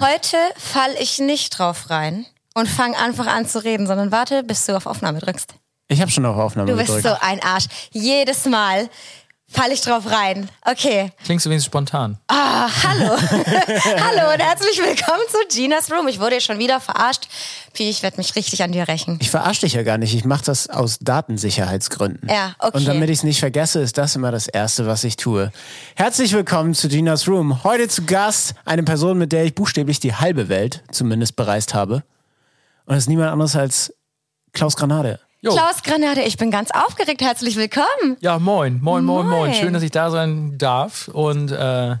Heute 0.00 0.36
fall 0.56 0.94
ich 0.98 1.18
nicht 1.18 1.58
drauf 1.58 1.90
rein 1.90 2.24
und 2.54 2.68
fang 2.68 2.94
einfach 2.94 3.26
an 3.26 3.46
zu 3.46 3.62
reden, 3.62 3.86
sondern 3.86 4.10
warte, 4.10 4.42
bis 4.42 4.64
du 4.66 4.76
auf 4.76 4.86
Aufnahme 4.86 5.18
drückst. 5.18 5.54
Ich 5.88 6.00
habe 6.00 6.10
schon 6.10 6.24
auf 6.24 6.36
Aufnahme 6.36 6.70
Du 6.70 6.76
bist 6.76 6.94
gedrückt. 6.94 7.06
so 7.20 7.26
ein 7.26 7.42
Arsch. 7.42 7.66
Jedes 7.90 8.46
Mal 8.46 8.88
fall 9.50 9.72
ich 9.72 9.80
drauf 9.80 10.10
rein. 10.10 10.48
Okay. 10.64 11.12
Klingst 11.24 11.44
du 11.44 11.50
wenigstens 11.50 11.66
spontan. 11.66 12.18
Ah, 12.28 12.68
hallo. 12.84 13.16
hallo 13.16 14.32
und 14.32 14.40
herzlich 14.40 14.78
willkommen 14.78 15.22
zu 15.28 15.38
Ginas 15.54 15.90
Room. 15.90 16.08
Ich 16.08 16.20
wurde 16.20 16.32
hier 16.32 16.40
schon 16.40 16.58
wieder 16.58 16.80
verarscht. 16.80 17.28
Pi, 17.72 17.90
ich 17.90 18.02
werde 18.02 18.18
mich 18.18 18.36
richtig 18.36 18.62
an 18.62 18.72
dir 18.72 18.86
rächen. 18.86 19.18
Ich 19.20 19.30
verarsche 19.30 19.62
dich 19.62 19.72
ja 19.72 19.82
gar 19.82 19.98
nicht. 19.98 20.14
Ich 20.14 20.24
mache 20.24 20.44
das 20.44 20.70
aus 20.70 20.98
Datensicherheitsgründen. 21.00 22.28
Ja, 22.28 22.54
okay. 22.58 22.78
Und 22.78 22.86
damit 22.86 23.10
ich 23.10 23.18
es 23.18 23.24
nicht 23.24 23.40
vergesse, 23.40 23.80
ist 23.80 23.98
das 23.98 24.14
immer 24.14 24.30
das 24.30 24.46
Erste, 24.46 24.86
was 24.86 25.04
ich 25.04 25.16
tue. 25.16 25.50
Herzlich 25.96 26.32
willkommen 26.32 26.74
zu 26.74 26.88
Ginas 26.88 27.26
Room. 27.26 27.64
Heute 27.64 27.88
zu 27.88 28.04
Gast 28.04 28.54
eine 28.64 28.84
Person, 28.84 29.18
mit 29.18 29.32
der 29.32 29.44
ich 29.44 29.54
buchstäblich 29.54 29.98
die 30.00 30.14
halbe 30.14 30.48
Welt 30.48 30.84
zumindest 30.92 31.36
bereist 31.36 31.74
habe. 31.74 32.04
Und 32.86 32.96
es 32.96 33.04
ist 33.04 33.08
niemand 33.08 33.30
anderes 33.30 33.56
als 33.56 33.92
Klaus 34.52 34.76
Granade. 34.76 35.20
Jo. 35.42 35.52
Klaus 35.52 35.82
Granade, 35.82 36.20
ich 36.20 36.36
bin 36.36 36.50
ganz 36.50 36.70
aufgeregt. 36.70 37.22
Herzlich 37.22 37.56
willkommen. 37.56 38.18
Ja, 38.20 38.38
moin, 38.38 38.78
moin, 38.82 39.06
moin, 39.06 39.26
moin. 39.26 39.38
Moin. 39.38 39.54
Schön, 39.54 39.72
dass 39.72 39.82
ich 39.82 39.90
da 39.90 40.10
sein 40.10 40.58
darf. 40.58 41.08
Und 41.08 41.50
äh, 41.50 41.96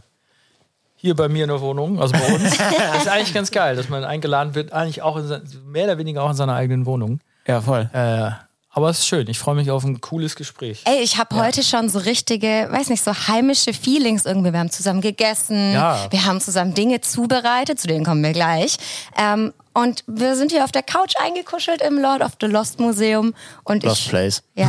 hier 0.96 1.16
bei 1.16 1.28
mir 1.30 1.44
in 1.44 1.48
der 1.48 1.62
Wohnung, 1.62 2.02
also 2.02 2.12
bei 2.12 2.34
uns, 2.34 2.44
ist 2.98 3.08
eigentlich 3.08 3.32
ganz 3.32 3.50
geil, 3.50 3.76
dass 3.76 3.88
man 3.88 4.04
eingeladen 4.04 4.54
wird, 4.54 4.74
eigentlich 4.74 5.00
auch 5.00 5.16
in, 5.16 5.42
mehr 5.64 5.84
oder 5.84 5.96
weniger 5.96 6.22
auch 6.22 6.28
in 6.28 6.36
seiner 6.36 6.54
eigenen 6.54 6.84
Wohnung. 6.84 7.20
Ja, 7.46 7.62
voll. 7.62 7.88
Äh, 7.94 8.32
aber 8.72 8.88
es 8.90 9.00
ist 9.00 9.06
schön. 9.08 9.28
Ich 9.28 9.38
freue 9.38 9.54
mich 9.56 9.70
auf 9.70 9.84
ein 9.84 10.00
cooles 10.00 10.36
Gespräch. 10.36 10.82
Ey, 10.84 11.00
ich 11.02 11.18
habe 11.18 11.36
heute 11.36 11.62
schon 11.62 11.88
so 11.88 11.98
richtige, 11.98 12.68
weiß 12.70 12.88
nicht, 12.88 13.02
so 13.02 13.12
heimische 13.12 13.72
Feelings 13.72 14.24
irgendwie. 14.26 14.52
Wir 14.52 14.60
haben 14.60 14.70
zusammen 14.70 15.00
gegessen, 15.00 15.72
Ja. 15.72 16.06
wir 16.10 16.24
haben 16.24 16.40
zusammen 16.40 16.74
Dinge 16.74 17.00
zubereitet, 17.00 17.80
zu 17.80 17.88
denen 17.88 18.04
kommen 18.04 18.22
wir 18.22 18.32
gleich. 18.32 18.76
Ähm, 19.18 19.52
und 19.72 20.04
wir 20.06 20.34
sind 20.36 20.50
hier 20.52 20.64
auf 20.64 20.72
der 20.72 20.82
Couch 20.82 21.14
eingekuschelt 21.20 21.80
im 21.82 21.98
Lord 21.98 22.22
of 22.22 22.32
the 22.40 22.46
Lost 22.46 22.80
Museum. 22.80 23.34
Und 23.64 23.82
Lost 23.84 24.02
ich, 24.02 24.08
Place. 24.08 24.42
Ja. 24.54 24.68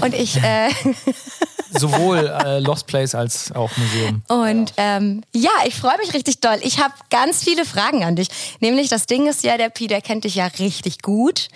Und 0.00 0.14
ich, 0.14 0.36
äh, 0.42 0.68
Sowohl 1.78 2.18
äh, 2.44 2.58
Lost 2.60 2.86
Place 2.86 3.14
als 3.14 3.52
auch 3.52 3.70
Museum. 3.76 4.22
und 4.28 4.72
ähm, 4.76 5.22
ja, 5.34 5.50
ich 5.66 5.74
freue 5.74 5.96
mich 5.98 6.14
richtig 6.14 6.40
doll. 6.40 6.56
Ich 6.62 6.78
habe 6.78 6.94
ganz 7.10 7.42
viele 7.42 7.64
Fragen 7.64 8.04
an 8.04 8.16
dich. 8.16 8.28
Nämlich, 8.60 8.88
das 8.88 9.06
Ding 9.06 9.26
ist 9.26 9.42
ja, 9.44 9.56
der 9.56 9.68
Pi, 9.70 9.86
der 9.86 10.00
kennt 10.00 10.24
dich 10.24 10.34
ja 10.36 10.46
richtig 10.58 11.02
gut. 11.02 11.48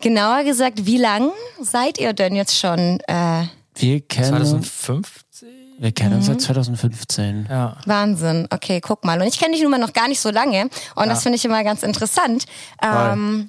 Genauer 0.00 0.44
gesagt, 0.44 0.86
wie 0.86 0.98
lang 0.98 1.30
seid 1.60 1.98
ihr 1.98 2.12
denn 2.12 2.36
jetzt 2.36 2.58
schon? 2.58 3.00
Äh, 3.08 3.44
Wir 3.74 4.00
kennen, 4.02 4.28
2015? 4.28 5.48
wir 5.78 5.92
kennen 5.92 6.14
uns 6.16 6.28
Mhm. 6.28 6.32
seit 6.32 6.40
2015. 6.42 7.46
Ja. 7.50 7.76
Wahnsinn. 7.86 8.46
Okay, 8.50 8.80
guck 8.80 9.04
mal. 9.04 9.20
Und 9.20 9.26
ich 9.28 9.38
kenne 9.38 9.52
dich 9.54 9.62
nun 9.62 9.70
mal 9.70 9.78
noch 9.78 9.92
gar 9.92 10.08
nicht 10.08 10.20
so 10.20 10.30
lange. 10.30 10.68
Und 10.94 11.08
das 11.08 11.22
finde 11.22 11.36
ich 11.36 11.44
immer 11.44 11.62
ganz 11.64 11.82
interessant. 11.82 12.44
Ähm, 12.82 13.48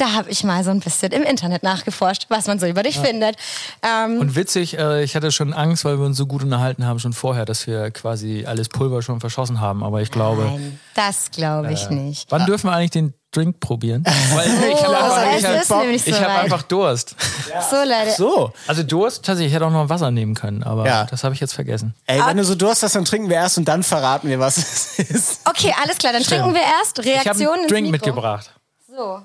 da 0.00 0.12
habe 0.12 0.30
ich 0.30 0.44
mal 0.44 0.64
so 0.64 0.70
ein 0.70 0.80
bisschen 0.80 1.12
im 1.12 1.22
Internet 1.22 1.62
nachgeforscht, 1.62 2.26
was 2.28 2.46
man 2.46 2.58
so 2.58 2.66
über 2.66 2.82
dich 2.82 2.98
findet. 2.98 3.36
Ähm, 3.82 4.18
Und 4.18 4.34
witzig, 4.36 4.78
äh, 4.78 5.02
ich 5.02 5.14
hatte 5.14 5.30
schon 5.30 5.52
Angst, 5.52 5.84
weil 5.84 5.98
wir 5.98 6.06
uns 6.06 6.16
so 6.16 6.26
gut 6.26 6.42
unterhalten 6.42 6.86
haben 6.86 6.98
schon 6.98 7.12
vorher, 7.12 7.44
dass 7.44 7.66
wir 7.66 7.90
quasi 7.90 8.44
alles 8.46 8.68
Pulver 8.68 9.02
schon 9.02 9.20
verschossen 9.20 9.60
haben. 9.60 9.84
Aber 9.84 10.00
ich 10.00 10.10
glaube, 10.10 10.44
nein, 10.44 10.80
das 10.94 11.30
glaube 11.30 11.72
ich 11.72 11.90
nicht. 11.90 12.30
wann 12.30 12.46
dürfen 12.46 12.68
wir 12.68 12.72
eigentlich 12.72 12.90
den 12.92 13.14
Drink 13.32 13.60
probieren? 13.60 14.04
Weil 14.34 14.46
ich 14.72 14.82
habe 14.82 14.96
Oh, 14.98 15.12
einfach, 15.12 15.82
ich 15.92 16.12
hab, 16.20 16.42
einfach 16.42 16.62
Durst. 16.62 17.14
So, 17.70 17.76
Leute. 17.76 18.12
So. 18.16 18.52
Also 18.66 18.82
Durst, 18.84 19.24
tatsächlich, 19.24 19.48
ich 19.48 19.54
hätte 19.54 19.66
auch 19.66 19.70
noch 19.70 19.88
Wasser 19.88 20.10
nehmen 20.10 20.34
können, 20.34 20.62
aber 20.62 20.86
Ja. 20.86 21.04
das 21.04 21.24
habe 21.24 21.34
ich 21.34 21.40
jetzt 21.40 21.52
vergessen. 21.52 21.94
Ey, 22.06 22.20
wenn 22.24 22.36
du 22.36 22.44
so 22.44 22.54
Durst 22.54 22.82
hast, 22.82 22.94
dann 22.94 23.04
trinken 23.04 23.28
wir 23.28 23.36
erst 23.36 23.58
und 23.58 23.66
dann 23.66 23.82
verraten 23.82 24.28
wir, 24.28 24.38
was 24.40 24.56
es 24.56 24.98
ist. 24.98 25.40
Okay, 25.48 25.74
alles 25.82 25.98
klar. 25.98 26.12
Dann 26.12 26.22
trinken 26.22 26.54
wir 26.54 26.60
erst. 26.62 26.98
Ich 27.00 27.06
habe 27.16 27.24
Reaktionen 27.24 27.58
einen 27.60 27.68
Drink 27.68 27.90
mitgebracht. 27.90 28.52
So, 28.88 29.20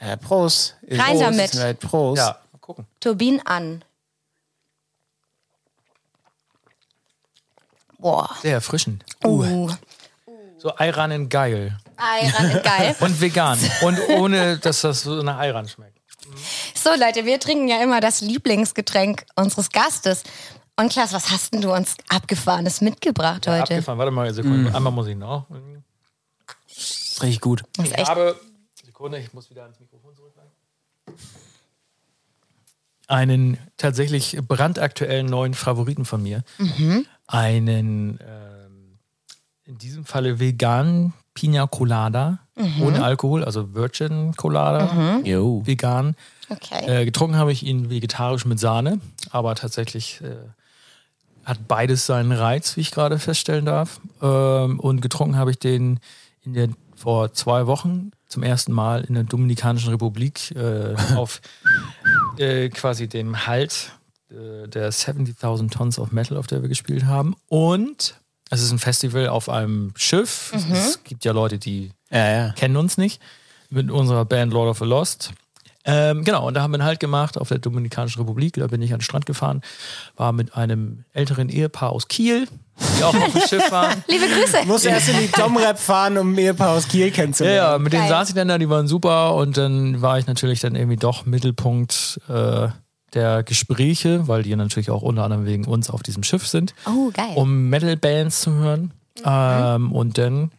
Ja, 0.00 0.16
Prost. 0.16 0.76
Rein 0.88 1.18
Prost. 1.18 1.22
damit. 1.22 1.54
Halt, 1.54 1.80
Prost. 1.80 2.18
Ja, 2.18 2.38
mal 2.52 2.58
gucken. 2.58 2.86
Turbin 3.00 3.40
an. 3.46 3.84
Boah. 7.98 8.30
Sehr 8.40 8.54
erfrischend. 8.54 9.04
Uh. 9.24 9.68
So 10.58 10.74
Ayran 10.76 11.28
geil. 11.28 11.78
Ist 12.22 12.62
geil. 12.62 12.96
Und 13.00 13.20
vegan. 13.20 13.58
Und 13.82 13.98
ohne, 14.10 14.58
dass 14.58 14.82
das 14.82 15.02
so 15.02 15.22
nach 15.22 15.38
Ayran 15.38 15.68
schmeckt. 15.68 15.98
So, 16.74 16.90
Leute, 16.90 17.24
wir 17.24 17.40
trinken 17.40 17.68
ja 17.68 17.82
immer 17.82 18.00
das 18.00 18.20
Lieblingsgetränk 18.20 19.24
unseres 19.36 19.70
Gastes. 19.70 20.22
Und 20.76 20.92
Klaas, 20.92 21.12
was 21.12 21.30
hast 21.30 21.52
denn 21.52 21.60
du 21.60 21.72
uns 21.74 21.96
Abgefahrenes 22.08 22.80
mitgebracht 22.80 23.46
heute? 23.46 23.74
Abgefahren. 23.74 23.98
Warte 23.98 24.12
mal 24.12 24.22
eine 24.26 24.34
Sekunde. 24.34 24.74
Einmal 24.74 24.92
muss 24.92 25.06
ich 25.08 25.16
noch. 25.16 25.46
Ist 26.68 27.22
richtig 27.22 27.40
gut. 27.40 27.62
Ich 27.82 27.92
echt 27.92 28.08
habe. 28.08 28.38
Sekunde, 29.00 29.18
ich 29.18 29.32
muss 29.32 29.48
wieder 29.48 29.62
ans 29.62 29.80
Mikrofon 29.80 30.14
zurückgreifen. 30.14 30.52
Einen 33.08 33.56
tatsächlich 33.78 34.36
brandaktuellen 34.46 35.24
neuen 35.24 35.54
Favoriten 35.54 36.04
von 36.04 36.22
mir. 36.22 36.42
Einen, 37.26 38.18
ähm, 38.20 38.98
in 39.64 39.78
diesem 39.78 40.04
Falle 40.04 40.38
veganen 40.38 41.14
Pina 41.32 41.66
Colada. 41.66 42.40
Ohne 42.82 43.02
Alkohol, 43.02 43.42
also 43.42 43.72
Virgin 43.72 44.36
Colada. 44.36 45.20
Jo. 45.24 45.62
Vegan. 45.64 46.14
okay. 46.50 47.00
Äh, 47.00 47.04
getrunken 47.06 47.36
habe 47.36 47.52
ich 47.52 47.62
ihn 47.62 47.88
vegetarisch 47.88 48.44
mit 48.44 48.60
Sahne, 48.60 49.00
aber 49.30 49.54
tatsächlich 49.54 50.20
äh, 50.20 50.36
hat 51.46 51.66
beides 51.68 52.04
seinen 52.04 52.32
Reiz, 52.32 52.76
wie 52.76 52.82
ich 52.82 52.90
gerade 52.90 53.18
feststellen 53.18 53.64
darf. 53.64 53.98
Ähm, 54.20 54.78
und 54.78 55.00
getrunken 55.00 55.36
habe 55.36 55.52
ich 55.52 55.58
den 55.58 56.00
in 56.42 56.52
der, 56.52 56.68
vor 56.94 57.32
zwei 57.32 57.66
Wochen 57.66 58.12
zum 58.30 58.42
ersten 58.42 58.72
Mal 58.72 59.02
in 59.04 59.14
der 59.14 59.24
Dominikanischen 59.24 59.90
Republik 59.90 60.52
äh, 60.52 60.94
auf 61.16 61.40
äh, 62.38 62.68
quasi 62.70 63.08
dem 63.08 63.46
Halt 63.46 63.92
äh, 64.30 64.68
der 64.68 64.92
70.000 64.92 65.70
Tons 65.70 65.98
of 65.98 66.12
Metal, 66.12 66.36
auf 66.38 66.46
der 66.46 66.62
wir 66.62 66.68
gespielt 66.68 67.04
haben. 67.04 67.36
Und 67.48 68.14
es 68.50 68.62
ist 68.62 68.70
ein 68.70 68.78
Festival 68.78 69.28
auf 69.28 69.48
einem 69.48 69.92
Schiff. 69.96 70.52
Es, 70.54 70.64
es 70.70 71.04
gibt 71.04 71.24
ja 71.24 71.32
Leute, 71.32 71.58
die 71.58 71.92
Ja, 72.10 72.30
ja. 72.30 72.52
kennen 72.52 72.76
uns 72.76 72.96
nicht, 72.96 73.20
mit 73.68 73.90
unserer 73.90 74.24
Band 74.24 74.52
Lord 74.52 74.70
of 74.70 74.78
the 74.78 74.84
Lost. 74.84 75.32
Ähm, 75.84 76.24
genau, 76.24 76.46
und 76.46 76.54
da 76.54 76.62
haben 76.62 76.72
wir 76.72 76.76
einen 76.76 76.84
Halt 76.84 77.00
gemacht 77.00 77.38
auf 77.38 77.48
der 77.48 77.58
Dominikanischen 77.58 78.20
Republik. 78.20 78.54
Da 78.54 78.66
bin 78.66 78.82
ich 78.82 78.92
an 78.92 78.98
den 78.98 79.02
Strand 79.04 79.24
gefahren, 79.26 79.62
war 80.16 80.32
mit 80.32 80.54
einem 80.54 81.04
älteren 81.14 81.48
Ehepaar 81.48 81.90
aus 81.90 82.06
Kiel, 82.08 82.46
die 82.98 83.02
auch 83.04 83.14
auf 83.14 83.32
dem 83.32 83.40
Schiff 83.42 83.70
waren. 83.72 84.04
Liebe 84.08 84.26
Grüße. 84.26 84.66
Muss 84.66 84.84
erst 84.84 85.08
in 85.08 85.18
die 85.18 85.30
Domrep 85.32 85.78
fahren, 85.78 86.18
um 86.18 86.34
ein 86.34 86.38
Ehepaar 86.38 86.70
aus 86.72 86.86
Kiel 86.86 87.06
Ja, 87.06 87.12
kennenzulernen. 87.12 87.56
ja, 87.56 87.78
mit 87.78 87.92
denen 87.94 88.02
Geil. 88.02 88.10
saß 88.10 88.28
ich 88.28 88.34
dann 88.34 88.48
da, 88.48 88.58
die 88.58 88.68
waren 88.68 88.86
super 88.88 89.34
und 89.36 89.56
dann 89.56 90.02
war 90.02 90.18
ich 90.18 90.26
natürlich 90.26 90.60
dann 90.60 90.74
irgendwie 90.74 90.96
doch 90.96 91.24
Mittelpunkt 91.24 92.20
äh, 92.28 92.68
der 93.14 93.42
Gespräche, 93.42 94.28
weil 94.28 94.42
die 94.42 94.54
natürlich 94.56 94.90
auch 94.90 95.02
unter 95.02 95.24
anderem 95.24 95.46
wegen 95.46 95.64
uns 95.64 95.88
auf 95.90 96.02
diesem 96.02 96.22
Schiff 96.22 96.46
sind, 96.46 96.74
Oh, 96.86 97.10
geil. 97.12 97.32
um 97.36 97.68
Metal-Bands 97.70 98.42
zu 98.42 98.52
hören. 98.54 98.92
Ähm, 99.24 99.92
und 99.92 100.16
dann, 100.18 100.50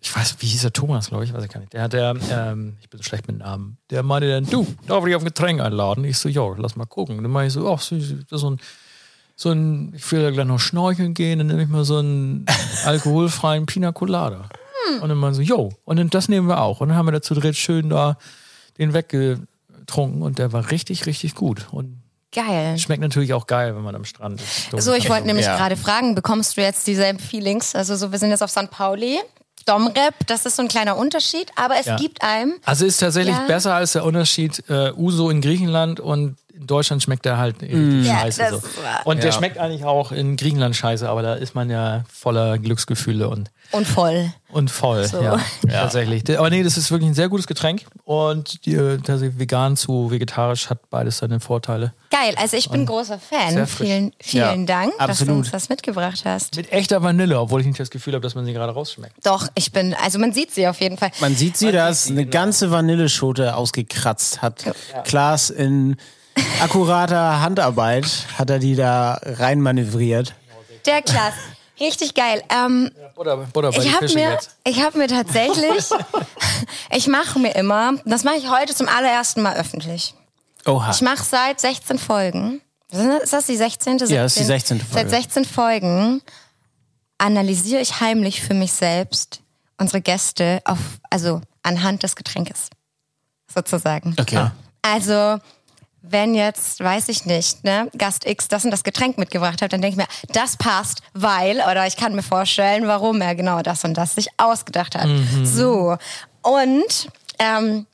ich 0.00 0.14
weiß, 0.16 0.36
wie 0.40 0.46
hieß 0.46 0.62
der 0.62 0.72
Thomas, 0.72 1.08
glaube 1.08 1.24
ich, 1.24 1.32
weiß 1.34 1.44
ich 1.44 1.50
gar 1.50 1.60
nicht. 1.60 1.72
Der 1.72 1.82
hat 1.82 1.92
der, 1.92 2.14
ähm, 2.30 2.76
ich 2.80 2.88
bin 2.88 2.98
so 2.98 3.04
schlecht 3.04 3.26
mit 3.28 3.38
Namen, 3.38 3.76
der 3.90 4.02
meinte 4.02 4.28
dann, 4.30 4.46
du, 4.48 4.66
darf 4.86 5.06
ich 5.06 5.14
auf 5.14 5.22
ein 5.22 5.26
Getränk 5.26 5.60
einladen? 5.60 6.04
Ich 6.04 6.18
so, 6.18 6.28
ja, 6.28 6.42
lass 6.56 6.76
mal 6.76 6.86
gucken. 6.86 7.18
Und 7.18 7.24
dann 7.24 7.32
meinte 7.32 7.48
ich 7.48 7.52
so, 7.54 7.70
ach, 7.72 7.80
so, 7.80 7.96
so 8.30 8.50
ein 8.50 8.60
so 9.36 9.50
ein, 9.52 9.94
ich 9.96 10.12
will 10.12 10.20
ja 10.20 10.30
gleich 10.30 10.46
noch 10.46 10.60
schnorcheln 10.60 11.14
gehen, 11.14 11.38
dann 11.38 11.46
nehme 11.46 11.62
ich 11.62 11.68
mal 11.70 11.84
so 11.84 11.96
einen 11.96 12.44
alkoholfreien 12.84 13.64
Pina 13.64 13.90
Colada. 13.90 14.50
Und 15.00 15.08
dann 15.08 15.16
meinen 15.16 15.32
so, 15.34 15.40
yo, 15.40 15.70
und 15.84 15.98
dann 15.98 16.10
das 16.10 16.28
nehmen 16.28 16.46
wir 16.48 16.60
auch. 16.60 16.80
Und 16.82 16.88
dann 16.90 16.98
haben 16.98 17.06
wir 17.06 17.12
dazu 17.12 17.34
dritt 17.34 17.56
schön 17.56 17.88
da 17.88 18.18
den 18.76 18.92
weggetrunken 18.92 20.20
und 20.22 20.38
der 20.38 20.52
war 20.52 20.70
richtig, 20.70 21.06
richtig 21.06 21.34
gut. 21.34 21.68
Und 21.70 22.02
Geil. 22.32 22.78
schmeckt 22.78 23.00
natürlich 23.00 23.32
auch 23.32 23.46
geil, 23.46 23.74
wenn 23.74 23.82
man 23.82 23.94
am 23.94 24.04
Strand 24.04 24.40
ist. 24.40 24.70
So, 24.82 24.92
ich 24.92 25.08
wollte 25.08 25.26
nämlich 25.26 25.46
Ja. 25.46 25.56
gerade 25.56 25.76
fragen, 25.76 26.14
bekommst 26.14 26.56
du 26.56 26.60
jetzt 26.60 26.86
dieselben 26.86 27.18
Feelings? 27.18 27.74
Also 27.74 27.96
so, 27.96 28.12
wir 28.12 28.18
sind 28.18 28.30
jetzt 28.30 28.42
auf 28.42 28.50
St. 28.50 28.70
Pauli. 28.70 29.18
Domrep, 29.70 30.14
das 30.26 30.46
ist 30.46 30.56
so 30.56 30.62
ein 30.62 30.68
kleiner 30.68 30.96
Unterschied, 30.96 31.50
aber 31.56 31.76
es 31.78 31.86
Ja. 31.86 31.96
gibt 31.96 32.22
einem. 32.22 32.54
Also 32.64 32.86
ist 32.86 32.98
tatsächlich 32.98 33.36
Ja. 33.36 33.46
besser 33.46 33.74
als 33.74 33.92
der 33.92 34.04
Unterschied 34.04 34.62
äh, 34.68 34.92
Uso 34.96 35.30
in 35.30 35.40
Griechenland 35.40 36.00
und 36.00 36.36
in 36.60 36.66
Deutschland 36.66 37.02
schmeckt 37.02 37.24
der 37.24 37.38
halt 37.38 37.62
irgendwie 37.62 38.06
Ja, 38.06 38.20
scheiße. 38.20 38.40
das 38.42 38.50
so. 38.50 38.60
Und 39.04 39.18
der 39.18 39.30
Ja. 39.30 39.32
schmeckt 39.32 39.58
eigentlich 39.58 39.84
auch 39.84 40.12
in 40.12 40.36
Griechenland 40.36 40.76
scheiße, 40.76 41.08
aber 41.08 41.22
da 41.22 41.34
ist 41.34 41.54
man 41.54 41.70
ja 41.70 42.04
voller 42.12 42.58
Glücksgefühle 42.58 43.28
und 43.28 43.50
Und 43.72 43.86
voll. 43.86 44.32
Und 44.52 44.68
voll, 44.70 45.06
So. 45.06 45.22
ja, 45.22 45.38
tatsächlich. 45.68 46.24
Aber 46.38 46.50
nee, 46.50 46.62
das 46.64 46.76
ist 46.76 46.90
wirklich 46.90 47.08
ein 47.08 47.14
sehr 47.14 47.28
gutes 47.28 47.46
Getränk 47.46 47.84
und 48.04 48.66
die, 48.66 48.74
äh, 48.74 48.98
vegan 49.38 49.76
zu 49.76 50.10
vegetarisch 50.10 50.68
hat 50.70 50.90
beides 50.90 51.18
seine 51.18 51.38
Vorteile. 51.40 51.92
Geil, 52.10 52.34
also 52.36 52.56
ich 52.56 52.68
bin 52.68 52.84
großer 52.84 53.20
Fan. 53.20 53.64
Vielen, 53.68 54.12
vielen 54.20 54.60
Ja, 54.60 54.66
Dank, 54.66 54.90
dass 54.98 55.06
du 55.06 55.10
absolut. 55.12 55.36
uns 55.36 55.50
das 55.52 55.68
mitgebracht 55.68 56.22
hast. 56.24 56.56
Mit 56.56 56.72
echter 56.72 57.00
Vanille, 57.02 57.38
obwohl 57.40 57.60
ich 57.60 57.66
nicht 57.68 57.78
das 57.78 57.90
Gefühl 57.90 58.14
habe, 58.14 58.22
dass 58.22 58.34
man 58.34 58.44
sie 58.44 58.52
gerade 58.52 58.72
rausschmeckt. 58.72 59.14
Doch, 59.24 59.46
ich 59.54 59.70
bin, 59.70 59.94
also 59.94 60.18
man 60.18 60.32
sieht 60.32 60.50
sie 60.52 60.66
auf 60.66 60.80
jeden 60.80 60.98
Fall. 60.98 61.12
Man 61.20 61.36
sieht 61.36 61.56
sie, 61.56 61.70
da 61.70 61.88
ist 61.88 62.02
sieht 62.04 62.08
sie, 62.08 62.12
eine 62.14 62.24
genau. 62.26 62.32
ganze 62.42 62.70
Vanilleschote 62.72 63.54
ausgekratzt. 63.54 64.42
Hat 64.42 64.64
Klaas 65.04 65.50
in 65.50 65.96
akkurater 66.60 67.40
Handarbeit, 67.40 68.06
hat 68.38 68.50
er 68.50 68.58
die 68.58 68.76
da 68.76 69.18
reinmanövriert. 69.22 70.34
Der 70.86 71.02
Klaas. 71.02 71.34
Richtig 71.80 72.14
geil. 72.14 72.42
Ähm, 72.50 72.90
Butter, 73.14 73.36
Butter 73.38 73.70
bei 73.70 73.78
ich 73.78 73.94
habe 73.94 74.12
mir, 74.12 74.30
jetzt. 74.32 74.56
ich 74.64 74.82
habe 74.82 74.98
mir 74.98 75.08
tatsächlich, 75.08 75.86
ich 76.90 77.06
mache 77.06 77.38
mir 77.38 77.54
immer, 77.54 77.94
das 78.04 78.22
mache 78.22 78.36
ich 78.36 78.50
heute 78.50 78.74
zum 78.74 78.86
allerersten 78.86 79.40
Mal 79.40 79.56
öffentlich. 79.56 80.14
Oha. 80.66 80.90
Ich 80.90 81.00
mache 81.00 81.24
seit 81.24 81.58
16 81.60 81.98
Folgen. 81.98 82.60
Ist 82.90 83.32
das 83.32 83.46
die 83.46 83.56
16.? 83.56 83.98
Ja, 84.08 84.22
das 84.22 84.32
ist 84.32 84.40
die 84.40 84.44
16. 84.44 84.80
Folge. 84.80 84.94
Seit 84.94 85.10
16 85.10 85.44
Folgen 85.44 86.22
analysiere 87.18 87.80
ich 87.80 88.00
heimlich 88.00 88.42
für 88.42 88.54
mich 88.54 88.72
selbst 88.72 89.40
unsere 89.78 90.00
Gäste 90.00 90.60
auf, 90.64 90.78
also 91.08 91.40
anhand 91.62 92.02
des 92.02 92.16
Getränkes. 92.16 92.68
Sozusagen. 93.52 94.14
Okay. 94.18 94.50
Also, 94.82 95.38
wenn 96.02 96.34
jetzt, 96.34 96.80
weiß 96.80 97.08
ich 97.08 97.26
nicht, 97.26 97.64
ne, 97.64 97.90
Gast 97.96 98.26
X 98.26 98.48
das 98.48 98.64
und 98.64 98.70
das 98.70 98.84
Getränk 98.84 99.18
mitgebracht 99.18 99.62
hat, 99.62 99.72
dann 99.72 99.82
denke 99.82 100.00
ich 100.00 100.08
mir, 100.08 100.32
das 100.32 100.56
passt, 100.56 101.02
weil, 101.12 101.58
oder 101.70 101.86
ich 101.86 101.96
kann 101.96 102.14
mir 102.14 102.22
vorstellen, 102.22 102.86
warum 102.86 103.20
er 103.20 103.34
genau 103.34 103.62
das 103.62 103.84
und 103.84 103.94
das 103.94 104.14
sich 104.14 104.28
ausgedacht 104.38 104.94
hat. 104.94 105.08
So. 105.44 105.96
Und 106.42 107.08
ähm, 107.38 107.86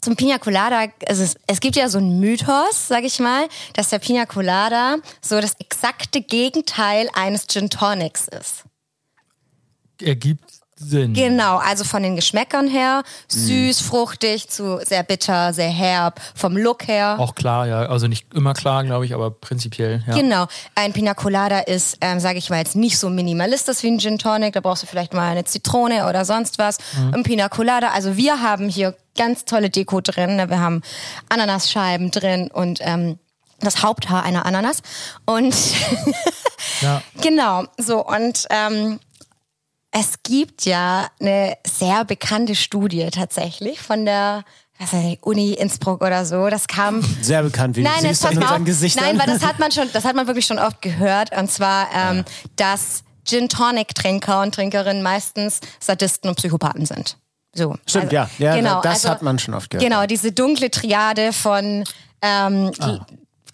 zum 0.00 0.16
Pina 0.16 0.38
Colada, 0.38 0.86
also 1.08 1.22
es, 1.22 1.36
es 1.46 1.60
gibt 1.60 1.76
ja 1.76 1.88
so 1.88 1.98
einen 1.98 2.20
Mythos, 2.20 2.88
sag 2.88 3.04
ich 3.04 3.18
mal, 3.18 3.48
dass 3.72 3.88
der 3.88 3.98
Pina 3.98 4.26
Colada 4.26 4.96
so 5.22 5.40
das 5.40 5.54
exakte 5.58 6.20
Gegenteil 6.20 7.08
eines 7.14 7.46
Gin 7.46 7.70
Tonics 7.70 8.28
ist. 8.28 8.64
Ergibt 10.02 10.44
Sinn. 10.84 11.14
Genau, 11.14 11.56
also 11.56 11.84
von 11.84 12.02
den 12.02 12.16
Geschmäckern 12.16 12.68
her, 12.68 13.02
süß, 13.28 13.80
fruchtig 13.80 14.48
zu 14.48 14.80
sehr 14.84 15.02
bitter, 15.02 15.52
sehr 15.52 15.70
herb, 15.70 16.20
vom 16.34 16.56
Look 16.56 16.86
her. 16.88 17.16
Auch 17.18 17.34
klar, 17.34 17.66
ja. 17.66 17.86
Also 17.86 18.06
nicht 18.06 18.32
immer 18.34 18.54
klar, 18.54 18.84
glaube 18.84 19.04
ich, 19.04 19.14
aber 19.14 19.30
prinzipiell, 19.30 20.02
ja. 20.06 20.14
Genau. 20.14 20.46
Ein 20.74 20.92
Pina 20.92 21.14
Colada 21.14 21.60
ist, 21.60 21.98
ähm, 22.00 22.20
sage 22.20 22.38
ich 22.38 22.50
mal, 22.50 22.58
jetzt 22.58 22.76
nicht 22.76 22.98
so 22.98 23.10
minimalistisch 23.10 23.82
wie 23.82 23.88
ein 23.88 23.98
Gin 23.98 24.18
Tonic. 24.18 24.54
Da 24.54 24.60
brauchst 24.60 24.82
du 24.82 24.86
vielleicht 24.86 25.14
mal 25.14 25.30
eine 25.30 25.44
Zitrone 25.44 26.08
oder 26.08 26.24
sonst 26.24 26.58
was. 26.58 26.78
Ein 27.12 27.22
Pina 27.22 27.48
Colada. 27.48 27.88
Also 27.88 28.16
wir 28.16 28.40
haben 28.40 28.68
hier 28.68 28.94
ganz 29.16 29.44
tolle 29.44 29.70
Deko 29.70 30.00
drin. 30.00 30.36
ne? 30.36 30.50
Wir 30.50 30.60
haben 30.60 30.82
Ananasscheiben 31.28 32.10
drin 32.10 32.50
und 32.52 32.78
ähm, 32.82 33.18
das 33.60 33.82
Haupthaar 33.82 34.22
einer 34.22 34.46
Ananas. 34.46 34.82
Und 35.24 35.54
ja. 36.80 37.02
genau, 37.20 37.64
so 37.78 38.04
und 38.04 38.46
ähm, 38.50 39.00
es 39.96 40.22
gibt 40.24 40.66
ja 40.66 41.06
eine 41.20 41.56
sehr 41.64 42.04
bekannte 42.04 42.56
Studie 42.56 43.08
tatsächlich 43.10 43.80
von 43.80 44.04
der 44.04 44.44
was 44.76 44.92
weiß 44.92 45.04
ich, 45.04 45.22
Uni 45.22 45.52
Innsbruck 45.52 46.02
oder 46.02 46.24
so. 46.24 46.48
Das 46.48 46.66
kam 46.66 47.00
Sehr 47.22 47.44
bekannt, 47.44 47.76
wie 47.76 47.82
Nein, 47.82 48.02
du 48.02 48.08
siehst 48.08 48.26
an 48.26 48.36
unseren. 48.36 48.64
Gesichtern. 48.64 49.04
Nein, 49.04 49.18
weil 49.20 49.32
das 49.32 49.44
hat 49.46 49.60
man 49.60 49.70
schon, 49.70 49.88
das 49.92 50.04
hat 50.04 50.16
man 50.16 50.26
wirklich 50.26 50.46
schon 50.46 50.58
oft 50.58 50.82
gehört. 50.82 51.30
Und 51.36 51.48
zwar, 51.48 51.86
ähm, 51.94 52.24
dass 52.56 53.04
Gin 53.24 53.48
Tonic 53.48 53.94
Trinker 53.94 54.42
und 54.42 54.52
Trinkerinnen 54.52 55.00
meistens 55.00 55.60
Sadisten 55.78 56.28
und 56.28 56.34
Psychopathen 56.34 56.86
sind. 56.86 57.18
So. 57.54 57.76
Stimmt, 57.86 58.06
Also, 58.06 58.16
ja. 58.16 58.30
Ja, 58.38 58.56
genau, 58.56 58.80
das 58.80 58.94
also, 58.94 59.10
hat 59.10 59.22
man 59.22 59.38
schon 59.38 59.54
oft 59.54 59.70
gehört. 59.70 59.88
Genau, 59.88 60.06
diese 60.06 60.32
dunkle 60.32 60.72
Triade 60.72 61.32
von 61.32 61.84
ähm, 62.20 62.72
die 62.72 62.98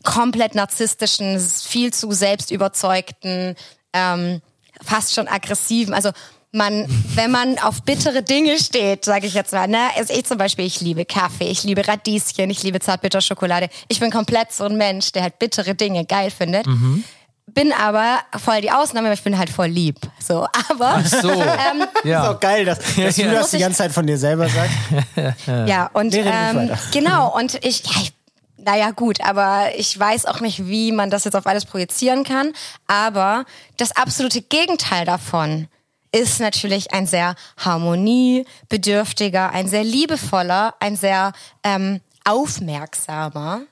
komplett 0.05 0.55
narzisstischen, 0.55 1.39
viel 1.39 1.93
zu 1.93 2.11
selbstüberzeugten, 2.13 3.57
ähm, 3.93 4.41
fast 4.85 5.15
schon 5.15 5.29
aggressiven. 5.29 5.94
Also 5.94 6.11
man, 6.53 6.87
wenn 7.15 7.31
man 7.31 7.59
auf 7.61 7.82
bittere 7.82 8.23
Dinge 8.23 8.59
steht, 8.59 9.05
sage 9.05 9.27
ich 9.27 9.35
jetzt 9.35 9.53
mal, 9.53 9.69
ne, 9.69 9.88
also 9.97 10.12
ich 10.12 10.25
zum 10.25 10.37
Beispiel, 10.37 10.65
ich 10.67 10.81
liebe 10.81 11.05
Kaffee, 11.05 11.44
ich 11.49 11.62
liebe 11.62 11.87
Radieschen, 11.87 12.50
ich 12.50 12.62
liebe 12.65 12.81
Zartbitterschokolade. 12.81 13.69
Ich 13.88 14.00
bin 14.00 14.11
komplett 14.11 14.53
so 14.53 14.65
ein 14.65 14.77
Mensch, 14.77 15.12
der 15.12 15.23
halt 15.23 15.38
bittere 15.38 15.75
Dinge 15.77 16.05
geil 16.05 16.31
findet. 16.31 16.67
Bin 17.53 17.73
aber 17.73 18.19
voll 18.38 18.61
die 18.61 18.71
Ausnahme, 18.71 19.09
weil 19.09 19.15
ich 19.15 19.23
bin 19.25 19.37
halt 19.37 19.50
voll 19.50 19.67
lieb. 19.69 19.97
So, 20.21 20.47
aber 20.71 21.03
So. 21.05 21.31
ähm, 21.33 21.85
ist 21.94 22.05
ja. 22.05 22.31
auch 22.31 22.38
geil, 22.41 22.65
dass, 22.65 22.79
dass 22.97 23.17
du 23.17 23.23
Ja. 23.23 23.33
das 23.33 23.50
die 23.50 23.59
ganze 23.59 23.79
Zeit 23.79 23.93
von 23.93 24.06
dir 24.06 24.19
selber 24.19 24.49
sagst. 24.49 24.76
Ja, 25.67 25.91
und 25.93 26.15
ähm, 26.15 26.71
genau, 26.93 27.37
und 27.37 27.56
ich, 27.65 27.83
ja, 27.85 27.91
ich, 28.03 28.12
naja 28.65 28.91
gut, 28.91 29.21
aber 29.23 29.75
ich 29.77 29.99
weiß 29.99 30.27
auch 30.27 30.41
nicht, 30.41 30.67
wie 30.67 30.93
man 30.93 31.11
das 31.11 31.25
jetzt 31.25 31.37
auf 31.37 31.47
alles 31.47 31.65
projizieren 31.65 32.25
kann. 32.25 32.53
Aber 32.87 33.45
das 33.77 33.97
absolute 33.97 34.43
Gegenteil 34.43 35.05
davon 35.05 35.69
ist 36.12 36.41
natürlich 36.41 36.93
ein 36.93 37.07
sehr 37.07 37.35
harmoniebedürftiger, 37.57 39.51
ein 39.51 39.69
sehr 39.69 39.85
liebevoller, 39.85 40.75
ein 40.81 40.97
sehr 40.97 41.33
ähm, 41.62 42.01
aufmerksamer 42.25 43.62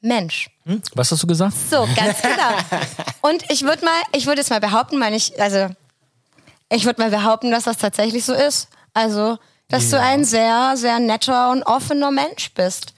Mensch. 0.00 0.50
Hm? 0.64 0.82
Was 0.94 1.10
hast 1.10 1.22
du 1.22 1.26
gesagt? 1.26 1.54
So, 1.70 1.88
ganz 1.96 2.20
genau. 2.22 2.80
Und 3.22 3.50
ich 3.50 3.62
würde 3.62 3.84
mal, 3.84 4.02
ich 4.12 4.26
würde 4.26 4.40
jetzt 4.40 4.50
mal 4.50 4.60
behaupten, 4.60 4.98
meine 4.98 5.16
ich, 5.16 5.40
also 5.40 5.68
ich 6.70 6.84
würde 6.84 7.00
mal 7.00 7.10
behaupten, 7.10 7.50
dass 7.50 7.64
das 7.64 7.78
tatsächlich 7.78 8.24
so 8.24 8.32
ist. 8.32 8.68
Also, 8.92 9.38
dass 9.68 9.90
du 9.90 9.98
ein 9.98 10.24
sehr, 10.24 10.74
sehr 10.76 11.00
netter 11.00 11.50
und 11.50 11.62
offener 11.64 12.10
Mensch 12.10 12.52
bist. 12.52 12.94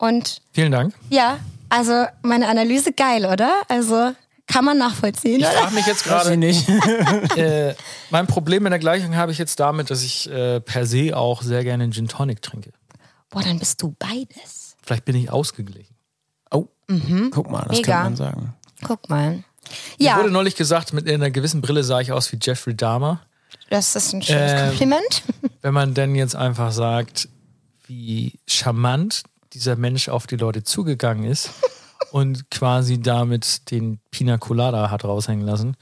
Und 0.00 0.40
Vielen 0.52 0.72
Dank. 0.72 0.94
ja, 1.10 1.38
also 1.68 2.06
meine 2.22 2.48
Analyse 2.48 2.92
geil, 2.92 3.26
oder? 3.26 3.52
Also 3.68 4.12
kann 4.46 4.64
man 4.64 4.78
nachvollziehen. 4.78 5.40
Ich 5.40 5.46
frage 5.46 5.74
mich 5.74 5.86
jetzt 5.86 6.04
gerade, 6.04 6.36
nicht. 6.36 6.68
äh, 7.36 7.74
mein 8.10 8.26
Problem 8.26 8.64
in 8.66 8.70
der 8.70 8.78
Gleichung 8.80 9.14
habe 9.14 9.30
ich 9.30 9.38
jetzt 9.38 9.60
damit, 9.60 9.90
dass 9.90 10.02
ich 10.02 10.28
äh, 10.30 10.60
per 10.60 10.86
se 10.86 11.16
auch 11.16 11.42
sehr 11.42 11.62
gerne 11.64 11.84
einen 11.84 11.92
Gin 11.92 12.08
Tonic 12.08 12.40
trinke. 12.42 12.72
Boah, 13.28 13.42
dann 13.42 13.58
bist 13.58 13.80
du 13.82 13.94
beides. 13.98 14.74
Vielleicht 14.82 15.04
bin 15.04 15.14
ich 15.16 15.30
ausgeglichen. 15.30 15.94
Oh, 16.50 16.66
guck 17.30 17.50
mal, 17.50 17.66
das 17.68 17.76
Mega. 17.76 17.92
kann 17.92 18.02
man 18.04 18.16
sagen. 18.16 18.54
Guck 18.82 19.08
mal. 19.08 19.30
Mir 19.30 19.44
Ja, 19.98 20.16
wurde 20.16 20.30
neulich 20.32 20.56
gesagt, 20.56 20.92
mit 20.94 21.08
einer 21.08 21.30
gewissen 21.30 21.60
Brille 21.60 21.84
sah 21.84 22.00
ich 22.00 22.10
aus 22.10 22.32
wie 22.32 22.38
Jeffrey 22.42 22.74
Dahmer. 22.74 23.20
das 23.68 23.94
ist 23.94 24.12
ein 24.14 24.22
schönes 24.22 24.52
Ähm, 24.52 24.68
Kompliment. 24.70 25.22
Wenn 25.62 25.74
man 25.74 25.94
denn 25.94 26.14
jetzt 26.16 26.34
einfach 26.34 26.72
sagt, 26.72 27.28
wie 27.86 28.40
charmant 28.48 29.22
dieser 29.52 29.76
Mensch 29.76 30.08
auf 30.08 30.26
die 30.26 30.36
Leute 30.36 30.62
zugegangen 30.62 31.24
ist 31.24 31.50
und 32.12 32.50
quasi 32.50 33.00
damit 33.00 33.70
den 33.70 33.98
Pina 34.10 34.38
Colada 34.38 34.90
hat 34.90 35.04
raushängen 35.04 35.46
lassen, 35.46 35.76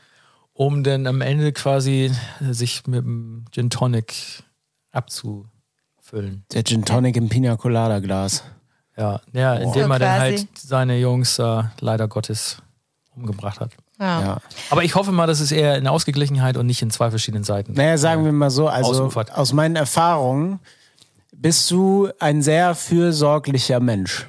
um 0.52 0.82
dann 0.82 1.06
am 1.06 1.20
Ende 1.20 1.52
quasi 1.52 2.12
sich 2.40 2.86
mit 2.86 3.04
dem 3.04 3.44
Gin 3.52 3.70
Tonic 3.70 4.42
abzufüllen. 4.90 6.44
Der 6.52 6.64
Gin 6.64 6.84
Tonic 6.84 7.16
im 7.16 7.28
Pina 7.28 7.56
Colada 7.56 8.00
Glas. 8.00 8.44
Ja, 8.96 9.20
ja 9.32 9.54
indem 9.54 9.86
So 9.86 9.92
er 9.92 9.98
dann 9.98 10.20
halt 10.20 10.48
seine 10.58 10.98
Jungs 10.98 11.38
äh, 11.38 11.62
leider 11.80 12.08
Gottes 12.08 12.58
umgebracht 13.14 13.60
hat. 13.60 13.72
Ja. 14.00 14.20
Ja. 14.20 14.38
Aber 14.70 14.84
ich 14.84 14.94
hoffe 14.94 15.12
mal, 15.12 15.26
dass 15.26 15.40
es 15.40 15.50
eher 15.52 15.76
in 15.76 15.86
Ausgeglichenheit 15.86 16.56
und 16.56 16.66
nicht 16.66 16.82
in 16.82 16.90
zwei 16.90 17.10
verschiedenen 17.10 17.44
Seiten. 17.44 17.72
Naja, 17.72 17.98
sagen 17.98 18.24
wir 18.24 18.32
mal 18.32 18.50
so, 18.50 18.68
also 18.68 19.10
aus 19.34 19.52
meinen 19.52 19.76
Erfahrungen 19.76 20.60
bist 21.40 21.70
du 21.70 22.08
ein 22.18 22.42
sehr 22.42 22.74
fürsorglicher 22.74 23.80
Mensch. 23.80 24.26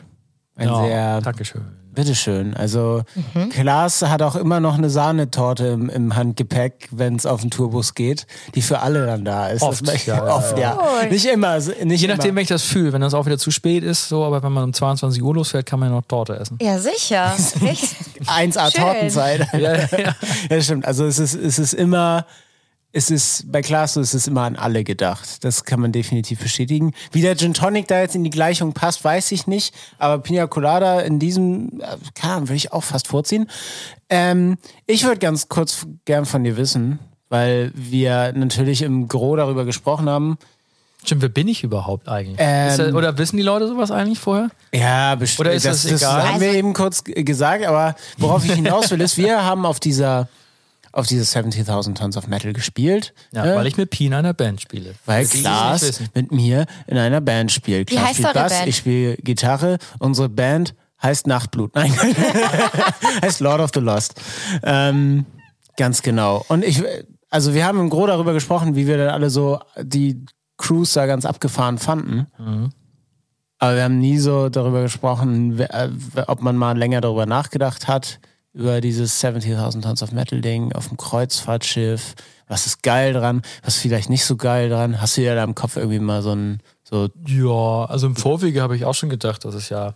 Ein 0.55 0.67
Ja, 0.67 0.83
sehr, 0.85 1.21
Dankeschön. 1.21 1.61
bitteschön. 1.93 2.53
Also 2.53 3.03
Klaas 3.51 4.01
hat 4.03 4.21
auch 4.21 4.35
immer 4.35 4.59
noch 4.59 4.77
eine 4.77 4.89
Sahnetorte 4.89 5.67
im, 5.67 5.89
im 5.89 6.15
Handgepäck, 6.15 6.87
wenn 6.91 7.15
es 7.15 7.25
auf 7.25 7.41
den 7.41 7.49
Tourbus 7.49 7.95
geht, 7.95 8.27
die 8.55 8.61
für 8.61 8.79
alle 8.79 9.05
dann 9.05 9.25
da 9.25 9.47
ist. 9.47 9.61
Oft, 9.63 9.87
Das- 9.87 10.05
ja, 10.05 10.23
oft, 10.35 10.57
ja. 10.57 10.77
Cool. 10.77 11.09
Nicht 11.09 11.25
immer. 11.25 11.57
Nicht 11.57 11.79
Je 12.01 12.05
immer. 12.05 12.15
nachdem, 12.17 12.35
wenn 12.35 12.43
ich 12.43 12.47
das 12.49 12.63
fühle. 12.63 12.93
Wenn 12.93 13.01
das 13.01 13.13
auch 13.13 13.25
wieder 13.25 13.37
zu 13.37 13.51
spät 13.51 13.83
ist, 13.83 14.07
so, 14.09 14.23
aber 14.23 14.43
wenn 14.43 14.51
man 14.51 14.65
um 14.65 14.73
22 14.73 15.23
Uhr 15.23 15.33
losfährt, 15.33 15.65
kann 15.65 15.79
man 15.79 15.89
ja 15.89 15.95
noch 15.95 16.05
Torte 16.05 16.35
essen. 16.37 16.57
Ja, 16.61 16.77
sicher. 16.77 17.33
Echt? 17.65 17.95
1A 18.25 18.71
Schön. 18.71 18.83
Tortenzeit. 18.83 19.47
Ja, 19.53 19.75
ja. 19.77 20.15
Ja, 20.49 20.61
stimmt. 20.61 20.85
Also 20.85 21.05
es 21.05 21.17
ist, 21.19 21.33
es 21.35 21.57
ist 21.57 21.73
immer, 21.73 22.25
es 22.91 23.12
ist, 23.12 23.51
bei 23.51 23.62
Klaas 23.62 23.93
so 23.93 24.01
ist 24.01 24.13
es 24.15 24.27
immer 24.27 24.43
an 24.43 24.55
alle 24.55 24.84
gedacht. 24.84 25.43
Das 25.43 25.63
kann 25.63 25.79
man 25.79 25.91
definitiv 25.91 26.39
bestätigen. 26.39 26.93
Wie 27.12 27.22
der 27.22 27.38
Gin 27.38 27.53
Tonic 27.53 27.88
da 27.88 28.00
jetzt 28.01 28.15
in 28.15 28.24
die 28.24 28.29
Gleichung 28.31 28.74
passt, 28.74 29.03
weiß 29.03 29.31
ich 29.31 29.46
nicht. 29.46 29.75
Aber 30.00 30.17
Pina 30.24 30.48
Colada 30.48 31.00
in 31.01 31.19
diesem, 31.19 31.81
äh, 31.81 31.98
keine 32.15 32.34
Ahnung, 32.34 32.48
würde 32.50 32.55
ich 32.58 32.74
auch 32.74 32.84
fast 32.84 33.08
vorziehen. 33.08 33.48
Ähm, 34.10 34.58
ich 34.88 35.03
würde 35.03 35.19
ganz 35.19 35.50
kurz 35.50 35.86
gern 36.05 36.25
von 36.25 36.43
dir 36.43 36.58
wissen, 36.58 36.98
weil 37.29 37.72
wir 37.75 38.34
natürlich 38.34 38.81
im 38.81 39.08
Gro 39.08 39.36
darüber 39.36 39.65
gesprochen 39.65 40.10
haben. 40.10 40.38
Stimmt, 41.05 41.22
wer 41.22 41.29
bin 41.29 41.48
ich 41.48 41.63
überhaupt 41.63 42.10
eigentlich? 42.10 42.38
Ähm, 42.39 42.67
ist 42.69 42.79
das, 42.79 42.93
oder 42.93 43.17
wissen 43.17 43.38
die 43.38 43.43
Leute 43.43 43.67
sowas 43.67 43.89
eigentlich 43.91 44.19
vorher? 44.19 44.50
Ja, 44.74 45.13
bestimmt. 45.15 45.41
Oder 45.48 45.53
ist 45.53 45.65
das 45.65 45.84
das, 45.84 46.01
egal? 46.01 46.27
haben 46.27 46.41
wir 46.41 46.48
Also- 46.48 46.60
eben 46.60 46.74
kurz 46.74 47.03
gesagt, 47.05 47.65
aber 47.65 47.96
worauf 48.17 48.43
ich 48.43 48.51
hinaus 48.53 48.89
will, 48.91 49.00
ist, 49.00 49.15
wir 49.17 49.46
haben 49.46 49.65
auf 49.65 49.79
dieser, 49.79 50.27
auf 50.91 51.08
dieser 51.08 51.24
70.000 51.41 51.96
Tons 51.96 52.17
of 52.17 52.27
Metal 52.27 52.53
gespielt. 52.53 53.13
Ja, 53.31 53.46
äh, 53.46 53.55
weil 53.55 53.67
ich 53.67 53.77
mit 53.77 53.89
Pina 53.89 54.19
in 54.19 54.25
einer 54.25 54.34
Band 54.34 54.62
spiele. 54.62 54.96
Weil 55.05 55.24
Das 55.24 55.34
Klaas 55.34 56.01
mit 56.15 56.31
mir 56.31 56.65
in 56.88 56.98
einer 56.98 57.22
Band 57.22 57.51
spielt. 57.51 57.89
Wie 57.91 57.96
Klaas 57.96 58.08
heißt 58.10 58.17
spielt 58.19 58.34
Bass, 58.34 58.53
Band? 58.53 58.67
ich 58.67 58.77
spiele 58.77 59.15
Gitarre. 59.17 59.77
Unsere 60.00 60.29
Band 60.29 60.74
heißt 61.01 61.27
Nachtblut. 61.27 61.75
Nein, 61.75 61.93
heißt 63.22 63.39
Lord 63.39 63.62
of 63.62 63.72
the 63.74 63.79
Lost. 63.79 64.19
Ähm, 64.63 65.25
ganz 65.77 66.01
genau. 66.01 66.43
Und 66.50 66.63
ich, 66.65 66.84
also 67.29 67.53
wir 67.53 67.65
haben 67.65 67.79
im 67.79 67.89
Gro 67.89 68.08
darüber 68.08 68.34
gesprochen, 68.34 68.75
wie 68.75 68.88
wir 68.88 68.98
dann 68.98 69.10
alle 69.10 69.29
so 69.29 69.60
die 69.81 70.25
Crews 70.58 70.93
da 70.93 71.05
ganz 71.05 71.25
abgefahren 71.25 71.77
fanden. 71.77 72.27
Mhm. 72.38 72.72
Aber 73.60 73.75
wir 73.75 73.84
haben 73.84 74.00
nie 74.00 74.17
so 74.17 74.50
darüber 74.50 74.81
gesprochen, 74.84 75.58
wer- 75.58 75.91
ob 76.27 76.41
man 76.41 76.55
mal 76.55 76.77
länger 76.77 77.01
darüber 77.01 77.25
nachgedacht 77.25 77.88
hat, 77.88 78.19
über 78.53 78.81
dieses 78.81 79.23
70.000 79.23 79.81
Tons 79.81 80.03
of 80.03 80.11
Metal 80.11 80.41
Ding 80.41 80.73
auf 80.73 80.87
dem 80.87 80.97
Kreuzfahrtschiff. 80.97 82.15
Was 82.47 82.65
ist 82.65 82.81
geil 82.81 83.13
dran? 83.13 83.43
Was 83.63 83.75
ist 83.75 83.81
vielleicht 83.81 84.09
nicht 84.09 84.25
so 84.25 84.35
geil 84.35 84.69
dran? 84.69 84.99
Hast 84.99 85.17
du 85.17 85.21
dir 85.21 85.35
da 85.35 85.43
im 85.43 85.55
Kopf 85.55 85.75
irgendwie 85.75 85.99
mal 85.99 86.21
so 86.21 86.33
ein, 86.33 86.61
so, 86.83 87.09
Ja, 87.27 87.85
also 87.85 88.07
im 88.07 88.15
Vorwege 88.15 88.61
habe 88.61 88.75
ich 88.75 88.85
auch 88.85 88.95
schon 88.95 89.09
gedacht, 89.09 89.45
dass 89.45 89.53
es 89.53 89.69
ja 89.69 89.93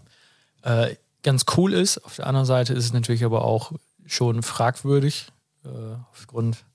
äh, 0.62 0.96
ganz 1.24 1.46
cool 1.58 1.74
ist. 1.74 1.98
Auf 2.06 2.18
der 2.18 2.28
anderen 2.28 2.46
Seite 2.46 2.74
ist 2.74 2.86
es 2.86 2.94
natürlich 2.94 3.26
aber 3.26 3.44
auch 3.44 3.72
schon 4.06 4.44
fragwürdig, 4.44 5.28
äh, 5.66 5.70
aufgrund 6.12 6.66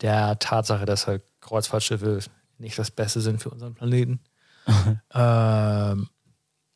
der 0.00 0.38
Tatsache, 0.38 0.86
dass 0.86 1.06
halt 1.06 1.22
Kreuzfahrtschiffe 1.40 2.20
nicht 2.58 2.78
das 2.78 2.90
Beste 2.90 3.20
sind 3.20 3.42
für 3.42 3.50
unseren 3.50 3.74
Planeten. 3.74 4.20
ähm, 5.14 6.08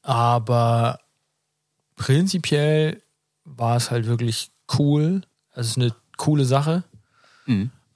aber 0.03 0.99
prinzipiell 1.97 3.03
war 3.45 3.77
es 3.77 3.91
halt 3.91 4.07
wirklich 4.07 4.51
cool. 4.79 5.23
Es 5.53 5.69
ist 5.69 5.77
eine 5.77 5.95
coole 6.17 6.45
Sache. 6.45 6.85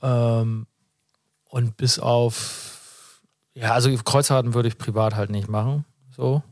Ähm, 0.02 0.66
und 1.48 1.76
bis 1.76 1.98
auf, 1.98 3.22
ja, 3.54 3.72
also 3.72 3.94
Kreuzfahrten 3.96 4.54
würde 4.54 4.68
ich 4.68 4.78
privat 4.78 5.14
halt 5.14 5.30
nicht 5.30 5.48
machen, 5.48 5.84
so. 6.10 6.42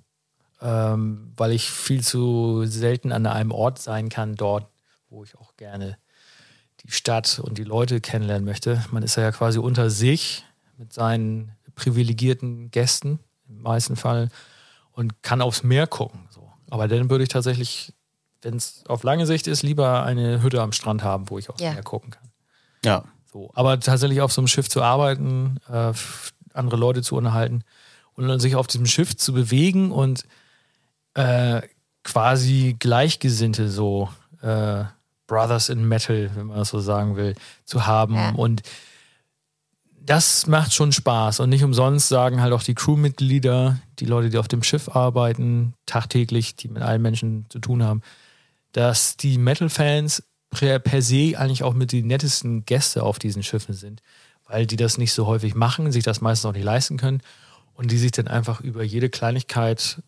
Ähm, 0.61 1.33
weil 1.37 1.53
ich 1.53 1.71
viel 1.71 2.03
zu 2.03 2.65
selten 2.65 3.13
an 3.13 3.27
einem 3.27 3.51
Ort 3.51 3.79
sein 3.79 4.09
kann, 4.09 4.37
dort, 4.37 4.67
wo 5.11 5.23
ich 5.23 5.37
auch 5.37 5.57
gerne 5.57 5.99
die 6.81 6.91
Stadt 6.91 7.39
und 7.39 7.59
die 7.59 7.65
Leute 7.65 8.01
kennenlernen 8.01 8.45
möchte. 8.45 8.83
Man 8.91 9.03
ist 9.03 9.17
ja 9.17 9.31
quasi 9.33 9.59
unter 9.59 9.91
sich 9.91 10.45
mit 10.79 10.93
seinen 10.93 11.53
privilegierten 11.75 12.71
Gästen 12.71 13.19
im 13.49 13.63
meisten 13.63 13.97
Fall 13.97 14.31
und 14.93 15.23
kann 15.23 15.43
aufs 15.43 15.63
Meer 15.63 15.87
gucken. 15.87 16.27
So. 16.31 16.51
Aber 16.71 16.89
dann 16.89 17.11
würde 17.11 17.25
ich 17.25 17.29
tatsächlich, 17.29 17.93
wenn 18.47 18.57
es 18.57 18.85
auf 18.87 19.03
lange 19.03 19.27
Sicht 19.27 19.49
ist, 19.49 19.63
lieber 19.63 20.05
eine 20.05 20.41
Hütte 20.43 20.63
am 20.63 20.73
Strand 20.73 21.03
haben, 21.03 21.29
wo 21.31 21.39
ich 21.39 21.51
aufs 21.51 21.61
Ja. 21.61 21.75
Gucken 21.83 22.11
kann. 22.11 22.29
ja. 22.85 23.05
So. 23.33 23.51
Aber 23.55 23.79
tatsächlich 23.81 24.21
auf 24.23 24.33
so 24.33 24.41
einem 24.41 24.49
Schiff 24.49 24.69
zu 24.69 24.83
arbeiten, 24.83 25.59
äh, 25.71 25.93
andere 26.55 26.77
Leute 26.77 27.03
zu 27.03 27.17
unterhalten 27.17 27.65
und 28.15 28.29
dann 28.29 28.41
sich 28.41 28.55
auf 28.57 28.67
diesem 28.67 28.87
Schiff 28.87 29.15
zu 29.17 29.35
bewegen 29.35 29.91
und 29.91 30.25
äh, 31.15 31.61
quasi 32.03 32.77
Gleichgesinnte 32.79 33.69
so 33.69 34.09
äh, 34.41 34.85
Brothers 35.27 35.69
in 35.69 35.87
Metal, 35.87 36.31
wenn 36.35 36.47
man 36.47 36.57
das 36.59 36.71
so 36.71 36.81
sagen 36.81 37.17
will, 37.17 37.35
zu 37.65 37.85
haben. 37.87 38.15
Ja. 38.15 38.31
Und 38.31 38.63
das 40.01 40.47
macht 40.47 40.73
schon 40.73 40.93
Spaß. 40.93 41.41
Und 41.41 41.51
nicht 41.51 41.65
umsonst 41.65 42.09
sagen 42.09 42.41
halt 42.41 42.53
auch 42.53 42.63
die 42.63 42.75
Crewmitglieder, 42.75 43.79
die 43.99 44.07
Leute, 44.07 44.31
die 44.31 44.39
auf 44.39 44.49
dem 44.49 44.63
Schiff 44.63 44.89
arbeiten, 44.89 45.75
tagtäglich, 45.85 46.55
die 46.55 46.69
mit 46.69 46.83
allen 46.83 47.03
Menschen 47.03 47.45
zu 47.51 47.59
tun 47.59 47.83
haben, 47.83 48.03
dass 48.77 49.17
die 49.17 49.39
Metal-Fans 49.39 50.23
per, 50.51 50.79
per 50.79 51.01
se 51.01 51.33
eigentlich 51.39 51.63
auch 51.63 51.73
mit 51.73 51.93
die 51.93 52.03
nettesten 52.03 52.67
Gäste 52.67 53.05
auf 53.05 53.19
diesen 53.19 53.43
Schiffen 53.43 53.73
sind, 53.73 54.03
weil 54.47 54.67
die 54.67 54.77
das 54.77 54.99
nicht 54.99 55.15
so 55.15 55.27
häufig 55.27 55.55
machen, 55.55 55.91
sich 55.93 56.05
das 56.05 56.21
meistens 56.21 56.47
auch 56.47 56.53
nicht 56.53 56.65
leisten 56.65 56.99
können 56.99 57.23
und 57.73 57.91
die 57.91 57.97
sich 57.97 58.11
dann 58.11 58.29
einfach 58.29 58.61
über 58.61 58.83
jede 58.83 59.09
Kleinigkeit 59.09 60.03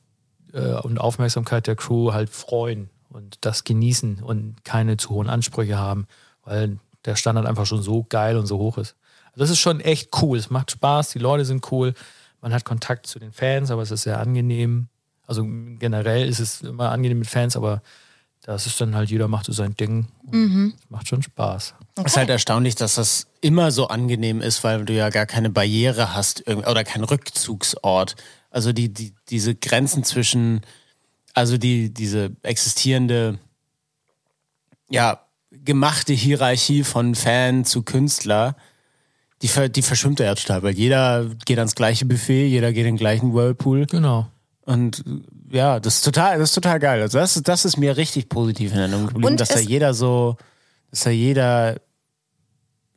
äh, 0.53 0.75
und 0.75 0.99
Aufmerksamkeit 0.99 1.67
der 1.67 1.77
Crew 1.77 2.13
halt 2.13 2.29
freuen 2.29 2.91
und 3.09 3.39
das 3.41 3.65
genießen 3.65 4.23
und 4.23 4.63
keine 4.65 4.99
zu 4.99 5.11
hohen 5.11 5.31
Ansprüche 5.31 5.79
haben, 5.79 6.07
weil 6.45 6.79
der 7.07 7.17
Standard 7.17 7.47
einfach 7.47 7.65
schon 7.65 7.81
so 7.83 8.05
geil 8.07 8.37
und 8.37 8.45
so 8.45 8.59
hoch 8.59 8.77
ist. 8.77 8.97
Also 9.29 9.39
das 9.45 9.51
ist 9.51 9.61
schon 9.61 9.81
echt 9.81 10.11
cool. 10.21 10.37
Es 10.37 10.51
macht 10.51 10.73
Spaß, 10.73 11.09
die 11.09 11.21
Leute 11.21 11.47
sind 11.47 11.73
cool, 11.73 11.95
man 12.43 12.53
hat 12.53 12.67
Kontakt 12.67 13.07
zu 13.07 13.19
den 13.19 13.33
Fans, 13.33 13.71
aber 13.71 13.81
es 13.81 13.91
ist 13.91 14.03
sehr 14.03 14.21
angenehm. 14.21 14.89
Also 15.27 15.43
generell 15.47 16.29
ist 16.29 16.39
es 16.39 16.61
immer 16.61 16.91
angenehm 16.91 17.21
mit 17.21 17.29
Fans, 17.29 17.57
aber 17.57 17.81
das 18.49 18.67
ist 18.67 18.81
dann 18.81 18.95
halt, 18.95 19.11
jeder 19.11 19.29
macht 19.29 19.45
so 19.45 19.53
sein 19.53 19.77
Ding. 19.77 20.07
Und 20.25 20.75
es 20.83 20.91
Macht 20.91 21.07
schon 21.07 21.23
Spaß. 21.23 21.75
Es 21.97 22.05
ist 22.07 22.17
halt 22.17 22.31
erstaunlich, 22.31 22.75
dass 22.77 22.95
das 22.95 23.27
immer 23.43 23.71
so 23.71 23.89
angenehm 23.89 24.41
ist, 24.41 24.65
weil 24.65 24.87
du 24.87 24.95
ja 24.95 25.11
gar 25.11 25.27
keine 25.27 25.51
Barriere 25.51 26.15
hast 26.15 26.49
oder 26.49 26.83
keinen 26.83 27.05
Rückzugsort. 27.05 28.17
Also 28.51 28.73
die, 28.73 28.89
die, 28.89 29.13
diese 29.29 29.55
Grenzen 29.55 30.03
zwischen, 30.03 30.63
also 31.35 31.59
die, 31.59 31.93
diese 31.93 32.31
existierende, 32.43 33.39
ja, 34.89 35.21
gemachte 35.51 36.15
Hierarchie 36.15 36.85
von 36.85 37.15
Fan 37.15 37.67
zu 37.67 37.83
Künstler, 37.83 38.57
die, 39.43 39.51
die 39.69 39.83
verschwimmt 39.83 40.21
ja 40.21 40.35
total, 40.35 40.63
weil 40.63 40.75
jeder 40.75 41.27
geht 41.45 41.59
ans 41.59 41.75
gleiche 41.75 42.07
Buffet, 42.07 42.47
jeder 42.47 42.73
geht 42.73 42.87
in 42.87 42.95
den 42.95 42.97
gleichen 42.97 43.35
Whirlpool. 43.35 43.85
Genau. 43.85 44.27
Und 44.69 45.03
ja, 45.51 45.81
das 45.81 45.97
ist 45.97 46.03
total, 46.05 46.39
das 46.39 46.51
ist 46.51 46.55
total 46.55 46.79
geil. 46.79 47.01
Also 47.01 47.19
das, 47.19 47.37
ist- 47.37 47.49
das 47.49 47.65
ist 47.65 47.77
mir 47.79 47.97
richtig 47.97 48.29
positiv 48.29 48.73
in 48.73 48.79
Erinnerung 48.79 49.07
geblieben, 49.07 49.27
Und 49.33 49.41
dass 49.41 49.49
da 49.49 49.59
jeder 49.59 49.95
so, 49.95 50.37
dass 50.91 51.01
da 51.01 51.11
jeder 51.11 51.77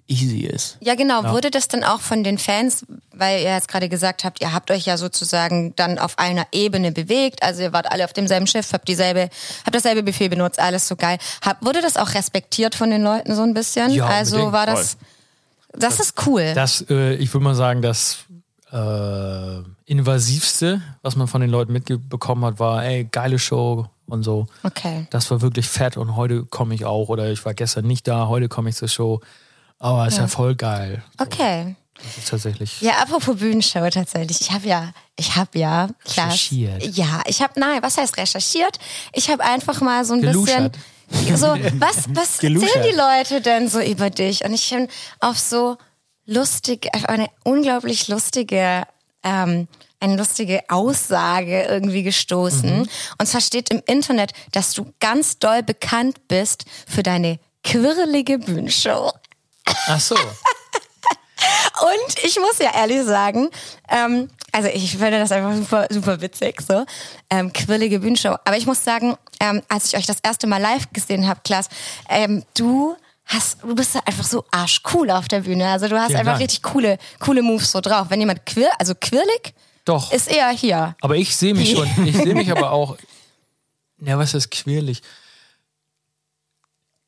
easy 0.07 0.39
ist. 0.41 0.77
Ja, 0.81 0.95
genau. 0.95 1.23
Wurde 1.31 1.49
das 1.51 1.69
dann 1.69 1.85
auch 1.85 2.01
von 2.01 2.25
den 2.25 2.37
Fans, 2.37 2.85
weil 3.13 3.37
ihr 3.43 3.51
jetzt 3.53 3.69
gerade 3.69 3.87
gesagt 3.87 4.25
habt, 4.25 4.41
ihr 4.41 4.51
habt 4.51 4.69
euch 4.69 4.85
ja 4.85 4.97
sozusagen 4.97 5.73
dann 5.77 5.97
auf 5.99 6.19
einer 6.19 6.45
Ebene 6.51 6.91
bewegt, 6.91 7.41
also 7.43 7.61
ihr 7.61 7.71
wart 7.71 7.89
alle 7.89 8.03
auf 8.03 8.11
demselben 8.11 8.45
Schiff, 8.47 8.73
habt 8.73 8.89
dieselbe, 8.89 9.29
habt 9.65 9.73
dasselbe 9.73 10.03
Buffet 10.03 10.27
benutzt, 10.27 10.59
alles 10.59 10.89
so 10.89 10.97
geil. 10.97 11.17
Hab, 11.41 11.63
wurde 11.63 11.81
das 11.81 11.95
auch 11.95 12.13
respektiert 12.13 12.75
von 12.75 12.89
den 12.89 13.03
Leuten 13.03 13.33
so 13.35 13.43
ein 13.43 13.53
bisschen? 13.53 13.89
Ja, 13.91 14.07
also 14.07 14.51
war 14.51 14.65
das, 14.65 14.97
das 15.71 16.01
ist 16.01 16.27
cool. 16.27 16.51
Das, 16.55 16.83
äh, 16.89 17.13
ich 17.15 17.33
würde 17.33 17.45
mal 17.45 17.55
sagen, 17.55 17.81
das 17.81 18.17
äh, 18.71 19.63
invasivste, 19.85 20.81
was 21.01 21.15
man 21.15 21.27
von 21.27 21.41
den 21.41 21.49
Leuten 21.49 21.73
mitbekommen 21.73 22.45
hat, 22.45 22.59
war, 22.59 22.83
ey, 22.83 23.07
geile 23.11 23.39
Show 23.39 23.87
und 24.07 24.23
so. 24.23 24.47
Okay. 24.63 25.07
Das 25.09 25.29
war 25.31 25.41
wirklich 25.41 25.67
fett 25.67 25.97
und 25.97 26.15
heute 26.15 26.45
komme 26.45 26.73
ich 26.75 26.85
auch 26.85 27.09
oder 27.09 27.31
ich 27.31 27.43
war 27.45 27.53
gestern 27.53 27.85
nicht 27.85 28.07
da, 28.07 28.27
heute 28.27 28.49
komme 28.49 28.69
ich 28.69 28.75
zur 28.75 28.87
Show. 28.87 29.21
Aber 29.79 30.07
ist 30.07 30.19
ja, 30.19 30.27
voll 30.27 30.55
geil. 30.55 31.03
Okay. 31.17 31.75
Das 31.95 32.17
ist 32.17 32.29
tatsächlich. 32.29 32.81
Ja, 32.81 32.93
apropos 33.01 33.37
Bühnenshow 33.37 33.87
tatsächlich. 33.89 34.41
Ich 34.41 34.51
habe 34.51 34.67
ja, 34.67 34.91
ich 35.17 35.35
habe 35.35 35.57
ja, 35.57 35.89
klar. 36.05 36.27
Recherchiert. 36.27 36.83
Ja, 36.95 37.21
ich 37.27 37.41
habe, 37.41 37.59
nein, 37.59 37.81
was 37.81 37.97
heißt 37.97 38.17
recherchiert? 38.17 38.79
Ich 39.13 39.29
habe 39.29 39.43
einfach 39.43 39.81
mal 39.81 40.03
so 40.05 40.13
ein 40.13 40.21
Geluschert. 40.21 40.77
bisschen, 41.09 41.37
so, 41.37 41.47
was, 41.79 42.05
was 42.09 42.43
erzählen 42.43 42.85
die 42.89 42.95
Leute 42.95 43.41
denn 43.41 43.67
so 43.67 43.79
über 43.81 44.09
dich? 44.09 44.43
Und 44.45 44.53
ich 44.53 44.69
bin 44.69 44.87
auf 45.19 45.37
so 45.37 45.77
lustig, 46.25 46.87
eine 47.07 47.29
unglaublich 47.43 48.07
lustige, 48.07 48.83
ähm, 49.23 49.67
eine 49.99 50.15
lustige 50.15 50.61
Aussage 50.69 51.63
irgendwie 51.63 52.03
gestoßen. 52.03 52.89
Und 53.17 53.25
zwar 53.27 53.41
steht 53.41 53.69
im 53.69 53.81
Internet, 53.85 54.31
dass 54.51 54.73
du 54.73 54.93
ganz 54.99 55.37
doll 55.37 55.63
bekannt 55.63 56.27
bist 56.27 56.65
für 56.87 57.03
deine 57.03 57.39
quirlige 57.63 58.39
Bühnenshow. 58.39 59.11
Ach 59.87 59.99
so. 59.99 60.15
Und 61.81 62.23
ich 62.23 62.37
muss 62.39 62.59
ja 62.59 62.71
ehrlich 62.75 63.03
sagen, 63.03 63.49
ähm, 63.89 64.29
also 64.51 64.69
ich 64.69 64.91
finde 64.91 65.19
das 65.19 65.31
einfach 65.31 65.55
super, 65.55 65.87
super 65.89 66.21
witzig, 66.21 66.61
so. 66.61 66.85
Ähm, 67.29 67.51
quirlige 67.53 67.99
Bühnenshow. 67.99 68.35
Aber 68.45 68.57
ich 68.57 68.65
muss 68.65 68.83
sagen, 68.83 69.17
ähm, 69.39 69.61
als 69.69 69.87
ich 69.87 69.97
euch 69.97 70.05
das 70.05 70.17
erste 70.21 70.47
Mal 70.47 70.61
live 70.61 70.91
gesehen 70.93 71.27
habe, 71.27 71.39
Klaas, 71.43 71.69
ähm, 72.09 72.43
du 72.55 72.95
hast, 73.33 73.63
du 73.63 73.75
bist 73.75 73.95
einfach 73.95 74.23
so 74.23 74.45
arschcool 74.51 75.09
auf 75.11 75.27
der 75.27 75.41
Bühne. 75.41 75.67
Also 75.69 75.87
du 75.87 75.97
hast 75.97 76.07
Vielen 76.07 76.19
einfach 76.19 76.33
Dank. 76.33 76.41
richtig 76.43 76.61
coole, 76.63 76.97
coole 77.19 77.41
Moves 77.41 77.71
so 77.71 77.81
drauf. 77.81 78.07
Wenn 78.09 78.19
jemand 78.19 78.45
quir, 78.45 78.69
also 78.79 78.93
quirlig, 78.99 79.53
Doch. 79.85 80.11
ist 80.11 80.29
eher 80.29 80.49
hier. 80.49 80.95
Aber 81.01 81.15
ich 81.15 81.35
sehe 81.35 81.53
mich 81.53 81.71
schon, 81.71 81.87
ich 82.05 82.15
sehe 82.17 82.33
mich 82.35 82.51
aber 82.51 82.71
auch, 82.71 82.97
ja, 83.99 84.17
was 84.17 84.33
ist 84.33 84.49
quirlig? 84.51 85.01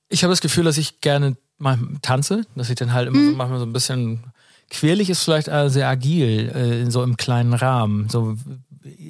Ich 0.09 0.23
habe 0.23 0.31
das 0.31 0.41
Gefühl, 0.41 0.63
dass 0.65 0.77
ich 0.77 1.01
gerne 1.01 1.35
mal 1.57 1.79
tanze, 2.01 2.45
dass 2.55 2.69
ich 2.69 2.75
dann 2.75 2.93
halt 2.93 3.07
immer 3.07 3.17
Mhm. 3.17 3.31
so 3.31 3.35
manchmal 3.37 3.59
so 3.59 3.65
ein 3.65 3.73
bisschen 3.73 4.23
quirlig 4.69 5.09
ist 5.09 5.23
vielleicht 5.23 5.47
äh, 5.47 5.69
sehr 5.69 5.87
agil, 5.87 6.51
äh, 6.53 6.81
in 6.81 6.91
so 6.91 7.03
im 7.03 7.17
kleinen 7.17 7.53
Rahmen. 7.53 8.09
So 8.09 8.35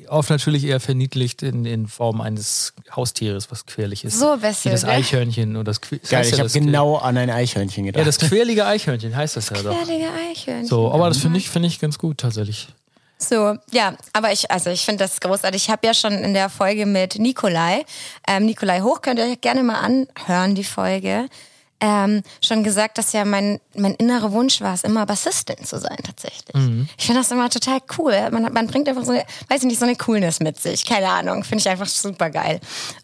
oft 0.08 0.30
natürlich 0.30 0.66
eher 0.66 0.80
verniedlicht 0.80 1.42
in, 1.42 1.66
in 1.66 1.88
Form 1.88 2.22
eines 2.22 2.74
Haustieres, 2.96 3.52
was 3.52 3.66
quirlig 3.66 4.04
ist. 4.04 4.20
So 4.20 4.38
Wie 4.38 4.48
bisschen. 4.48 4.72
das? 4.72 4.86
Eichhörnchen 4.86 5.56
oder 5.56 5.66
das 5.66 5.80
das 5.80 5.90
Geil, 5.90 6.20
heißt 6.20 6.30
ich 6.30 6.32
ja 6.34 6.38
habe 6.40 6.44
das 6.44 6.54
genau 6.54 6.98
an 6.98 7.18
ein 7.18 7.30
Eichhörnchen 7.30 7.86
gedacht. 7.86 8.00
Ja, 8.00 8.06
das 8.06 8.18
quirlige 8.20 8.66
Eichhörnchen 8.66 9.16
heißt 9.16 9.36
das 9.36 9.50
ja 9.50 9.62
doch. 9.62 9.78
Quirlige 9.84 10.10
Eichhörnchen. 10.12 10.68
So, 10.68 10.92
aber 10.92 11.08
das 11.08 11.18
finde 11.18 11.40
ich, 11.40 11.50
finde 11.50 11.68
ich 11.68 11.80
ganz 11.80 11.98
gut 11.98 12.20
tatsächlich. 12.20 12.68
So, 13.18 13.56
ja, 13.72 13.96
aber 14.12 14.32
ich, 14.32 14.52
also 14.52 14.70
ich 14.70 14.82
finde 14.82 15.04
das 15.04 15.20
großartig. 15.20 15.64
Ich 15.64 15.70
habe 15.70 15.86
ja 15.88 15.94
schon 15.94 16.14
in 16.14 16.34
der 16.34 16.50
Folge 16.50 16.86
mit 16.86 17.18
Nikolai, 17.20 17.86
ähm, 18.28 18.46
Nikolai 18.46 18.82
Hoch, 18.82 19.02
könnt 19.02 19.20
ihr 19.20 19.26
euch 19.26 19.42
gerne 19.42 19.64
mal 19.64 19.80
anhören, 19.80 20.56
die 20.56 20.64
Folge, 20.64 21.30
ähm, 21.84 22.24
schon 22.42 22.64
gesagt, 22.64 22.98
dass 22.98 23.12
ja 23.12 23.26
mein, 23.26 23.60
mein 23.76 23.94
innerer 23.96 24.32
Wunsch 24.32 24.62
war, 24.62 24.74
es 24.74 24.86
immer 24.86 25.06
Bassistin 25.06 25.66
zu 25.66 25.78
sein, 25.80 25.98
tatsächlich. 26.02 26.56
Ich 26.98 27.06
finde 27.06 27.20
das 27.20 27.30
immer 27.30 27.50
total 27.50 27.80
cool. 27.98 28.30
Man, 28.32 28.54
man 28.54 28.68
bringt 28.68 28.88
einfach 28.88 29.04
so 29.04 29.12
eine, 29.12 29.26
weiß 29.50 29.64
ich 29.64 29.68
nicht, 29.68 29.80
so 29.80 29.86
eine 29.86 29.98
Coolness 29.98 30.40
mit 30.40 30.58
sich. 30.58 30.86
Keine 30.86 31.10
Ahnung, 31.10 31.44
finde 31.44 31.60
ich 31.60 31.68
einfach 31.68 31.88
super 31.88 32.30
geil. 32.30 32.62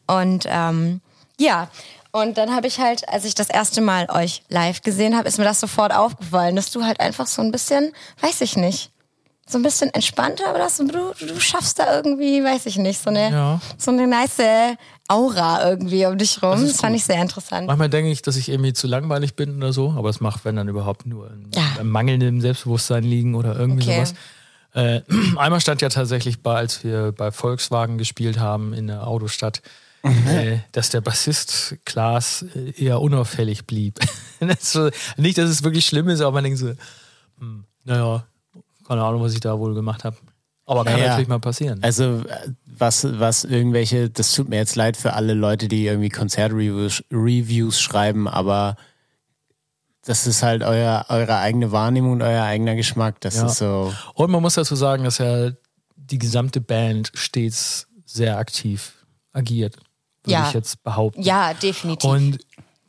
Und 0.07 0.45
ähm, 0.48 1.01
ja, 1.38 1.69
und 2.12 2.38
dann 2.38 2.55
habe 2.55 2.67
ich 2.67 2.79
halt, 2.79 3.07
als 3.09 3.25
ich 3.25 3.36
das 3.36 3.50
erste 3.50 3.81
Mal 3.81 4.09
euch 4.09 4.43
live 4.48 4.81
gesehen 4.81 5.17
habe, 5.17 5.27
ist 5.27 5.38
mir 5.38 5.43
das 5.43 5.59
sofort 5.59 5.93
aufgefallen, 5.93 6.55
dass 6.55 6.71
du 6.71 6.86
halt 6.86 7.01
einfach 7.01 7.27
so 7.27 7.41
ein 7.41 7.51
bisschen, 7.51 7.91
weiß 8.21 8.39
ich 8.39 8.55
nicht, 8.55 8.91
so 9.50 9.58
ein 9.58 9.63
bisschen 9.63 9.94
entspannter 9.94 10.53
oder 10.53 10.70
so, 10.70 10.86
du, 10.86 11.13
du 11.20 11.39
schaffst 11.39 11.79
da 11.79 11.96
irgendwie, 11.98 12.44
weiß 12.44 12.65
ich 12.68 12.77
nicht, 12.77 13.01
so 13.01 13.10
eine, 13.10 13.32
Ja. 13.32 13.62
so 13.77 13.91
eine 13.91 14.06
nice 14.08 14.77
Aura 15.08 15.68
irgendwie 15.70 16.06
um 16.06 16.18
dich 16.18 16.41
rum. 16.44 16.51
Das 16.51 16.62
Das, 16.62 16.70
ist 16.72 16.82
fand 16.82 16.96
ich 16.96 17.03
sehr 17.03 17.20
interessant. 17.22 17.65
Manchmal 17.68 17.89
denke 17.89 18.12
ich, 18.12 18.22
dass 18.22 18.36
ich 18.36 18.48
irgendwie 18.50 18.74
zu 18.74 18.86
langweilig 18.88 19.36
bin 19.36 19.58
oder 19.58 19.74
so, 19.74 19.96
aber 19.98 20.10
es 20.10 20.20
macht, 20.22 20.46
wenn 20.46 20.56
dann 20.56 20.68
überhaupt 20.68 21.06
nur 21.08 21.32
ein, 21.32 21.50
Ja. 21.56 21.84
mangelndem 21.84 22.41
Selbstbewusstsein 22.41 23.03
liegen 23.03 23.34
oder 23.36 23.56
irgendwie 23.58 23.84
Okay. 23.84 23.96
sowas. 23.96 24.13
Äh, 24.75 25.01
einmal 25.38 25.60
stand 25.62 25.82
ja 25.82 25.89
tatsächlich 25.89 26.44
bei, 26.44 26.56
als 26.56 26.84
wir 26.84 27.12
bei 27.12 27.32
Volkswagen 27.32 27.98
gespielt 27.98 28.38
haben 28.39 28.74
in 28.74 28.86
der 28.86 29.08
Autostadt, 29.08 29.63
äh, 30.03 30.60
dass 30.74 30.91
der 30.91 31.01
Bassist 31.01 31.75
Klaas 31.86 32.46
äh, 32.56 32.72
eher 32.86 33.01
unauffällig 33.01 33.65
blieb. 33.65 34.00
Das 34.39 34.72
so, 34.72 34.89
nicht, 35.18 35.38
dass 35.38 35.50
es 35.50 35.63
wirklich 35.63 35.86
schlimm 35.86 36.08
ist, 36.08 36.22
aber 36.22 36.32
man 36.34 36.46
denkt 36.46 36.60
so, 36.60 36.72
hm, 37.39 37.65
naja, 37.84 38.24
keine 38.89 39.03
Ahnung, 39.03 39.22
was 39.22 39.34
ich 39.34 39.39
da 39.39 39.58
wohl 39.58 39.74
gemacht 39.74 40.03
habe. 40.03 40.17
Aber 40.65 40.84
kann 40.84 40.93
Ja, 40.98 41.00
ja. 41.00 41.08
natürlich 41.12 41.29
mal 41.29 41.39
passieren. 41.39 41.81
Also 41.81 42.24
äh, 42.27 42.50
was, 42.65 43.08
was 43.19 43.43
irgendwelche, 43.46 44.10
das 44.10 44.34
tut 44.34 44.50
mir 44.50 44.58
jetzt 44.58 44.75
leid 44.75 44.98
für 44.98 45.13
alle 45.13 45.34
Leute, 45.34 45.67
die 45.67 45.86
irgendwie 45.86 46.10
Konzertreviews 46.10 47.03
Reviews 47.12 47.79
schreiben, 47.79 48.27
aber 48.27 48.75
das 50.05 50.27
ist 50.27 50.43
halt 50.43 50.63
euer, 50.63 51.05
eure 51.10 51.38
eigene 51.38 51.72
Wahrnehmung 51.72 52.13
und 52.13 52.22
euer 52.22 52.43
eigener 52.43 52.75
Geschmack. 52.75 53.19
Das 53.22 53.36
Ja. 53.36 53.46
ist 53.48 53.58
so. 53.58 53.93
Und 54.13 54.31
man 54.31 54.41
muss 54.41 54.55
dazu 54.55 54.75
sagen, 54.75 55.03
dass 55.03 55.17
ja 55.17 55.51
die 55.96 56.17
gesamte 56.19 56.62
Band 56.62 57.12
stets 57.13 57.88
sehr 58.05 58.38
aktiv 58.38 59.05
agiert, 59.34 59.75
würde 60.24 60.31
Ja. 60.34 60.48
ich 60.48 60.53
jetzt 60.53 60.84
behaupten. 60.84 61.22
Ja, 61.22 61.53
definitiv. 61.53 62.10
Und 62.10 62.39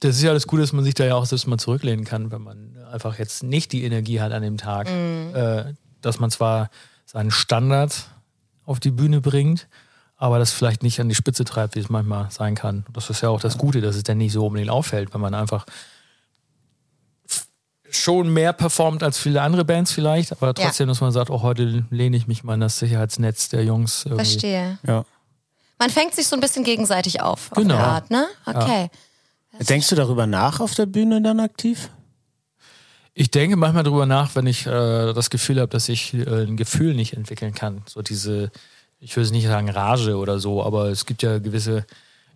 das 0.01 0.17
ist 0.17 0.23
ja 0.23 0.33
das 0.33 0.47
Gute, 0.47 0.63
dass 0.63 0.73
man 0.73 0.85
sich 0.85 0.95
da 0.95 1.05
ja 1.05 1.15
auch 1.17 1.27
selbst 1.27 1.47
mal 1.47 1.59
zurücklehnen 1.59 2.05
kann, 2.05 2.31
wenn 2.31 2.41
man 2.43 2.77
einfach 2.91 3.19
jetzt 3.19 3.43
nicht 3.43 3.73
die 3.73 3.85
Energie 3.85 4.21
hat 4.21 4.33
an 4.33 4.43
dem 4.43 4.57
Tag, 4.57 4.89
Mhm. 4.89 5.35
äh, 5.35 5.65
dass 6.03 6.19
man 6.21 6.31
zwar 6.31 6.71
seinen 7.07 7.31
Standard 7.31 8.07
auf 8.65 8.81
die 8.81 8.91
Bühne 8.91 9.21
bringt, 9.21 9.69
aber 10.17 10.39
das 10.39 10.53
vielleicht 10.53 10.83
nicht 10.83 11.01
an 11.01 11.09
die 11.09 11.15
Spitze 11.15 11.45
treibt, 11.45 11.75
wie 11.75 11.81
es 11.81 11.89
manchmal 11.89 12.31
sein 12.31 12.55
kann. 12.55 12.85
Das 12.93 13.11
ist 13.11 13.23
ja 13.23 13.31
auch 13.31 13.41
das 13.41 13.59
Gute, 13.59 13.81
dass 13.81 13.97
es 13.97 14.03
dann 14.03 14.19
nicht 14.19 14.33
so 14.33 14.47
unbedingt 14.47 14.71
auffällt, 14.71 15.13
wenn 15.15 15.21
man 15.21 15.35
einfach 15.35 15.65
schon 17.91 18.33
mehr 18.33 18.53
performt 18.53 19.03
als 19.03 19.19
viele 19.19 19.43
andere 19.43 19.65
Bands 19.65 19.91
vielleicht, 19.93 20.33
aber 20.33 20.55
trotzdem, 20.55 20.87
dass 20.89 21.01
man 21.01 21.11
sagt, 21.11 21.31
oh, 21.31 21.43
heute 21.43 21.85
lehne 21.91 22.17
ich 22.17 22.29
mich 22.29 22.45
mal 22.45 22.55
in 22.55 22.61
das 22.61 22.79
Sicherheitsnetz 22.79 23.49
der 23.49 23.65
Jungs. 23.65 24.05
Irgendwie. 24.05 24.25
Verstehe. 24.25 24.79
Ja. 24.87 25.05
Man 25.79 25.91
fängt 25.91 26.15
sich 26.15 26.29
so 26.29 26.37
ein 26.37 26.41
bisschen 26.41 26.63
gegenseitig 26.63 27.21
auf, 27.21 27.51
auf 27.51 27.59
Genau. 27.59 27.75
eine 27.75 27.85
Art, 27.85 28.11
ne? 28.11 28.29
Okay. 28.47 28.91
Denkst 29.59 29.89
du 29.89 29.97
darüber 29.97 30.27
nach 30.27 30.61
auf 30.61 30.75
der 30.75 30.87
Bühne 30.87 31.21
dann 31.21 31.41
aktiv? 31.41 31.91
Ich 33.21 33.31
denke 33.31 33.57
manchmal 33.57 33.83
drüber 33.83 34.07
nach, 34.07 34.35
wenn 34.35 34.47
ich 34.47 34.67
äh, 34.67 35.13
das 35.13 35.29
Gefühl 35.29 35.61
habe, 35.61 35.69
dass 35.69 35.91
ich 35.91 36.15
äh, 36.15 36.45
ein 36.45 36.57
Gefühl 36.57 36.95
nicht 36.95 37.13
entwickeln 37.13 37.53
kann. 37.53 37.83
So 37.85 38.01
diese, 38.01 38.51
ich 38.99 39.15
würde 39.15 39.27
es 39.27 39.31
nicht 39.31 39.45
sagen 39.45 39.69
Rage 39.69 40.17
oder 40.17 40.39
so, 40.39 40.65
aber 40.65 40.89
es 40.89 41.05
gibt 41.05 41.23
ja 41.23 41.39
gewisse 41.39 41.85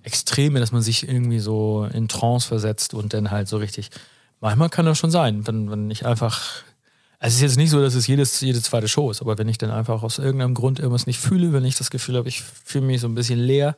Extreme, 0.03 0.61
dass 0.61 0.73
man 0.73 0.83
sich 0.83 1.09
irgendwie 1.09 1.39
so 1.39 1.89
in 1.91 2.07
Trance 2.07 2.47
versetzt 2.47 2.93
und 2.93 3.15
dann 3.15 3.31
halt 3.31 3.49
so 3.49 3.57
richtig. 3.57 3.89
Manchmal 4.43 4.69
kann 4.69 4.85
das 4.85 4.99
schon 4.99 5.11
sein, 5.11 5.47
wenn, 5.47 5.71
wenn 5.71 5.91
ich 5.91 6.05
einfach. 6.05 6.43
Es 7.19 7.33
ist 7.33 7.41
jetzt 7.41 7.57
nicht 7.57 7.71
so, 7.71 7.81
dass 7.81 7.95
es 7.95 8.07
jedes, 8.07 8.43
jede 8.43 8.61
zweite 8.61 8.87
Show 8.87 9.11
ist, 9.11 9.23
aber 9.23 9.39
wenn 9.39 9.49
ich 9.49 9.57
dann 9.57 9.71
einfach 9.71 10.03
aus 10.03 10.19
irgendeinem 10.19 10.53
Grund 10.53 10.81
irgendwas 10.81 11.07
nicht 11.07 11.19
fühle, 11.19 11.55
wenn 11.55 11.65
ich 11.65 11.77
das 11.79 11.89
Gefühl 11.89 12.19
habe, 12.19 12.29
ich 12.29 12.43
fühle 12.43 12.85
mich 12.85 13.01
so 13.01 13.09
ein 13.09 13.15
bisschen 13.15 13.39
leer, 13.39 13.75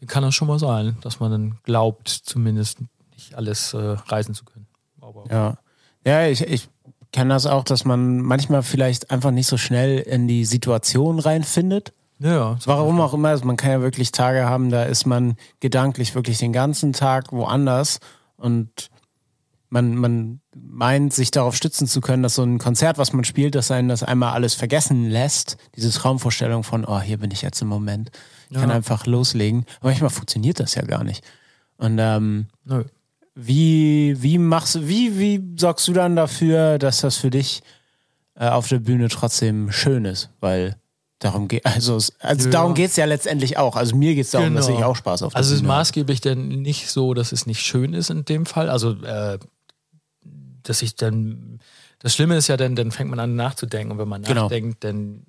dann 0.00 0.06
kann 0.06 0.22
das 0.22 0.34
schon 0.34 0.48
mal 0.48 0.58
sein, 0.58 0.98
dass 1.00 1.18
man 1.18 1.30
dann 1.30 1.58
glaubt, 1.62 2.10
zumindest 2.10 2.80
nicht 3.14 3.36
alles 3.36 3.72
äh, 3.72 3.78
reisen 3.78 4.34
zu 4.34 4.44
können. 4.44 4.66
Aber 5.00 5.24
Ja. 5.30 5.56
Ja, 6.04 6.26
ich, 6.26 6.42
ich 6.42 6.68
kenne 7.12 7.34
das 7.34 7.46
auch, 7.46 7.64
dass 7.64 7.84
man 7.84 8.20
manchmal 8.20 8.62
vielleicht 8.62 9.10
einfach 9.10 9.30
nicht 9.30 9.46
so 9.46 9.56
schnell 9.56 9.98
in 9.98 10.26
die 10.28 10.44
Situation 10.44 11.18
reinfindet. 11.18 11.92
ja, 12.18 12.56
Warum 12.64 13.00
auch 13.00 13.14
immer, 13.14 13.28
also 13.28 13.44
man 13.44 13.56
kann 13.56 13.70
ja 13.70 13.80
wirklich 13.80 14.12
Tage 14.12 14.44
haben, 14.46 14.70
da 14.70 14.84
ist 14.84 15.06
man 15.06 15.36
gedanklich 15.60 16.14
wirklich 16.14 16.38
den 16.38 16.52
ganzen 16.52 16.92
Tag 16.92 17.32
woanders 17.32 18.00
und 18.36 18.90
man, 19.68 19.94
man 19.96 20.40
meint, 20.54 21.14
sich 21.14 21.30
darauf 21.30 21.56
stützen 21.56 21.86
zu 21.86 22.02
können, 22.02 22.22
dass 22.22 22.34
so 22.34 22.42
ein 22.42 22.58
Konzert, 22.58 22.98
was 22.98 23.14
man 23.14 23.24
spielt, 23.24 23.54
dass 23.54 23.70
einen 23.70 23.88
das 23.88 24.02
einmal 24.02 24.34
alles 24.34 24.52
vergessen 24.52 25.08
lässt. 25.08 25.56
Diese 25.76 25.90
Traumvorstellung 25.90 26.62
von, 26.62 26.84
oh, 26.84 27.00
hier 27.00 27.16
bin 27.16 27.30
ich 27.30 27.40
jetzt 27.40 27.62
im 27.62 27.68
Moment. 27.68 28.10
Ich 28.50 28.58
kann 28.58 28.68
Ja. 28.68 28.76
einfach 28.76 29.06
loslegen. 29.06 29.64
Aber 29.80 29.88
manchmal 29.88 30.10
funktioniert 30.10 30.60
das 30.60 30.74
ja 30.74 30.82
gar 30.82 31.04
nicht. 31.04 31.24
Und 31.78 31.98
ähm, 31.98 32.48
Nö. 32.66 32.84
Wie, 33.34 34.16
wie 34.22 34.38
machst 34.38 34.74
du, 34.74 34.88
wie, 34.88 35.18
wie 35.18 35.42
sorgst 35.58 35.88
du 35.88 35.92
dann 35.92 36.16
dafür, 36.16 36.78
dass 36.78 37.00
das 37.00 37.16
für 37.16 37.30
dich 37.30 37.62
äh, 38.34 38.48
auf 38.48 38.68
der 38.68 38.78
Bühne 38.80 39.08
trotzdem 39.08 39.72
schön 39.72 40.04
ist? 40.04 40.28
Weil 40.40 40.76
darum 41.18 41.48
geht, 41.48 41.64
also, 41.64 41.96
es- 41.96 42.12
also 42.20 42.46
Ja. 42.46 42.50
darum 42.50 42.74
geht's 42.74 42.96
ja 42.96 43.04
letztendlich 43.06 43.56
auch. 43.56 43.76
Also 43.76 43.96
mir 43.96 44.14
geht's 44.14 44.32
darum, 44.32 44.54
dass 44.54 44.66
Genau. 44.66 44.78
ich 44.78 44.84
auch 44.84 44.96
Spaß 44.96 45.22
auf 45.22 45.32
der 45.32 45.38
Also 45.38 45.50
es 45.50 45.54
ist 45.56 45.60
Bühne 45.62 45.72
habe. 45.72 45.80
maßgeblich 45.80 46.20
denn 46.20 46.48
nicht 46.62 46.90
so, 46.90 47.14
dass 47.14 47.32
es 47.32 47.46
nicht 47.46 47.60
schön 47.62 47.94
ist 47.94 48.10
in 48.10 48.24
dem 48.24 48.44
Fall. 48.44 48.68
Also 48.68 48.92
äh, 49.02 49.38
dass 50.62 50.82
ich 50.82 50.94
dann 50.96 51.60
das 52.00 52.14
Schlimme 52.14 52.36
ist 52.36 52.48
ja 52.48 52.56
dann, 52.56 52.74
dann 52.74 52.90
fängt 52.90 53.10
man 53.10 53.20
an 53.20 53.36
nachzudenken 53.36 53.92
und 53.92 53.98
wenn 53.98 54.08
man 54.08 54.22
Genau. 54.24 54.42
nachdenkt, 54.42 54.82
dann, 54.82 55.22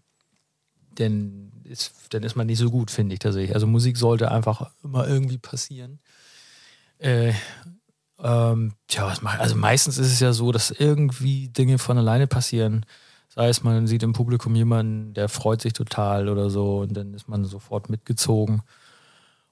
dann, 0.96 1.52
ist, 1.66 1.94
dann 2.10 2.24
ist 2.24 2.36
man 2.36 2.48
nicht 2.48 2.58
so 2.58 2.72
gut, 2.72 2.90
finde 2.92 3.14
ich 3.14 3.20
tatsächlich. 3.20 3.54
Also 3.54 3.68
Musik 3.68 3.96
sollte 3.96 4.32
einfach 4.32 4.72
immer 4.84 5.08
irgendwie 5.08 5.38
passieren. 5.38 6.00
Äh, 6.98 7.34
ähm, 8.24 8.74
tja, 8.88 9.06
was 9.06 9.22
mach, 9.22 9.38
also 9.38 9.56
meistens 9.56 9.98
ist 9.98 10.12
es 10.12 10.20
ja 10.20 10.32
so, 10.32 10.52
dass 10.52 10.72
irgendwie 10.72 11.50
Dinge 11.50 11.78
von 11.78 11.98
alleine 11.98 12.26
passieren. 12.26 12.86
Sei 13.28 13.50
es, 13.50 13.64
man 13.64 13.88
sieht 13.88 14.04
im 14.04 14.14
Publikum 14.14 14.56
jemanden, 14.56 15.14
der 15.14 15.28
freut 15.28 15.62
sich 15.62 15.74
total 15.74 16.30
oder 16.30 16.50
so 16.50 16.80
und 16.80 16.94
dann 16.94 17.14
ist 17.14 17.28
man 17.28 17.46
sofort 17.46 17.90
mitgezogen. 17.90 18.62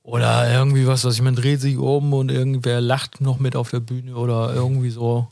Oder 0.03 0.51
irgendwie 0.51 0.87
was, 0.87 1.03
was 1.03 1.15
ich, 1.15 1.21
man 1.21 1.35
dreht 1.35 1.61
sich 1.61 1.77
um 1.77 2.13
und 2.13 2.31
irgendwer 2.31 2.81
lacht 2.81 3.21
noch 3.21 3.39
mit 3.39 3.55
auf 3.55 3.69
der 3.69 3.81
Bühne 3.81 4.15
oder 4.15 4.53
irgendwie 4.53 4.89
so. 4.89 5.27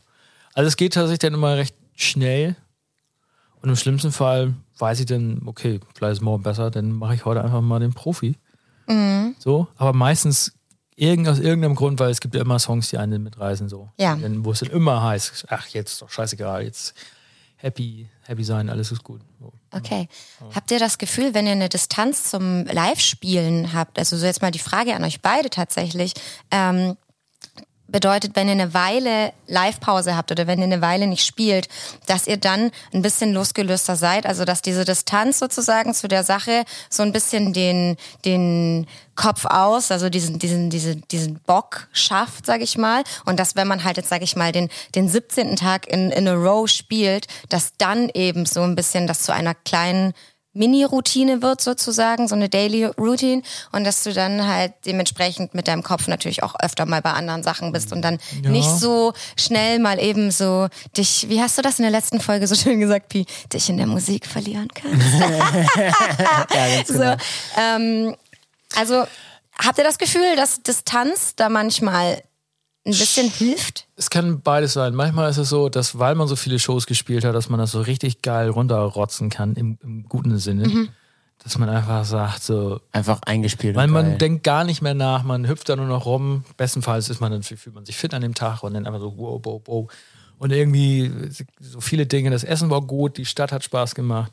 Also 0.54 0.68
es 0.68 0.76
geht 0.76 0.94
tatsächlich 0.94 1.20
dann 1.20 1.34
immer 1.34 1.56
recht 1.56 1.74
schnell. 1.94 2.56
Und 3.62 3.68
im 3.68 3.76
schlimmsten 3.76 4.12
Fall 4.12 4.54
weiß 4.78 5.00
ich 5.00 5.06
dann, 5.06 5.42
okay, 5.46 5.80
vielleicht 5.94 6.14
ist 6.14 6.22
morgen 6.22 6.42
besser, 6.42 6.70
dann 6.70 6.92
mache 6.92 7.14
ich 7.14 7.24
heute 7.24 7.42
einfach 7.42 7.60
mal 7.60 7.80
den 7.80 7.94
Profi. 7.94 8.36
So, 9.38 9.68
aber 9.76 9.92
meistens 9.92 10.52
irgend, 10.96 11.28
aus 11.28 11.38
irgendeinem 11.38 11.74
Grund, 11.74 11.98
weil 11.98 12.10
es 12.10 12.20
gibt 12.20 12.34
ja 12.34 12.40
immer 12.40 12.58
Songs, 12.58 12.90
die 12.90 12.98
einen 12.98 13.22
mitreißen, 13.22 13.68
so. 13.68 13.90
Ja. 13.98 14.18
Wo 14.20 14.52
es 14.52 14.60
dann 14.60 14.70
immer 14.70 15.02
heißt, 15.02 15.46
ach, 15.48 15.66
jetzt 15.68 15.92
ist 15.92 16.02
doch 16.02 16.10
scheißegal, 16.10 16.64
jetzt 16.64 16.94
happy, 17.56 18.08
happy 18.22 18.44
sein, 18.44 18.68
alles 18.70 18.90
ist 18.92 19.04
gut. 19.04 19.20
So. 19.38 19.52
Okay. 19.70 20.08
Habt 20.54 20.70
ihr 20.70 20.78
das 20.78 20.98
Gefühl, 20.98 21.34
wenn 21.34 21.46
ihr 21.46 21.52
eine 21.52 21.68
Distanz 21.68 22.30
zum 22.30 22.64
Live-Spielen 22.66 23.72
habt, 23.72 23.98
also 23.98 24.16
so 24.16 24.26
jetzt 24.26 24.42
mal 24.42 24.50
die 24.50 24.58
Frage 24.58 24.94
an 24.94 25.04
euch 25.04 25.20
beide 25.20 25.50
tatsächlich, 25.50 26.14
ähm, 26.50 26.96
bedeutet, 27.90 28.36
wenn 28.36 28.48
ihr 28.48 28.52
eine 28.52 28.74
Weile 28.74 29.32
Live-Pause 29.46 30.16
habt 30.16 30.30
oder 30.30 30.46
wenn 30.46 30.58
ihr 30.58 30.64
eine 30.64 30.82
Weile 30.82 31.06
nicht 31.06 31.24
spielt, 31.24 31.68
dass 32.06 32.26
ihr 32.26 32.36
dann 32.36 32.70
ein 32.92 33.02
bisschen 33.02 33.32
losgelöster 33.32 33.96
seid, 33.96 34.26
also 34.26 34.44
dass 34.44 34.62
diese 34.62 34.84
Distanz 34.84 35.38
sozusagen 35.38 35.94
zu 35.94 36.08
der 36.08 36.24
Sache 36.24 36.64
so 36.88 37.02
ein 37.02 37.12
bisschen 37.12 37.52
den, 37.52 37.96
den 38.24 38.86
Kopf 39.20 39.44
aus, 39.44 39.90
also 39.90 40.08
diesen, 40.08 40.38
diesen, 40.38 40.70
diesen, 40.70 41.06
diesen 41.08 41.40
Bock 41.40 41.88
schafft, 41.92 42.46
sag 42.46 42.62
ich 42.62 42.78
mal. 42.78 43.02
Und 43.26 43.38
dass 43.38 43.54
wenn 43.54 43.68
man 43.68 43.84
halt 43.84 43.98
jetzt, 43.98 44.08
sag 44.08 44.22
ich 44.22 44.34
mal, 44.34 44.50
den, 44.50 44.70
den 44.94 45.08
17. 45.08 45.56
Tag 45.56 45.86
in, 45.88 46.10
in 46.10 46.26
a 46.26 46.32
row 46.32 46.66
spielt, 46.66 47.26
dass 47.50 47.72
dann 47.76 48.08
eben 48.14 48.46
so 48.46 48.62
ein 48.62 48.76
bisschen 48.76 49.06
das 49.06 49.20
zu 49.22 49.34
einer 49.34 49.54
kleinen 49.54 50.14
Mini-Routine 50.52 51.42
wird 51.42 51.60
sozusagen, 51.60 52.26
so 52.28 52.34
eine 52.34 52.48
Daily 52.48 52.84
Routine 52.84 53.42
und 53.72 53.84
dass 53.84 54.02
du 54.02 54.12
dann 54.12 54.46
halt 54.46 54.72
dementsprechend 54.84 55.54
mit 55.54 55.68
deinem 55.68 55.82
Kopf 55.82 56.08
natürlich 56.08 56.42
auch 56.42 56.54
öfter 56.60 56.86
mal 56.86 57.00
bei 57.02 57.12
anderen 57.12 57.42
Sachen 57.42 57.72
bist 57.72 57.92
und 57.92 58.02
dann 58.02 58.18
Ja. 58.42 58.50
nicht 58.50 58.68
so 58.68 59.12
schnell 59.38 59.78
mal 59.78 60.00
eben 60.00 60.30
so 60.30 60.68
dich, 60.96 61.28
wie 61.28 61.40
hast 61.40 61.56
du 61.58 61.62
das 61.62 61.78
in 61.78 61.82
der 61.84 61.92
letzten 61.92 62.20
Folge 62.20 62.46
so 62.46 62.54
schön 62.54 62.80
gesagt, 62.80 63.08
Pi, 63.08 63.26
dich 63.52 63.68
in 63.70 63.76
der 63.76 63.86
Musik 63.86 64.26
verlieren 64.26 64.68
kannst. 64.74 65.00
Ja, 66.20 66.46
ganz 66.48 66.88
so, 66.88 66.94
genau. 66.94 67.16
ähm, 67.58 68.16
also 68.76 69.04
habt 69.58 69.78
ihr 69.78 69.84
das 69.84 69.98
Gefühl, 69.98 70.36
dass 70.36 70.62
Distanz 70.62 71.34
da 71.36 71.48
manchmal 71.48 72.22
ein 72.84 72.92
bisschen 72.92 73.28
hilft? 73.30 73.86
Es 73.96 74.08
kann 74.10 74.40
beides 74.40 74.72
sein. 74.72 74.94
Manchmal 74.94 75.30
ist 75.30 75.36
es 75.36 75.48
so, 75.50 75.68
dass 75.68 75.98
weil 75.98 76.14
man 76.14 76.28
so 76.28 76.36
viele 76.36 76.58
Shows 76.58 76.86
gespielt 76.86 77.24
hat, 77.24 77.34
dass 77.34 77.48
man 77.48 77.60
das 77.60 77.72
so 77.72 77.80
richtig 77.82 78.22
geil 78.22 78.48
runterrotzen 78.48 79.28
kann, 79.30 79.54
im, 79.54 79.78
im 79.82 80.04
guten 80.08 80.38
Sinne. 80.38 80.88
Dass 81.42 81.56
man 81.56 81.68
einfach 81.70 82.04
sagt, 82.04 82.42
so, 82.42 82.80
Einfach 82.92 83.20
eingespielt. 83.22 83.74
weil 83.74 83.88
man 83.88 84.04
geil. 84.10 84.18
denkt 84.18 84.44
gar 84.44 84.64
nicht 84.64 84.82
mehr 84.82 84.92
nach, 84.94 85.22
man 85.22 85.48
hüpft 85.48 85.68
da 85.70 85.76
nur 85.76 85.86
noch 85.86 86.04
rum. 86.04 86.44
Bestenfalls 86.58 87.08
ist 87.08 87.20
man 87.20 87.32
dann, 87.32 87.42
fühlt 87.42 87.74
man 87.74 87.86
sich 87.86 87.96
fit 87.96 88.12
an 88.12 88.20
dem 88.22 88.34
Tag 88.34 88.62
und 88.62 88.74
dann 88.74 88.86
einfach 88.86 89.00
so, 89.00 89.14
wow, 89.16 89.40
wow, 89.42 89.62
wow. 89.64 89.92
Und 90.38 90.52
irgendwie 90.52 91.10
so 91.60 91.80
viele 91.80 92.06
Dinge, 92.06 92.30
das 92.30 92.44
Essen 92.44 92.70
war 92.70 92.82
gut, 92.82 93.16
die 93.18 93.24
Stadt 93.26 93.52
hat 93.52 93.64
Spaß 93.64 93.94
gemacht. 93.94 94.32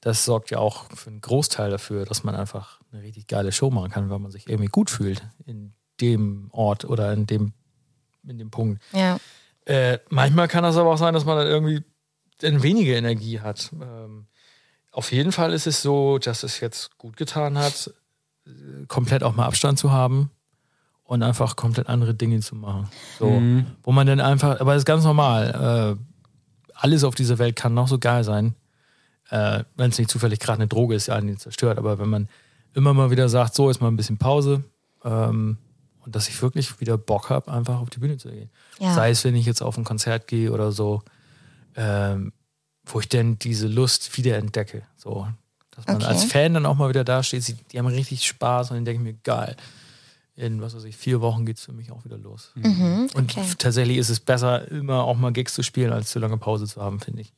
Das 0.00 0.24
sorgt 0.24 0.50
ja 0.50 0.58
auch 0.58 0.84
für 0.94 1.10
einen 1.10 1.20
Großteil 1.20 1.70
dafür, 1.70 2.04
dass 2.04 2.24
man 2.24 2.34
einfach 2.34 2.80
eine 2.92 3.02
richtig 3.02 3.26
geile 3.26 3.52
Show 3.52 3.70
machen 3.70 3.90
kann, 3.90 4.08
weil 4.10 4.18
man 4.18 4.30
sich 4.30 4.48
irgendwie 4.48 4.68
gut 4.68 4.88
fühlt 4.90 5.22
in 5.46 5.72
dem 6.00 6.48
Ort 6.52 6.84
oder 6.84 7.12
in 7.12 7.26
dem, 7.26 7.52
in 8.28 8.38
dem 8.38 8.50
Punkt. 8.50 8.82
Ja. 8.92 9.18
Äh, 9.64 9.98
manchmal 10.08 10.48
kann 10.48 10.62
das 10.62 10.76
aber 10.76 10.90
auch 10.92 10.98
sein, 10.98 11.14
dass 11.14 11.24
man 11.24 11.36
dann 11.36 11.46
irgendwie 11.46 11.82
dann 12.40 12.62
weniger 12.62 12.94
Energie 12.94 13.40
hat. 13.40 13.70
Ähm, 13.80 14.26
auf 14.92 15.12
jeden 15.12 15.32
Fall 15.32 15.52
ist 15.52 15.66
es 15.66 15.82
so, 15.82 16.18
dass 16.18 16.42
es 16.42 16.60
jetzt 16.60 16.96
gut 16.98 17.16
getan 17.16 17.58
hat, 17.58 17.92
äh, 18.46 18.86
komplett 18.86 19.22
auch 19.22 19.34
mal 19.34 19.46
Abstand 19.46 19.78
zu 19.78 19.90
haben 19.90 20.30
und 21.04 21.22
einfach 21.22 21.56
komplett 21.56 21.88
andere 21.88 22.14
Dinge 22.14 22.40
zu 22.40 22.54
machen. 22.54 22.88
So, 23.18 23.42
wo 23.82 23.92
man 23.92 24.06
dann 24.06 24.20
einfach, 24.20 24.60
aber 24.60 24.72
das 24.72 24.82
ist 24.82 24.86
ganz 24.86 25.04
normal. 25.04 25.96
Äh, 25.98 26.02
alles 26.74 27.04
auf 27.04 27.14
dieser 27.14 27.38
Welt 27.38 27.56
kann 27.56 27.74
noch 27.74 27.88
so 27.88 27.98
geil 27.98 28.22
sein, 28.24 28.54
äh, 29.30 29.64
wenn 29.76 29.90
es 29.90 29.98
nicht 29.98 30.10
zufällig 30.10 30.40
gerade 30.40 30.58
eine 30.58 30.68
Droge 30.68 30.94
ist, 30.94 31.06
die 31.06 31.12
einen 31.12 31.38
zerstört. 31.38 31.78
Aber 31.78 31.98
wenn 31.98 32.08
man 32.08 32.28
immer 32.74 32.92
mal 32.92 33.10
wieder 33.10 33.28
sagt, 33.28 33.54
so 33.54 33.70
ist 33.70 33.80
mal 33.80 33.88
ein 33.88 33.96
bisschen 33.96 34.18
Pause 34.18 34.64
ähm, 35.04 35.58
und 36.06 36.14
dass 36.16 36.28
ich 36.28 36.40
wirklich 36.40 36.80
wieder 36.80 36.96
Bock 36.96 37.28
habe, 37.30 37.52
einfach 37.52 37.80
auf 37.80 37.90
die 37.90 37.98
Bühne 37.98 38.16
zu 38.16 38.30
gehen. 38.30 38.48
Ja. 38.78 38.94
Sei 38.94 39.10
es, 39.10 39.24
wenn 39.24 39.34
ich 39.34 39.44
jetzt 39.44 39.60
auf 39.60 39.76
ein 39.76 39.84
Konzert 39.84 40.26
gehe 40.28 40.52
oder 40.52 40.72
so, 40.72 41.02
ähm, 41.76 42.32
wo 42.86 43.00
ich 43.00 43.08
dann 43.08 43.38
diese 43.38 43.66
Lust 43.66 44.16
wieder 44.16 44.36
entdecke. 44.38 44.82
So, 44.96 45.26
dass 45.72 45.86
man 45.86 45.96
Okay. 45.96 46.06
als 46.06 46.24
Fan 46.24 46.54
dann 46.54 46.64
auch 46.64 46.76
mal 46.76 46.88
wieder 46.88 47.04
da 47.04 47.22
steht, 47.22 47.42
sie, 47.42 47.54
die 47.72 47.78
haben 47.78 47.86
richtig 47.86 48.26
Spaß 48.26 48.70
und 48.70 48.76
dann 48.76 48.84
denke 48.84 49.02
ich 49.02 49.12
mir, 49.14 49.18
geil. 49.22 49.56
In 50.36 50.60
was 50.60 50.76
weiß 50.76 50.84
ich, 50.84 50.96
vier 50.96 51.20
Wochen 51.22 51.46
geht 51.46 51.56
es 51.56 51.64
für 51.64 51.72
mich 51.72 51.90
auch 51.90 52.04
wieder 52.04 52.18
los. 52.18 52.52
Mhm, 52.54 53.08
Und 53.14 53.30
okay. 53.36 53.42
tatsächlich 53.58 53.96
ist 53.96 54.10
es 54.10 54.20
besser, 54.20 54.70
immer 54.70 55.02
auch 55.04 55.16
mal 55.16 55.32
Gigs 55.32 55.54
zu 55.54 55.62
spielen, 55.62 55.92
als 55.92 56.10
zu 56.10 56.18
lange 56.18 56.36
Pause 56.36 56.66
zu 56.66 56.80
haben, 56.80 57.00
finde 57.00 57.22
ich. 57.22 57.32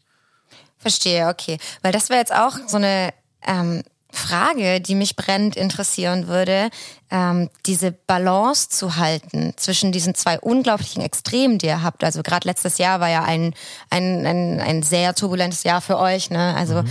Verstehe, 0.78 1.28
okay. 1.28 1.58
Weil 1.82 1.92
das 1.92 2.08
wäre 2.08 2.18
jetzt 2.18 2.34
auch 2.34 2.56
so 2.66 2.76
eine 2.76 3.14
ähm, 3.46 3.82
Frage, 4.10 4.80
die 4.80 4.94
mich 4.94 5.16
brennend 5.16 5.54
interessieren 5.56 6.28
würde, 6.28 6.70
ähm, 7.10 7.50
diese 7.66 7.92
Balance 7.92 8.70
zu 8.70 8.96
halten 8.96 9.52
zwischen 9.56 9.92
diesen 9.92 10.14
zwei 10.14 10.38
unglaublichen 10.40 11.02
Extremen, 11.02 11.58
die 11.58 11.66
ihr 11.66 11.82
habt. 11.82 12.02
Also 12.02 12.22
gerade 12.22 12.48
letztes 12.48 12.78
Jahr 12.78 13.00
war 13.00 13.10
ja 13.10 13.24
ein, 13.24 13.54
ein, 13.90 14.26
ein, 14.26 14.60
ein 14.60 14.82
sehr 14.82 15.14
turbulentes 15.14 15.62
Jahr 15.64 15.80
für 15.80 15.98
euch. 15.98 16.30
Ne? 16.30 16.54
Also 16.56 16.84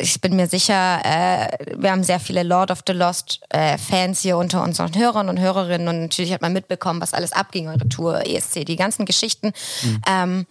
ich 0.00 0.20
bin 0.20 0.36
mir 0.36 0.48
sicher, 0.48 1.00
äh, 1.04 1.48
wir 1.76 1.90
haben 1.90 2.02
sehr 2.02 2.20
viele 2.20 2.42
Lord 2.42 2.70
of 2.70 2.80
the 2.86 2.92
Lost 2.92 3.40
äh, 3.50 3.78
Fans 3.78 4.20
hier 4.20 4.36
unter 4.36 4.62
unseren 4.62 4.96
Hörern 4.96 5.28
und 5.28 5.38
Hörerinnen 5.38 5.88
und 5.88 6.00
natürlich 6.00 6.32
hat 6.32 6.42
man 6.42 6.52
mitbekommen, 6.52 7.00
was 7.00 7.14
alles 7.14 7.32
abging, 7.32 7.68
eure 7.68 7.88
Tour, 7.88 8.26
ESC, 8.26 8.64
die 8.64 8.76
ganzen 8.76 9.04
Geschichten. 9.04 9.52
Ähm, 10.08 10.46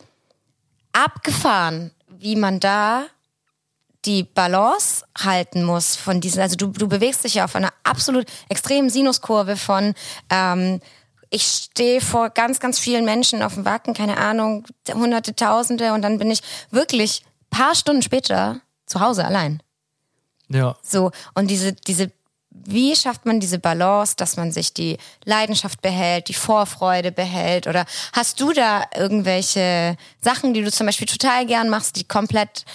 abgefahren, 0.94 1.92
wie 2.08 2.36
man 2.36 2.60
da 2.60 3.06
die 4.06 4.24
Balance 4.24 5.06
halten 5.18 5.64
muss 5.64 5.96
von 5.96 6.22
diesen, 6.22 6.42
also 6.42 6.56
du, 6.56 6.68
du 6.68 6.88
bewegst 6.88 7.24
dich 7.24 7.36
ja 7.36 7.46
auf 7.46 7.56
einer 7.56 7.74
absolut 7.84 8.26
extremen 8.50 8.90
Sinuskurve 8.90 9.58
von 9.58 9.94
ähm, 10.30 10.80
ich 11.30 11.44
stehe 11.44 12.02
vor 12.02 12.30
ganz, 12.30 12.60
ganz 12.60 12.80
vielen 12.80 13.04
Menschen 13.04 13.42
auf 13.42 13.56
dem 13.56 13.66
Wacken, 13.66 13.94
keine 13.94 14.18
Ahnung, 14.18 14.66
hunderte, 14.94 15.36
tausende 15.36 15.94
und 15.94 16.02
dann 16.02 16.18
bin 16.18 16.32
ich 16.32 16.42
wirklich 16.72 17.24
paar 17.50 17.76
Stunden 17.76 18.02
später 18.02 18.62
zu 18.86 19.00
Hause 19.00 19.26
allein. 19.26 19.62
Ja. 20.50 20.78
So, 20.84 21.12
und 21.34 21.48
diese, 21.50 21.74
diese, 21.74 22.12
wie 22.50 22.96
schafft 22.96 23.26
man 23.26 23.40
diese 23.40 23.60
Balance, 23.60 24.16
dass 24.16 24.38
man 24.38 24.52
sich 24.52 24.74
die 24.74 24.98
Leidenschaft 25.24 25.82
behält, 25.82 26.30
die 26.30 26.34
Vorfreude 26.34 27.12
behält? 27.12 27.68
Oder 27.68 27.86
hast 28.14 28.40
du 28.40 28.54
da 28.54 28.84
irgendwelche 28.96 29.98
Sachen, 30.22 30.54
die 30.54 30.62
du 30.62 30.72
zum 30.72 30.86
Beispiel 30.86 31.08
total 31.08 31.46
gern 31.46 31.70
machst, 31.70 31.96
die 31.96 32.04
komplett 32.04 32.66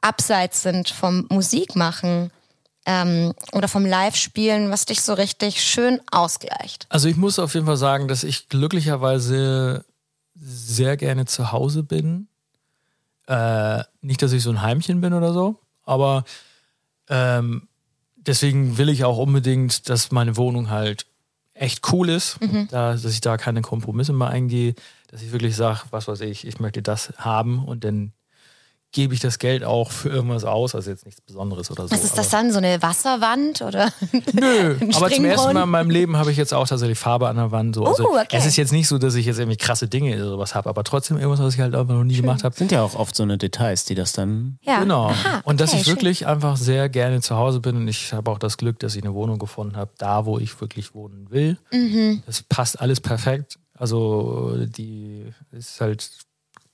abseits 0.00 0.62
sind 0.62 0.88
vom 0.88 1.26
Musikmachen 1.30 2.30
ähm, 2.86 3.34
oder 3.52 3.68
vom 3.68 3.84
Live-Spielen, 3.84 4.70
was 4.70 4.86
dich 4.86 5.02
so 5.02 5.14
richtig 5.14 5.62
schön 5.62 6.00
ausgleicht? 6.10 6.86
Also 6.88 7.08
ich 7.08 7.16
muss 7.16 7.38
auf 7.38 7.54
jeden 7.54 7.66
Fall 7.66 7.76
sagen, 7.76 8.08
dass 8.08 8.24
ich 8.24 8.48
glücklicherweise 8.48 9.84
sehr 10.34 10.96
gerne 10.96 11.26
zu 11.26 11.52
Hause 11.52 11.82
bin. 11.82 12.28
Äh, 13.26 13.84
nicht, 14.00 14.22
dass 14.22 14.32
ich 14.32 14.42
so 14.42 14.50
ein 14.50 14.62
Heimchen 14.62 15.00
bin 15.00 15.12
oder 15.12 15.32
so, 15.32 15.60
aber 15.84 16.24
ähm, 17.08 17.68
deswegen 18.16 18.78
will 18.78 18.88
ich 18.88 19.04
auch 19.04 19.18
unbedingt, 19.18 19.88
dass 19.88 20.10
meine 20.10 20.36
Wohnung 20.36 20.70
halt 20.70 21.06
echt 21.54 21.92
cool 21.92 22.08
ist, 22.08 22.38
da, 22.70 22.92
dass 22.92 23.04
ich 23.04 23.20
da 23.20 23.36
keine 23.36 23.60
Kompromisse 23.60 24.12
mehr 24.12 24.28
eingehe, 24.28 24.74
dass 25.08 25.22
ich 25.22 25.32
wirklich 25.32 25.56
sage, 25.56 25.80
was 25.90 26.08
weiß 26.08 26.22
ich, 26.22 26.46
ich 26.46 26.58
möchte 26.58 26.82
das 26.82 27.12
haben 27.18 27.64
und 27.64 27.84
dann 27.84 28.12
gebe 28.92 29.14
ich 29.14 29.20
das 29.20 29.38
Geld 29.38 29.62
auch 29.62 29.90
für 29.92 30.08
irgendwas 30.08 30.44
aus, 30.44 30.74
also 30.74 30.90
jetzt 30.90 31.04
nichts 31.06 31.20
Besonderes 31.20 31.70
oder 31.70 31.86
so. 31.86 31.94
Was 31.94 32.02
ist 32.02 32.18
das 32.18 32.32
aber- 32.34 32.42
dann? 32.42 32.52
So 32.52 32.58
eine 32.58 32.82
Wasserwand 32.82 33.62
oder? 33.62 33.92
Nö, 34.32 34.76
aber 34.94 35.10
zum 35.10 35.24
ersten? 35.24 35.52
Mal 35.54 35.62
in 35.62 35.68
meinem 35.70 35.90
Leben 35.90 36.16
habe 36.16 36.32
ich 36.32 36.36
jetzt 36.36 36.52
auch 36.52 36.66
tatsächlich 36.66 36.98
Farbe 36.98 37.28
an 37.28 37.36
der 37.36 37.52
Wand. 37.52 37.76
So. 37.76 37.84
Also 37.84 38.04
Oh, 38.08 38.16
okay. 38.18 38.36
Es 38.36 38.46
ist 38.46 38.56
jetzt 38.56 38.72
nicht 38.72 38.88
so, 38.88 38.98
dass 38.98 39.14
ich 39.14 39.26
jetzt 39.26 39.38
irgendwie 39.38 39.56
krasse 39.56 39.86
Dinge 39.86 40.14
oder 40.16 40.30
sowas 40.30 40.54
habe, 40.56 40.68
aber 40.68 40.82
trotzdem 40.82 41.18
irgendwas, 41.18 41.40
was 41.40 41.54
ich 41.54 41.60
halt 41.60 41.74
einfach 41.74 41.94
noch 41.94 42.04
nie 42.04 42.16
gemacht 42.16 42.42
habe. 42.42 42.54
Sind 42.56 42.72
ja 42.72 42.82
auch 42.82 42.94
oft 42.94 43.14
so 43.14 43.22
eine 43.22 43.38
Details, 43.38 43.84
die 43.84 43.94
das 43.94 44.12
dann. 44.12 44.58
Ja. 44.62 44.80
Genau. 44.80 45.06
Aha, 45.10 45.40
und 45.44 45.60
dass 45.60 45.70
okay, 45.72 45.82
ich 45.82 45.86
wirklich 45.86 46.26
einfach 46.26 46.56
sehr 46.56 46.88
gerne 46.88 47.20
zu 47.20 47.36
Hause 47.36 47.60
bin 47.60 47.76
und 47.76 47.86
ich 47.88 48.12
habe 48.12 48.30
auch 48.30 48.38
das 48.38 48.56
Glück, 48.56 48.78
dass 48.80 48.96
ich 48.96 49.02
eine 49.04 49.14
Wohnung 49.14 49.38
gefunden 49.38 49.76
habe, 49.76 49.92
da 49.98 50.26
wo 50.26 50.38
ich 50.38 50.60
wirklich 50.60 50.94
wohnen 50.94 51.30
will. 51.30 51.58
Mhm. 51.72 52.22
Das 52.26 52.42
passt 52.42 52.80
alles 52.80 53.00
perfekt. 53.00 53.58
Also 53.78 54.56
die 54.66 55.26
ist 55.52 55.80
halt 55.80 56.10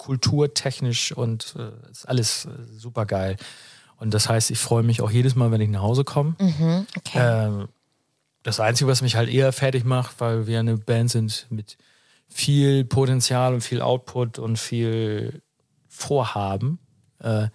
kulturtechnisch 0.07 1.11
und 1.11 1.57
äh, 1.59 1.91
ist 1.91 2.09
alles 2.09 2.45
äh, 2.45 2.51
super 2.79 3.07
geil. 3.07 3.37
Und 3.97 4.15
das 4.15 4.29
heißt, 4.29 4.53
ich 4.53 4.59
freue 4.61 4.85
mich 4.85 5.01
auch 5.01 5.11
jedes 5.11 5.35
Mal, 5.35 5.51
wenn 5.51 5.61
ich 5.61 5.69
nach 5.69 5.83
Hause 5.83 6.05
komme. 6.05 6.37
schön. 6.39 6.87
Okay. 6.97 7.19
Ähm, 7.19 7.69
das 8.45 8.61
Einzige, 8.61 8.89
was 8.89 9.03
mich 9.03 9.17
halt 9.17 9.29
eher 9.29 9.53
fertig 9.53 9.85
macht, 9.85 10.21
weil 10.21 10.47
wir 10.47 10.61
eine 10.61 10.77
Band 10.77 11.11
sind 11.11 11.49
mit 11.51 11.77
viel 12.29 12.85
Potenzial 12.85 13.53
und 13.53 13.63
viel 13.63 13.83
Output 13.83 14.39
und 14.39 14.61
viel 14.61 15.43
Vorhaben, 15.89 16.79
äh, 17.19 17.49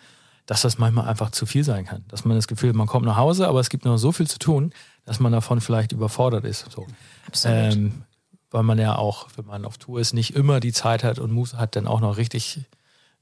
dass 0.46 0.64
das 0.64 0.78
manchmal 0.78 1.08
einfach 1.08 1.32
zu 1.32 1.46
viel 1.46 1.64
sein 1.64 1.86
kann. 1.86 2.04
Dass 2.10 2.26
man 2.26 2.36
das 2.36 2.50
Gefühl 2.50 2.70
hat, 2.70 2.76
man 2.76 2.88
kommt 2.88 3.06
nach 3.06 3.16
Hause, 3.16 3.48
aber 3.48 3.62
es 3.62 3.70
gibt 3.70 3.86
noch 3.86 3.96
so 3.96 4.12
viel 4.12 4.28
zu 4.28 4.40
tun, 4.40 4.74
dass 5.06 5.22
man 5.22 5.32
davon 5.32 5.62
vielleicht 5.62 5.94
überfordert 5.94 6.44
ist. 6.44 6.70
So. 6.70 6.86
Absolut. 7.28 7.74
Ähm, 7.74 8.04
weil 8.52 8.64
man 8.64 8.78
ja 8.78 8.96
auch, 8.98 9.30
wenn 9.36 9.46
man 9.46 9.66
auf 9.66 9.78
Tour 9.78 10.00
ist, 10.00 10.14
nicht 10.14 10.36
immer 10.36 10.60
die 10.60 10.74
Zeit 10.74 11.04
hat 11.04 11.20
und 11.20 11.32
Muße 11.32 11.58
hat, 11.58 11.76
dann 11.76 11.88
auch 11.88 12.02
noch 12.02 12.18
richtig 12.18 12.60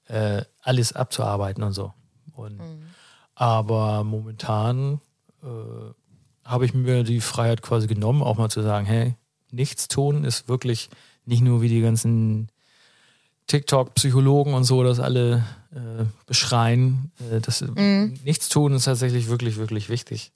äh, 0.07 0.43
alles 0.61 0.93
abzuarbeiten 0.93 1.63
und 1.63 1.73
so. 1.73 1.93
Und, 2.33 2.59
Aber 3.35 4.03
momentan 4.03 4.99
äh, 5.43 5.47
habe 6.43 6.65
ich 6.65 6.73
mir 6.73 7.03
die 7.03 7.21
Freiheit 7.21 7.61
quasi 7.61 7.87
genommen, 7.87 8.23
auch 8.23 8.37
mal 8.37 8.49
zu 8.49 8.61
sagen, 8.61 8.85
hey, 8.85 9.15
nichts 9.51 9.87
tun 9.87 10.23
ist 10.23 10.49
wirklich 10.49 10.89
nicht 11.25 11.41
nur 11.41 11.61
wie 11.61 11.69
die 11.69 11.81
ganzen 11.81 12.49
TikTok-Psychologen 13.47 14.53
und 14.53 14.63
so 14.63 14.83
das 14.83 14.99
alle 14.99 15.43
äh, 15.71 16.05
beschreien. 16.25 17.11
Äh, 17.31 17.39
das, 17.39 17.61
Nichts 18.23 18.49
tun 18.49 18.73
ist 18.73 18.85
tatsächlich 18.85 19.27
wirklich, 19.27 19.57
wirklich 19.57 19.89
wichtig, 19.89 20.31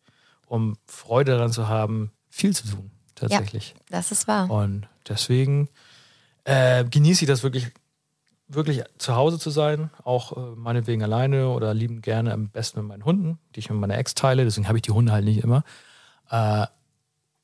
um 0.47 0.77
Freude 0.85 1.33
daran 1.33 1.51
zu 1.51 1.67
haben, 1.67 2.11
viel 2.29 2.55
zu 2.55 2.67
tun, 2.67 2.91
tatsächlich. 3.15 3.75
das 3.89 4.11
ist 4.11 4.27
wahr. 4.27 4.49
Und 4.49 4.87
deswegen 5.07 5.69
äh, 6.45 6.85
genieße 6.85 7.23
ich 7.23 7.27
das 7.27 7.43
wirklich, 7.43 7.67
wirklich 8.47 8.83
zu 8.97 9.15
Hause 9.15 9.39
zu 9.39 9.49
sein, 9.49 9.89
auch 10.03 10.35
äh, 10.35 10.55
meinetwegen 10.55 11.03
alleine 11.03 11.49
oder 11.49 11.73
lieben 11.73 12.01
gerne 12.01 12.33
am 12.33 12.49
besten 12.49 12.81
mit 12.81 12.89
meinen 12.89 13.05
Hunden, 13.05 13.39
die 13.55 13.59
ich 13.59 13.69
mit 13.69 13.79
meiner 13.79 13.97
Ex 13.97 14.15
teile, 14.15 14.43
deswegen 14.43 14.67
habe 14.67 14.77
ich 14.77 14.81
die 14.81 14.91
Hunde 14.91 15.11
halt 15.11 15.25
nicht 15.25 15.43
immer. 15.43 15.63
Äh, 16.29 16.67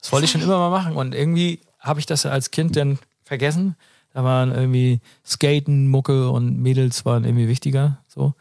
Das 0.01 0.13
wollte 0.13 0.27
ich 0.27 0.31
schon 0.31 0.43
immer 0.43 0.59
mal 0.59 0.71
machen 0.71 0.95
und 0.95 1.15
irgendwie 1.15 1.61
habe 1.81 2.01
ich 2.01 2.07
das 2.07 2.25
als 2.25 2.51
Kind 2.51 2.77
dann 2.77 2.99
vergessen. 3.29 3.77
Da 4.13 4.25
waren 4.25 4.51
irgendwie 4.51 5.01
Skaten, 5.25 5.89
Mucke 5.89 6.31
und 6.31 6.59
Mädels 6.59 7.05
waren 7.05 7.25
irgendwie 7.25 7.47
wichtiger. 7.49 7.99
So. 8.09 8.35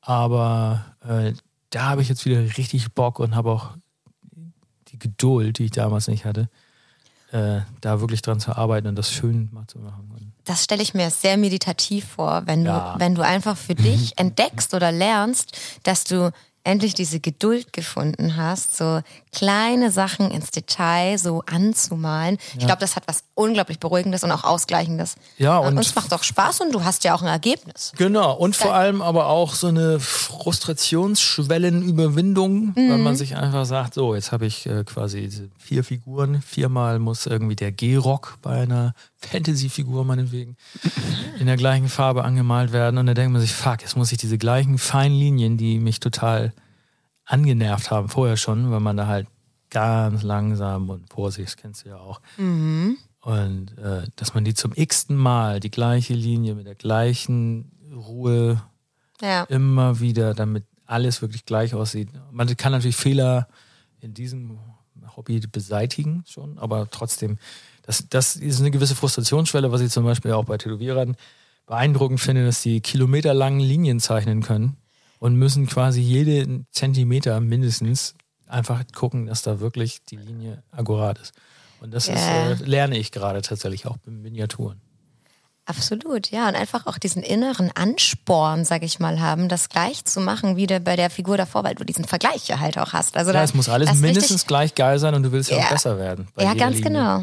Aber 0.00 0.84
äh, 1.06 1.32
da 1.70 1.90
habe 1.90 2.02
ich 2.02 2.08
jetzt 2.08 2.24
wieder 2.24 2.40
richtig 2.58 2.92
Bock 2.92 3.18
und 3.20 3.34
habe 3.36 3.50
auch 3.50 3.70
die 4.88 4.98
Geduld, 4.98 5.58
die 5.58 5.66
ich 5.66 5.70
damals 5.70 6.08
nicht 6.08 6.24
hatte, 6.24 6.48
äh, 7.32 7.60
da 7.80 8.00
wirklich 8.00 8.22
dran 8.22 8.40
zu 8.40 8.56
arbeiten 8.56 8.86
und 8.86 8.96
das 8.96 9.10
schön 9.10 9.48
mal 9.52 9.66
zu 9.66 9.78
machen. 9.78 10.00
Das 10.44 10.62
stelle 10.62 10.82
ich 10.82 10.92
mir 10.94 11.10
sehr 11.10 11.36
meditativ 11.38 12.04
vor, 12.06 12.42
wenn 12.46 12.64
du, 12.64 12.70
Ja. 12.70 12.94
wenn 12.98 13.14
du 13.14 13.22
einfach 13.22 13.56
für 13.56 13.74
dich 13.74 14.12
entdeckst 14.18 14.74
oder 14.74 14.92
lernst, 14.92 15.56
dass 15.84 16.04
du 16.04 16.32
endlich 16.64 16.94
diese 16.94 17.20
Geduld 17.20 17.72
gefunden 17.72 18.36
hast, 18.36 18.76
so 18.76 19.00
kleine 19.32 19.90
Sachen 19.90 20.30
ins 20.30 20.50
Detail 20.50 21.18
so 21.18 21.42
anzumalen. 21.46 22.38
Ich 22.58 22.66
glaube, 22.66 22.80
das 22.80 22.96
hat 22.96 23.04
was 23.06 23.22
unglaublich 23.34 23.78
Beruhigendes 23.78 24.24
und 24.24 24.32
auch 24.32 24.44
Ausgleichendes. 24.44 25.16
Ja, 25.38 25.58
und- 25.58 25.76
es 25.78 25.94
macht 25.94 26.12
auch 26.14 26.22
Spaß 26.22 26.62
und 26.62 26.74
du 26.74 26.82
hast 26.82 27.04
ja 27.04 27.14
auch 27.14 27.20
ein 27.22 27.28
Ergebnis. 27.28 27.92
Genau, 27.96 28.32
und 28.34 28.56
vor 28.56 28.72
allem 28.74 29.02
aber 29.02 29.26
auch 29.26 29.54
so 29.54 29.66
eine 29.68 30.00
Frustrationsschwellenüberwindung, 30.00 32.74
weil 32.76 32.98
man 32.98 33.16
sich 33.16 33.36
einfach 33.36 33.64
sagt, 33.66 33.94
so, 33.94 34.14
jetzt 34.14 34.32
habe 34.32 34.46
ich 34.46 34.66
äh, 34.66 34.84
quasi 34.84 35.22
diese 35.22 35.48
vier 35.58 35.84
Figuren, 35.84 36.40
viermal 36.42 36.98
muss 36.98 37.26
irgendwie 37.26 37.56
der 37.56 37.72
G-Rock 37.72 38.38
bei 38.42 38.62
einer 38.62 38.94
Fantasy-Figur 39.26 40.04
meinetwegen 40.04 40.56
in 41.38 41.46
der 41.46 41.56
gleichen 41.56 41.88
Farbe 41.88 42.24
angemalt 42.24 42.72
werden 42.72 42.98
und 42.98 43.06
dann 43.06 43.14
denkt 43.14 43.32
man 43.32 43.40
sich, 43.40 43.52
fuck, 43.52 43.80
jetzt 43.82 43.96
muss 43.96 44.12
ich 44.12 44.18
diese 44.18 44.38
gleichen 44.38 44.78
feinen 44.78 45.16
Linien, 45.18 45.56
die 45.56 45.78
mich 45.78 46.00
total 46.00 46.52
angenervt 47.24 47.90
haben 47.90 48.08
vorher 48.08 48.36
schon, 48.36 48.70
weil 48.70 48.80
man 48.80 48.96
da 48.96 49.06
halt 49.06 49.26
ganz 49.70 50.22
langsam 50.22 50.90
und 50.90 51.08
vorsichtig, 51.12 51.54
das 51.54 51.56
kennst 51.62 51.84
du 51.84 51.88
ja 51.90 51.96
auch. 51.96 52.20
Und 52.38 53.78
äh, 53.78 54.06
dass 54.16 54.34
man 54.34 54.44
die 54.44 54.54
zum 54.54 54.72
x-ten 54.74 55.16
Mal, 55.16 55.58
die 55.60 55.70
gleiche 55.70 56.14
Linie 56.14 56.54
mit 56.54 56.66
der 56.66 56.74
gleichen 56.74 57.72
Ruhe 57.94 58.62
Ja. 59.20 59.44
immer 59.44 60.00
wieder, 60.00 60.34
damit 60.34 60.64
alles 60.86 61.22
wirklich 61.22 61.46
gleich 61.46 61.74
aussieht. 61.74 62.10
Man 62.30 62.54
kann 62.56 62.72
natürlich 62.72 62.96
Fehler 62.96 63.48
in 64.00 64.12
diesem 64.12 64.58
Hobby 65.16 65.40
beseitigen 65.50 66.22
schon, 66.26 66.58
aber 66.58 66.88
trotzdem, 66.90 67.38
das, 67.86 68.06
das 68.08 68.36
ist 68.36 68.60
eine 68.60 68.70
gewisse 68.70 68.94
Frustrationsschwelle, 68.94 69.70
was 69.72 69.80
ich 69.80 69.90
zum 69.92 70.04
Beispiel 70.04 70.32
auch 70.32 70.44
bei 70.44 70.56
Tätowierern 70.58 71.16
beeindruckend 71.66 72.20
finde, 72.20 72.44
dass 72.44 72.60
die 72.62 72.80
kilometerlangen 72.80 73.60
Linien 73.60 74.00
zeichnen 74.00 74.42
können 74.42 74.76
und 75.18 75.36
müssen 75.36 75.66
quasi 75.66 76.00
jeden 76.00 76.66
Zentimeter 76.70 77.40
mindestens 77.40 78.14
einfach 78.46 78.82
gucken, 78.94 79.26
dass 79.26 79.42
da 79.42 79.60
wirklich 79.60 80.02
die 80.04 80.16
Linie 80.16 80.62
akkurat 80.70 81.18
ist. 81.18 81.32
Und 81.80 81.92
das 81.94 82.06
Ja. 82.06 82.14
ist, 82.52 82.60
äh, 82.62 82.64
lerne 82.64 82.98
ich 82.98 83.12
gerade 83.12 83.40
tatsächlich 83.42 83.86
auch 83.86 83.96
mit 84.06 84.14
Miniaturen. 84.22 84.80
Absolut, 85.66 86.30
ja. 86.30 86.46
Und 86.48 86.56
einfach 86.56 86.86
auch 86.86 86.98
diesen 86.98 87.22
inneren 87.22 87.70
Ansporn, 87.74 88.66
sag 88.66 88.82
ich 88.82 89.00
mal, 89.00 89.20
haben, 89.20 89.48
das 89.48 89.70
gleich 89.70 90.04
zu 90.04 90.20
machen 90.20 90.56
wie 90.56 90.66
der, 90.66 90.78
bei 90.80 90.94
der 90.94 91.08
Figur 91.08 91.38
davor, 91.38 91.64
weil 91.64 91.74
du 91.74 91.84
diesen 91.84 92.04
Vergleich 92.04 92.46
ja 92.48 92.60
halt 92.60 92.76
auch 92.76 92.92
hast. 92.92 93.16
Also 93.16 93.30
Ja, 93.30 93.38
da- 93.38 93.44
es 93.44 93.54
muss 93.54 93.70
alles 93.70 93.94
mindestens 93.94 94.30
richtig- 94.32 94.46
gleich 94.46 94.74
geil 94.74 94.98
sein 94.98 95.14
und 95.14 95.22
du 95.22 95.32
willst 95.32 95.50
ja, 95.50 95.56
Ja. 95.58 95.64
auch 95.64 95.70
besser 95.70 95.96
werden. 95.98 96.28
bei 96.34 96.44
Ja, 96.44 96.52
ganz 96.52 96.76
Linie. 96.76 96.90
genau. 96.90 97.22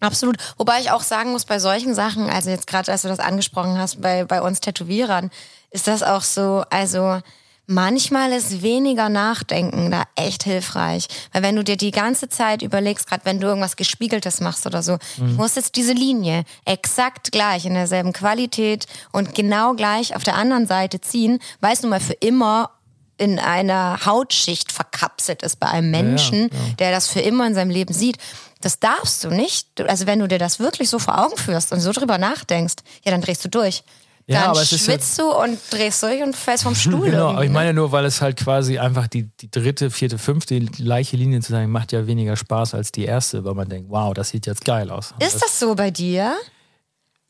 Absolut. 0.00 0.36
Wobei 0.56 0.80
ich 0.80 0.90
auch 0.90 1.02
sagen 1.02 1.32
muss, 1.32 1.44
bei 1.44 1.58
solchen 1.58 1.94
Sachen, 1.94 2.30
also 2.30 2.50
jetzt 2.50 2.66
gerade, 2.66 2.90
als 2.92 3.02
du 3.02 3.08
das 3.08 3.18
angesprochen 3.18 3.78
hast, 3.78 4.00
bei, 4.00 4.24
bei 4.24 4.40
uns 4.42 4.60
Tätowierern, 4.60 5.30
ist 5.70 5.86
das 5.88 6.02
auch 6.02 6.22
so, 6.22 6.64
also 6.70 7.20
manchmal 7.66 8.32
ist 8.32 8.62
weniger 8.62 9.08
Nachdenken 9.10 9.90
da 9.90 10.04
echt 10.16 10.44
hilfreich. 10.44 11.06
Weil 11.32 11.42
wenn 11.42 11.56
du 11.56 11.64
dir 11.64 11.76
die 11.76 11.90
ganze 11.90 12.28
Zeit 12.28 12.62
überlegst, 12.62 13.06
gerade 13.06 13.24
wenn 13.26 13.40
du 13.40 13.46
irgendwas 13.48 13.76
Gespiegeltes 13.76 14.40
machst 14.40 14.66
oder 14.66 14.82
so, 14.82 14.98
Mhm. 15.18 15.32
ich 15.32 15.36
muss 15.36 15.54
jetzt 15.56 15.76
diese 15.76 15.92
Linie 15.92 16.44
exakt 16.64 17.30
gleich 17.32 17.66
in 17.66 17.74
derselben 17.74 18.12
Qualität 18.14 18.86
und 19.12 19.34
genau 19.34 19.74
gleich 19.74 20.16
auf 20.16 20.22
der 20.24 20.36
anderen 20.36 20.66
Seite 20.66 21.00
ziehen, 21.00 21.40
weil 21.60 21.74
es 21.74 21.82
nun 21.82 21.90
mal 21.90 22.00
für 22.00 22.14
immer 22.14 22.70
in 23.18 23.38
einer 23.40 24.06
Hautschicht 24.06 24.70
verkapselt 24.70 25.42
ist 25.42 25.58
bei 25.58 25.66
einem 25.66 25.90
Menschen, 25.90 26.50
der 26.78 26.92
das 26.92 27.08
für 27.08 27.20
immer 27.20 27.48
in 27.48 27.54
seinem 27.54 27.70
Leben 27.70 27.92
sieht. 27.92 28.16
Das 28.60 28.80
darfst 28.80 29.22
du 29.24 29.30
nicht. 29.30 29.80
Also 29.82 30.06
wenn 30.06 30.18
du 30.18 30.26
dir 30.28 30.38
das 30.38 30.58
wirklich 30.58 30.90
so 30.90 30.98
vor 30.98 31.18
Augen 31.24 31.36
führst 31.36 31.72
und 31.72 31.80
so 31.80 31.92
drüber 31.92 32.18
nachdenkst, 32.18 32.76
ja, 33.04 33.10
dann 33.12 33.20
drehst 33.20 33.44
du 33.44 33.48
durch. 33.48 33.82
Ja, 34.26 34.40
dann 34.42 34.50
aber 34.50 34.60
es 34.62 34.72
ist 34.72 34.86
ja- 34.86 34.92
schwitzt 34.92 35.18
du 35.18 35.30
und 35.32 35.58
drehst 35.70 36.02
durch 36.02 36.22
und 36.22 36.36
fällst 36.36 36.64
vom 36.64 36.74
Stuhl. 36.74 37.10
Genau, 37.10 37.28
aber 37.30 37.44
ich 37.44 37.48
ne? 37.50 37.54
meine 37.54 37.72
nur, 37.72 37.92
weil 37.92 38.04
es 38.04 38.20
halt 38.20 38.36
quasi 38.36 38.78
einfach 38.78 39.06
die, 39.06 39.22
die 39.40 39.50
dritte, 39.50 39.90
vierte, 39.90 40.18
fünfte 40.18 40.60
gleiche 40.60 41.16
Linie 41.16 41.40
zu 41.40 41.52
sein, 41.52 41.70
macht 41.70 41.92
ja 41.92 42.06
weniger 42.06 42.36
Spaß 42.36 42.74
als 42.74 42.92
die 42.92 43.04
erste, 43.06 43.44
weil 43.44 43.54
man 43.54 43.68
denkt, 43.68 43.90
wow, 43.90 44.12
das 44.12 44.28
sieht 44.30 44.46
jetzt 44.46 44.64
geil 44.66 44.90
aus. 44.90 45.14
Ist 45.18 45.40
das 45.42 45.58
so 45.58 45.74
bei 45.76 45.90
dir? 45.90 46.34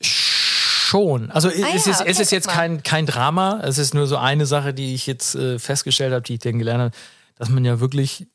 Schon. 0.01 1.29
Also 1.31 1.49
es, 1.49 1.63
Ah 1.63 1.67
ja, 1.69 1.75
ist, 1.75 1.87
es 1.87 2.01
okay, 2.01 2.09
ist 2.11 2.31
jetzt 2.31 2.47
mal. 2.47 2.53
kein, 2.53 2.83
kein 2.83 3.05
Drama, 3.05 3.61
es 3.63 3.77
ist 3.77 3.93
nur 3.93 4.07
so 4.07 4.17
eine 4.17 4.45
Sache, 4.45 4.73
die 4.73 4.93
ich 4.95 5.05
jetzt 5.07 5.35
äh, 5.35 5.59
festgestellt 5.59 6.13
habe, 6.13 6.23
die 6.23 6.33
ich 6.33 6.39
dann 6.39 6.57
gelernt 6.57 6.81
habe, 6.81 6.91
dass 7.37 7.49
man 7.49 7.63
ja 7.63 7.79
wirklich 7.79 8.27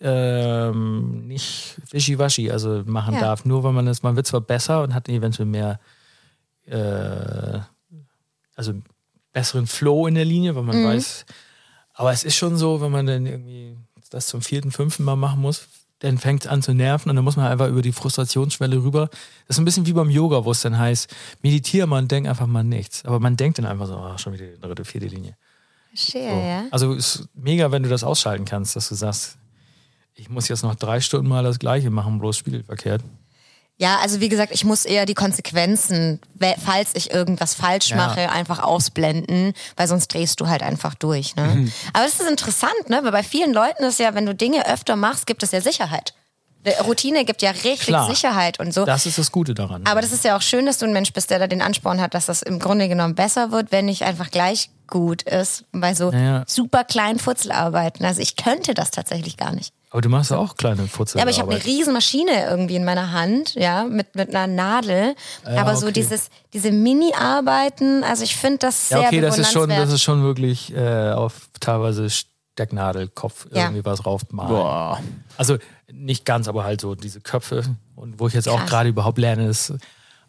ähm, 0.00 1.26
nicht 1.26 1.76
wischiwaschi 1.90 2.50
also 2.50 2.82
machen 2.86 3.14
Ja. 3.14 3.20
darf. 3.20 3.44
Nur 3.44 3.62
weil 3.64 3.72
man 3.72 3.86
es, 3.88 4.02
man 4.02 4.16
wird 4.16 4.26
zwar 4.26 4.40
besser 4.40 4.82
und 4.82 4.94
hat 4.94 5.08
eventuell 5.08 5.46
mehr, 5.46 5.80
äh, 6.66 7.58
also 8.54 8.74
besseren 9.32 9.66
Flow 9.66 10.06
in 10.06 10.14
der 10.14 10.24
Linie, 10.24 10.54
weil 10.54 10.62
Mhm. 10.62 10.68
man 10.68 10.84
weiß, 10.84 11.26
aber 11.94 12.12
es 12.12 12.24
ist 12.24 12.36
schon 12.36 12.56
so, 12.56 12.80
wenn 12.80 12.90
man 12.92 13.06
dann 13.06 13.26
irgendwie 13.26 13.76
das 14.10 14.26
zum 14.28 14.40
vierten, 14.42 14.70
fünften 14.70 15.04
Mal 15.04 15.16
machen 15.16 15.40
muss, 15.40 15.68
dann 16.00 16.18
fängt 16.18 16.44
es 16.44 16.50
an 16.50 16.62
zu 16.62 16.74
nerven 16.74 17.08
und 17.10 17.16
dann 17.16 17.24
muss 17.24 17.36
man 17.36 17.46
einfach 17.46 17.68
über 17.68 17.80
die 17.80 17.92
Frustrationsschwelle 17.92 18.76
rüber. 18.82 19.08
Das 19.48 19.56
ist 19.56 19.58
ein 19.58 19.64
bisschen 19.64 19.86
wie 19.86 19.94
beim 19.94 20.10
Yoga, 20.10 20.44
wo 20.44 20.50
es 20.50 20.60
dann 20.60 20.78
heißt, 20.78 21.12
meditiere 21.42 21.86
mal 21.86 22.02
und 22.02 22.10
denk 22.12 22.28
einfach 22.28 22.46
mal 22.46 22.62
nichts. 22.64 23.04
Aber 23.06 23.18
man 23.18 23.36
denkt 23.36 23.58
dann 23.58 23.64
einfach 23.66 23.86
so, 23.86 23.96
ah, 23.96 24.18
schon 24.18 24.34
wieder 24.34 24.46
die 24.46 24.60
dritte, 24.60 24.84
vierte 24.84 25.06
Linie. 25.06 25.36
Verstehe, 25.88 26.30
So. 26.30 26.36
ja. 26.36 26.64
Also 26.70 26.92
ist 26.92 27.28
mega, 27.34 27.70
wenn 27.72 27.82
du 27.82 27.88
das 27.88 28.04
ausschalten 28.04 28.44
kannst, 28.44 28.76
dass 28.76 28.90
du 28.90 28.94
sagst, 28.94 29.38
ich 30.16 30.28
muss 30.30 30.48
jetzt 30.48 30.62
noch 30.62 30.74
drei 30.74 31.00
Stunden 31.00 31.28
mal 31.28 31.44
das 31.44 31.58
Gleiche 31.58 31.90
machen, 31.90 32.18
bloß 32.18 32.36
spiegelverkehrt. 32.38 33.02
Ja, 33.78 33.98
also 33.98 34.20
wie 34.20 34.30
gesagt, 34.30 34.52
ich 34.54 34.64
muss 34.64 34.86
eher 34.86 35.04
die 35.04 35.12
Konsequenzen, 35.12 36.18
falls 36.64 36.92
ich 36.94 37.10
irgendwas 37.10 37.54
falsch 37.54 37.90
Ja. 37.90 37.96
mache, 37.96 38.30
einfach 38.30 38.62
ausblenden, 38.62 39.52
weil 39.76 39.86
sonst 39.86 40.08
drehst 40.08 40.40
du 40.40 40.48
halt 40.48 40.62
einfach 40.62 40.94
durch. 40.94 41.36
Ne? 41.36 41.44
Mhm. 41.44 41.72
Aber 41.92 42.06
es 42.06 42.18
ist 42.18 42.28
interessant, 42.28 42.88
ne? 42.88 43.00
weil 43.02 43.12
bei 43.12 43.22
vielen 43.22 43.52
Leuten 43.52 43.84
ist 43.84 44.00
ja, 44.00 44.14
wenn 44.14 44.24
du 44.24 44.34
Dinge 44.34 44.66
öfter 44.66 44.96
machst, 44.96 45.26
gibt 45.26 45.42
es 45.42 45.50
ja 45.52 45.60
Sicherheit. 45.60 46.14
Routine 46.84 47.24
gibt 47.24 47.42
ja 47.42 47.50
richtig 47.50 47.80
Klar. 47.86 48.08
Sicherheit 48.08 48.58
und 48.58 48.72
so. 48.74 48.84
Das 48.84 49.06
ist 49.06 49.18
das 49.18 49.30
Gute 49.30 49.54
daran. 49.54 49.86
Aber 49.86 50.00
das 50.00 50.10
ist 50.10 50.24
ja 50.24 50.36
auch 50.36 50.42
schön, 50.42 50.66
dass 50.66 50.78
du 50.78 50.86
ein 50.86 50.92
Mensch 50.92 51.12
bist, 51.12 51.30
der 51.30 51.38
da 51.38 51.46
den 51.46 51.62
Ansporn 51.62 52.00
hat, 52.00 52.14
dass 52.14 52.26
das 52.26 52.42
im 52.42 52.58
Grunde 52.58 52.88
genommen 52.88 53.14
besser 53.14 53.52
wird, 53.52 53.70
wenn 53.70 53.84
nicht 53.84 54.02
einfach 54.02 54.30
gleich 54.30 54.70
gut 54.86 55.22
ist, 55.22 55.64
bei 55.72 55.94
so 55.94 56.12
Ja, 56.12 56.18
ja. 56.18 56.44
super 56.46 56.84
kleinen 56.84 57.18
Futzelarbeiten. 57.18 58.04
Also 58.04 58.20
ich 58.20 58.36
könnte 58.36 58.74
das 58.74 58.90
tatsächlich 58.90 59.36
gar 59.36 59.52
nicht. 59.52 59.72
Aber 59.90 60.00
du 60.02 60.08
machst 60.08 60.32
auch 60.32 60.56
kleine 60.56 60.88
Futzel. 60.88 61.18
Ja, 61.18 61.22
aber 61.22 61.30
ich 61.30 61.38
habe 61.40 61.52
eine 61.52 61.64
riesen 61.64 61.92
Maschine 61.94 62.44
irgendwie 62.50 62.76
in 62.76 62.84
meiner 62.84 63.12
Hand, 63.12 63.54
ja, 63.54 63.84
mit, 63.84 64.14
mit 64.14 64.34
einer 64.34 64.46
Nadel. 64.46 65.14
aber 65.44 65.76
so 65.76 65.86
okay. 65.86 65.94
dieses, 65.94 66.28
diese 66.52 66.70
Mini-Arbeiten, 66.72 68.04
also 68.04 68.24
ich 68.24 68.36
finde 68.36 68.58
das 68.58 68.88
sehr 68.88 69.00
Ja, 69.00 69.06
okay, 69.06 69.20
das 69.20 69.38
ist 69.38 69.52
schon, 69.52 69.68
das 69.68 69.90
ist 69.92 70.02
schon 70.02 70.22
wirklich 70.22 70.74
äh, 70.74 71.12
auf 71.12 71.48
teilweise 71.60 72.08
Stecknadelkopf 72.10 73.46
Ja. 73.52 73.64
irgendwie 73.64 73.84
was 73.84 74.04
raufmalen. 74.04 74.50
Boah. 74.50 75.00
Also 75.36 75.58
nicht 75.92 76.24
ganz, 76.24 76.48
aber 76.48 76.64
halt 76.64 76.80
so 76.80 76.94
diese 76.94 77.20
Köpfe. 77.20 77.62
Und 77.94 78.18
wo 78.18 78.26
ich 78.28 78.34
jetzt 78.34 78.48
auch 78.48 78.58
Krass. 78.60 78.70
gerade 78.70 78.88
überhaupt 78.88 79.18
lerne, 79.18 79.46
ist 79.48 79.72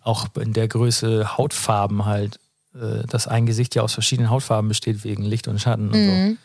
auch 0.03 0.27
in 0.39 0.53
der 0.53 0.67
Größe 0.67 1.37
Hautfarben 1.37 2.05
halt, 2.05 2.39
äh, 2.75 3.05
dass 3.07 3.27
ein 3.27 3.45
Gesicht 3.45 3.75
ja 3.75 3.81
aus 3.81 3.93
verschiedenen 3.93 4.29
Hautfarben 4.29 4.67
besteht, 4.69 5.03
wegen 5.03 5.23
Licht 5.23 5.47
und 5.47 5.59
Schatten 5.59 5.87
und 5.87 5.93
so. 5.93 5.99
Mhm. 5.99 6.37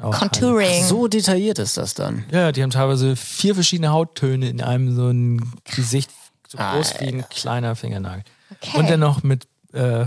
Contouring. 0.00 0.84
So 0.84 1.06
detailliert 1.06 1.58
ist 1.60 1.76
das 1.76 1.94
dann. 1.94 2.24
Ja, 2.32 2.50
die 2.50 2.62
haben 2.62 2.70
teilweise 2.70 3.14
vier 3.14 3.54
verschiedene 3.54 3.92
Hauttöne 3.92 4.48
in 4.48 4.60
einem 4.60 4.94
so 4.94 5.08
ein 5.08 5.52
Gesicht, 5.76 6.10
so 6.48 6.58
groß 6.58 6.94
wie 7.00 7.06
ein 7.06 7.28
kleiner 7.28 7.76
Fingernagel. 7.76 8.24
Okay. 8.50 8.78
Und 8.78 8.90
dann 8.90 8.98
noch 9.00 9.22
mit 9.22 9.46
äh, 9.72 10.06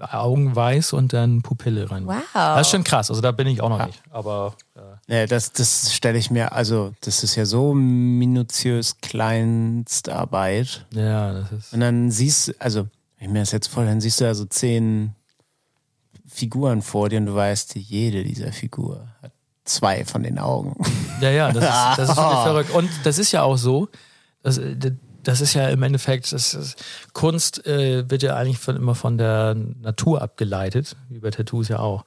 Augen 0.00 0.56
weiß 0.56 0.94
und 0.94 1.12
dann 1.12 1.42
Pupille 1.42 1.90
rein. 1.90 2.06
Wow. 2.06 2.16
Das 2.32 2.62
ist 2.62 2.70
schon 2.70 2.84
krass, 2.84 3.10
also 3.10 3.20
da 3.20 3.32
bin 3.32 3.46
ich 3.46 3.60
auch 3.60 3.68
noch 3.68 3.84
nicht. 3.86 4.02
Aber 4.10 4.54
äh, 4.74 5.14
Ja, 5.20 5.26
das, 5.26 5.52
das 5.52 5.92
stelle 5.94 6.16
ich 6.16 6.30
mir, 6.30 6.52
also 6.52 6.94
das 7.02 7.22
ist 7.22 7.36
ja 7.36 7.44
so 7.44 7.74
minutiös 7.74 8.96
Kleinstarbeit. 9.02 10.86
ja, 10.92 11.32
das 11.34 11.52
ist. 11.52 11.72
Und 11.74 11.80
dann 11.80 12.10
siehst 12.10 12.48
du, 12.48 12.52
also, 12.58 12.86
wenn 13.26 13.30
ich 13.30 13.32
mir 13.32 13.40
das 13.40 13.50
jetzt 13.50 13.66
voll, 13.66 13.86
dann 13.86 14.00
siehst 14.00 14.20
du 14.20 14.24
also 14.24 14.44
zehn 14.44 15.12
Figuren 16.28 16.80
vor 16.80 17.08
dir 17.08 17.18
und 17.18 17.26
du 17.26 17.34
weißt, 17.34 17.74
jede 17.74 18.22
dieser 18.22 18.52
Figur 18.52 19.08
hat 19.20 19.32
zwei 19.64 20.04
von 20.04 20.22
den 20.22 20.38
Augen. 20.38 20.76
Ja, 21.20 21.30
ja, 21.30 21.50
das 21.50 21.64
ist, 21.64 21.98
das 21.98 22.10
ist 22.10 22.16
wirklich 22.16 22.38
verrückt. 22.44 22.70
Und 22.70 22.88
das 23.02 23.18
ist 23.18 23.32
ja 23.32 23.42
auch 23.42 23.56
so, 23.56 23.88
das, 24.42 24.60
das 25.24 25.40
ist 25.40 25.54
ja 25.54 25.68
im 25.70 25.82
Endeffekt, 25.82 26.32
das 26.32 26.54
ist, 26.54 26.76
Kunst 27.14 27.66
äh, 27.66 28.08
wird 28.08 28.22
ja 28.22 28.36
eigentlich 28.36 28.58
von, 28.58 28.76
immer 28.76 28.94
von 28.94 29.18
der 29.18 29.54
Natur 29.54 30.22
abgeleitet, 30.22 30.94
wie 31.08 31.18
bei 31.18 31.30
Tattoos 31.30 31.66
ja 31.66 31.80
auch. 31.80 32.04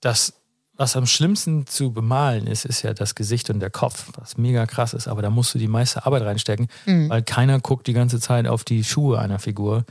Das, 0.00 0.34
was 0.76 0.96
am 0.96 1.06
schlimmsten 1.06 1.66
zu 1.66 1.92
bemalen 1.92 2.46
ist, 2.46 2.66
ist 2.66 2.82
ja 2.82 2.92
das 2.92 3.14
Gesicht 3.14 3.48
und 3.48 3.60
der 3.60 3.70
Kopf, 3.70 4.10
was 4.18 4.36
mega 4.36 4.66
krass 4.66 4.92
ist, 4.92 5.08
aber 5.08 5.22
da 5.22 5.30
musst 5.30 5.54
du 5.54 5.58
die 5.58 5.68
meiste 5.68 6.04
Arbeit 6.04 6.24
reinstecken, 6.24 6.68
weil 7.08 7.22
keiner 7.22 7.58
guckt 7.58 7.86
die 7.86 7.94
ganze 7.94 8.20
Zeit 8.20 8.46
auf 8.46 8.64
die 8.64 8.84
Schuhe 8.84 9.18
einer 9.18 9.38
Figur, 9.38 9.86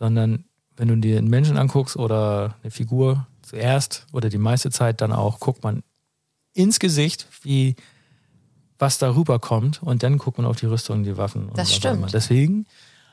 sondern 0.00 0.44
wenn 0.76 0.88
du 0.88 0.96
dir 0.96 1.18
einen 1.18 1.28
Menschen 1.28 1.58
anguckst 1.58 1.96
oder 1.96 2.56
eine 2.62 2.70
Figur 2.70 3.26
zuerst 3.42 4.06
oder 4.12 4.30
die 4.30 4.38
meiste 4.38 4.70
Zeit 4.70 5.00
dann 5.02 5.12
auch, 5.12 5.38
guckt 5.38 5.62
man 5.62 5.82
ins 6.54 6.80
Gesicht, 6.80 7.28
wie 7.42 7.76
was 8.78 8.96
darüber 8.96 9.38
kommt 9.38 9.82
und 9.82 10.02
dann 10.02 10.16
guckt 10.16 10.38
man 10.38 10.46
auf 10.46 10.56
die 10.56 10.66
Rüstung 10.66 10.98
und 10.98 11.04
die 11.04 11.18
Waffen. 11.18 11.50
Und 11.50 11.58
Das 11.58 11.74
stimmt. 11.74 12.14
Deswegen, 12.14 12.66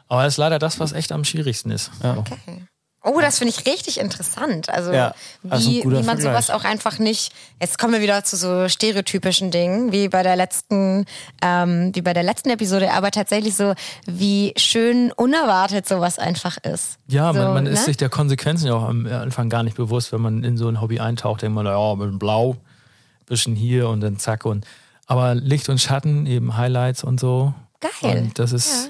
aber 0.07 0.23
das 0.23 0.35
ist 0.35 0.37
leider 0.37 0.59
das, 0.59 0.79
was 0.79 0.93
echt 0.93 1.11
am 1.11 1.25
schwierigsten 1.25 1.71
ist. 1.71 1.91
So. 2.01 2.09
Okay. 2.09 2.63
Oh, 3.07 3.21
das 3.21 3.37
finde 3.37 3.53
ich 3.57 3.65
richtig 3.65 3.99
interessant. 3.99 4.69
Also, 4.69 4.91
Ja, 4.91 5.13
also 5.49 5.69
wie, 5.69 5.81
guter 5.81 5.99
wie 5.99 6.03
man 6.03 6.19
Vergleich. 6.19 6.45
sowas 6.45 6.49
auch 6.49 6.65
einfach 6.65 6.99
nicht. 6.99 7.31
Jetzt 7.61 7.79
kommen 7.79 7.93
wir 7.93 8.01
wieder 8.01 8.23
zu 8.23 8.35
so 8.35 8.67
stereotypischen 8.67 9.49
Dingen, 9.49 9.91
wie 9.91 10.09
bei 10.09 10.23
der 10.23 10.35
letzten, 10.35 11.05
ähm, 11.41 11.91
wie 11.93 12.01
bei 12.01 12.13
der 12.13 12.23
letzten 12.23 12.49
Episode, 12.49 12.91
aber 12.91 13.11
tatsächlich 13.11 13.55
so, 13.55 13.73
wie 14.05 14.53
schön 14.57 15.11
unerwartet 15.13 15.87
sowas 15.87 16.19
einfach 16.19 16.57
ist. 16.57 16.97
Ja, 17.07 17.31
so, 17.33 17.39
man, 17.39 17.53
man 17.53 17.65
ist 17.65 17.79
ne? 17.79 17.85
sich 17.85 17.97
der 17.97 18.09
Konsequenzen 18.09 18.67
ja 18.67 18.73
auch 18.73 18.87
am 18.87 19.05
Anfang 19.07 19.49
gar 19.49 19.63
nicht 19.63 19.77
bewusst, 19.77 20.11
wenn 20.11 20.21
man 20.21 20.43
in 20.43 20.57
so 20.57 20.67
ein 20.67 20.81
Hobby 20.81 20.99
eintaucht, 20.99 21.43
denkt 21.43 21.55
man, 21.55 21.65
ja, 21.65 21.95
mit 21.95 22.19
Blau, 22.19 22.57
bisschen 23.25 23.55
hier 23.55 23.87
und 23.89 24.01
dann 24.01 24.17
zack 24.17 24.45
und 24.45 24.65
aber 25.07 25.35
Licht 25.35 25.69
und 25.69 25.79
Schatten, 25.79 26.25
eben 26.25 26.57
Highlights 26.57 27.03
und 27.03 27.19
so. 27.19 27.53
Geil. 27.79 28.17
Und 28.17 28.39
das 28.39 28.51
ist 28.51 28.89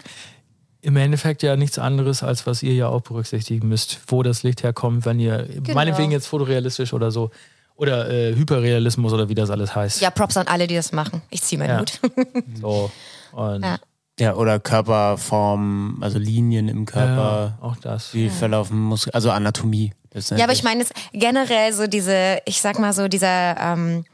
im 0.82 0.96
Endeffekt 0.98 1.44
ja 1.44 1.56
nichts 1.56 1.80
anderes, 1.80 2.24
als 2.24 2.46
was 2.48 2.64
ihr 2.64 2.74
ja 2.74 2.88
auch 2.88 3.02
berücksichtigen 3.02 3.68
müsst, 3.68 4.00
wo 4.08 4.24
das 4.24 4.44
Licht 4.44 4.64
herkommt, 4.64 5.06
wenn 5.06 5.20
ihr, 5.20 5.44
Genau. 5.44 5.74
meinetwegen 5.74 6.12
jetzt 6.12 6.28
fotorealistisch 6.28 6.94
oder 6.94 7.12
so, 7.12 7.32
Oder 7.80 8.10
äh, 8.10 8.36
Hyperrealismus 8.36 9.14
oder 9.14 9.30
wie 9.30 9.36
das 9.36 9.52
alles 9.52 9.76
heißt. 9.76 10.02
Ja, 10.02 10.10
Props 10.10 10.36
an 10.36 10.48
alle, 10.48 10.66
die 10.66 10.74
das 10.76 10.92
machen. 10.94 11.22
Ich 11.30 11.44
ziehe 11.44 11.60
meinen 11.60 11.70
Ja. 11.70 11.80
Hut. 11.82 12.00
So. 12.62 12.90
Und 13.34 13.64
Ja. 13.64 13.78
Ja, 14.20 14.34
oder 14.34 14.60
Körperform, 14.60 15.98
also 16.02 16.18
Linien 16.18 16.70
im 16.70 16.86
Körper, 16.88 17.56
ja, 17.62 17.64
auch 17.64 17.76
das. 17.78 18.14
wie 18.16 18.30
verlaufen 18.30 18.80
Muskeln, 18.80 19.14
also 19.14 19.30
Anatomie. 19.32 19.94
Ja, 20.36 20.46
aber 20.46 20.54
ich 20.54 20.64
meine 20.64 20.84
generell 21.14 21.72
so 21.74 21.86
diese, 21.86 22.40
ich 22.46 22.60
sag 22.62 22.80
mal 22.80 22.94
so, 22.94 23.08
dieser, 23.08 23.56
ähm, 23.60 24.06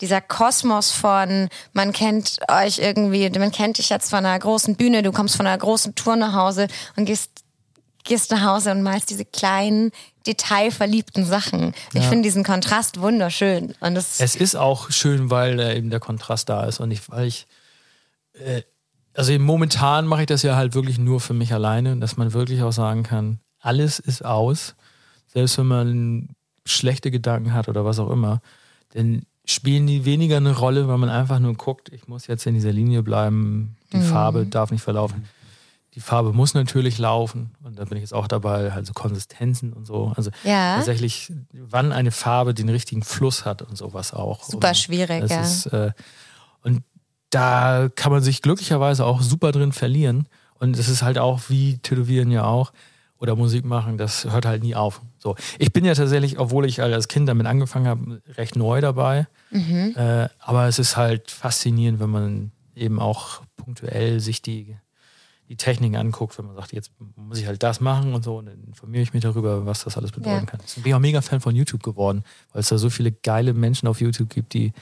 dieser 0.00 0.20
Kosmos 0.20 0.92
von, 0.92 1.48
man 1.72 1.92
kennt 1.92 2.38
euch 2.48 2.78
irgendwie, 2.78 3.28
man 3.38 3.52
kennt 3.52 3.78
dich 3.78 3.88
jetzt 3.88 4.10
von 4.10 4.24
einer 4.24 4.38
großen 4.38 4.76
Bühne, 4.76 5.02
du 5.02 5.12
kommst 5.12 5.36
von 5.36 5.46
einer 5.46 5.58
großen 5.58 5.94
Tour 5.94 6.16
nach 6.16 6.34
Hause 6.34 6.68
und 6.96 7.06
gehst, 7.06 7.30
gehst 8.04 8.30
nach 8.30 8.42
Hause 8.42 8.72
und 8.72 8.82
malst 8.82 9.10
diese 9.10 9.24
kleinen, 9.24 9.90
detailverliebten 10.26 11.24
Sachen. 11.24 11.72
Ich 11.94 12.04
finde 12.04 12.22
diesen 12.22 12.44
Kontrast 12.44 13.00
wunderschön. 13.00 13.74
Und 13.80 13.94
das, 13.94 14.20
Es 14.20 14.36
ist 14.36 14.56
auch 14.56 14.90
schön, 14.90 15.30
weil 15.30 15.60
äh, 15.60 15.76
eben 15.76 15.90
der 15.90 16.00
Kontrast 16.00 16.48
da 16.48 16.64
ist 16.64 16.80
und 16.80 16.90
ich, 16.90 17.08
weil 17.10 17.26
ich, 17.26 17.46
äh, 18.34 18.62
also 19.14 19.36
momentan 19.38 20.06
mache 20.06 20.22
ich 20.22 20.26
das 20.26 20.42
ja 20.42 20.56
halt 20.56 20.74
wirklich 20.74 20.98
nur 20.98 21.20
für 21.20 21.32
mich 21.32 21.54
alleine, 21.54 21.96
dass 21.96 22.16
man 22.16 22.32
wirklich 22.32 22.62
auch 22.62 22.72
sagen 22.72 23.02
kann, 23.02 23.40
alles 23.60 23.98
ist 23.98 24.24
aus, 24.24 24.74
selbst 25.26 25.56
wenn 25.58 25.66
man 25.66 26.28
schlechte 26.66 27.10
Gedanken 27.10 27.54
hat 27.54 27.68
oder 27.68 27.84
was 27.84 27.98
auch 27.98 28.10
immer, 28.10 28.40
dann 28.92 29.22
spielen 29.46 29.86
die 29.86 30.04
weniger 30.04 30.36
eine 30.36 30.56
Rolle, 30.56 30.88
weil 30.88 30.98
man 30.98 31.08
einfach 31.08 31.38
nur 31.38 31.54
guckt, 31.54 31.90
ich 31.92 32.08
muss 32.08 32.26
jetzt 32.26 32.46
in 32.46 32.54
dieser 32.54 32.72
Linie 32.72 33.02
bleiben, 33.02 33.76
die 33.92 34.00
Farbe 34.00 34.44
darf 34.46 34.70
nicht 34.70 34.82
verlaufen. 34.82 35.24
Die 35.94 36.00
Farbe 36.00 36.32
muss 36.34 36.52
natürlich 36.52 36.98
laufen 36.98 37.52
und 37.64 37.78
da 37.78 37.84
bin 37.84 37.96
ich 37.96 38.02
jetzt 38.02 38.12
auch 38.12 38.28
dabei, 38.28 38.70
also 38.70 38.92
Konsistenzen 38.92 39.72
und 39.72 39.86
so. 39.86 40.12
Also 40.14 40.30
Ja. 40.44 40.76
tatsächlich, 40.76 41.32
wann 41.52 41.90
eine 41.92 42.10
Farbe 42.10 42.52
den 42.52 42.68
richtigen 42.68 43.02
Fluss 43.02 43.46
hat 43.46 43.62
und 43.62 43.76
sowas 43.78 44.12
auch. 44.12 44.44
Super 44.44 44.68
und 44.68 44.76
schwierig, 44.76 45.30
ja. 45.30 45.40
Ist, 45.40 45.66
äh, 45.66 45.92
und 46.62 46.82
da 47.30 47.88
kann 47.94 48.12
man 48.12 48.22
sich 48.22 48.42
glücklicherweise 48.42 49.06
auch 49.06 49.22
super 49.22 49.52
drin 49.52 49.72
verlieren. 49.72 50.28
Und 50.58 50.76
es 50.78 50.88
ist 50.88 51.02
halt 51.02 51.18
auch 51.18 51.40
wie 51.48 51.78
Tätowieren 51.78 52.30
ja 52.30 52.44
auch 52.44 52.72
oder 53.18 53.34
Musik 53.36 53.64
machen, 53.64 53.96
das 53.98 54.24
hört 54.30 54.44
halt 54.46 54.62
nie 54.62 54.74
auf. 54.74 55.00
So, 55.18 55.36
ich 55.58 55.72
bin 55.72 55.84
ja 55.84 55.94
tatsächlich, 55.94 56.38
obwohl 56.38 56.66
ich 56.66 56.82
als 56.82 57.08
Kind 57.08 57.28
damit 57.28 57.46
angefangen 57.46 57.86
habe, 57.86 58.22
recht 58.36 58.56
neu 58.56 58.80
dabei. 58.80 59.26
Mhm. 59.50 59.94
Äh, 59.96 60.28
aber 60.38 60.66
es 60.68 60.78
ist 60.78 60.96
halt 60.96 61.30
faszinierend, 61.30 61.98
wenn 62.00 62.10
man 62.10 62.52
eben 62.74 63.00
auch 63.00 63.42
punktuell 63.56 64.20
sich 64.20 64.42
die, 64.42 64.76
die 65.48 65.56
Techniken 65.56 65.96
anguckt, 65.96 66.36
wenn 66.38 66.44
man 66.46 66.56
sagt, 66.56 66.72
jetzt 66.72 66.90
muss 67.16 67.38
ich 67.38 67.46
halt 67.46 67.62
das 67.62 67.80
machen 67.80 68.12
und 68.14 68.22
so 68.22 68.36
und 68.38 68.46
dann 68.46 68.62
informiere 68.64 69.02
ich 69.02 69.14
mich 69.14 69.22
darüber, 69.22 69.64
was 69.64 69.84
das 69.84 69.96
alles 69.96 70.12
bedeuten 70.12 70.44
Ja. 70.44 70.50
kann. 70.50 70.60
Deswegen 70.62 70.82
bin 70.82 70.90
ich 70.90 70.94
auch 70.94 71.00
mega 71.00 71.20
Fan 71.22 71.40
von 71.40 71.54
YouTube 71.56 71.82
geworden, 71.82 72.22
weil 72.52 72.60
es 72.60 72.68
da 72.68 72.76
so 72.78 72.90
viele 72.90 73.12
geile 73.12 73.54
Menschen 73.54 73.88
auf 73.88 74.00
YouTube 74.00 74.28
gibt, 74.28 74.52
die 74.52 74.72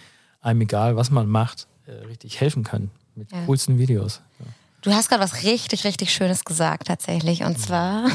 einem 0.40 0.60
egal, 0.62 0.96
was 0.96 1.10
man 1.10 1.28
macht, 1.28 1.68
äh, 1.86 1.92
richtig 2.06 2.40
helfen 2.40 2.64
können 2.64 2.90
mit 3.14 3.30
Ja. 3.30 3.44
coolsten 3.46 3.78
Videos. 3.78 4.22
Ja. 4.40 4.46
Du 4.84 4.92
hast 4.92 5.08
gerade 5.08 5.22
was 5.22 5.44
richtig, 5.44 5.84
richtig 5.84 6.12
Schönes 6.12 6.44
gesagt 6.44 6.88
tatsächlich. 6.88 7.42
Und 7.42 7.58
zwar, 7.58 8.06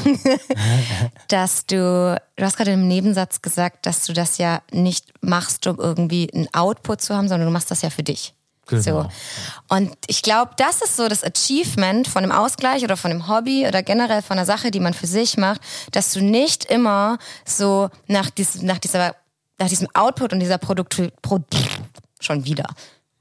dass 1.28 1.66
du, 1.66 2.16
du 2.36 2.44
hast 2.44 2.56
gerade 2.56 2.70
im 2.70 2.86
Nebensatz 2.86 3.42
gesagt, 3.42 3.86
dass 3.86 4.06
du 4.06 4.12
das 4.12 4.38
ja 4.38 4.62
nicht 4.70 5.12
machst, 5.20 5.66
um 5.66 5.80
irgendwie 5.80 6.32
einen 6.32 6.46
Output 6.54 7.02
zu 7.02 7.16
haben, 7.16 7.28
sondern 7.28 7.48
du 7.48 7.52
machst 7.52 7.72
das 7.72 7.82
ja 7.82 7.90
für 7.90 8.04
dich. 8.04 8.34
Genau. 8.68 8.82
So. 8.82 9.08
Und 9.68 9.96
ich 10.06 10.22
glaube, 10.22 10.52
das 10.58 10.80
ist 10.80 10.94
so 10.94 11.08
das 11.08 11.24
Achievement 11.24 12.06
von 12.06 12.22
einem 12.22 12.30
Ausgleich 12.30 12.84
oder 12.84 12.96
von 12.96 13.10
einem 13.10 13.26
Hobby 13.26 13.66
oder 13.66 13.82
generell 13.82 14.22
von 14.22 14.38
einer 14.38 14.46
Sache, 14.46 14.70
die 14.70 14.78
man 14.78 14.94
für 14.94 15.08
sich 15.08 15.36
macht, 15.36 15.60
dass 15.90 16.12
du 16.12 16.20
nicht 16.20 16.66
immer 16.66 17.18
so 17.44 17.90
nach, 18.06 18.30
dies, 18.30 18.62
nach, 18.62 18.78
dieser, 18.78 19.16
nach 19.58 19.68
diesem 19.68 19.88
Output 19.94 20.32
und 20.32 20.38
dieser 20.38 20.58
Produktivität, 20.58 21.20
Pro, 21.20 21.40
schon 22.20 22.44
wieder, 22.44 22.66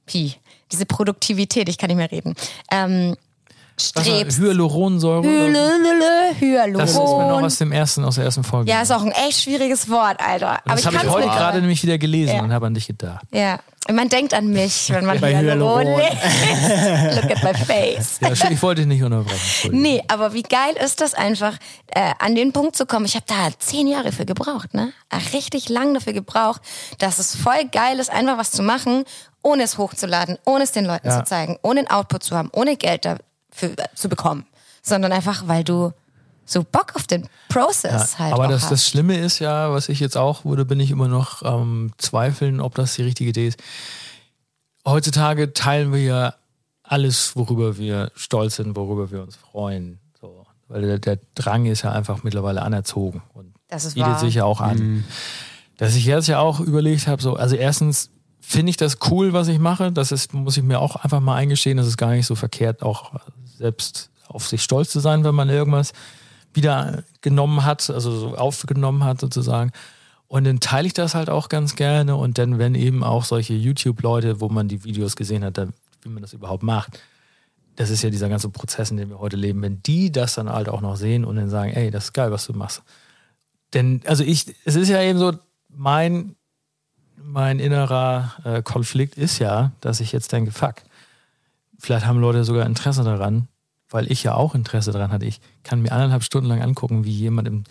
Pi, 0.06 0.36
diese 0.72 0.86
Produktivität, 0.86 1.68
ich 1.68 1.80
kann 1.80 1.88
nicht 1.88 1.98
mehr 1.98 2.12
reden, 2.12 2.36
ähm, 2.70 3.16
strebst. 3.82 4.40
Hyaluronsäure. 4.40 5.24
Hyaluron. 6.40 6.74
Das 6.80 6.92
ist 6.92 6.98
mir 6.98 7.04
noch 7.28 7.42
aus 7.42 7.58
dem 7.58 7.72
ersten, 7.72 8.04
aus 8.06 8.16
der 8.16 8.26
ersten 8.26 8.44
Folge. 8.44 8.70
Ja, 8.72 8.82
ist 8.82 8.92
auch 8.92 9.02
ein 9.04 9.12
echt 9.12 9.42
schwieriges 9.44 9.90
Wort, 9.90 10.20
Alter. 10.20 10.60
das 10.66 10.86
habe 10.86 10.96
ich 10.98 11.08
heute 11.10 11.28
nicht- 11.28 11.38
gerade 11.38 11.60
nämlich 11.62 11.84
wieder 11.84 11.98
gelesen 11.98 12.36
Ja. 12.38 12.42
und 12.44 12.54
habe 12.54 12.68
an 12.68 12.74
dich 12.74 12.88
gedacht. 12.88 13.26
Ja, 13.34 13.60
man 13.92 14.08
denkt 14.10 14.34
an 14.34 14.48
mich, 14.50 14.92
wenn 14.92 15.06
man 15.06 15.20
Bei 15.20 15.36
Hyaluron 15.36 15.88
Hyaluron. 15.88 16.02
liest. 16.02 17.16
Look 17.24 17.32
at 17.32 17.44
my 17.44 17.54
face. 17.66 18.20
Ja, 18.22 18.32
ich 18.52 18.62
wollte 18.62 18.82
dich 18.82 18.88
nicht 18.88 19.04
unterbrechen. 19.04 19.72
Nee, 19.82 20.04
aber 20.08 20.34
wie 20.34 20.44
geil 20.44 20.76
ist 20.84 21.02
das 21.02 21.14
einfach, 21.14 21.54
äh, 21.88 22.12
an 22.20 22.36
den 22.36 22.52
Punkt 22.54 22.76
zu 22.76 22.86
kommen. 22.86 23.06
Ich 23.06 23.16
habe 23.16 23.26
da 23.28 23.50
zehn 23.58 23.88
Jahre 23.88 24.12
für 24.12 24.26
gebraucht, 24.26 24.74
ne? 24.74 24.92
Äh, 25.10 25.18
Richtig 25.36 25.70
lang 25.70 25.94
dafür 25.94 26.14
gebraucht, 26.14 26.62
dass 27.00 27.18
es 27.20 27.36
voll 27.36 27.66
geil 27.72 28.00
ist, 28.00 28.10
einfach 28.12 28.38
was 28.38 28.52
zu 28.52 28.62
machen, 28.64 29.04
ohne 29.42 29.64
es 29.64 29.78
hochzuladen, 29.78 30.38
ohne 30.46 30.64
es 30.66 30.72
den 30.72 30.86
Leuten 30.86 31.08
Ja. 31.08 31.20
zu 31.20 31.24
zeigen, 31.24 31.58
ohne 31.64 31.80
einen 31.82 31.90
Output 31.90 32.24
zu 32.24 32.36
haben, 32.36 32.50
ohne 32.54 32.76
Geld 32.76 33.06
dafür 33.06 33.24
äh, 33.62 33.76
zu 33.96 34.10
bekommen, 34.10 34.46
sondern 34.82 35.12
einfach, 35.12 35.48
weil 35.48 35.64
du 35.64 35.92
so 36.46 36.64
Bock 36.64 36.96
auf 36.96 37.06
den 37.06 37.28
Prozess 37.48 38.18
halt 38.18 38.34
Aber 38.34 38.48
das, 38.48 38.64
hast. 38.64 38.72
das 38.72 38.88
Schlimme 38.88 39.18
ist 39.18 39.40
ja, 39.40 39.72
was 39.72 39.88
ich 39.88 40.00
jetzt 40.00 40.18
auch 40.18 40.46
wurde, 40.46 40.66
bin 40.66 40.80
ich 40.80 40.90
immer 40.92 41.08
noch 41.08 41.44
am 41.44 41.92
Zweifeln, 41.98 42.60
ob 42.60 42.76
das 42.76 42.96
die 42.96 43.04
richtige 43.04 43.30
Idee 43.30 43.48
ist. 43.50 43.60
Heutzutage 44.86 45.54
teilen 45.54 45.94
wir 45.94 46.02
ja 46.02 46.34
alles, 46.84 47.36
worüber 47.36 47.78
wir 47.78 48.12
stolz 48.16 48.56
sind, 48.56 48.76
worüber 48.76 49.12
wir 49.12 49.22
uns 49.22 49.36
freuen. 49.36 50.00
So. 50.20 50.48
Weil 50.68 50.82
der, 50.82 50.98
der 51.00 51.20
Drang 51.36 51.68
ist 51.68 51.84
ja 51.84 51.92
einfach 51.92 52.24
mittlerweile 52.24 52.64
anerzogen 52.64 53.22
und 53.34 53.54
Das 53.68 53.86
ist 53.86 53.94
bietet 53.94 54.10
wahr. 54.14 54.20
sich 54.20 54.36
ja 54.36 54.46
auch 54.46 54.62
an. 54.62 55.04
Dass 55.78 55.96
ich 55.96 56.06
jetzt 56.06 56.28
ja 56.28 56.40
auch 56.40 56.60
überlegt 56.60 57.08
habe, 57.08 57.22
so, 57.22 57.36
also 57.36 57.56
erstens 57.56 58.10
finde 58.42 58.72
ich 58.72 58.78
das 58.78 58.98
cool, 59.12 59.34
was 59.34 59.48
ich 59.48 59.60
mache. 59.60 59.92
Das 59.92 60.12
ist, 60.12 60.34
muss 60.34 60.58
ich 60.58 60.64
mir 60.64 60.80
auch 60.80 60.96
einfach 60.96 61.20
mal 61.20 61.36
eingestehen, 61.36 61.78
das 61.78 61.86
ist 61.86 61.98
gar 61.98 62.10
nicht 62.12 62.26
so 62.26 62.34
verkehrt, 62.34 62.82
auch 62.82 63.14
selbst 63.60 64.10
auf 64.28 64.48
sich 64.48 64.64
stolz 64.64 64.90
zu 64.90 65.00
sein, 65.00 65.24
wenn 65.24 65.36
man 65.36 65.50
irgendwas 65.50 65.94
wieder 66.54 67.04
genommen 67.22 67.66
hat, 67.66 67.90
also 67.90 68.12
so 68.12 68.36
aufgenommen 68.36 69.04
hat 69.04 69.20
sozusagen. 69.20 69.72
Und 70.28 70.46
dann 70.46 70.60
teile 70.60 70.88
ich 70.88 70.94
das 70.94 71.16
halt 71.16 71.30
auch 71.30 71.50
ganz 71.50 71.76
gerne. 71.76 72.16
Und 72.16 72.38
dann, 72.38 72.58
wenn 72.58 72.76
eben 72.76 73.04
auch 73.04 73.26
solche 73.26 73.54
YouTube-Leute, 73.54 74.40
wo 74.40 74.50
man 74.50 74.68
die 74.68 74.84
Videos 74.84 75.16
gesehen 75.16 75.44
hat, 75.44 75.58
dann, 75.58 75.74
wie 76.04 76.10
man 76.10 76.22
das 76.22 76.34
überhaupt 76.34 76.64
macht, 76.64 77.00
das 77.76 77.90
ist 77.90 78.04
ja 78.04 78.10
dieser 78.10 78.30
ganze 78.30 78.50
Prozess, 78.50 78.92
in 78.92 78.98
dem 78.98 79.10
wir 79.10 79.20
heute 79.20 79.38
leben, 79.38 79.62
wenn 79.62 79.82
die 79.84 80.12
das 80.12 80.36
dann 80.36 80.50
halt 80.50 80.70
auch 80.70 80.82
noch 80.82 80.98
sehen 80.98 81.26
und 81.26 81.36
dann 81.38 81.50
sagen, 81.50 81.72
ey, 81.72 81.92
das 81.92 82.06
ist 82.06 82.14
geil, 82.14 82.32
was 82.32 82.46
du 82.46 82.54
machst. 82.54 82.84
Denn, 83.74 84.02
also 84.06 84.24
ich, 84.24 84.56
es 84.66 84.76
ist 84.76 84.90
ja 84.90 85.02
eben 85.02 85.18
so, 85.18 85.34
mein, 85.70 86.36
mein 87.16 87.60
innerer 87.60 88.34
äh, 88.44 88.62
Konflikt 88.62 89.16
ist 89.16 89.40
ja, 89.40 89.72
dass 89.82 90.00
ich 90.00 90.12
jetzt 90.12 90.32
denke, 90.32 90.52
fuck, 90.52 90.76
vielleicht 91.80 92.06
haben 92.06 92.20
Leute 92.20 92.44
sogar 92.44 92.66
Interesse 92.66 93.04
daran, 93.04 93.48
weil 93.90 94.12
ich 94.12 94.24
ja 94.24 94.36
auch 94.36 94.54
Interesse 94.54 94.92
daran 94.92 95.12
hatte. 95.12 95.26
Ich 95.26 95.42
kann 95.64 95.82
mir 95.82 95.92
anderthalb 95.92 96.24
Stunden 96.24 96.48
lang 96.50 96.62
angucken, 96.62 97.06
wie 97.06 97.12
jemand 97.12 97.48
im 97.48 97.64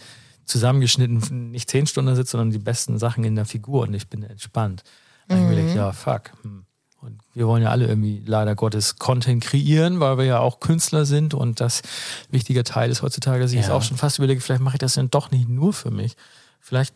zusammengeschnitten 0.44 1.50
nicht 1.50 1.70
zehn 1.70 1.86
Stunden 1.86 2.14
sitzt, 2.16 2.30
sondern 2.32 2.50
die 2.50 2.58
besten 2.58 2.98
Sachen 2.98 3.22
in 3.24 3.36
der 3.36 3.44
Figur 3.44 3.82
und 3.82 3.94
ich 3.94 4.08
bin 4.08 4.22
entspannt. 4.22 4.82
Mhm. 5.28 5.52
ich, 5.52 5.74
ja, 5.74 5.92
fuck. 5.92 6.32
Hm. 6.42 6.64
Und 7.00 7.20
wir 7.34 7.46
wollen 7.46 7.62
ja 7.62 7.70
alle 7.70 7.86
irgendwie 7.86 8.22
leider 8.26 8.56
Gottes 8.56 8.96
Content 8.96 9.44
kreieren, 9.44 10.00
weil 10.00 10.18
wir 10.18 10.24
ja 10.24 10.38
auch 10.40 10.58
Künstler 10.58 11.04
sind 11.04 11.32
und 11.32 11.60
das 11.60 11.82
wichtiger 12.30 12.64
Teil 12.64 12.90
ist 12.90 13.02
heutzutage, 13.02 13.40
dass 13.40 13.52
ich 13.52 13.56
Ja. 13.56 13.62
jetzt 13.62 13.70
auch 13.70 13.82
schon 13.82 13.96
fast 13.98 14.18
überlege, 14.18 14.40
vielleicht 14.40 14.62
mache 14.62 14.74
ich 14.76 14.80
das 14.80 14.94
dann 14.94 15.10
doch 15.10 15.30
nicht 15.30 15.48
nur 15.48 15.72
für 15.72 15.90
mich. 15.92 16.16
Vielleicht 16.60 16.94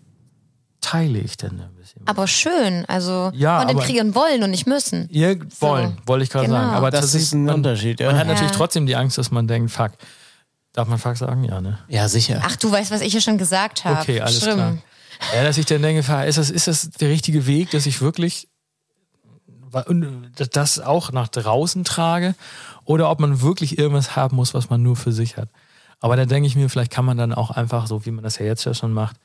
teile 0.93 1.19
ich 1.19 1.37
dann 1.37 1.61
ein 1.61 1.75
bisschen. 1.75 2.03
Aber 2.07 2.27
schön, 2.27 2.85
also 2.87 3.31
Ja, 3.35 3.65
kreieren 3.75 4.15
wollen 4.15 4.43
und 4.43 4.51
nicht 4.51 4.67
müssen. 4.67 5.09
Ihr 5.11 5.39
wollen, 5.61 5.97
wollte 6.07 6.25
ich 6.25 6.31
gerade 6.31 6.47
Genau. 6.47 6.59
sagen. 6.59 6.71
Aber 6.75 6.91
Das 6.91 7.15
ist 7.15 7.33
ein 7.33 7.45
man, 7.45 7.57
Unterschied, 7.57 8.01
ja. 8.01 8.09
Man 8.11 8.19
hat 8.19 8.27
natürlich 8.27 8.53
trotzdem 8.53 8.87
die 8.87 8.97
Angst, 8.97 9.17
dass 9.19 9.31
man 9.31 9.47
denkt, 9.49 9.71
fuck. 9.71 9.93
Darf 10.73 10.89
man 10.89 10.99
fuck 10.99 11.17
sagen? 11.17 11.45
Ja, 11.45 11.61
ne? 11.61 11.79
Ja, 11.89 12.09
sicher. 12.09 12.41
Ach, 12.45 12.57
du 12.57 12.71
weißt, 12.73 12.91
was 12.91 13.01
ich 13.03 13.13
hier 13.13 13.21
schon 13.21 13.37
gesagt 13.39 13.85
habe. 13.85 14.01
Okay, 14.01 14.21
alles 14.21 14.41
Schlimm. 14.41 14.55
klar. 14.55 14.79
Ja, 15.35 15.45
dass 15.45 15.59
ich 15.59 15.67
dann 15.67 15.83
denke, 15.83 16.03
fuck, 16.03 16.25
ist 16.25 16.39
das, 16.39 16.51
ist 16.51 16.67
das 16.67 16.91
der 16.91 17.09
richtige 17.11 17.47
Weg, 17.47 17.71
dass 17.71 17.87
ich 17.87 18.01
wirklich 18.01 18.49
und 19.87 20.31
das 20.53 20.81
auch 20.81 21.13
nach 21.13 21.29
draußen 21.29 21.85
trage 21.85 22.35
oder 22.85 23.11
ob 23.11 23.21
man 23.21 23.41
wirklich 23.41 23.79
irgendwas 23.79 24.17
haben 24.17 24.37
muss, 24.37 24.53
was 24.53 24.69
man 24.69 24.83
nur 24.83 24.97
für 24.97 25.13
sich 25.13 25.37
hat. 25.39 25.49
Aber 26.01 26.17
da 26.17 26.27
denke 26.27 26.47
ich 26.47 26.57
mir, 26.57 26.69
vielleicht 26.69 26.91
kann 26.91 27.05
man 27.07 27.17
dann 27.17 27.33
auch 27.33 27.51
einfach, 27.51 27.87
so 27.87 28.05
wie 28.05 28.11
man 28.11 28.25
das 28.25 28.39
ja 28.39 28.45
jetzt 28.45 28.65
ja 28.65 28.75
schon 28.75 28.93
macht, 28.93 29.17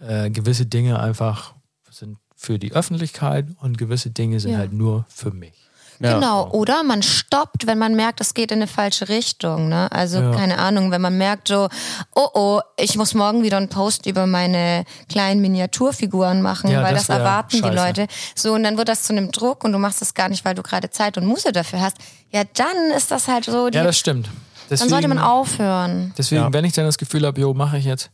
äh, 0.00 0.30
gewisse 0.30 0.66
Dinge 0.66 0.98
einfach 1.00 1.54
sind 1.90 2.18
für 2.36 2.58
die 2.58 2.72
Öffentlichkeit 2.72 3.46
und 3.60 3.78
gewisse 3.78 4.10
Dinge 4.10 4.38
sind 4.40 4.52
Ja. 4.52 4.58
halt 4.58 4.72
nur 4.72 5.04
für 5.08 5.30
mich. 5.32 5.54
Ja. 6.00 6.14
Genau, 6.14 6.48
oder 6.50 6.84
man 6.84 7.02
stoppt, 7.02 7.66
wenn 7.66 7.76
man 7.78 7.96
merkt, 7.96 8.20
es 8.20 8.32
geht 8.32 8.52
in 8.52 8.58
eine 8.58 8.68
falsche 8.68 9.08
Richtung. 9.08 9.68
Ne? 9.68 9.90
Also 9.90 10.20
Ja. 10.20 10.30
keine 10.30 10.58
Ahnung, 10.58 10.92
wenn 10.92 11.00
man 11.00 11.18
merkt 11.18 11.48
so, 11.48 11.68
oh 12.14 12.28
oh, 12.34 12.60
ich 12.76 12.94
muss 12.94 13.14
morgen 13.14 13.42
wieder 13.42 13.56
einen 13.56 13.68
Post 13.68 14.06
über 14.06 14.24
meine 14.28 14.84
kleinen 15.08 15.40
Miniaturfiguren 15.40 16.40
machen, 16.40 16.70
Ja, 16.70 16.84
weil 16.84 16.94
das 16.94 17.08
das, 17.08 17.18
erwarten 17.18 17.56
die 17.56 17.62
scheiße. 17.62 17.74
Leute. 17.74 18.06
So 18.36 18.52
und 18.54 18.62
dann 18.62 18.76
wird 18.78 18.88
das 18.88 19.02
zu 19.02 19.12
einem 19.12 19.32
Druck 19.32 19.64
und 19.64 19.72
du 19.72 19.78
machst 19.78 20.00
das 20.00 20.14
gar 20.14 20.28
nicht, 20.28 20.44
weil 20.44 20.54
du 20.54 20.62
gerade 20.62 20.88
Zeit 20.90 21.18
und 21.18 21.26
Muße 21.26 21.50
dafür 21.50 21.80
hast. 21.80 21.96
Ja, 22.30 22.42
dann 22.54 22.92
ist 22.96 23.10
das 23.10 23.26
halt 23.26 23.46
so. 23.46 23.68
Die, 23.68 23.76
Ja, 23.78 23.82
das 23.82 23.98
stimmt. 23.98 24.30
dann 24.68 24.88
sollte 24.88 25.08
man 25.08 25.18
aufhören. 25.18 26.14
Deswegen, 26.16 26.42
Ja. 26.42 26.52
wenn 26.52 26.64
ich 26.64 26.74
dann 26.74 26.84
das 26.84 26.98
Gefühl 26.98 27.26
habe, 27.26 27.40
jo, 27.40 27.54
mache 27.54 27.76
ich 27.78 27.84
jetzt, 27.86 28.10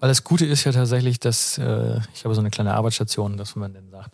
Weil 0.00 0.08
das 0.08 0.24
Gute 0.24 0.46
ist 0.46 0.64
ja 0.64 0.72
tatsächlich, 0.72 1.20
dass 1.20 1.58
äh, 1.58 2.00
ich 2.14 2.24
habe 2.24 2.34
so 2.34 2.40
eine 2.40 2.50
kleine 2.50 2.74
Arbeitsstation, 2.74 3.36
dass 3.36 3.56
man 3.56 3.72
dann 3.72 3.90
sagt, 3.90 4.10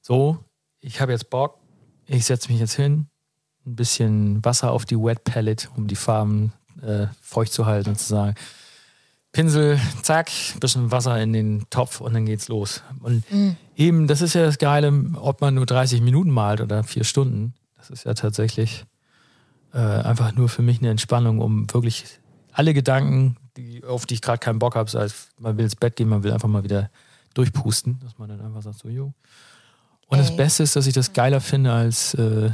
so, 0.00 0.38
ich 0.80 1.00
habe 1.00 1.12
jetzt 1.12 1.30
Bock, 1.30 1.58
ich 2.06 2.24
setze 2.24 2.50
mich 2.50 2.60
jetzt 2.60 2.74
hin, 2.74 3.08
ein 3.66 3.76
bisschen 3.76 4.44
Wasser 4.44 4.70
auf 4.70 4.84
die 4.84 4.96
Wet 4.96 5.24
Palette, 5.24 5.68
um 5.76 5.88
die 5.88 5.96
Farben 5.96 6.52
äh, 6.82 7.06
feucht 7.20 7.52
zu 7.52 7.66
halten 7.66 7.90
und 7.90 7.98
zu 7.98 8.06
sagen, 8.06 8.34
Pinsel, 9.32 9.78
zack, 10.02 10.30
bisschen 10.60 10.90
Wasser 10.90 11.20
in 11.20 11.34
den 11.34 11.66
Topf 11.68 12.00
und 12.00 12.14
dann 12.14 12.24
geht's 12.24 12.48
los. 12.48 12.82
Und 13.02 13.22
eben, 13.76 14.06
das 14.06 14.22
ist 14.22 14.34
ja 14.34 14.42
das 14.42 14.56
Geile, 14.56 14.90
ob 15.16 15.42
man 15.42 15.54
nur 15.54 15.66
30 15.66 16.00
Minuten 16.00 16.30
malt 16.30 16.62
oder 16.62 16.84
vier 16.84 17.04
Stunden. 17.04 17.52
Das 17.76 17.90
ist 17.90 18.04
ja 18.04 18.14
tatsächlich 18.14 18.86
äh, 19.74 19.78
einfach 19.78 20.34
nur 20.34 20.48
für 20.48 20.62
mich 20.62 20.78
eine 20.78 20.88
Entspannung, 20.88 21.40
um 21.40 21.70
wirklich 21.74 22.04
alle 22.50 22.72
Gedanken, 22.72 23.36
die, 23.56 23.84
auf 23.84 24.06
die 24.06 24.14
ich 24.14 24.22
gerade 24.22 24.38
keinen 24.38 24.58
Bock 24.58 24.76
habe, 24.76 24.90
es, 24.98 25.28
man 25.38 25.56
will 25.56 25.64
ins 25.64 25.76
Bett 25.76 25.96
gehen, 25.96 26.08
man 26.08 26.22
will 26.22 26.32
einfach 26.32 26.48
mal 26.48 26.64
wieder 26.64 26.90
durchpusten, 27.34 27.98
dass 28.00 28.18
man 28.18 28.28
dann 28.28 28.40
einfach 28.40 28.62
sagt 28.62 28.78
so, 28.78 28.88
jo. 28.88 29.12
Und 30.08 30.18
das 30.18 30.30
Ey. 30.30 30.36
Beste 30.36 30.62
ist, 30.62 30.76
dass 30.76 30.86
ich 30.86 30.94
das 30.94 31.12
geiler 31.12 31.40
finde, 31.40 31.72
als 31.72 32.14
äh, 32.14 32.50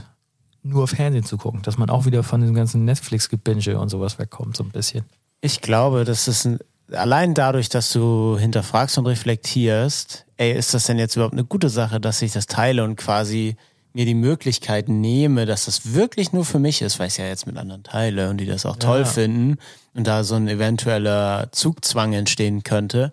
nur 0.62 0.88
Fernsehen 0.88 1.24
zu 1.24 1.36
gucken, 1.36 1.62
dass 1.62 1.78
man 1.78 1.90
auch 1.90 2.06
wieder 2.06 2.22
von 2.22 2.40
diesem 2.40 2.54
ganzen 2.54 2.84
Netflix-Gebinge 2.84 3.78
und 3.78 3.88
sowas 3.88 4.18
wegkommt, 4.18 4.56
so 4.56 4.64
ein 4.64 4.70
bisschen. 4.70 5.04
Ich 5.40 5.60
glaube, 5.60 6.04
das 6.04 6.28
ist 6.28 6.46
ein, 6.46 6.58
allein 6.92 7.34
dadurch, 7.34 7.68
dass 7.68 7.92
du 7.92 8.38
hinterfragst 8.38 8.96
und 8.98 9.06
reflektierst, 9.06 10.26
ey, 10.36 10.52
ist 10.52 10.72
das 10.72 10.84
denn 10.84 10.98
jetzt 10.98 11.16
überhaupt 11.16 11.34
eine 11.34 11.44
gute 11.44 11.68
Sache, 11.68 12.00
dass 12.00 12.22
ich 12.22 12.32
das 12.32 12.46
teile 12.46 12.84
und 12.84 12.96
quasi 12.96 13.56
mir 13.94 14.04
die 14.06 14.14
Möglichkeit 14.14 14.88
nehme, 14.88 15.44
dass 15.46 15.66
das 15.66 15.92
wirklich 15.94 16.32
nur 16.32 16.44
für 16.44 16.58
mich 16.58 16.80
ist, 16.82 16.98
weil 16.98 17.08
ich 17.08 17.14
es 17.14 17.16
ja 17.18 17.26
jetzt 17.26 17.46
mit 17.46 17.56
anderen 17.56 17.82
teile 17.82 18.30
und 18.30 18.38
die 18.38 18.46
das 18.46 18.64
auch 18.66 18.76
toll 18.76 19.00
Ja. 19.00 19.04
finden 19.04 19.58
und 19.94 20.06
da 20.06 20.24
so 20.24 20.34
ein 20.34 20.48
eventueller 20.48 21.48
Zugzwang 21.52 22.12
entstehen 22.14 22.62
könnte. 22.62 23.12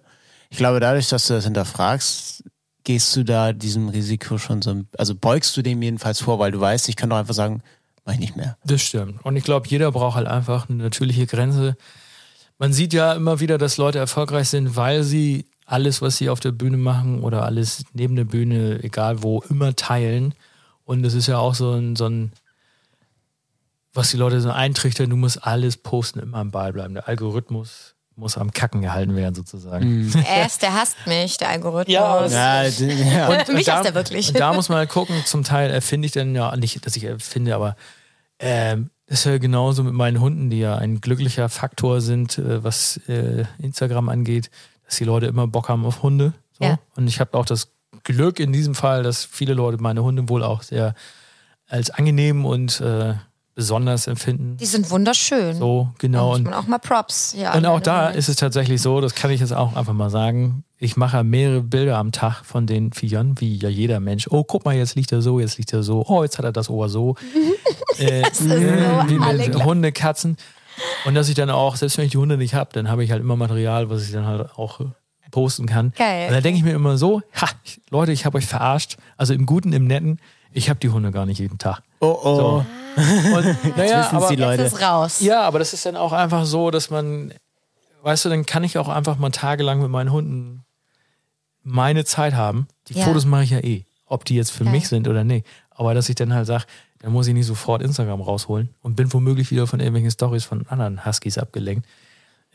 Ich 0.50 0.58
glaube, 0.58 0.80
dadurch, 0.80 1.10
dass 1.10 1.28
du 1.28 1.34
das 1.34 1.44
hinterfragst, 1.44 2.44
gehst 2.84 3.16
du 3.16 3.24
da 3.24 3.54
diesem 3.54 3.90
Risiko 3.90 4.38
schon 4.38 4.62
so, 4.62 4.82
also 4.98 5.14
beugst 5.16 5.56
du 5.58 5.62
dem 5.62 5.82
jedenfalls 5.82 6.22
vor, 6.22 6.40
weil 6.40 6.52
du 6.52 6.60
weißt, 6.60 6.90
ich 6.90 6.96
kann 6.96 7.10
doch 7.10 7.18
einfach 7.18 7.36
sagen, 7.36 7.62
mach 8.06 8.14
ich 8.14 8.20
nicht 8.20 8.36
mehr. 8.36 8.58
Das 8.66 8.82
stimmt. 8.82 9.24
Und 9.24 9.36
ich 9.36 9.44
glaube, 9.44 9.68
jeder 9.68 9.92
braucht 9.92 10.16
halt 10.16 10.28
einfach 10.28 10.70
eine 10.70 10.82
natürliche 10.84 11.28
Grenze. 11.28 11.76
Man 12.58 12.74
sieht 12.74 12.94
ja 12.94 13.14
immer 13.14 13.40
wieder, 13.40 13.58
dass 13.58 13.78
Leute 13.78 14.00
erfolgreich 14.00 14.50
sind, 14.50 14.76
weil 14.76 15.04
sie 15.04 15.46
alles, 15.66 16.02
was 16.02 16.18
sie 16.18 16.30
auf 16.30 16.40
der 16.40 16.52
Bühne 16.52 16.78
machen 16.78 17.22
oder 17.22 17.44
alles 17.46 17.84
neben 17.94 18.16
der 18.16 18.24
Bühne, 18.24 18.80
egal 18.82 19.22
wo, 19.22 19.42
immer 19.50 19.76
teilen. 19.76 20.34
Und 20.90 21.06
es 21.06 21.14
ist 21.14 21.28
ja 21.28 21.38
auch 21.38 21.54
so 21.54 21.74
ein, 21.74 21.96
so 21.96 22.08
ein, 22.08 22.32
was 23.94 24.10
die 24.10 24.18
Leute 24.18 24.42
so 24.42 24.50
eintrichtern, 24.50 25.12
du 25.12 25.18
musst 25.18 25.46
alles 25.46 25.78
posten, 25.78 26.18
immer 26.18 26.40
am 26.40 26.50
Ball 26.50 26.74
bleiben. 26.74 26.96
Der 26.96 27.08
Algorithmus 27.08 27.94
muss 28.16 28.40
am 28.40 28.50
Kacken 28.50 28.82
gehalten 28.82 29.16
werden, 29.16 29.36
sozusagen. 29.36 30.12
Er 30.28 30.48
ist, 30.48 30.64
der 30.64 30.74
hasst 30.74 30.98
mich, 31.06 31.38
der 31.38 31.50
Algorithmus. 31.50 31.94
Ja, 31.94 32.26
Ja, 32.32 32.64
ja. 32.64 33.46
Mich 33.54 33.68
da, 33.68 33.76
hasst 33.76 33.86
er 33.86 33.94
wirklich. 33.94 34.30
Und 34.30 34.40
da 34.40 34.52
muss 34.52 34.70
man 34.70 34.80
halt 34.80 34.90
gucken, 34.90 35.16
zum 35.26 35.44
Teil 35.44 35.70
erfinde 35.70 36.08
ich 36.08 36.12
dann 36.12 36.34
ja, 36.34 36.58
nicht, 36.58 36.84
dass 36.84 36.96
ich 36.96 37.04
erfinde, 37.04 37.54
aber 37.54 37.76
ähm, 38.40 38.90
das 39.06 39.20
ist 39.20 39.26
ja 39.26 39.38
genauso 39.38 39.84
mit 39.84 39.94
meinen 39.94 40.20
Hunden, 40.20 40.50
die 40.50 40.58
ja 40.58 40.76
ein 40.76 41.02
glücklicher 41.02 41.50
Faktor 41.50 42.02
sind, 42.02 42.40
äh, 42.40 42.64
was 42.64 42.98
äh, 43.08 43.46
Instagram 43.60 44.10
angeht, 44.10 44.50
dass 44.86 44.96
die 44.96 45.04
Leute 45.04 45.28
immer 45.28 45.46
Bock 45.46 45.70
haben 45.70 45.86
auf 45.86 46.02
Hunde. 46.02 46.34
So. 46.54 46.66
Ja. 46.66 46.80
Und 46.96 47.08
ich 47.08 47.20
habe 47.20 47.38
auch 47.38 47.46
das 47.46 47.74
Glück 48.10 48.40
in 48.40 48.52
diesem 48.52 48.74
Fall, 48.74 49.04
dass 49.04 49.24
viele 49.24 49.54
Leute 49.54 49.82
meine 49.82 50.04
Hunde 50.04 50.30
wohl 50.30 50.44
auch 50.44 50.64
sehr 50.64 50.96
als 51.68 51.92
angenehm 51.92 52.46
und 52.46 52.82
äh, 52.82 53.14
besonders 53.54 54.08
empfinden. 54.08 54.58
Die 54.58 54.66
sind 54.66 54.90
wunderschön. 54.90 55.56
So, 55.56 55.90
genau. 56.00 56.34
Und 56.34 56.46
man 56.46 56.54
auch 56.56 56.66
mal 56.66 56.80
Props. 56.80 57.36
Ja, 57.38 57.54
und 57.54 57.66
auch 57.66 57.80
da 57.80 58.10
ist 58.10 58.30
es 58.30 58.38
tatsächlich 58.38 58.82
so, 58.82 59.00
das 59.00 59.14
kann 59.14 59.30
ich 59.32 59.42
jetzt 59.42 59.54
auch 59.54 59.76
einfach 59.76 59.94
mal 59.94 60.10
sagen. 60.10 60.64
Ich 60.80 60.98
mache 60.98 61.24
mehrere 61.24 61.62
Bilder 61.62 61.98
am 61.98 62.12
Tag 62.12 62.46
von 62.46 62.66
den 62.66 62.94
Viechern, 62.94 63.36
wie 63.40 63.58
ja 63.58 63.70
jeder 63.70 64.00
Mensch. 64.00 64.28
Oh, 64.32 64.44
guck 64.44 64.66
mal, 64.66 64.76
jetzt 64.76 64.96
liegt 64.96 65.12
er 65.12 65.22
so, 65.22 65.40
jetzt 65.40 65.58
liegt 65.58 65.72
er 65.74 65.84
so. 65.84 66.04
Oh, 66.08 66.24
jetzt 66.24 66.38
hat 66.38 66.46
er 66.46 66.52
das 66.52 66.70
Ohr 66.70 66.90
so. 66.90 67.16
äh, 68.00 68.22
ist 68.22 68.38
so, 68.38 68.50
wie 68.50 69.20
alle 69.22 69.38
mit 69.40 69.52
gleich. 69.52 69.66
Hunde, 69.66 69.92
Katzen. 69.92 70.38
Und 71.06 71.16
dass 71.16 71.30
ich 71.30 71.36
dann 71.36 71.50
auch, 71.50 71.76
selbst 71.76 71.98
wenn 71.98 72.06
ich 72.06 72.12
die 72.12 72.18
Hunde 72.18 72.38
nicht 72.38 72.54
habe, 72.56 72.72
dann 72.74 72.90
habe 72.90 73.04
ich 73.04 73.12
halt 73.12 73.22
immer 73.22 73.36
Material, 73.36 73.90
was 73.90 74.04
ich 74.04 74.12
dann 74.12 74.26
halt 74.26 74.58
auch 74.58 74.80
äh, 74.80 74.86
posten 75.32 75.66
kann. 75.66 75.94
Geil. 75.98 76.28
Und 76.28 76.34
dann 76.34 76.44
denke 76.44 76.58
ich 76.58 76.64
mir 76.64 76.74
immer 76.74 76.98
so, 76.98 77.22
ha, 77.36 77.48
Leute, 77.90 78.12
ich 78.12 78.26
habe 78.26 78.38
euch 78.38 78.46
verarscht. 78.46 78.98
Also 79.18 79.34
im 79.34 79.46
Guten, 79.46 79.74
im 79.74 79.86
Netten. 79.88 80.20
Ich 80.52 80.70
habe 80.70 80.80
die 80.80 80.90
Hunde 80.90 81.12
gar 81.12 81.26
nicht 81.26 81.40
jeden 81.40 81.58
Tag. 81.58 81.82
Oh 82.00 82.18
oh. 82.24 82.36
So. 82.36 82.66
Und, 83.36 83.78
naja, 83.78 84.10
aber, 84.12 84.30
die 84.30 84.36
Leute. 84.36 84.64
Jetzt 84.64 84.74
ist 84.74 84.82
raus. 84.82 85.20
ja, 85.22 85.42
aber 85.42 85.60
das 85.60 85.74
ist 85.74 85.86
dann 85.86 85.96
auch 85.96 86.12
einfach 86.12 86.46
so, 86.46 86.72
dass 86.72 86.90
man, 86.90 87.34
weißt 88.02 88.26
du, 88.26 88.30
dann 88.30 88.46
kann 88.46 88.64
ich 88.64 88.78
auch 88.78 88.90
einfach 88.90 89.18
mal 89.18 89.30
tagelang 89.30 89.82
mit 89.82 89.90
meinen 89.92 90.12
Hunden 90.12 90.66
meine 91.64 92.06
Zeit 92.06 92.34
haben. 92.34 92.68
Die 92.88 92.94
Ja. 92.94 93.06
Fotos 93.06 93.26
mache 93.26 93.44
ich 93.44 93.52
ja 93.52 93.60
eh, 93.60 93.86
ob 94.06 94.26
die 94.26 94.36
jetzt 94.36 94.52
für 94.52 94.64
Geil. 94.64 94.74
mich 94.74 94.88
sind 94.90 95.08
oder 95.08 95.24
nicht. 95.24 95.46
Aber 95.70 95.94
dass 95.94 96.10
ich 96.10 96.16
dann 96.16 96.34
halt 96.34 96.48
sage, 96.48 96.66
dann 97.00 97.12
muss 97.14 97.28
ich 97.28 97.34
nicht 97.34 97.46
sofort 97.46 97.82
Instagram 97.82 98.22
rausholen 98.22 98.70
und 98.82 98.96
bin 98.96 99.12
womöglich 99.14 99.52
wieder 99.52 99.68
von 99.68 99.80
irgendwelchen 99.80 100.12
Stories 100.12 100.44
von 100.46 100.66
anderen 100.68 101.06
Huskies 101.06 101.38
abgelenkt. 101.38 101.86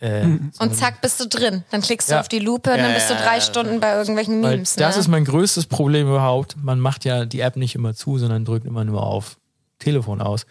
Äh, 0.05 0.25
Und 0.59 0.77
zack, 0.77 1.01
bist 1.01 1.19
du 1.21 1.27
drin. 1.29 1.65
Dann 1.71 1.81
klickst 1.81 2.11
du 2.11 2.15
Ja. 2.15 2.21
auf 2.21 2.29
die 2.29 2.39
Lupe 2.39 2.71
und 2.73 2.79
dann 2.79 2.93
bist 2.93 3.09
du 3.09 3.15
drei 3.15 3.41
Stunden 3.41 3.81
bei 3.81 3.97
irgendwelchen 3.97 4.43
Weil 4.43 4.57
Memes. 4.57 4.75
das 4.75 4.97
ne? 4.97 5.01
ist 5.01 5.09
mein 5.09 5.25
größtes 5.25 5.67
Problem 5.67 6.07
überhaupt. 6.09 6.57
Man 6.63 6.79
macht 6.79 7.05
ja 7.07 7.25
die 7.25 7.41
App 7.41 7.57
nicht 7.57 7.75
immer 7.75 7.95
zu, 7.95 8.19
sondern 8.19 8.45
drückt 8.45 8.67
immer 8.67 8.85
nur 8.85 9.03
auf 9.03 9.39
Telefon 9.79 10.21
aus. 10.21 10.45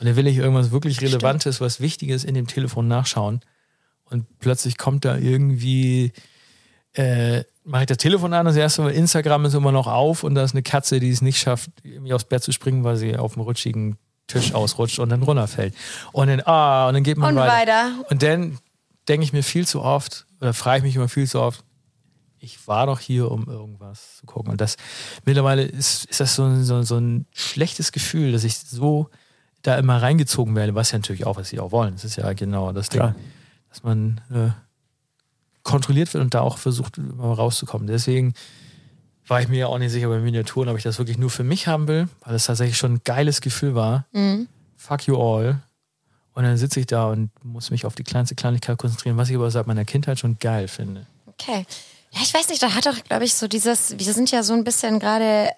Und 0.00 0.06
dann 0.08 0.16
will 0.16 0.26
ich 0.26 0.36
irgendwas 0.36 0.70
wirklich 0.72 1.00
Relevantes, 1.00 1.60
was 1.60 1.80
Wichtiges 1.80 2.24
in 2.24 2.34
dem 2.34 2.46
Telefon 2.48 2.88
nachschauen. 2.88 3.40
Und 4.10 4.26
plötzlich 4.40 4.78
kommt 4.78 5.04
da 5.04 5.16
irgendwie, 5.16 6.12
äh, 6.94 7.44
mache 7.64 7.82
ich 7.82 7.86
das 7.88 7.98
Telefon 7.98 8.32
an, 8.32 8.46
das 8.46 8.56
erste 8.56 8.82
Mal 8.82 8.90
Instagram 8.92 9.44
ist 9.44 9.54
immer 9.54 9.72
noch 9.72 9.86
auf 9.86 10.24
und 10.24 10.34
da 10.34 10.42
ist 10.42 10.54
eine 10.54 10.62
Katze, 10.62 10.98
die 11.00 11.10
es 11.10 11.20
nicht 11.22 11.38
schafft, 11.38 11.70
irgendwie 11.84 12.14
aufs 12.14 12.24
Bett 12.24 12.42
zu 12.42 12.50
springen, 12.52 12.82
weil 12.84 12.96
sie 12.96 13.16
auf 13.16 13.34
dem 13.34 13.42
rutschigen 13.42 13.96
Tisch 14.26 14.54
ausrutscht 14.54 14.98
und 14.98 15.08
dann 15.10 15.22
runterfällt. 15.22 15.74
Und 16.12 16.28
dann, 16.28 16.42
ah, 16.46 16.88
und 16.88 16.94
dann 16.94 17.02
geht 17.02 17.16
man 17.18 17.30
Und 17.36 17.40
weiter. 17.40 17.52
weiter. 17.52 17.90
Und 18.10 18.22
dann 18.22 18.58
denke 19.08 19.24
ich 19.24 19.32
mir 19.32 19.42
viel 19.42 19.66
zu 19.66 19.82
oft, 19.82 20.26
oder 20.40 20.52
frage 20.54 20.78
ich 20.78 20.84
mich 20.84 20.96
immer 20.96 21.08
viel 21.08 21.26
zu 21.26 21.40
oft, 21.40 21.64
ich 22.40 22.68
war 22.68 22.86
doch 22.86 23.00
hier, 23.00 23.30
um 23.30 23.48
irgendwas 23.48 24.18
zu 24.18 24.26
gucken. 24.26 24.52
Und 24.52 24.60
das 24.60 24.76
mittlerweile 25.24 25.62
ist, 25.64 26.04
ist 26.04 26.20
das 26.20 26.34
so, 26.36 26.44
ein- 26.44 26.62
so, 26.64 26.82
so 26.82 26.96
ein 26.98 27.26
schlechtes 27.32 27.90
Gefühl, 27.90 28.30
dass 28.32 28.44
ich 28.44 28.58
so 28.58 29.08
da 29.62 29.76
immer 29.76 30.00
reingezogen 30.00 30.54
werde, 30.54 30.74
was 30.76 30.92
ja 30.92 30.98
natürlich 30.98 31.26
auch, 31.26 31.36
was 31.36 31.48
sie 31.48 31.58
auch 31.58 31.72
wollen. 31.72 31.94
Das 31.94 32.04
ist 32.04 32.14
ja 32.16 32.32
genau 32.34 32.70
das 32.72 32.90
Ding, 32.90 33.00
Klar. 33.00 33.16
dass 33.70 33.82
man 33.82 34.20
äh, 34.32 34.50
kontrolliert 35.64 36.14
wird 36.14 36.22
und 36.22 36.34
da 36.34 36.40
auch 36.40 36.58
versucht, 36.58 36.98
immer 36.98 37.32
rauszukommen. 37.34 37.86
Deswegen 37.88 38.34
war 39.26 39.42
ich 39.42 39.48
mir 39.48 39.58
ja 39.58 39.66
auch 39.66 39.78
nicht 39.78 39.90
sicher 39.90 40.08
bei 40.08 40.20
Miniaturen, 40.20 40.68
ob 40.68 40.76
ich 40.78 40.84
das 40.84 40.98
wirklich 40.98 41.18
nur 41.18 41.30
für 41.30 41.44
mich 41.44 41.66
haben 41.66 41.88
will, 41.88 42.08
weil 42.24 42.34
es 42.36 42.44
tatsächlich 42.46 42.78
schon 42.78 42.94
ein 42.94 43.00
geiles 43.04 43.40
Gefühl 43.40 43.74
war. 43.74 44.06
Fuck 44.76 45.06
you 45.06 45.16
all. 45.20 45.60
Und 46.38 46.44
dann 46.44 46.56
sitze 46.56 46.78
ich 46.78 46.86
da 46.86 47.06
und 47.10 47.30
muss 47.42 47.72
mich 47.72 47.84
auf 47.84 47.96
die 47.96 48.04
kleinste 48.04 48.36
Kleinigkeit 48.36 48.78
konzentrieren, 48.78 49.16
was 49.16 49.28
ich 49.28 49.34
aber 49.34 49.50
seit 49.50 49.66
meiner 49.66 49.84
Kindheit 49.84 50.20
schon 50.20 50.38
geil 50.38 50.68
finde. 50.68 51.04
Okay. 51.26 51.66
Ja, 52.12 52.20
ich 52.22 52.32
weiß 52.32 52.48
nicht, 52.48 52.62
da 52.62 52.76
hat 52.76 52.86
doch, 52.86 53.02
glaube 53.02 53.24
ich, 53.24 53.34
so 53.34 53.48
dieses, 53.48 53.98
wir 53.98 54.14
sind 54.14 54.30
ja 54.30 54.44
so 54.44 54.54
ein 54.54 54.62
bisschen 54.62 55.00
gerade 55.00 55.50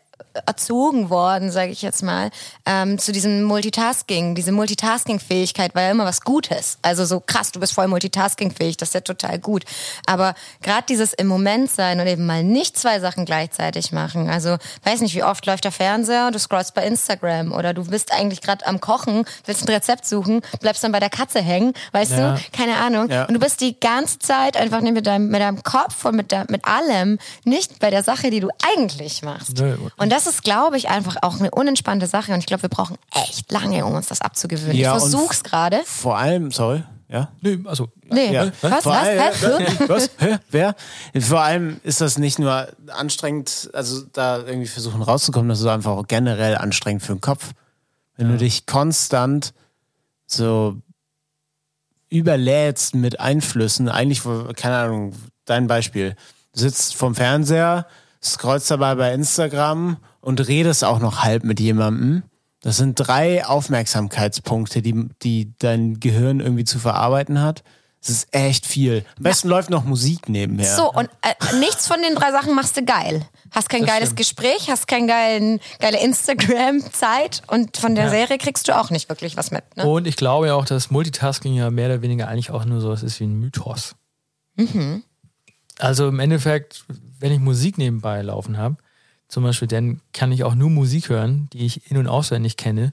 erzogen 0.46 1.10
worden, 1.10 1.50
sage 1.50 1.70
ich 1.72 1.82
jetzt 1.82 2.02
mal, 2.02 2.30
ähm, 2.66 2.98
zu 2.98 3.12
diesem 3.12 3.42
Multitasking. 3.42 4.34
Diese 4.34 4.52
Multitasking-Fähigkeit 4.52 5.74
war 5.74 5.82
ja 5.82 5.90
immer 5.90 6.04
was 6.04 6.20
Gutes. 6.22 6.78
Also 6.82 7.04
so 7.04 7.20
krass, 7.20 7.52
du 7.52 7.60
bist 7.60 7.72
voll 7.74 7.88
Multitasking-fähig, 7.88 8.76
das 8.76 8.90
ist 8.90 8.94
ja 8.94 9.00
total 9.00 9.38
gut. 9.38 9.64
Aber 10.06 10.34
gerade 10.62 10.84
dieses 10.88 11.12
im 11.12 11.26
Moment 11.26 11.70
sein 11.70 12.00
und 12.00 12.06
eben 12.06 12.26
mal 12.26 12.44
nicht 12.44 12.78
zwei 12.78 13.00
Sachen 13.00 13.24
gleichzeitig 13.24 13.92
machen. 13.92 14.28
Also 14.28 14.56
weiß 14.84 15.00
nicht, 15.00 15.14
wie 15.14 15.22
oft 15.24 15.44
läuft 15.46 15.64
der 15.64 15.72
Fernseher, 15.72 16.30
du 16.30 16.38
scrollst 16.38 16.74
bei 16.74 16.84
Instagram 16.86 17.52
oder 17.52 17.74
du 17.74 17.84
bist 17.84 18.12
eigentlich 18.12 18.40
gerade 18.40 18.66
am 18.66 18.80
Kochen, 18.80 19.24
willst 19.46 19.66
ein 19.68 19.72
Rezept 19.72 20.06
suchen, 20.06 20.42
bleibst 20.60 20.84
dann 20.84 20.92
bei 20.92 21.00
der 21.00 21.10
Katze 21.10 21.40
hängen, 21.40 21.72
weißt 21.92 22.12
Ja. 22.12 22.34
du? 22.34 22.40
Keine 22.52 22.76
Ahnung. 22.76 23.08
Ja. 23.10 23.24
Und 23.24 23.34
du 23.34 23.40
bist 23.40 23.60
die 23.60 23.78
ganze 23.78 24.18
Zeit 24.18 24.56
einfach 24.56 24.80
mit 24.80 25.06
deinem, 25.06 25.28
mit 25.28 25.40
deinem 25.40 25.62
Kopf 25.62 26.04
und 26.04 26.16
mit, 26.16 26.30
der, 26.32 26.46
mit 26.48 26.64
allem 26.64 27.18
nicht 27.44 27.78
bei 27.78 27.90
der 27.90 28.02
Sache, 28.02 28.30
die 28.30 28.40
du 28.40 28.48
eigentlich 28.74 29.22
machst. 29.22 29.58
Nö. 29.58 29.76
Und 29.96 30.09
das 30.10 30.26
ist, 30.26 30.42
glaube 30.44 30.76
ich, 30.76 30.88
einfach 30.88 31.16
auch 31.22 31.38
eine 31.40 31.50
unentspannte 31.50 32.06
Sache. 32.06 32.32
Und 32.32 32.38
ich 32.40 32.46
glaube, 32.46 32.62
wir 32.62 32.68
brauchen 32.68 32.96
echt 33.14 33.50
lange, 33.50 33.84
um 33.86 33.94
uns 33.94 34.08
das 34.08 34.20
abzugewöhnen. 34.20 34.76
Ja, 34.76 34.96
ich 34.96 35.02
und 35.02 35.10
versuch's 35.10 35.42
gerade. 35.42 35.80
Vor 35.86 36.16
allem, 36.18 36.50
sorry, 36.52 36.82
ja. 37.08 37.30
Nö, 37.40 37.58
also 37.66 37.88
Nee, 38.12 38.32
Ja. 38.32 38.50
was, 38.60 38.82
Vor 38.82 38.92
was, 38.92 38.98
allem- 38.98 39.20
hä? 39.20 39.84
Was? 39.88 40.10
Hä? 40.18 40.38
Wer? 40.50 40.74
Vor 41.20 41.40
allem 41.40 41.80
ist 41.84 42.00
das 42.00 42.18
nicht 42.18 42.38
nur 42.40 42.68
anstrengend, 42.88 43.70
also 43.72 44.02
da 44.12 44.38
irgendwie 44.38 44.66
versuchen 44.66 45.00
rauszukommen, 45.02 45.48
das 45.48 45.60
ist 45.60 45.66
einfach 45.66 45.92
auch 45.92 46.06
generell 46.08 46.56
anstrengend 46.56 47.02
für 47.02 47.14
den 47.14 47.20
Kopf. 47.20 47.52
Wenn 48.16 48.28
du 48.28 48.36
dich 48.36 48.66
konstant 48.66 49.54
so 50.26 50.76
überlädst 52.08 52.94
mit 52.94 53.20
Einflüssen, 53.20 53.88
eigentlich, 53.88 54.22
keine 54.56 54.76
Ahnung, 54.76 55.14
dein 55.44 55.66
Beispiel, 55.68 56.16
du 56.52 56.60
sitzt 56.60 56.94
vorm 56.96 57.14
Fernseher, 57.14 57.86
scrollst 58.22 58.70
dabei 58.70 58.94
bei 58.94 59.12
Instagram 59.14 59.96
und 60.20 60.46
redest 60.48 60.84
auch 60.84 60.98
noch 60.98 61.22
halb 61.22 61.44
mit 61.44 61.60
jemandem. 61.60 62.22
Das 62.62 62.76
sind 62.76 62.94
drei 62.96 63.46
Aufmerksamkeitspunkte, 63.46 64.82
die, 64.82 65.08
die 65.22 65.52
dein 65.58 65.98
Gehirn 66.00 66.40
irgendwie 66.40 66.64
zu 66.64 66.78
verarbeiten 66.78 67.40
hat. 67.40 67.62
Es 68.02 68.08
ist 68.08 68.28
echt 68.34 68.66
viel. 68.66 69.04
Am 69.18 69.24
besten 69.24 69.48
läuft 69.48 69.68
noch 69.68 69.84
Musik 69.84 70.28
nebenher. 70.30 70.74
So, 70.74 70.90
und 70.90 71.08
äh, 71.20 71.56
nichts 71.58 71.86
von 71.86 72.00
den 72.02 72.14
drei 72.14 72.32
Sachen 72.32 72.54
machst 72.54 72.76
du 72.78 72.82
geil. 72.84 73.26
Hast 73.50 73.68
kein 73.68 73.82
Das 73.82 73.90
geiles 73.90 74.08
stimmt. 74.10 74.18
Gespräch, 74.18 74.70
hast 74.70 74.86
kein 74.88 75.06
geilen, 75.06 75.60
geile 75.80 76.00
Instagram-Zeit 76.02 77.42
und 77.46 77.76
von 77.76 77.94
der 77.94 78.04
Ja. 78.04 78.10
Serie 78.10 78.38
kriegst 78.38 78.68
du 78.68 78.78
auch 78.78 78.88
nicht 78.90 79.08
wirklich 79.10 79.36
was 79.36 79.50
mit. 79.50 79.64
Ne? 79.76 79.86
Und 79.86 80.06
ich 80.06 80.16
glaube 80.16 80.46
ja 80.46 80.54
auch, 80.54 80.64
dass 80.64 80.90
Multitasking 80.90 81.54
ja 81.54 81.70
mehr 81.70 81.86
oder 81.88 82.00
weniger 82.02 82.28
eigentlich 82.28 82.50
auch 82.50 82.64
nur 82.64 82.80
so 82.80 82.88
was 82.90 83.02
ist 83.02 83.20
wie 83.20 83.24
ein 83.24 83.38
Mythos. 83.38 83.94
Also 85.80 86.08
im 86.08 86.20
Endeffekt, 86.20 86.84
wenn 87.18 87.32
ich 87.32 87.40
Musik 87.40 87.78
nebenbei 87.78 88.22
laufen 88.22 88.56
habe, 88.58 88.76
zum 89.28 89.44
Beispiel, 89.44 89.68
dann 89.68 90.00
kann 90.12 90.32
ich 90.32 90.44
auch 90.44 90.54
nur 90.54 90.70
Musik 90.70 91.08
hören, 91.08 91.48
die 91.52 91.64
ich 91.64 91.90
in- 91.90 91.96
und 91.96 92.08
auswendig 92.08 92.56
kenne, 92.56 92.92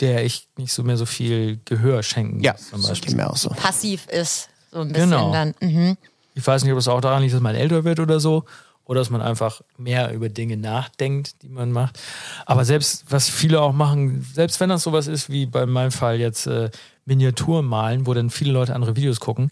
der 0.00 0.24
ich 0.24 0.48
nicht 0.56 0.72
so 0.72 0.82
mehr 0.82 0.96
so 0.96 1.06
viel 1.06 1.58
Gehör 1.64 2.02
schenken 2.02 2.40
ja, 2.40 2.52
muss. 2.52 2.68
Zum 2.68 2.80
das 2.82 2.90
Beispiel. 2.90 3.16
mir 3.16 3.30
auch 3.30 3.36
so. 3.36 3.48
Passiv 3.50 4.06
ist 4.08 4.50
so 4.70 4.80
ein 4.80 4.88
bisschen 4.92 5.10
Genau. 5.10 5.32
dann. 5.32 5.54
Mhm. 5.60 5.96
Ich 6.34 6.46
weiß 6.46 6.62
nicht, 6.62 6.72
ob 6.72 6.78
es 6.78 6.86
auch 6.88 7.00
daran 7.00 7.22
liegt, 7.22 7.34
dass 7.34 7.40
man 7.40 7.54
älter 7.54 7.84
wird 7.84 7.98
oder 7.98 8.20
so. 8.20 8.44
Oder 8.84 9.00
dass 9.00 9.10
man 9.10 9.20
einfach 9.20 9.60
mehr 9.76 10.12
über 10.14 10.30
Dinge 10.30 10.56
nachdenkt, 10.56 11.42
die 11.42 11.48
man 11.50 11.72
macht. 11.72 11.98
Aber 12.46 12.64
selbst, 12.64 13.04
was 13.10 13.28
viele 13.28 13.60
auch 13.60 13.74
machen, 13.74 14.26
selbst 14.32 14.60
wenn 14.60 14.70
das 14.70 14.82
sowas 14.82 15.08
ist 15.08 15.28
wie 15.28 15.44
bei 15.44 15.66
meinem 15.66 15.90
Fall 15.92 16.18
jetzt 16.18 16.46
äh, 16.46 16.70
Miniaturen 17.04 17.66
malen, 17.66 18.06
wo 18.06 18.14
dann 18.14 18.30
viele 18.30 18.52
Leute 18.52 18.74
andere 18.74 18.96
Videos 18.96 19.20
gucken, 19.20 19.50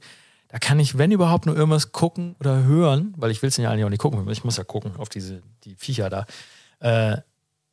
da 0.49 0.59
kann 0.59 0.79
ich, 0.79 0.97
wenn 0.97 1.11
überhaupt, 1.11 1.47
nur 1.47 1.57
irgendwas 1.57 1.93
gucken 1.93 2.37
oder 2.41 2.63
hören, 2.63 3.15
weil 3.17 3.31
ich 3.31 3.43
will 3.43 3.49
es 3.49 3.57
ja 3.57 3.71
eigentlich 3.71 3.85
auch 3.85 3.91
nicht 3.91 4.01
gucken, 4.01 4.29
ich 4.31 4.45
muss 4.45 4.57
ja 4.57 4.65
gucken 4.65 4.97
auf 4.97 5.09
diese 5.09 5.43
die 5.65 5.75
Viecher 5.75 6.11
da, 6.11 6.27
äh, 6.81 7.21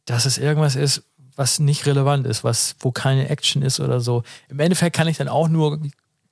dass 0.06 0.26
es 0.26 0.38
irgendwas 0.38 0.76
ist, 0.76 1.04
was 1.36 1.60
nicht 1.60 1.86
relevant 1.86 2.28
ist, 2.28 2.44
was, 2.44 2.76
wo 2.80 2.92
keine 2.92 3.30
Action 3.30 3.62
ist 3.62 3.80
oder 3.80 4.00
so. 4.00 4.24
Im 4.50 4.60
Endeffekt 4.60 4.96
kann 4.96 5.08
ich 5.08 5.18
dann 5.18 5.28
auch 5.28 5.48
nur 5.48 5.80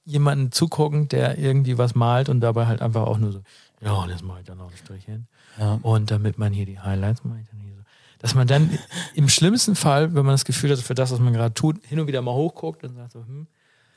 jemanden 0.04 0.52
zugucken, 0.52 1.08
der 1.08 1.38
irgendwie 1.38 1.78
was 1.78 1.96
malt 1.96 2.30
und 2.30 2.42
dabei 2.42 2.68
halt 2.68 2.82
einfach 2.82 3.04
auch 3.04 3.18
nur 3.18 3.32
so, 3.32 3.42
ja, 3.82 4.06
das 4.08 4.22
mache 4.22 4.42
ich 4.42 4.46
dann 4.46 4.58
noch 4.58 4.70
ein 4.70 4.78
Strichchen. 4.78 5.28
Ja. 5.60 5.80
Und 5.82 6.12
damit 6.12 6.38
man 6.38 6.54
hier 6.54 6.66
die 6.66 6.80
Highlights 6.80 7.24
mache 7.24 7.40
ich 7.40 7.48
dann 7.50 7.60
hier 7.60 7.74
so. 7.76 7.82
Dass 8.20 8.36
man 8.36 8.48
dann 8.48 8.78
im 9.16 9.28
schlimmsten 9.28 9.76
Fall, 9.76 10.14
wenn 10.14 10.26
man 10.26 10.34
das 10.34 10.46
Gefühl 10.46 10.72
hat, 10.72 10.80
für 10.80 10.94
das, 10.94 11.12
was 11.12 11.20
man 11.20 11.34
gerade 11.34 11.54
tut, 11.54 11.84
hin 11.86 12.00
und 12.00 12.08
wieder 12.08 12.22
mal 12.22 12.34
hochguckt 12.34 12.84
und 12.84 12.96
sagt 12.96 13.12
so, 13.12 13.20
hm. 13.20 13.48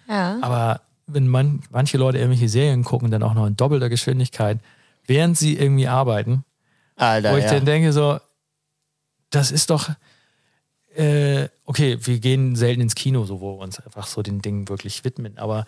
Ja. 0.08 0.38
Aber 0.40 0.80
wenn 1.06 1.28
man, 1.28 1.62
manche 1.70 1.98
Leute 1.98 2.18
irgendwelche 2.18 2.48
Serien 2.48 2.84
gucken, 2.84 3.10
dann 3.10 3.22
auch 3.22 3.34
noch 3.34 3.46
in 3.46 3.56
doppelter 3.56 3.88
Geschwindigkeit, 3.88 4.58
während 5.06 5.36
sie 5.36 5.56
irgendwie 5.56 5.88
arbeiten, 5.88 6.44
Alter, 6.96 7.32
wo 7.32 7.36
ich 7.36 7.44
ja. 7.44 7.50
dann 7.50 7.64
denke, 7.64 7.92
so, 7.92 8.18
das 9.30 9.50
ist 9.50 9.70
doch, 9.70 9.90
äh, 10.96 11.48
okay, 11.64 11.98
wir 12.00 12.18
gehen 12.18 12.56
selten 12.56 12.80
ins 12.80 12.94
Kino, 12.94 13.24
so 13.24 13.40
wo 13.40 13.56
wir 13.56 13.62
uns 13.62 13.80
einfach 13.80 14.06
so 14.06 14.22
den 14.22 14.40
Dingen 14.40 14.68
wirklich 14.68 15.04
widmen, 15.04 15.38
aber 15.38 15.66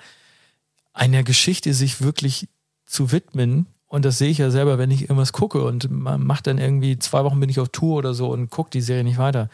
einer 0.93 1.23
Geschichte 1.23 1.75
sich 1.75 2.01
wirklich 2.01 2.49
zu 2.87 3.13
widmen, 3.13 3.67
und 3.89 4.05
das 4.05 4.19
sehe 4.19 4.31
ich 4.31 4.39
ja 4.39 4.51
selber, 4.51 4.79
wenn 4.79 4.91
ich 4.91 5.03
irgendwas 5.03 5.33
gucke 5.33 5.63
und 5.63 5.91
man 5.91 6.25
macht 6.25 6.49
dann 6.49 6.59
irgendwie 6.59 6.99
zwei 6.99 7.23
Wochen 7.25 7.39
bin 7.39 7.49
ich 7.49 7.61
auf 7.61 7.69
Tour 7.69 7.99
oder 7.99 8.15
so 8.15 8.31
und 8.31 8.51
gucke 8.51 8.71
die 8.71 8.81
Serie 8.81 9.05
nicht 9.05 9.19
weiter, 9.19 9.49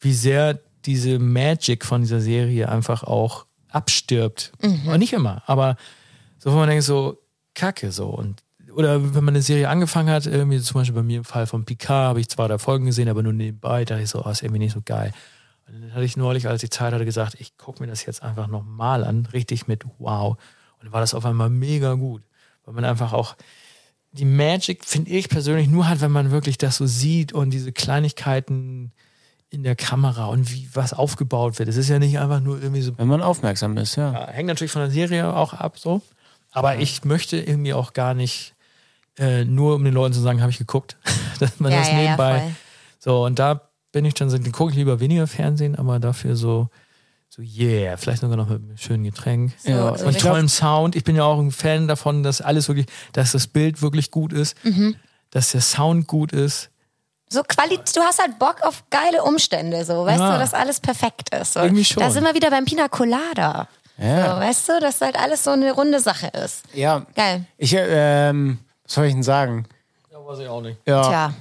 wie 0.00 0.14
sehr 0.14 0.58
diese 0.86 1.18
Magic 1.18 1.84
von 1.84 2.00
dieser 2.02 2.20
Serie 2.20 2.68
einfach 2.70 3.02
auch 3.02 3.44
abstirbt. 3.70 4.52
Und 4.86 4.98
nicht 4.98 5.12
immer, 5.12 5.42
aber 5.46 5.76
so, 6.38 6.52
wo 6.52 6.56
man 6.56 6.68
denkt, 6.68 6.84
so, 6.84 7.18
Kacke, 7.54 7.90
so. 7.92 8.08
Und, 8.08 8.42
oder 8.72 9.14
wenn 9.14 9.24
man 9.24 9.34
eine 9.34 9.42
Serie 9.42 9.68
angefangen 9.68 10.10
hat, 10.10 10.26
irgendwie 10.26 10.60
zum 10.60 10.74
Beispiel 10.74 10.94
bei 10.94 11.02
mir 11.02 11.18
im 11.18 11.24
Fall 11.24 11.46
von 11.46 11.64
Picard, 11.64 12.08
habe 12.08 12.20
ich 12.20 12.28
zwei, 12.28 12.46
drei 12.46 12.58
Folgen 12.58 12.86
gesehen, 12.86 13.08
aber 13.08 13.22
nur 13.22 13.32
nebenbei, 13.32 13.84
dachte 13.84 14.02
ich 14.02 14.10
so, 14.10 14.24
oh, 14.24 14.30
ist 14.30 14.42
irgendwie 14.42 14.60
nicht 14.60 14.74
so 14.74 14.80
geil. 14.84 15.12
Und 15.66 15.82
dann 15.82 15.92
hatte 15.92 16.04
ich 16.04 16.16
neulich, 16.16 16.48
als 16.48 16.62
ich 16.62 16.70
Zeit 16.70 16.94
hatte, 16.94 17.04
gesagt, 17.04 17.36
ich 17.38 17.56
gucke 17.56 17.82
mir 17.82 17.88
das 17.88 18.06
jetzt 18.06 18.22
einfach 18.22 18.46
nochmal 18.46 19.04
an, 19.04 19.26
richtig 19.26 19.66
mit 19.66 19.84
wow. 19.98 20.36
Und 20.78 20.84
dann 20.84 20.92
war 20.92 21.00
das 21.00 21.14
auf 21.14 21.26
einmal 21.26 21.50
mega 21.50 21.94
gut. 21.94 22.22
Weil 22.64 22.74
man 22.74 22.84
einfach 22.84 23.12
auch 23.12 23.36
die 24.12 24.24
Magic, 24.24 24.84
finde 24.84 25.10
ich 25.10 25.28
persönlich, 25.28 25.68
nur 25.68 25.88
hat, 25.88 26.00
wenn 26.00 26.12
man 26.12 26.30
wirklich 26.30 26.58
das 26.58 26.76
so 26.76 26.86
sieht 26.86 27.32
und 27.32 27.50
diese 27.50 27.72
Kleinigkeiten 27.72 28.92
in 29.50 29.62
der 29.62 29.76
Kamera 29.76 30.26
und 30.26 30.52
wie 30.52 30.68
was 30.74 30.92
aufgebaut 30.92 31.58
wird. 31.58 31.68
Es 31.68 31.76
ist 31.76 31.88
ja 31.88 31.98
nicht 31.98 32.18
einfach 32.18 32.40
nur 32.40 32.60
irgendwie 32.62 32.82
so 32.82 32.96
Wenn 32.98 33.08
man 33.08 33.22
aufmerksam 33.22 33.76
ist, 33.78 33.96
ja. 33.96 34.12
ja, 34.12 34.26
hängt 34.28 34.48
natürlich 34.48 34.72
von 34.72 34.82
der 34.82 34.90
Serie 34.90 35.34
auch 35.34 35.54
ab, 35.54 35.78
so. 35.78 36.02
Aber 36.52 36.76
ich 36.76 37.04
möchte 37.04 37.38
irgendwie 37.38 37.72
auch 37.72 37.92
gar 37.94 38.14
nicht 38.14 38.54
äh, 39.18 39.44
nur 39.44 39.74
um 39.76 39.84
den 39.84 39.94
Leuten 39.94 40.12
zu 40.14 40.20
sagen, 40.20 40.40
habe 40.42 40.50
ich 40.50 40.58
geguckt, 40.58 40.96
dass 41.40 41.60
man 41.60 41.72
Ja, 41.72 41.78
das 41.78 41.88
ja, 41.88 41.94
ja, 41.94 42.02
nebenbei. 42.02 42.52
so, 42.98 43.24
und 43.24 43.38
da 43.38 43.62
bin 43.92 44.04
ich 44.04 44.14
dann, 44.14 44.28
so- 44.30 44.38
dann 44.38 44.52
gucke 44.52 44.70
ich 44.72 44.76
lieber 44.76 45.00
weniger 45.00 45.26
Fernsehen, 45.26 45.76
aber 45.76 45.98
dafür 45.98 46.36
so, 46.36 46.68
so 47.30 47.40
yeah, 47.42 47.96
vielleicht 47.96 48.20
sogar 48.20 48.36
noch 48.36 48.48
mit 48.50 48.62
einem 48.62 48.76
schönen 48.76 49.04
Getränk. 49.04 49.52
Ja, 49.64 49.96
so 49.96 50.06
Und 50.06 50.18
tollem 50.20 50.48
Sound. 50.48 50.94
Ich 50.94 51.04
bin 51.04 51.16
ja 51.16 51.24
auch 51.24 51.38
ein 51.38 51.52
Fan 51.52 51.88
davon, 51.88 52.22
dass 52.22 52.40
alles 52.40 52.68
wirklich, 52.68 52.86
dass 53.12 53.32
das 53.32 53.46
Bild 53.46 53.80
wirklich 53.82 54.10
gut 54.10 54.32
ist, 54.32 54.56
Mhm. 54.64 54.96
dass 55.30 55.52
der 55.52 55.60
Sound 55.62 56.06
gut 56.06 56.32
ist. 56.32 56.70
So 57.30 57.42
Quali 57.42 57.78
du 57.94 58.00
hast 58.00 58.20
halt 58.20 58.38
Bock 58.38 58.56
auf 58.62 58.84
geile 58.90 59.22
Umstände, 59.22 59.84
so, 59.84 60.04
weißt 60.04 60.18
Ja. 60.18 60.32
du, 60.32 60.38
dass 60.38 60.54
alles 60.54 60.80
perfekt 60.80 61.34
ist. 61.34 61.54
So. 61.54 61.60
Irgendwie 61.60 61.84
schon. 61.84 62.02
Da 62.02 62.10
sind 62.10 62.24
wir 62.24 62.34
wieder 62.34 62.50
beim 62.50 62.64
Pina 62.64 62.88
Colada. 62.88 63.68
Ja. 63.98 64.34
So, 64.34 64.40
weißt 64.40 64.68
du, 64.68 64.80
dass 64.80 65.00
halt 65.00 65.18
alles 65.18 65.44
so 65.44 65.50
eine 65.50 65.72
runde 65.72 66.00
Sache 66.00 66.28
ist. 66.28 66.62
Ja. 66.72 67.02
Geil. 67.14 67.44
Ich, 67.58 67.74
äh, 67.74 68.28
ähm, 68.30 68.58
was 68.84 68.94
soll 68.94 69.06
ich 69.06 69.12
denn 69.12 69.22
sagen? 69.22 69.66
Ja, 70.12 70.18
weiß 70.24 70.38
ich 70.38 70.48
auch 70.48 70.62
nicht. 70.62 70.78
Ja. 70.86 71.02
Tja. 71.02 71.34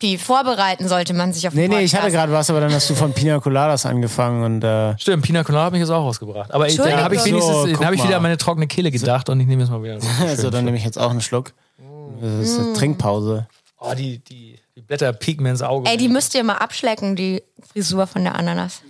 Die 0.00 0.16
vorbereiten 0.16 0.86
sollte 0.86 1.12
man 1.12 1.32
sich 1.32 1.48
auf 1.48 1.54
den 1.54 1.62
Nee, 1.62 1.68
nee, 1.76 1.82
ich 1.82 1.92
hatte 1.96 2.12
gerade 2.12 2.30
was, 2.32 2.48
aber 2.50 2.60
dann 2.60 2.72
hast 2.72 2.88
du 2.88 2.94
von 2.94 3.12
Pina 3.12 3.40
Coladas 3.40 3.84
angefangen 3.84 4.44
und 4.44 4.62
äh, 4.62 4.96
Stimmt, 4.96 5.24
Pina 5.24 5.42
Colada 5.42 5.64
habe 5.64 5.76
ich 5.76 5.80
jetzt 5.80 5.90
auch 5.90 6.04
rausgebracht. 6.04 6.54
Aber 6.54 6.68
ich, 6.68 6.76
da 6.76 7.02
habe 7.02 7.16
ich 7.16 7.24
wenigstens, 7.24 7.52
So, 7.52 7.84
habe 7.84 7.96
ich 7.96 8.04
wieder 8.04 8.16
an 8.16 8.22
meine 8.22 8.36
trockene 8.36 8.68
Kehle 8.68 8.92
gedacht 8.92 9.28
und 9.28 9.40
ich 9.40 9.48
nehme 9.48 9.62
jetzt 9.62 9.70
mal 9.72 9.82
wieder. 9.82 9.94
einen 9.94 10.02
also 10.28 10.42
schönen 10.42 10.52
dann 10.52 10.64
nehme 10.66 10.76
ich 10.76 10.84
jetzt 10.84 10.98
auch 10.98 11.10
einen 11.10 11.20
Schluck. 11.20 11.52
Das 12.20 12.32
ist 12.48 12.60
eine 12.60 12.72
Trinkpause. 12.74 13.48
Oh, 13.80 13.92
die, 13.96 14.18
die, 14.18 14.58
die 14.78 14.82
Blätter 14.82 15.12
pieken 15.12 15.42
mir 15.42 15.50
ins 15.50 15.62
Auge. 15.62 15.90
Ey, 15.90 15.96
die 15.96 16.08
müsst 16.08 16.36
ihr 16.36 16.44
mal 16.44 16.54
abschlecken, 16.58 17.16
die 17.16 17.42
Frisur 17.72 18.06
von 18.06 18.22
der 18.22 18.36
Ananas. 18.36 18.80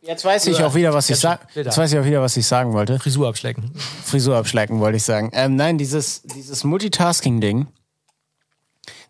Jetzt 0.00 0.24
weiß 0.24 0.46
ich 0.46 0.62
auch 0.62 0.74
wieder, 0.74 0.94
was 0.94 1.10
ich 1.10 1.18
sagen. 1.18 1.42
Jetzt 1.54 1.76
weiß 1.76 1.92
ich 1.92 1.98
auch 1.98 2.04
wieder, 2.06 2.22
was 2.22 2.34
ich 2.38 2.46
sagen 2.46 2.72
wollte. 2.72 2.98
Frisur 2.98 3.28
abschlecken. 3.28 3.70
Frisur 4.02 4.36
abschlecken, 4.36 4.80
wollte 4.80 4.96
ich 4.96 5.02
sagen. 5.02 5.30
Ähm, 5.34 5.56
nein, 5.56 5.76
dieses, 5.76 6.22
dieses 6.22 6.64
Multitasking-Ding, 6.64 7.66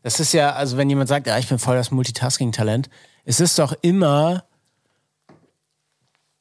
das 0.02 0.18
ist 0.18 0.32
ja, 0.32 0.52
also 0.54 0.76
wenn 0.76 0.88
jemand 0.90 1.08
sagt, 1.08 1.28
ja, 1.28 1.38
ich 1.38 1.48
bin 1.48 1.58
voll 1.60 1.76
das 1.76 1.92
Multitasking-Talent, 1.92 2.90
es 3.24 3.38
ist 3.38 3.56
doch 3.58 3.72
immer 3.82 4.44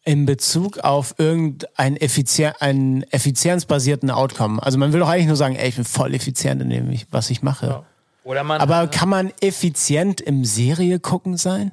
in 0.04 0.26
Bezug 0.26 0.80
auf 0.80 1.14
irgendeinen 1.20 1.96
Effizien 1.98 2.54
einen 2.60 3.04
effizienzbasierten 3.04 4.10
Outcome. 4.12 4.62
Also 4.64 4.78
man 4.80 4.92
will 4.94 5.00
doch 5.00 5.10
eigentlich 5.10 5.28
nur 5.28 5.36
sagen, 5.38 5.56
ey, 5.56 5.70
ich 5.70 5.76
bin 5.76 5.86
voll 5.86 6.14
effizient 6.16 6.60
in 6.62 6.70
dem, 6.72 6.90
ich- 6.92 7.06
was 7.12 7.30
ich 7.30 7.42
mache. 7.44 7.86
Oder 8.24 8.44
man. 8.44 8.62
Aber 8.62 8.88
kann 8.88 9.10
man 9.10 9.32
effizient 9.42 10.22
im 10.22 10.46
Serie 10.46 11.00
gucken 11.00 11.38
sein? 11.38 11.72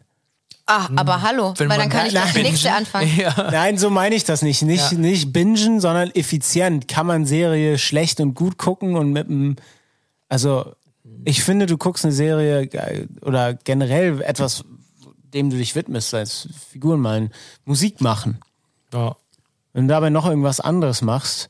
Ah, 0.67 0.89
aber 0.95 1.23
hallo, 1.23 1.53
Wenn 1.57 1.69
weil 1.69 1.79
dann 1.79 1.89
kann 1.89 2.07
ich 2.07 2.13
Nein, 2.13 2.33
die 2.35 2.43
nächste 2.43 2.73
anfangen. 2.73 3.11
ja. 3.19 3.51
Nein, 3.51 3.77
so 3.77 3.91
meine 3.91 4.15
ich 4.15 4.23
das 4.25 4.43
nicht. 4.43 4.63
Nicht, 4.63 4.93
Ja. 4.93 4.99
nicht 4.99 5.33
bingen, 5.33 5.81
sondern 5.81 6.11
effizient. 6.13 6.87
Kann 6.87 7.07
man 7.07 7.27
Serie 7.27 7.77
schlecht 7.77 8.21
und 8.21 8.35
gut 8.35 8.57
gucken 8.57 8.95
und 8.97 9.13
mit 9.13 9.29
einem. 9.29 9.57
Also, 10.29 10.73
ich 11.25 11.43
finde, 11.43 11.67
du 11.67 11.77
guckst 11.77 12.05
eine 12.05 12.13
Serie 12.13 12.69
oder 13.23 13.55
generell 13.55 14.23
etwas, 14.23 14.65
dem 15.35 15.51
du 15.51 15.57
dich 15.57 15.75
widmest, 15.75 16.11
sei 16.11 16.21
es 16.21 16.49
Figuren 16.71 17.01
malen, 17.01 17.31
Musik 17.65 18.01
machen. 18.01 18.41
ja. 18.93 19.17
Wenn 19.73 19.87
du 19.87 19.95
dabei 19.95 20.11
noch 20.11 20.27
irgendwas 20.27 20.59
anderes 20.59 21.01
machst, 21.01 21.49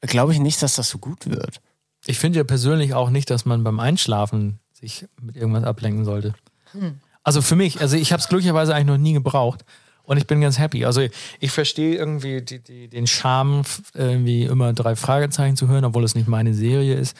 glaube 0.00 0.32
ich 0.32 0.38
nicht, 0.38 0.62
dass 0.62 0.76
das 0.76 0.88
so 0.88 0.96
gut 0.96 1.28
wird. 1.28 1.60
Ich 2.06 2.18
finde 2.18 2.38
ja 2.38 2.44
persönlich 2.44 2.94
auch 2.94 3.10
nicht, 3.10 3.30
dass 3.30 3.44
man 3.44 3.64
beim 3.64 3.80
Einschlafen 3.80 4.60
sich 4.72 5.06
mit 5.20 5.36
irgendwas 5.36 5.64
ablenken 5.64 6.04
sollte. 6.04 6.34
Also 7.22 7.42
für 7.42 7.56
mich, 7.56 7.80
also 7.80 7.96
ich 7.96 8.12
habe 8.12 8.20
es 8.20 8.28
glücklicherweise 8.28 8.74
eigentlich 8.74 8.86
noch 8.86 8.98
nie 8.98 9.12
gebraucht 9.14 9.64
und 10.04 10.16
ich 10.16 10.26
bin 10.26 10.40
ganz 10.40 10.58
happy. 10.58 10.84
Also 10.84 11.02
ich 11.40 11.50
verstehe 11.50 11.96
irgendwie 11.96 12.42
die, 12.42 12.62
die, 12.62 12.88
den 12.88 13.06
Charme, 13.06 13.62
irgendwie 13.94 14.44
immer 14.44 14.72
drei 14.72 14.94
Fragezeichen 14.94 15.56
zu 15.56 15.66
hören, 15.66 15.84
obwohl 15.84 16.04
es 16.04 16.14
nicht 16.14 16.28
meine 16.28 16.54
Serie 16.54 16.94
ist. 16.94 17.16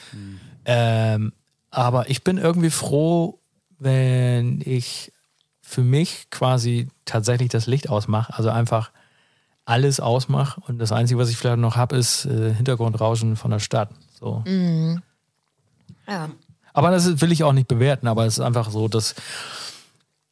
Ähm, 0.65 1.33
aber 1.69 2.09
ich 2.09 2.23
bin 2.23 2.37
irgendwie 2.37 2.69
froh, 2.69 3.39
wenn 3.79 4.61
ich 4.63 5.11
für 5.61 5.81
mich 5.83 6.29
quasi 6.29 6.87
tatsächlich 7.03 7.49
das 7.49 7.67
Licht 7.67 7.89
ausmache. 7.89 8.33
Also 8.33 8.49
einfach 8.49 8.91
alles 9.65 9.99
ausmache 9.99 10.61
und 10.67 10.79
das 10.79 10.93
Einzige, 10.93 11.19
was 11.19 11.29
ich 11.29 11.35
vielleicht 11.35 11.59
noch 11.59 11.75
habe, 11.75 11.97
ist 11.97 12.25
äh, 12.25 12.53
Hintergrundrauschen 12.53 13.35
von 13.35 13.51
der 13.51 13.59
Stadt. 13.59 13.89
So. 14.19 14.43
Ja. 16.07 16.29
Aber 16.73 16.91
das 16.91 17.21
will 17.21 17.31
ich 17.31 17.43
auch 17.43 17.53
nicht 17.53 17.67
bewerten, 17.67 18.07
aber 18.07 18.25
es 18.25 18.37
ist 18.37 18.43
einfach 18.43 18.69
so, 18.71 18.87
dass 18.87 19.15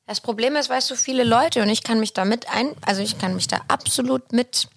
Das 0.08 0.22
Problem 0.22 0.56
ist, 0.56 0.70
weißt 0.70 0.90
du, 0.92 0.96
viele 0.96 1.24
Leute 1.24 1.62
und 1.62 1.70
ich 1.70 1.84
kann 1.84 2.00
mich 2.00 2.14
da 2.14 2.26
mit 2.26 2.50
ein, 2.50 2.72
also 2.86 3.02
ich 3.02 3.18
kann 3.18 3.36
mich 3.36 3.48
da 3.48 3.62
absolut 3.68 4.32
mit 4.32 4.68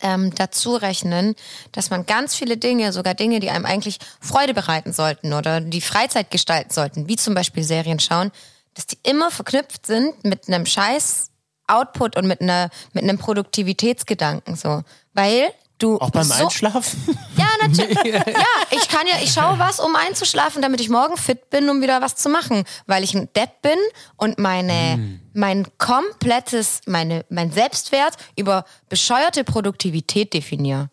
ähm, 0.00 0.34
dazu 0.34 0.76
rechnen, 0.76 1.34
dass 1.72 1.90
man 1.90 2.06
ganz 2.06 2.34
viele 2.34 2.56
Dinge, 2.56 2.92
sogar 2.92 3.14
Dinge, 3.14 3.40
die 3.40 3.50
einem 3.50 3.66
eigentlich 3.66 3.98
Freude 4.20 4.54
bereiten 4.54 4.92
sollten 4.92 5.32
oder 5.32 5.60
die 5.60 5.80
Freizeit 5.80 6.30
gestalten 6.30 6.72
sollten, 6.72 7.08
wie 7.08 7.16
zum 7.16 7.34
Beispiel 7.34 7.62
Serien 7.62 8.00
schauen, 8.00 8.30
dass 8.74 8.86
die 8.86 8.98
immer 9.02 9.30
verknüpft 9.30 9.86
sind 9.86 10.24
mit 10.24 10.48
einem 10.48 10.66
scheiß 10.66 11.30
Output 11.66 12.16
und 12.16 12.26
mit 12.26 12.40
einer 12.40 12.68
mit 12.92 13.04
einem 13.04 13.18
Produktivitätsgedanken 13.18 14.56
so, 14.56 14.82
weil 15.14 15.50
du 15.84 16.00
Auch 16.00 16.10
beim 16.10 16.24
so, 16.24 16.44
Einschlafen? 16.44 17.18
ja, 17.36 17.46
natürlich. 17.60 17.96
ja, 18.04 18.22
ich 18.70 18.88
kann 18.88 19.06
ja, 19.06 19.16
ich 19.22 19.32
schaue 19.32 19.58
was, 19.58 19.80
um 19.80 19.94
einzuschlafen, 19.94 20.62
damit 20.62 20.80
ich 20.80 20.88
morgen 20.88 21.16
fit 21.16 21.50
bin, 21.50 21.68
um 21.68 21.82
wieder 21.82 22.00
was 22.00 22.16
zu 22.16 22.28
machen, 22.28 22.64
weil 22.86 23.04
ich 23.04 23.14
ein 23.14 23.28
Depp 23.34 23.62
bin 23.62 23.78
und 24.16 24.38
meine, 24.38 25.20
mein 25.32 25.66
komplettes, 25.78 26.80
meine, 26.86 27.24
mein 27.28 27.52
Selbstwert 27.52 28.16
über 28.36 28.64
bescheuerte 28.88 29.44
Produktivität 29.44 30.32
definiere. 30.32 30.90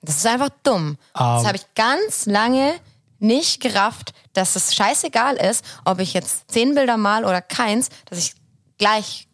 Das 0.00 0.16
ist 0.16 0.26
einfach 0.26 0.50
dumm. 0.62 0.98
das 1.14 1.46
habe 1.46 1.56
ich 1.56 1.66
ganz 1.74 2.26
lange 2.26 2.74
nicht 3.18 3.60
gerafft, 3.60 4.12
dass 4.34 4.56
es 4.56 4.74
scheißegal 4.74 5.36
ist, 5.36 5.64
ob 5.84 5.98
ich 5.98 6.12
jetzt 6.12 6.50
zehn 6.50 6.74
Bilder 6.74 6.96
mal 6.96 7.24
oder 7.24 7.40
keins, 7.40 7.88
dass 8.06 8.18
ich 8.18 8.34
gleich 8.76 9.28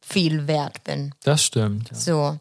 viel 0.00 0.46
wert 0.46 0.82
bin. 0.84 1.14
Das 1.24 1.44
stimmt. 1.44 1.90
Ja. 1.90 1.96
So. 1.96 2.38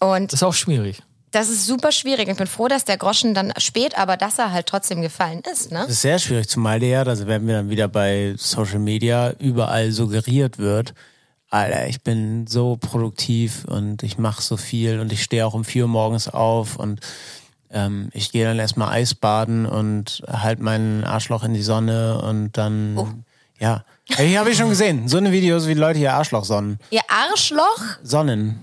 Und 0.00 0.32
Das 0.32 0.40
ist 0.40 0.44
auch 0.44 0.54
schwierig. 0.54 1.02
Das 1.30 1.48
ist 1.48 1.66
super 1.66 1.92
schwierig. 1.92 2.28
Ich 2.28 2.36
bin 2.36 2.46
froh, 2.46 2.68
dass 2.68 2.84
der 2.84 2.96
Groschen 2.96 3.34
dann 3.34 3.52
spät, 3.58 3.98
aber 3.98 4.16
dass 4.16 4.38
er 4.38 4.52
halt 4.52 4.66
trotzdem 4.66 5.02
gefallen 5.02 5.42
ist, 5.50 5.70
ne? 5.70 5.80
Das 5.80 5.90
ist 5.90 6.02
sehr 6.02 6.18
schwierig, 6.18 6.48
zumal 6.48 6.80
der, 6.80 7.04
da 7.04 7.26
werden 7.26 7.46
wir 7.46 7.54
dann 7.54 7.70
wieder 7.70 7.88
bei 7.88 8.34
Social 8.36 8.78
Media, 8.78 9.32
überall 9.38 9.92
suggeriert 9.92 10.58
wird, 10.58 10.94
Alter, 11.50 11.86
ich 11.86 12.02
bin 12.02 12.46
so 12.46 12.76
produktiv 12.76 13.64
und 13.64 14.02
ich 14.02 14.18
mache 14.18 14.42
so 14.42 14.58
viel 14.58 15.00
und 15.00 15.12
ich 15.12 15.22
stehe 15.22 15.46
auch 15.46 15.54
um 15.54 15.64
vier 15.64 15.84
Uhr 15.84 15.88
morgens 15.88 16.28
auf 16.28 16.76
und 16.76 17.00
ähm, 17.70 18.10
ich 18.12 18.32
gehe 18.32 18.44
dann 18.44 18.58
erstmal 18.58 18.90
Eisbaden 18.90 19.64
und 19.64 20.22
halt 20.30 20.60
meinen 20.60 21.04
Arschloch 21.04 21.44
in 21.44 21.54
die 21.54 21.62
Sonne 21.62 22.20
und 22.20 22.58
dann, 22.58 23.24
ja. 23.58 23.84
Hey, 24.10 24.34
habe 24.34 24.50
ich 24.50 24.58
schon 24.58 24.68
gesehen. 24.68 25.08
So 25.08 25.16
eine 25.16 25.32
Videos, 25.32 25.66
wie 25.66 25.74
Leute 25.74 25.98
ihr 25.98 26.14
Arschloch 26.14 26.44
sonnen. 26.44 26.78
Ihr 26.90 27.02
Arschloch? 27.08 27.82
Sonnen. 28.02 28.60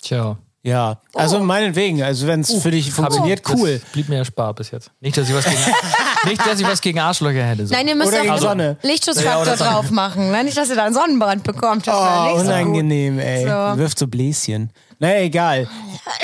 Tja. 0.00 0.38
Ja. 0.64 0.98
Also 1.14 1.40
meinetwegen, 1.40 2.02
also 2.04 2.26
wenn 2.28 2.40
es 2.40 2.52
für 2.62 2.70
dich 2.70 2.92
funktioniert, 2.92 3.44
Das 3.44 3.54
cool. 3.54 3.80
blieb 3.92 4.08
mir 4.08 4.18
erspart 4.18 4.56
bis 4.56 4.70
jetzt. 4.70 4.92
Nicht, 5.00 5.16
dass 5.16 5.28
ich 5.28 5.34
was 5.34 5.44
gegen, 5.44 5.56
nicht, 6.28 6.46
dass 6.46 6.60
ich 6.60 6.66
was 6.66 6.80
gegen 6.80 7.00
Arschlöcher 7.00 7.42
hätte. 7.44 7.66
So. 7.66 7.74
Nein, 7.74 7.88
ihr 7.88 7.96
müsst 7.96 8.14
einen 8.14 8.38
Sonne. 8.38 8.76
Lichtschutzfaktor 8.82 9.46
Ja, 9.46 9.56
drauf 9.56 9.90
machen. 9.90 10.30
Ne? 10.30 10.44
Nicht, 10.44 10.56
dass 10.56 10.68
ihr 10.68 10.76
da 10.76 10.84
einen 10.84 10.94
Sonnenbrand 10.94 11.42
bekommt. 11.42 11.88
Das 11.88 11.96
Oh, 11.96 12.24
nicht 12.36 12.44
so 12.44 12.50
unangenehm, 12.52 13.18
ey. 13.18 13.42
So. 13.42 13.78
Wirft 13.78 13.98
so 13.98 14.06
Bläschen. 14.06 14.70
Naja, 15.00 15.20
egal. 15.22 15.68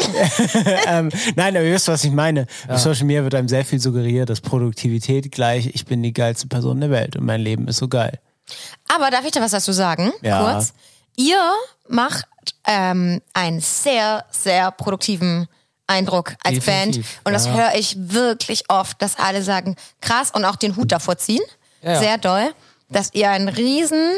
ähm, 0.86 1.11
nein, 1.34 1.57
aber 1.57 1.64
ihr 1.64 1.74
wisst, 1.74 1.89
was 1.89 2.05
ich 2.05 2.12
meine. 2.12 2.47
Auf 2.68 2.78
Social 2.78 3.07
Media 3.07 3.24
wird 3.24 3.34
einem 3.34 3.49
sehr 3.49 3.64
viel 3.64 3.80
suggeriert, 3.80 4.30
dass 4.30 4.41
Produktivität 4.41 5.32
gleich, 5.32 5.66
ich 5.74 5.84
bin 5.84 6.01
die 6.03 6.12
geilste 6.12 6.47
Person 6.47 6.80
der 6.80 6.91
Welt 6.91 7.16
und 7.16 7.24
mein 7.26 7.41
Leben 7.41 7.66
ist 7.66 7.78
so 7.78 7.89
geil. 7.89 8.20
Aber 8.95 9.11
darf 9.11 9.24
ich 9.24 9.32
da 9.32 9.41
was 9.41 9.51
dazu 9.51 9.72
sagen? 9.72 10.12
Ja. 10.22 10.53
Kurz. 10.53 10.72
Ihr 11.16 11.41
macht 11.89 12.24
ähm, 12.67 13.21
einen 13.35 13.61
sehr, 13.61 14.25
sehr 14.31 14.71
produktiven 14.71 15.49
Eindruck 15.87 16.35
als 16.45 16.57
Definitiv, 16.65 17.07
Band. 17.07 17.27
Und 17.27 17.33
das 17.33 17.47
ja. 17.47 17.53
höre 17.55 17.75
ich 17.75 17.97
wirklich 17.99 18.65
oft, 18.69 19.01
dass 19.01 19.17
alle 19.19 19.43
sagen, 19.43 19.77
krass 20.01 20.31
und 20.31 20.45
auch 20.45 20.57
den 20.57 20.77
Hut 20.77 20.93
davor 20.93 21.17
ziehen. 21.19 21.43
Ja, 21.83 21.93
ja. 21.93 21.99
Sehr 22.01 22.19
doll. 22.19 22.51
Dass 22.91 23.13
ihr 23.15 23.31
einen 23.31 23.49
riesen, 23.49 24.13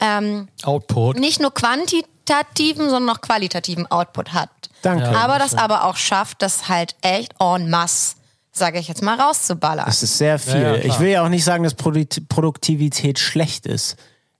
ähm, 0.00 0.48
Output. 0.62 1.18
nicht 1.18 1.40
nur 1.40 1.52
quantitativen, 1.52 2.88
sondern 2.90 3.16
auch 3.16 3.20
qualitativen 3.20 3.86
Output 3.90 4.32
habt. 4.32 4.70
Danke. 4.82 5.04
Ja. 5.04 5.12
aber 5.12 5.38
das 5.38 5.54
aber 5.54 5.84
auch 5.84 5.96
schafft, 5.96 6.40
das 6.42 6.68
halt 6.68 6.94
echt 7.02 7.34
en 7.40 7.68
masse, 7.68 8.16
sage 8.52 8.78
ich 8.78 8.86
jetzt 8.88 9.02
mal, 9.02 9.18
rauszuballern. 9.20 9.86
Das 9.86 10.02
ist 10.02 10.18
sehr 10.18 10.38
viel. 10.38 10.60
Ja, 10.60 10.76
ja, 10.76 10.84
ich 10.84 11.00
will 11.00 11.08
ja 11.08 11.24
auch 11.24 11.28
nicht 11.28 11.44
sagen, 11.44 11.64
dass 11.64 11.74
Produkt- 11.74 12.28
Produktivität 12.28 13.18
schlecht 13.18 13.66
ist. 13.66 13.96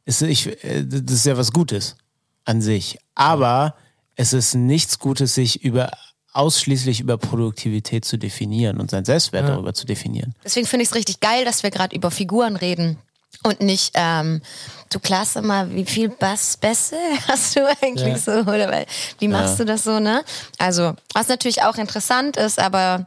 Äh, 0.07 0.85
das 0.85 1.13
ist 1.17 1.27
ja 1.27 1.37
was 1.37 1.53
Gutes 1.53 1.97
an 2.45 2.63
sich. 2.63 2.99
Aber 3.19 3.75
es 4.17 4.33
ist 4.33 4.55
nichts 4.55 4.99
Gutes, 4.99 5.35
sich 5.35 5.63
über 5.63 5.91
ausschließlich 6.33 7.01
über 7.01 7.19
Produktivität 7.19 8.05
zu 8.05 8.17
definieren 8.17 8.79
und 8.81 8.91
seinen 8.91 9.05
Selbstwert 9.05 9.49
darüber 9.49 9.75
zu 9.75 9.87
definieren. 9.87 10.35
Deswegen 10.45 10.67
finde 10.67 10.85
ich 10.85 10.91
es 10.91 10.95
richtig 10.95 11.19
geil, 11.21 11.45
dass 11.45 11.63
wir 11.65 11.71
gerade 11.71 11.97
über 11.97 12.11
Figuren 12.11 12.55
reden. 12.57 12.97
Und 13.43 13.61
nicht, 13.61 13.93
ähm, 13.95 14.41
du 14.91 15.01
klasse 15.01 15.43
mal, 15.43 15.73
wie 15.75 15.85
viel 15.85 16.09
Bass 16.11 16.57
Bässe 16.57 16.97
hast 17.29 17.57
du 17.57 17.67
eigentlich 17.83 18.07
Ja. 18.09 18.19
so? 18.19 18.33
Oder 18.51 18.71
weil- 18.71 18.87
wie 19.19 19.29
machst 19.29 19.59
du 19.59 19.65
das 19.65 19.83
so, 19.85 19.99
ne? 20.01 20.23
Also, 20.59 20.95
was 21.13 21.29
natürlich 21.29 21.63
auch 21.63 21.77
interessant 21.77 22.37
ist, 22.37 22.59
aber 22.61 23.07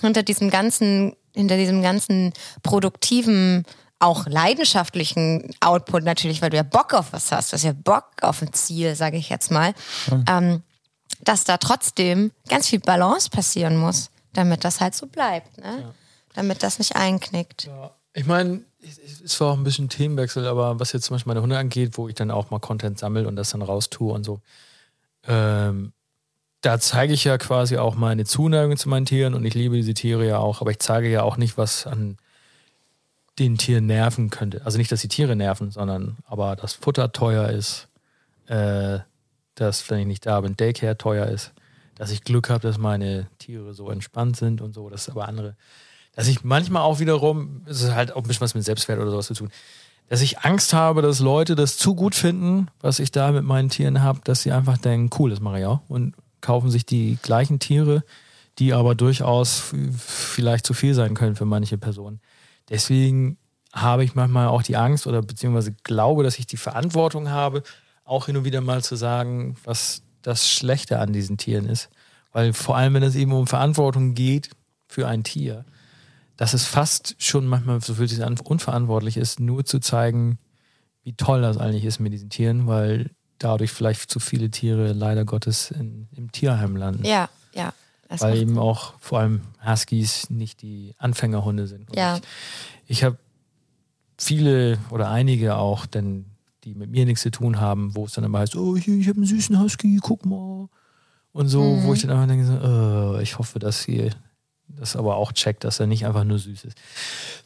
hinter 0.00 0.22
diesem 0.24 0.50
ganzen, 0.50 1.14
hinter 1.34 1.56
diesem 1.56 1.80
ganzen 1.82 2.32
produktiven, 2.62 3.64
auch 4.04 4.26
leidenschaftlichen 4.26 5.54
Output 5.60 6.04
natürlich, 6.04 6.42
weil 6.42 6.50
du 6.50 6.56
ja 6.56 6.62
Bock 6.62 6.94
auf 6.94 7.12
was 7.12 7.32
hast, 7.32 7.52
du 7.52 7.54
hast 7.54 7.64
ja 7.64 7.72
Bock 7.72 8.04
auf 8.22 8.42
ein 8.42 8.52
Ziel, 8.52 8.94
sage 8.94 9.16
ich 9.16 9.28
jetzt 9.30 9.50
mal, 9.50 9.74
ähm, 10.28 10.62
dass 11.22 11.44
da 11.44 11.56
trotzdem 11.56 12.30
ganz 12.48 12.68
viel 12.68 12.80
Balance 12.80 13.30
passieren 13.30 13.76
muss, 13.76 14.10
damit 14.32 14.64
das 14.64 14.80
halt 14.80 14.94
so 14.94 15.06
bleibt, 15.06 15.58
ne? 15.58 15.94
Damit 16.34 16.64
das 16.64 16.78
nicht 16.80 16.96
einknickt. 16.96 17.70
Ich 18.12 18.26
meine, 18.26 18.62
es 18.82 19.32
zwar 19.32 19.52
auch 19.52 19.56
ein 19.56 19.64
bisschen 19.64 19.88
Themenwechsel, 19.88 20.46
aber 20.46 20.80
was 20.80 20.92
jetzt 20.92 21.06
zum 21.06 21.14
Beispiel 21.14 21.30
meine 21.30 21.42
Hunde 21.42 21.56
angeht, 21.56 21.96
wo 21.96 22.08
ich 22.08 22.14
dann 22.14 22.30
auch 22.30 22.50
mal 22.50 22.58
Content 22.58 22.98
sammle 22.98 23.26
und 23.26 23.36
das 23.36 23.50
dann 23.50 23.62
raustue 23.62 24.12
und 24.12 24.24
so, 24.24 24.40
ähm, 25.26 25.92
da 26.60 26.78
zeige 26.80 27.12
ich 27.12 27.24
ja 27.24 27.38
quasi 27.38 27.76
auch 27.76 27.94
meine 27.94 28.24
Zuneigung 28.24 28.76
zu 28.76 28.88
meinen 28.88 29.06
Tieren 29.06 29.34
und 29.34 29.44
ich 29.44 29.54
liebe 29.54 29.76
diese 29.76 29.94
Tiere 29.94 30.26
ja 30.26 30.38
auch, 30.38 30.60
aber 30.60 30.70
ich 30.70 30.78
zeige 30.78 31.08
ja 31.08 31.22
auch 31.22 31.36
nicht, 31.36 31.56
was 31.56 31.86
an 31.86 32.18
den 33.38 33.58
Tieren 33.58 33.86
nerven 33.86 34.30
könnte. 34.30 34.62
Also 34.64 34.78
nicht, 34.78 34.92
dass 34.92 35.00
die 35.00 35.08
Tiere 35.08 35.36
nerven, 35.36 35.70
sondern 35.70 36.16
aber 36.26 36.56
das 36.56 36.74
Futter 36.74 37.12
teuer 37.12 37.48
ist, 37.48 37.88
äh, 38.46 38.98
dass, 39.54 39.88
wenn 39.90 40.00
ich 40.00 40.06
nicht 40.06 40.26
da 40.26 40.40
bin, 40.40 40.56
Daycare 40.56 40.96
teuer 40.96 41.26
ist, 41.26 41.52
dass 41.94 42.10
ich 42.10 42.24
Glück 42.24 42.50
habe, 42.50 42.60
dass 42.60 42.78
meine 42.78 43.28
Tiere 43.38 43.74
so 43.74 43.90
entspannt 43.90 44.36
sind 44.36 44.60
und 44.60 44.74
so, 44.74 44.88
dass 44.88 45.08
aber 45.08 45.28
andere, 45.28 45.56
dass 46.14 46.28
ich 46.28 46.44
manchmal 46.44 46.82
auch 46.82 46.98
wiederum, 46.98 47.62
es 47.66 47.82
ist 47.82 47.94
halt 47.94 48.12
auch 48.12 48.22
ein 48.22 48.28
bisschen 48.28 48.42
was 48.42 48.54
mit 48.54 48.64
Selbstwert 48.64 49.00
oder 49.00 49.10
sowas 49.10 49.26
zu 49.26 49.34
tun, 49.34 49.50
dass 50.08 50.20
ich 50.20 50.40
Angst 50.40 50.72
habe, 50.74 51.02
dass 51.02 51.20
Leute 51.20 51.54
das 51.54 51.76
zu 51.76 51.94
gut 51.94 52.14
finden, 52.14 52.68
was 52.80 52.98
ich 52.98 53.10
da 53.10 53.32
mit 53.32 53.44
meinen 53.44 53.70
Tieren 53.70 54.02
habe, 54.02 54.20
dass 54.24 54.42
sie 54.42 54.52
einfach 54.52 54.76
denken, 54.76 55.10
cool, 55.18 55.30
das 55.30 55.40
mache 55.40 55.60
ich 55.60 55.66
auch 55.66 55.80
und 55.88 56.14
kaufen 56.40 56.70
sich 56.70 56.84
die 56.84 57.18
gleichen 57.22 57.58
Tiere, 57.58 58.04
die 58.58 58.74
aber 58.74 58.94
durchaus 58.94 59.72
vielleicht 59.96 60.66
zu 60.66 60.74
viel 60.74 60.94
sein 60.94 61.14
können 61.14 61.36
für 61.36 61.46
manche 61.46 61.78
Personen. 61.78 62.20
Deswegen 62.68 63.38
habe 63.72 64.04
ich 64.04 64.14
manchmal 64.14 64.48
auch 64.48 64.62
die 64.62 64.76
Angst 64.76 65.06
oder 65.06 65.20
beziehungsweise 65.20 65.72
glaube, 65.82 66.22
dass 66.22 66.38
ich 66.38 66.46
die 66.46 66.56
Verantwortung 66.56 67.30
habe, 67.30 67.62
auch 68.04 68.26
hin 68.26 68.36
und 68.36 68.44
wieder 68.44 68.60
mal 68.60 68.82
zu 68.82 68.96
sagen, 68.96 69.56
was 69.64 70.02
das 70.22 70.48
Schlechte 70.48 70.98
an 70.98 71.12
diesen 71.12 71.36
Tieren 71.36 71.66
ist. 71.66 71.90
Weil 72.32 72.52
vor 72.52 72.76
allem, 72.76 72.94
wenn 72.94 73.02
es 73.02 73.14
eben 73.14 73.32
um 73.32 73.46
Verantwortung 73.46 74.14
geht 74.14 74.50
für 74.86 75.06
ein 75.08 75.24
Tier, 75.24 75.64
dass 76.36 76.54
es 76.54 76.66
fast 76.66 77.14
schon 77.18 77.46
manchmal, 77.46 77.80
so 77.80 77.94
fühlt 77.94 78.10
sich 78.10 78.22
an, 78.24 78.38
unverantwortlich 78.38 79.16
ist, 79.16 79.40
nur 79.40 79.64
zu 79.64 79.78
zeigen, 79.78 80.38
wie 81.02 81.12
toll 81.12 81.42
das 81.42 81.58
eigentlich 81.58 81.84
ist 81.84 82.00
mit 82.00 82.12
diesen 82.12 82.30
Tieren, 82.30 82.66
weil 82.66 83.10
dadurch 83.38 83.70
vielleicht 83.70 84.10
zu 84.10 84.20
viele 84.20 84.50
Tiere 84.50 84.92
leider 84.92 85.24
Gottes 85.24 85.70
in, 85.70 86.08
im 86.16 86.32
Tierheim 86.32 86.76
landen. 86.76 87.04
Ja, 87.04 87.28
ja. 87.52 87.72
Das 88.20 88.28
weil 88.28 88.38
eben 88.38 88.58
auch 88.58 88.94
vor 89.00 89.20
allem 89.20 89.42
Huskies 89.66 90.30
nicht 90.30 90.62
die 90.62 90.94
Anfängerhunde 90.98 91.66
sind. 91.66 91.90
Und 91.90 91.96
Ja. 91.96 92.16
Ich, 92.86 92.98
ich 92.98 93.04
habe 93.04 93.18
viele 94.18 94.78
oder 94.90 95.10
einige 95.10 95.56
auch, 95.56 95.86
denn 95.86 96.26
die 96.64 96.74
mit 96.74 96.90
mir 96.90 97.04
nichts 97.04 97.22
zu 97.22 97.30
tun 97.30 97.60
haben, 97.60 97.94
wo 97.94 98.04
es 98.06 98.12
dann 98.12 98.24
immer 98.24 98.38
heißt, 98.38 98.56
oh, 98.56 98.76
hier, 98.76 98.98
ich 98.98 99.08
habe 99.08 99.16
einen 99.18 99.26
süßen 99.26 99.60
Husky, 99.60 99.98
guck 100.02 100.24
mal. 100.24 100.68
Und 101.32 101.48
so, 101.48 101.62
Mhm. 101.62 101.84
wo 101.84 101.92
ich 101.94 102.02
dann 102.02 102.10
einfach 102.10 102.28
denke, 102.28 102.46
so, 102.46 103.16
äh, 103.18 103.22
ich 103.22 103.38
hoffe, 103.38 103.58
dass 103.58 103.82
sie 103.82 104.10
das 104.68 104.96
aber 104.96 105.16
auch 105.16 105.32
checkt, 105.32 105.64
dass 105.64 105.78
er 105.80 105.86
nicht 105.86 106.06
einfach 106.06 106.24
nur 106.24 106.38
süß 106.38 106.64
ist. 106.64 106.78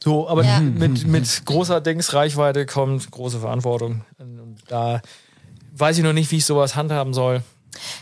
So, 0.03 0.29
aber 0.29 0.45
Ja. 0.45 0.61
mit, 0.61 1.07
mit 1.07 1.43
großer 1.47 1.81
Denkensreichweite 1.81 2.65
kommt 2.67 3.11
große 3.11 3.41
Verantwortung. 3.41 4.05
Und 4.19 4.59
da 4.69 5.01
weiß 5.73 5.99
ich 5.99 6.05
noch 6.05 6.13
nicht, 6.13 6.31
wie 6.31 6.37
ich 6.37 6.45
sowas 6.45 6.77
handhaben 6.77 7.13
soll. 7.15 7.43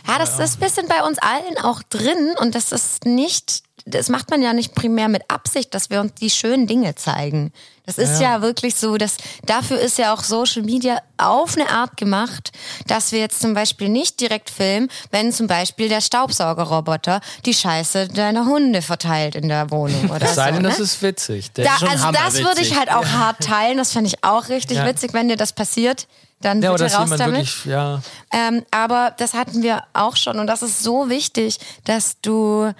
Ja, 0.07 0.17
das 0.19 0.39
ist 0.39 0.57
ein 0.57 0.59
bisschen 0.61 0.87
bei 0.87 1.03
uns 1.03 1.17
allen 1.19 1.57
auch 1.63 1.81
drin 1.83 2.35
und 2.39 2.55
das 2.55 2.71
ist 2.71 3.05
nicht, 3.05 3.63
das 3.85 4.09
macht 4.09 4.29
man 4.29 4.41
ja 4.41 4.53
nicht 4.53 4.73
primär 4.75 5.07
mit 5.09 5.23
Absicht, 5.29 5.73
dass 5.73 5.89
wir 5.89 5.99
uns 6.01 6.13
die 6.15 6.29
schönen 6.29 6.67
Dinge 6.67 6.95
zeigen. 6.95 7.51
Das 7.85 7.97
ist 7.97 8.19
ja, 8.19 8.41
wirklich 8.41 8.75
so, 8.75 8.97
dass 8.97 9.15
dafür 9.45 9.79
ist 9.79 9.97
ja 9.97 10.13
auch 10.13 10.21
Social 10.21 10.61
Media 10.63 10.97
auf 11.17 11.55
eine 11.55 11.69
Art 11.69 11.95
gemacht, 11.95 12.51
dass 12.87 13.13
wir 13.13 13.19
jetzt 13.19 13.39
zum 13.39 13.53
Beispiel 13.53 13.87
nicht 13.87 14.19
direkt 14.19 14.49
filmen, 14.49 14.89
wenn 15.11 15.31
zum 15.31 15.47
Beispiel 15.47 15.87
der 15.87 16.01
Staubsaugerroboter 16.01 17.21
die 17.45 17.53
Scheiße 17.53 18.09
deiner 18.09 18.45
Hunde 18.45 18.81
verteilt 18.81 19.35
in 19.35 19.47
der 19.47 19.71
Wohnung 19.71 20.09
oder 20.13 20.23
Es 20.27 20.35
sei 20.35 20.47
so. 20.49 20.53
denn, 20.55 20.63
ne? 20.63 20.69
das 20.69 20.79
ist 20.81 21.01
witzig. 21.01 21.53
Der 21.53 21.63
Da, 21.63 21.77
schon 21.77 21.87
also 21.87 22.11
das 22.11 22.33
würde 22.43 22.59
ich 22.61 22.77
halt 22.77 22.91
auch 22.91 23.05
hart 23.05 23.41
teilen. 23.41 23.77
Das 23.77 23.93
fand 23.93 24.05
ich 24.07 24.21
auch 24.21 24.49
richtig 24.49 24.77
Ja. 24.77 24.85
witzig, 24.85 25.13
wenn 25.13 25.29
dir 25.29 25.37
das 25.37 25.53
passiert. 25.53 26.07
Dann 26.41 26.61
ja, 26.61 26.71
bitte 26.71 26.91
raus 26.93 27.09
damit. 27.09 27.19
wirklich, 27.19 27.65
ja, 27.65 28.01
Ähm, 28.31 28.63
aber 28.71 29.11
das 29.17 29.33
hatten 29.33 29.63
wir 29.63 29.83
auch 29.93 30.15
schon 30.15 30.37
und 30.39 30.47
das 30.47 30.61
ist 30.61 30.83
so 30.83 31.09
wichtig, 31.09 31.59
dass 31.85 32.21
du 32.21 32.71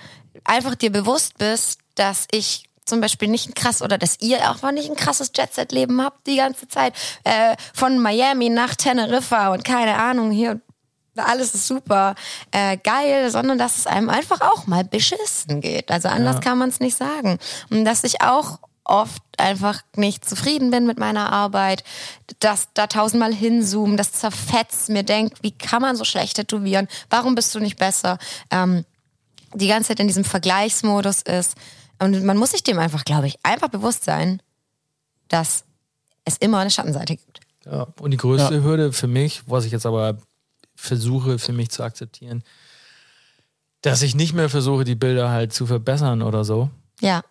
einfach 0.43 0.75
dir 0.75 0.91
bewusst 0.91 1.37
bist, 1.37 1.79
dass 1.95 2.27
ich 2.31 2.69
zum 2.85 3.01
Beispiel 3.01 3.27
nicht 3.27 3.49
ein 3.49 3.53
krass 3.53 3.81
oder 3.81 3.97
dass 3.97 4.19
ihr 4.21 4.49
auch 4.49 4.71
nicht 4.71 4.89
ein 4.89 4.95
krasses 4.95 5.31
Jet-Set-Leben 5.35 6.01
habt 6.01 6.25
die 6.27 6.37
ganze 6.37 6.67
Zeit. 6.67 6.93
Äh, 7.23 7.55
von 7.73 7.99
Miami 7.99 8.49
nach 8.49 8.75
Teneriffa 8.75 9.49
und 9.49 9.65
keine 9.65 9.95
Ahnung, 9.97 10.31
hier 10.31 10.61
alles 11.17 11.55
ist 11.55 11.67
super 11.67 12.13
äh, 12.51 12.77
geil, 12.77 13.31
sondern 13.31 13.57
dass 13.57 13.77
es 13.77 13.87
einem 13.87 14.07
einfach 14.09 14.39
auch 14.41 14.67
mal 14.67 14.83
beschissen 14.83 15.61
geht. 15.61 15.89
Also 15.89 16.09
anders 16.09 16.35
Ja. 16.35 16.41
kann 16.41 16.59
man 16.59 16.69
es 16.69 16.79
nicht 16.79 16.95
sagen. 16.95 17.39
Und 17.71 17.85
dass 17.85 18.03
ich 18.03 18.21
auch 18.21 18.59
oft 18.87 19.21
einfach 19.37 19.81
nicht 19.95 20.27
zufrieden 20.27 20.71
bin 20.71 20.85
mit 20.85 20.97
meiner 20.97 21.31
Arbeit, 21.31 21.83
dass 22.39 22.69
da 22.73 22.87
tausendmal 22.87 23.33
hinzoomen, 23.33 23.97
das 23.97 24.13
zerfetzt, 24.13 24.89
mir 24.89 25.03
denkt, 25.03 25.43
wie 25.43 25.51
kann 25.51 25.81
man 25.81 25.95
so 25.95 26.03
schlecht 26.03 26.37
tätowieren? 26.37 26.87
Warum 27.09 27.35
bist 27.35 27.53
du 27.53 27.59
nicht 27.59 27.77
besser? 27.77 28.17
Ähm, 28.49 28.85
die 29.53 29.67
ganze 29.67 29.89
Zeit 29.89 29.99
in 29.99 30.07
diesem 30.07 30.23
Vergleichsmodus 30.23 31.21
ist. 31.21 31.55
Und 31.99 32.23
man 32.23 32.37
muss 32.37 32.51
sich 32.51 32.63
dem 32.63 32.79
einfach, 32.79 33.05
glaube 33.05 33.27
ich, 33.27 33.37
einfach 33.43 33.69
bewusst 33.69 34.03
sein, 34.03 34.41
dass 35.29 35.63
es 36.25 36.37
immer 36.37 36.59
eine 36.59 36.71
Schattenseite 36.71 37.15
gibt. 37.15 37.39
Ja. 37.65 37.87
Und 37.99 38.11
die 38.11 38.17
größte 38.17 38.63
Hürde 38.63 38.93
für 38.93 39.07
mich, 39.07 39.43
was 39.47 39.65
ich 39.65 39.71
jetzt 39.71 39.85
aber 39.85 40.17
versuche 40.75 41.39
für 41.39 41.53
mich 41.53 41.69
zu 41.69 41.83
akzeptieren, 41.83 42.43
dass 43.81 44.01
ich 44.01 44.15
nicht 44.15 44.33
mehr 44.33 44.49
versuche, 44.49 44.83
die 44.83 44.95
Bilder 44.95 45.29
halt 45.29 45.53
zu 45.53 45.65
verbessern 45.65 46.21
oder 46.21 46.43
so. 46.43 46.69
Ja. 47.01 47.23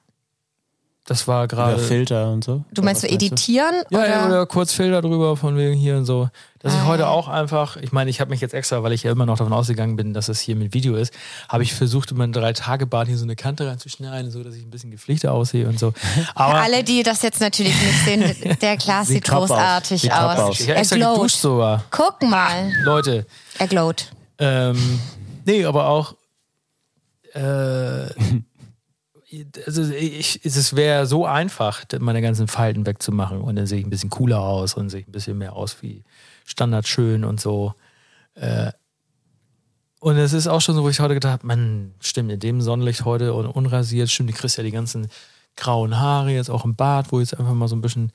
Das 1.08 1.28
war 1.28 1.44
Oder 1.44 1.48
gerade. 1.48 1.78
Filter 1.78 2.32
und 2.32 2.42
so. 2.42 2.64
Du 2.72 2.82
meinst 2.82 3.02
so 3.02 3.06
editieren? 3.06 3.74
Ja, 3.90 3.98
oder? 3.98 4.08
ja, 4.08 4.26
oder 4.26 4.46
kurz 4.46 4.72
Filter 4.72 5.00
drüber 5.02 5.36
von 5.36 5.56
wegen 5.56 5.74
hier 5.76 5.96
und 5.96 6.04
so. 6.04 6.28
Dass 6.58 6.74
ich 6.74 6.80
Ah, 6.80 6.86
heute 6.86 7.02
ja. 7.04 7.08
auch 7.10 7.28
einfach, 7.28 7.76
ich 7.76 7.92
meine, 7.92 8.10
ich 8.10 8.20
habe 8.20 8.30
mich 8.30 8.40
jetzt 8.40 8.54
extra, 8.54 8.82
weil 8.82 8.90
ich 8.92 9.04
ja 9.04 9.12
immer 9.12 9.24
noch 9.24 9.38
davon 9.38 9.52
ausgegangen 9.52 9.94
bin, 9.94 10.14
dass 10.14 10.28
es 10.28 10.40
hier 10.40 10.56
mit 10.56 10.74
Video 10.74 10.96
ist, 10.96 11.14
habe 11.48 11.62
ich 11.62 11.74
versucht, 11.74 12.10
in 12.10 12.16
mein 12.16 12.32
Drei-Tage-Bad 12.32 13.06
hier 13.06 13.16
so 13.18 13.22
eine 13.22 13.36
Kante 13.36 13.68
reinzuschneiden, 13.68 14.32
so 14.32 14.42
dass 14.42 14.56
ich 14.56 14.64
ein 14.64 14.70
bisschen 14.70 14.90
gepflegter 14.90 15.32
aussehe 15.32 15.68
und 15.68 15.78
so. 15.78 15.92
Für 15.92 16.26
Aber 16.34 16.54
alle, 16.60 16.82
die 16.82 17.04
das 17.04 17.22
jetzt 17.22 17.40
natürlich 17.40 17.74
nicht 17.80 18.04
sehen, 18.04 18.56
der 18.60 18.76
Glas 18.76 19.06
Sieht 19.06 19.24
großartig 19.28 20.12
aus. 20.12 20.38
aus. 20.40 20.58
ich 20.58 20.62
habe 20.66 20.72
Er 20.72 20.78
extra 20.80 20.96
geduscht 20.96 21.40
glowt. 21.40 21.52
sogar. 21.52 21.84
Guck 21.92 22.22
mal. 22.22 22.72
Leute, 22.82 23.26
Er 23.58 23.68
glowt. 23.68 24.10
Ähm, 24.40 24.98
nee, 25.44 25.64
aber 25.64 25.86
auch. 25.86 26.14
Äh, 27.32 28.06
also 29.66 29.82
ich, 29.92 30.44
es 30.44 30.76
wäre 30.76 31.06
so 31.06 31.26
einfach, 31.26 31.84
meine 31.98 32.22
ganzen 32.22 32.48
Falten 32.48 32.86
wegzumachen 32.86 33.40
und 33.40 33.56
dann 33.56 33.66
sehe 33.66 33.78
ich 33.80 33.86
ein 33.86 33.90
bisschen 33.90 34.10
cooler 34.10 34.40
aus 34.40 34.74
und 34.74 34.90
sehe 34.90 35.00
ich 35.00 35.08
ein 35.08 35.12
bisschen 35.12 35.38
mehr 35.38 35.54
aus 35.54 35.82
wie 35.82 36.04
standardschön 36.44 37.24
und 37.24 37.40
so. 37.40 37.74
Äh, 38.34 38.72
und 40.00 40.16
es 40.16 40.32
ist 40.32 40.46
auch 40.46 40.60
schon 40.60 40.74
so, 40.74 40.84
wo 40.84 40.88
ich 40.88 41.00
heute 41.00 41.14
gedacht 41.14 41.32
habe, 41.32 41.46
man, 41.46 41.94
stimmt, 42.00 42.30
in 42.30 42.40
dem 42.40 42.60
Sonnenlicht 42.60 43.04
heute 43.04 43.34
und 43.34 43.46
unrasiert, 43.46 44.10
stimmt, 44.10 44.30
du 44.30 44.34
kriegst 44.34 44.56
ja 44.56 44.62
die 44.62 44.70
ganzen 44.70 45.08
grauen 45.56 45.98
Haare 45.98 46.30
jetzt 46.30 46.50
auch 46.50 46.64
im 46.64 46.76
Bart, 46.76 47.10
wo 47.10 47.20
jetzt 47.20 47.38
einfach 47.38 47.54
mal 47.54 47.68
so 47.68 47.76
ein 47.76 47.80
bisschen 47.80 48.12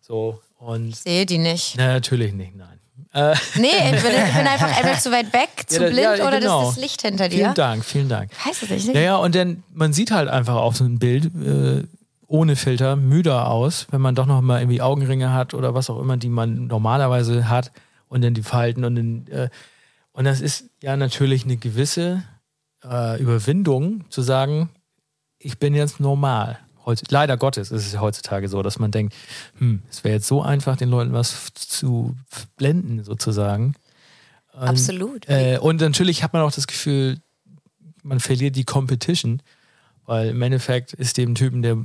so 0.00 0.40
und 0.58 0.96
Sehe 0.96 1.26
die 1.26 1.38
nicht. 1.38 1.74
na, 1.76 1.92
natürlich 1.92 2.32
nicht, 2.32 2.56
nein. 2.56 2.77
Äh, 3.18 3.34
Nee, 3.56 3.66
ich 3.96 4.02
bin, 4.02 4.12
ich 4.12 4.34
bin 4.36 4.46
einfach 4.46 4.76
entweder 4.76 4.98
zu 4.98 5.10
weit 5.12 5.32
weg, 5.32 5.48
zu 5.66 5.80
da- 5.80 5.86
blind 5.88 6.18
ja, 6.18 6.26
oder 6.26 6.38
genau. 6.40 6.60
das 6.60 6.68
ist 6.70 6.76
das 6.76 6.82
Licht 6.82 7.02
hinter 7.02 7.28
dir. 7.28 7.36
vielen 7.38 7.54
Dank, 7.54 7.84
vielen 7.84 8.08
Dank. 8.08 8.30
Weiß 8.46 8.62
es 8.62 8.70
nicht. 8.86 8.94
Ja, 8.94 9.00
ja, 9.00 9.16
und 9.16 9.34
dann, 9.34 9.62
man 9.74 9.92
sieht 9.92 10.10
halt 10.10 10.28
einfach 10.28 10.54
auf 10.56 10.76
so 10.76 10.84
einem 10.84 10.98
Bild 10.98 11.26
äh, 11.26 11.82
ohne 12.26 12.56
Filter 12.56 12.96
müder 12.96 13.48
aus, 13.50 13.86
wenn 13.90 14.00
man 14.00 14.14
doch 14.14 14.26
noch 14.26 14.40
mal 14.42 14.60
irgendwie 14.60 14.82
Augenringe 14.82 15.32
hat 15.32 15.54
oder 15.54 15.74
was 15.74 15.88
auch 15.90 15.98
immer, 16.00 16.16
die 16.16 16.28
man 16.28 16.66
normalerweise 16.66 17.48
hat 17.48 17.72
und 18.08 18.22
dann 18.22 18.34
die 18.34 18.42
Falten 18.42 18.84
und 18.84 18.94
dann, 18.96 19.26
äh, 19.30 19.48
und 20.12 20.24
das 20.24 20.40
ist 20.40 20.66
ja 20.82 20.96
natürlich 20.96 21.44
eine 21.44 21.56
gewisse 21.56 22.22
äh, 22.84 23.20
Überwindung 23.20 24.04
zu 24.10 24.22
sagen, 24.22 24.68
ich 25.38 25.58
bin 25.58 25.74
jetzt 25.74 26.00
normal. 26.00 26.58
Leider 27.10 27.36
Gottes 27.36 27.70
ist 27.70 27.86
es 27.86 27.92
ja 27.92 28.00
heutzutage 28.00 28.48
so, 28.48 28.62
dass 28.62 28.78
man 28.78 28.90
denkt, 28.90 29.14
hm, 29.58 29.82
es 29.90 30.04
wäre 30.04 30.14
jetzt 30.14 30.26
so 30.26 30.42
einfach, 30.42 30.76
den 30.76 30.88
Leuten 30.88 31.12
was 31.12 31.52
zu 31.54 32.16
blenden, 32.56 33.04
sozusagen. 33.04 33.74
Und, 34.52 34.68
Absolut. 34.68 35.28
Äh, 35.28 35.58
und 35.60 35.80
natürlich 35.80 36.22
hat 36.22 36.32
man 36.32 36.42
auch 36.42 36.52
das 36.52 36.66
Gefühl, 36.66 37.18
man 38.02 38.20
verliert 38.20 38.56
die 38.56 38.64
Competition, 38.64 39.42
weil 40.06 40.30
im 40.30 40.42
Endeffekt 40.42 40.94
ist 40.94 41.18
dem 41.18 41.34
Typen, 41.34 41.62
der, 41.62 41.84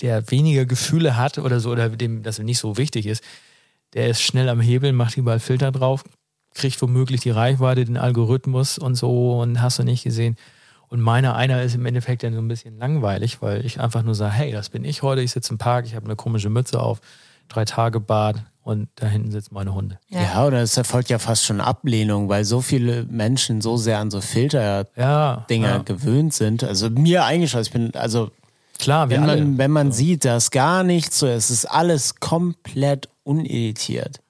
der 0.00 0.30
weniger 0.30 0.66
Gefühle 0.66 1.16
hat 1.16 1.38
oder 1.38 1.60
so, 1.60 1.70
oder 1.70 1.88
dem 1.88 2.22
das 2.22 2.38
nicht 2.38 2.58
so 2.58 2.76
wichtig 2.76 3.06
ist, 3.06 3.22
der 3.94 4.08
ist 4.08 4.22
schnell 4.22 4.48
am 4.48 4.60
Hebel, 4.60 4.92
macht 4.92 5.16
überall 5.16 5.40
Filter 5.40 5.70
drauf, 5.70 6.04
kriegt 6.54 6.80
womöglich 6.82 7.20
die 7.20 7.30
Reichweite, 7.30 7.84
den 7.84 7.96
Algorithmus 7.96 8.78
und 8.78 8.94
so 8.94 9.40
und 9.40 9.62
hast 9.62 9.78
du 9.78 9.84
nicht 9.84 10.02
gesehen. 10.02 10.36
Und 10.92 11.00
meiner 11.00 11.34
einer 11.36 11.62
ist 11.62 11.74
im 11.74 11.86
Endeffekt 11.86 12.22
dann 12.22 12.34
so 12.34 12.38
ein 12.38 12.48
bisschen 12.48 12.76
langweilig, 12.76 13.40
weil 13.40 13.64
ich 13.64 13.80
einfach 13.80 14.02
nur 14.02 14.14
sage, 14.14 14.34
hey, 14.34 14.52
das 14.52 14.68
bin 14.68 14.84
ich 14.84 15.00
heute, 15.00 15.22
ich 15.22 15.30
sitze 15.30 15.50
im 15.50 15.56
Park, 15.56 15.86
ich 15.86 15.94
habe 15.94 16.04
eine 16.04 16.16
komische 16.16 16.50
Mütze 16.50 16.78
auf, 16.82 17.00
drei 17.48 17.64
Tage 17.64 17.98
Bad 17.98 18.42
und 18.62 18.90
da 18.96 19.06
hinten 19.06 19.30
sitzen 19.30 19.54
meine 19.54 19.74
Hunde. 19.74 19.98
Ja. 20.10 20.46
oder 20.46 20.60
es 20.60 20.76
erfolgt 20.76 21.08
ja 21.08 21.18
fast 21.18 21.46
schon 21.46 21.62
Ablehnung, 21.62 22.28
weil 22.28 22.44
so 22.44 22.60
viele 22.60 23.04
Menschen 23.04 23.62
so 23.62 23.78
sehr 23.78 24.00
an 24.00 24.10
so 24.10 24.20
Filter-Dinger 24.20 24.98
Ja, 24.98 25.46
ja. 25.48 25.78
gewöhnt 25.78 26.34
sind. 26.34 26.62
Also 26.62 26.90
mir 26.90 27.24
eingeschlossen. 27.24 27.68
Ich 27.68 27.72
bin, 27.72 27.94
also 27.98 28.30
klar, 28.78 29.08
wenn 29.08 29.22
alle. 29.22 29.42
man, 29.42 29.56
wenn 29.56 29.70
man 29.70 29.92
sieht, 29.92 30.26
dass 30.26 30.50
gar 30.50 30.82
nichts 30.82 31.18
so 31.18 31.26
ist, 31.26 31.48
es 31.48 31.64
ist 31.64 31.70
alles 31.70 32.16
komplett 32.16 33.08
uneditiert. 33.24 34.20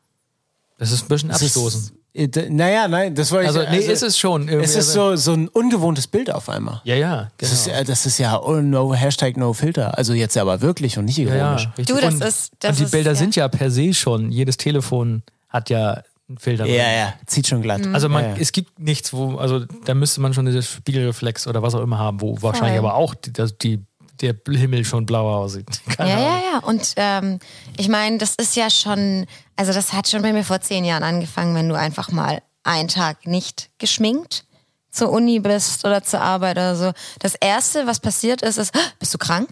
Das 0.79 0.93
ist 0.93 1.07
ein 1.07 1.09
bisschen 1.09 1.33
abstoßend. 1.33 1.95
Äh, 2.15 2.29
Naja, 2.51 2.89
nein, 2.89 3.15
das 3.15 3.31
wollte 3.33 3.47
Also, 3.49 3.63
ich 3.63 3.71
nee, 3.71 3.79
ist 3.79 4.03
es 4.03 4.19
schon. 4.19 4.49
Es 4.49 4.77
ist 4.77 4.93
so, 4.93 5.17
so 5.17 5.33
ein 5.33 5.49
ungewohntes 5.49 6.07
Bild 6.07 6.31
auf 6.31 6.49
einmal. 6.49 6.81
Ja, 6.85 6.95
ja, 6.95 7.31
Das, 7.39 7.49
genau. 7.51 7.53
ist, 7.53 7.67
ja- 7.67 7.85
das 7.85 8.07
ist 8.07 8.19
ja 8.19 8.39
oh, 8.41 8.61
no, 8.61 8.93
Hashtag 8.95 9.37
no 9.37 9.53
filter. 9.55 9.97
Also 9.97 10.13
jetzt 10.13 10.37
aber 10.37 10.61
wirklich 10.61 10.99
und 10.99 11.07
nicht 11.07 11.19
ja, 11.19 11.25
ja, 11.35 11.37
ironisch. 11.47 11.69
richtig. 11.79 11.87
Du, 11.87 12.01
das 12.01 12.15
und, 12.15 12.25
ist- 12.25 12.53
das 12.61 12.71
und 12.73 12.79
die 12.81 12.85
ist- 12.85 12.91
Bilder 12.91 13.11
ja. 13.13 13.17
sind 13.17 13.35
ja 13.37 13.49
per 13.49 13.71
se 13.71 13.95
schon, 13.95 14.31
jedes 14.31 14.57
Telefon 14.59 15.23
hat 15.49 15.71
ja 15.71 16.03
einen 16.29 16.39
Filter 16.39 16.65
drin. 16.65 16.75
Ja, 16.75 16.91
ja, 16.93 17.15
zieht 17.27 17.47
schon 17.47 17.63
glatt. 17.63 17.85
Mhm. 17.85 17.95
Also 17.95 18.09
man, 18.09 18.25
ja, 18.25 18.31
ja. 18.31 18.37
es 18.39 18.53
gibt 18.53 18.79
nichts, 18.79 19.13
wo, 19.15 19.37
also 19.37 19.61
da 19.87 19.95
müsste 19.95 20.21
man 20.21 20.35
schon 20.35 20.45
diese 20.47 20.63
Spiegelreflex 20.63 21.47
oder 21.47 21.63
was 21.63 21.75
auch 21.75 21.83
immer 21.83 21.99
haben, 21.99 22.21
wo 22.21 22.37
wahrscheinlich 22.43 22.79
aber 22.79 22.95
auch 22.95 23.15
die, 23.15 23.33
das- 23.33 23.57
die, 23.57 23.81
der 24.21 24.35
Himmel 24.49 24.85
schon 24.85 25.07
blauer 25.07 25.39
aussieht. 25.39 25.67
Keine 25.97 26.11
Ja, 26.11 26.17
Ahnung. 26.17 26.29
ja, 26.29 26.53
ja. 26.53 26.59
Und 26.61 26.93
ähm, 26.97 27.39
ich 27.77 27.89
meine, 27.89 28.19
das 28.19 28.35
ist 28.37 28.55
ja 28.57 28.71
schon, 28.71 29.27
also 29.57 29.73
das 29.73 29.93
hat 29.93 30.09
schon 30.09 30.23
bei 30.23 30.33
mir 30.33 30.45
vor 30.45 30.61
zehn 30.61 30.85
Jahren 30.85 31.03
angefangen, 31.03 31.55
wenn 31.55 31.69
du 31.69 31.75
einfach 31.77 32.11
mal 32.11 32.43
einen 32.65 32.89
Tag 32.89 33.27
nicht 33.27 33.71
geschminkt 33.79 34.45
zur 34.91 35.11
Uni 35.11 35.41
bist 35.41 35.85
oder 35.85 36.03
zur 36.05 36.21
Arbeit 36.21 36.57
oder 36.57 36.77
so. 36.77 36.93
Das 37.19 37.35
Erste, 37.35 37.87
was 37.87 37.99
passiert 37.99 38.43
ist, 38.43 38.59
ist, 38.59 38.77
"Ah, 38.77 38.81
bist 38.99 39.15
du 39.15 39.19
krank? 39.19 39.49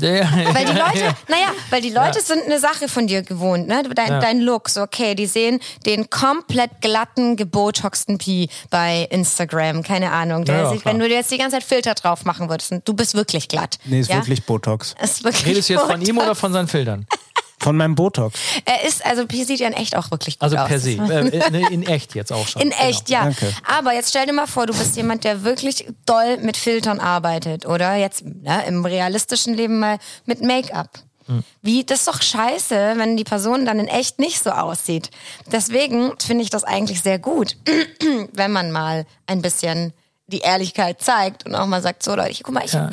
Ja, 0.00 0.10
ja, 0.10 0.54
Weil 0.54 0.64
die 0.64 0.72
Leute, 0.72 0.98
ja. 0.98 1.14
naja, 1.28 1.48
weil 1.70 1.80
die 1.82 1.90
Leute 1.90 2.20
sind 2.20 2.44
eine 2.44 2.60
Sache 2.60 2.88
von 2.88 3.06
dir 3.06 3.22
gewohnt, 3.22 3.66
ne? 3.66 3.82
Dein, 3.94 4.08
Ja. 4.08 4.20
dein 4.20 4.40
Look, 4.40 4.68
so 4.68 4.82
okay, 4.82 5.14
die 5.14 5.26
sehen 5.26 5.58
den 5.86 6.08
komplett 6.08 6.80
glatten, 6.80 7.36
gebotoxten 7.36 8.18
Pi 8.18 8.48
bei 8.70 9.08
Instagram, 9.10 9.82
keine 9.82 10.12
Ahnung. 10.12 10.46
Sich, 10.46 10.84
wenn 10.84 10.98
du 10.98 11.08
dir 11.08 11.16
jetzt 11.16 11.30
die 11.30 11.38
ganze 11.38 11.56
Zeit 11.56 11.64
Filter 11.64 11.94
drauf 11.94 12.24
machen 12.24 12.48
würdest, 12.48 12.72
und 12.72 12.86
du 12.86 12.94
bist 12.94 13.14
wirklich 13.14 13.48
glatt. 13.48 13.78
Nee, 13.84 14.00
ist 14.00 14.10
ja? 14.10 14.16
wirklich 14.16 14.44
Botox. 14.44 14.94
Ist 15.02 15.24
wirklich 15.24 15.46
Redest 15.46 15.68
du 15.68 15.74
jetzt 15.74 15.86
von 15.86 16.00
ihm 16.00 16.18
oder 16.18 16.34
von 16.34 16.52
seinen 16.52 16.68
Filtern? 16.68 17.06
Von 17.60 17.76
meinem 17.76 17.94
Botox. 17.94 18.38
Er 18.64 18.86
ist, 18.86 19.04
also 19.04 19.26
Pi 19.26 19.44
sieht 19.44 19.60
ja 19.60 19.66
in 19.66 19.72
echt 19.72 19.96
auch 19.96 20.10
wirklich 20.10 20.38
gut 20.38 20.44
Also 20.44 20.56
aus. 20.56 20.68
per 20.68 20.78
se. 20.78 20.96
Äh, 20.98 21.72
in 21.72 21.86
echt 21.86 22.14
jetzt 22.14 22.32
auch 22.32 22.46
schon. 22.46 22.62
In 22.62 22.72
echt, 22.72 23.08
ja. 23.08 23.24
Danke. 23.24 23.52
Aber 23.66 23.92
jetzt 23.94 24.10
stell 24.10 24.26
dir 24.26 24.32
mal 24.32 24.46
vor, 24.46 24.66
du 24.66 24.72
bist 24.74 24.96
jemand, 24.96 25.24
der 25.24 25.42
wirklich 25.44 25.86
doll 26.06 26.36
mit 26.38 26.56
Filtern 26.56 27.00
arbeitet 27.00 27.66
oder 27.66 27.94
jetzt 27.96 28.24
ne, 28.24 28.64
im 28.66 28.84
realistischen 28.84 29.54
Leben 29.54 29.78
mal 29.78 29.98
mit 30.26 30.42
Make-up. 30.42 31.00
Hm. 31.26 31.44
Wie, 31.62 31.84
das 31.84 32.00
ist 32.00 32.08
doch 32.08 32.22
scheiße, 32.22 32.94
wenn 32.96 33.16
die 33.16 33.24
Person 33.24 33.66
dann 33.66 33.78
in 33.78 33.86
echt 33.88 34.18
nicht 34.18 34.42
so 34.42 34.50
aussieht. 34.50 35.10
Deswegen 35.52 36.12
finde 36.18 36.42
ich 36.44 36.50
das 36.50 36.64
eigentlich 36.64 37.02
sehr 37.02 37.18
gut, 37.18 37.56
wenn 38.32 38.52
man 38.52 38.70
mal 38.72 39.04
ein 39.26 39.42
bisschen 39.42 39.92
die 40.26 40.40
Ehrlichkeit 40.40 41.00
zeigt 41.02 41.46
und 41.46 41.54
auch 41.54 41.66
mal 41.66 41.82
sagt, 41.82 42.02
so 42.02 42.14
Leute, 42.14 42.42
guck 42.42 42.54
mal, 42.54 42.64
ich 42.64 42.72
Ja. 42.72 42.90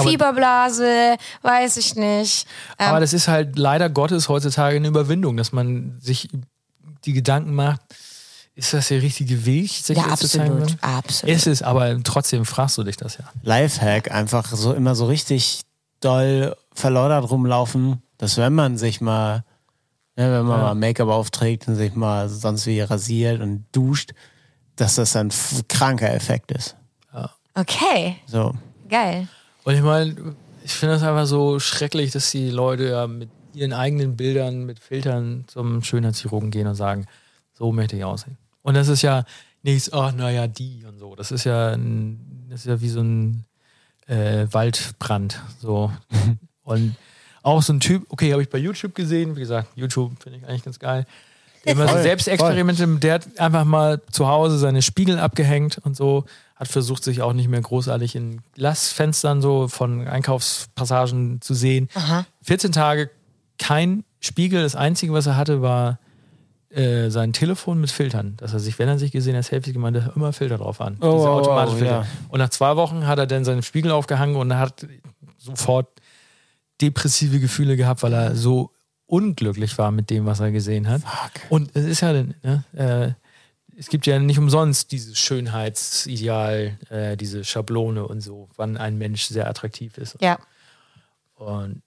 Aber- 0.00 0.10
Fieberblase, 0.10 1.16
weiß 1.42 1.76
ich 1.78 1.94
nicht. 1.96 2.46
Ähm, 2.78 2.88
Aber 2.88 3.00
das 3.00 3.12
ist 3.12 3.28
halt 3.28 3.56
leider 3.58 3.88
Gottes 3.90 4.28
heutzutage 4.28 4.76
eine 4.76 4.88
Überwindung, 4.88 5.36
dass 5.36 5.52
man 5.52 5.98
sich 6.00 6.28
die 7.04 7.12
Gedanken 7.12 7.54
macht, 7.54 7.80
ist 8.54 8.74
das 8.74 8.88
der 8.88 9.00
richtige 9.00 9.46
Weg, 9.46 9.70
sich 9.70 9.96
ja, 9.96 10.04
absolut, 10.04 10.76
absolut. 10.82 11.34
Ist 11.34 11.46
es, 11.46 11.62
aber 11.62 12.02
trotzdem 12.02 12.44
fragst 12.44 12.76
du 12.76 12.82
dich 12.82 12.96
das 12.96 13.16
ja. 13.16 13.24
Lifehack, 13.42 14.10
einfach 14.10 14.46
so 14.54 14.74
immer 14.74 14.94
so 14.94 15.06
richtig 15.06 15.62
doll 16.00 16.54
verloddert 16.74 17.30
rumlaufen, 17.30 18.02
dass 18.18 18.36
wenn 18.36 18.52
man 18.54 18.76
sich 18.76 19.00
mal, 19.00 19.44
ne, 20.16 20.30
wenn 20.32 20.44
man 20.46 20.58
Ja. 20.58 20.64
mal 20.64 20.74
Make-up 20.74 21.08
aufträgt 21.08 21.68
und 21.68 21.76
sich 21.76 21.94
mal 21.94 22.28
sonst 22.28 22.66
wie 22.66 22.80
rasiert 22.80 23.40
und 23.40 23.64
duscht, 23.72 24.12
dass 24.76 24.96
das 24.96 25.16
ein 25.16 25.30
kranker 25.68 26.12
Effekt 26.12 26.50
ist. 26.52 26.76
Okay, 27.54 28.16
So. 28.26 28.54
geil. 28.88 29.26
Und 29.64 29.74
ich 29.74 29.82
meine, 29.82 30.34
ich 30.64 30.72
finde 30.72 30.94
das 30.94 31.02
einfach 31.02 31.26
so 31.26 31.58
schrecklich, 31.58 32.12
dass 32.12 32.30
die 32.30 32.50
Leute 32.50 32.88
ja 32.88 33.06
mit 33.06 33.30
ihren 33.54 33.72
eigenen 33.72 34.16
Bildern, 34.16 34.64
mit 34.64 34.78
Filtern 34.78 35.44
zum 35.46 35.82
Schönheitschirurgen 35.82 36.50
gehen 36.50 36.66
und 36.66 36.74
sagen, 36.74 37.06
so 37.52 37.72
möchte 37.72 37.96
ich 37.96 38.04
aussehen. 38.04 38.38
Und 38.62 38.74
das 38.74 38.88
ist 38.88 39.02
ja 39.02 39.24
nichts, 39.62 39.92
ach 39.92 40.12
naja, 40.12 40.46
die 40.46 40.84
und 40.86 40.98
so. 40.98 41.14
Das 41.14 41.30
ist 41.30 41.44
ja, 41.44 41.72
ein, 41.72 42.46
das 42.48 42.60
ist 42.60 42.66
ja 42.66 42.80
wie 42.80 42.88
so 42.88 43.00
ein 43.00 43.44
äh, 44.06 44.46
Waldbrand. 44.50 45.40
So. 45.60 45.90
Und 46.62 46.94
auch 47.42 47.62
so 47.62 47.72
ein 47.72 47.80
Typ, 47.80 48.04
okay, 48.10 48.32
habe 48.32 48.42
ich 48.42 48.50
bei 48.50 48.58
YouTube 48.58 48.94
gesehen. 48.94 49.34
Wie 49.36 49.40
gesagt, 49.40 49.68
YouTube 49.76 50.22
finde 50.22 50.38
ich 50.38 50.46
eigentlich 50.46 50.64
ganz 50.64 50.78
geil. 50.78 51.06
Der 51.64 51.72
immer 51.72 51.88
so 51.88 51.98
Selbstexperimente, 52.00 52.86
der 52.98 53.14
hat 53.14 53.38
einfach 53.38 53.64
mal 53.64 54.00
zu 54.10 54.28
Hause 54.28 54.58
seine 54.58 54.82
Spiegel 54.82 55.18
abgehängt 55.18 55.78
und 55.78 55.96
so, 55.96 56.24
hat 56.60 56.68
versucht, 56.68 57.02
sich 57.02 57.22
auch 57.22 57.32
nicht 57.32 57.48
mehr 57.48 57.62
großartig 57.62 58.14
in 58.14 58.42
Glasfenstern 58.52 59.40
so 59.40 59.66
von 59.66 60.06
Einkaufspassagen 60.06 61.40
zu 61.40 61.54
sehen. 61.54 61.88
Aha. 61.94 62.26
14 62.42 62.72
Tage 62.72 63.10
kein 63.58 64.04
Spiegel. 64.20 64.62
Das 64.62 64.76
Einzige, 64.76 65.14
was 65.14 65.24
er 65.24 65.38
hatte, 65.38 65.62
war 65.62 65.98
äh, 66.68 67.08
sein 67.08 67.32
Telefon 67.32 67.80
mit 67.80 67.90
Filtern. 67.90 68.34
Dass 68.36 68.52
er 68.52 68.60
sich, 68.60 68.78
wenn 68.78 68.88
er 68.88 68.98
sich 68.98 69.10
gesehen 69.10 69.34
hat, 69.36 69.46
Selfies 69.46 69.72
gemacht 69.72 69.94
hat, 69.94 70.14
immer 70.14 70.34
Filter 70.34 70.58
drauf 70.58 70.82
an. 70.82 70.98
Oh, 71.00 71.14
Diese 71.14 71.28
oh, 71.28 71.32
automatischen 71.32 71.76
oh, 71.76 71.78
Filter. 71.78 72.00
ja. 72.02 72.06
Und 72.28 72.40
nach 72.40 72.50
zwei 72.50 72.76
Wochen 72.76 73.06
hat 73.06 73.18
er 73.18 73.26
dann 73.26 73.46
seinen 73.46 73.62
Spiegel 73.62 73.90
aufgehangen 73.90 74.36
und 74.36 74.54
hat 74.54 74.86
sofort 75.38 75.88
depressive 76.82 77.40
Gefühle 77.40 77.78
gehabt, 77.78 78.02
weil 78.02 78.12
er 78.12 78.36
so 78.36 78.70
unglücklich 79.06 79.78
war 79.78 79.92
mit 79.92 80.10
dem, 80.10 80.26
was 80.26 80.40
er 80.40 80.52
gesehen 80.52 80.88
hat. 80.88 81.00
Und 81.48 81.70
es 81.74 81.86
ist 81.86 82.02
ja, 82.02 82.12
ne, 82.12 82.64
äh, 82.74 83.12
es 83.80 83.88
gibt 83.88 84.06
ja 84.06 84.18
nicht 84.18 84.38
umsonst 84.38 84.92
dieses 84.92 85.18
Schönheitsideal, 85.18 86.78
äh, 86.90 87.16
diese 87.16 87.44
Schablone 87.44 88.06
und 88.06 88.20
so, 88.20 88.50
wann 88.56 88.76
ein 88.76 88.98
Mensch 88.98 89.24
sehr 89.24 89.48
attraktiv 89.48 89.96
ist. 89.96 90.18
Ja, 90.20 90.38
Und 91.34 91.80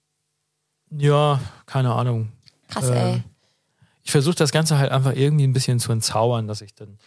ja, 0.90 1.40
keine 1.66 1.94
Ahnung. 1.94 2.32
krass, 2.66 2.88
Ähm, 2.88 2.94
ey. 2.94 3.22
Ich 4.02 4.10
versuche 4.10 4.34
das 4.34 4.50
Ganze 4.50 4.76
halt 4.76 4.90
einfach 4.90 5.14
irgendwie 5.14 5.46
ein 5.46 5.52
bisschen 5.52 5.78
zu 5.78 5.92
entzaubern, 5.92 6.48
dass 6.48 6.62
ich 6.62 6.74
dann 6.74 6.98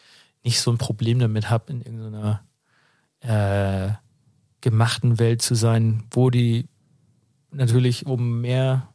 nicht 0.41 0.61
so 0.61 0.71
ein 0.71 0.77
Problem 0.77 1.19
damit 1.19 1.49
habe, 1.49 1.73
in 1.73 1.81
irgendeiner 1.81 2.45
äh, 3.19 3.91
gemachten 4.61 5.19
Welt 5.19 5.41
zu 5.41 5.55
sein, 5.55 6.05
wo 6.11 6.29
die 6.29 6.69
natürlich, 7.51 8.05
um 8.05 8.39
mehr 8.39 8.87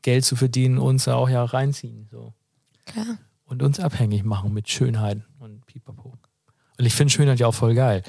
Geld 0.00 0.24
zu 0.24 0.34
verdienen, 0.34 0.78
uns 0.78 1.06
auch 1.08 1.28
ja 1.28 1.44
reinziehen. 1.44 2.08
So. 2.10 2.32
Klar. 2.86 3.18
Und 3.46 3.62
uns 3.62 3.78
abhängig 3.78 4.24
machen 4.24 4.52
mit 4.52 4.68
Schönheit 4.68 5.18
und 5.38 5.64
Pipapo. 5.66 6.14
Und 6.78 6.84
ich 6.84 6.94
finde 6.94 7.12
Schönheit 7.12 7.38
ja 7.38 7.46
auch 7.46 7.54
voll 7.54 7.74
geil. 7.74 8.02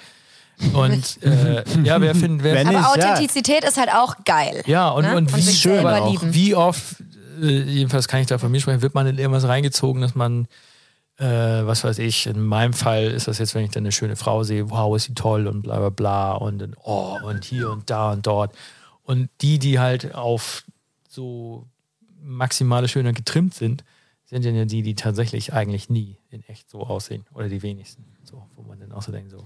Und 0.73 1.21
äh, 1.23 1.63
ja, 1.83 2.01
wer 2.01 2.15
findet, 2.15 2.43
wer 2.43 2.55
Wenn 2.55 2.67
Aber 2.67 2.77
nicht, 2.77 2.97
ja. 2.97 3.11
Authentizität 3.11 3.63
ist 3.63 3.77
halt 3.77 3.89
auch 3.93 4.15
geil. 4.25 4.63
ja, 4.65 4.89
und, 4.89 5.03
Ne? 5.05 5.15
und 5.15 5.31
Und 5.31 5.37
wie 5.37 5.53
schön, 5.53 5.85
auch, 5.85 6.23
wie 6.23 6.55
oft, 6.55 6.95
äh, 7.41 7.61
jedenfalls 7.61 8.07
kann 8.07 8.21
ich 8.21 8.27
da 8.27 8.39
von 8.39 8.51
mir 8.51 8.59
sprechen, 8.59 8.81
wird 8.81 8.95
man 8.95 9.05
in 9.05 9.19
irgendwas 9.19 9.47
reingezogen, 9.47 10.01
dass 10.01 10.15
man, 10.15 10.47
äh, 11.17 11.25
was 11.27 11.83
weiß 11.83 11.99
ich, 11.99 12.25
in 12.25 12.41
meinem 12.43 12.73
Fall 12.73 13.03
ist 13.05 13.27
das 13.27 13.37
jetzt, 13.37 13.53
wenn 13.53 13.63
ich 13.65 13.71
dann 13.71 13.83
eine 13.83 13.91
schöne 13.91 14.15
Frau 14.15 14.43
sehe, 14.43 14.71
wow, 14.71 14.95
ist 14.95 15.03
sie 15.03 15.13
toll 15.13 15.45
und 15.47 15.61
bla 15.61 15.77
bla 15.77 15.89
bla 15.89 16.31
und 16.33 16.57
dann, 16.59 16.75
oh, 16.83 17.17
und 17.23 17.45
hier 17.45 17.69
und 17.69 17.89
da 17.91 18.13
und 18.13 18.25
dort. 18.25 18.55
Und 19.03 19.29
die, 19.41 19.59
die 19.59 19.77
halt 19.79 20.15
auf 20.15 20.63
so 21.07 21.67
maximale 22.21 22.87
Schönheit 22.87 23.15
getrimmt 23.15 23.53
sind, 23.53 23.83
sind 24.29 24.45
dann 24.45 24.55
ja 24.55 24.65
die, 24.65 24.81
die 24.81 24.95
tatsächlich 24.95 25.53
eigentlich 25.53 25.89
nie 25.89 26.17
in 26.29 26.43
echt 26.43 26.69
so 26.69 26.81
aussehen. 26.81 27.25
Oder 27.33 27.47
die 27.49 27.61
wenigsten. 27.63 28.03
So, 28.23 28.43
wo 28.55 28.61
man 28.61 28.79
dann 28.79 28.91
auch 28.91 29.01
so 29.01 29.11
denkt, 29.11 29.31
so. 29.31 29.45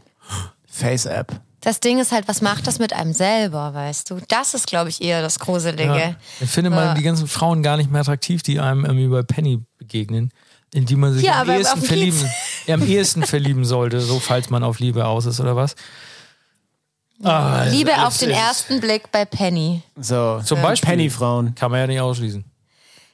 Face-App. 0.66 1.40
Das 1.60 1.80
Ding 1.80 2.00
ist 2.00 2.12
halt, 2.12 2.28
was 2.28 2.42
macht 2.42 2.66
das 2.66 2.80
mit 2.80 2.92
einem 2.94 3.14
selber, 3.14 3.76
weißt 3.76 4.10
du? 4.10 4.18
Das 4.28 4.56
ist, 4.56 4.66
glaube 4.66 4.90
ich, 4.90 5.02
eher 5.04 5.22
das 5.22 5.38
Gruselige. 5.38 5.84
Ja. 5.84 6.16
Ich 6.40 6.50
finde 6.50 6.72
man 6.72 6.80
Ja. 6.86 6.94
die 6.96 7.04
ganzen 7.04 7.28
Frauen 7.28 7.62
gar 7.62 7.78
nicht 7.78 7.92
mehr 7.92 8.02
attraktiv, 8.02 8.42
die 8.42 8.60
einem 8.60 8.84
irgendwie 8.84 9.08
bei 9.08 9.22
Penny 9.22 9.60
begegnen, 9.78 10.32
in 10.74 10.86
die 10.88 10.96
man 10.96 11.14
sich 11.14 11.22
Hier, 11.22 11.36
am, 11.36 11.48
ehesten 11.50 11.82
verlieben, 11.84 12.30
ja, 12.66 12.74
am 12.74 12.82
ehesten 12.84 13.24
verlieben 13.24 13.66
sollte, 13.66 14.02
so 14.02 14.20
falls 14.20 14.50
man 14.50 14.64
auf 14.64 14.80
Liebe 14.80 15.06
aus 15.06 15.28
ist 15.28 15.40
oder 15.40 15.56
was. 15.56 15.76
Ah, 17.24 17.66
Liebe 17.66 17.92
es 17.92 18.00
auf 18.00 18.18
den 18.18 18.32
ersten 18.32 18.80
Blick 18.80 19.12
bei 19.12 19.26
Penny. 19.26 19.84
So, 19.96 20.42
Zum 20.44 20.60
Beispiel. 20.60 20.90
Penny-Frauen. 20.90 21.54
Kann 21.54 21.70
man 21.70 21.82
ja 21.82 21.86
nicht 21.86 22.00
ausschließen. 22.00 22.44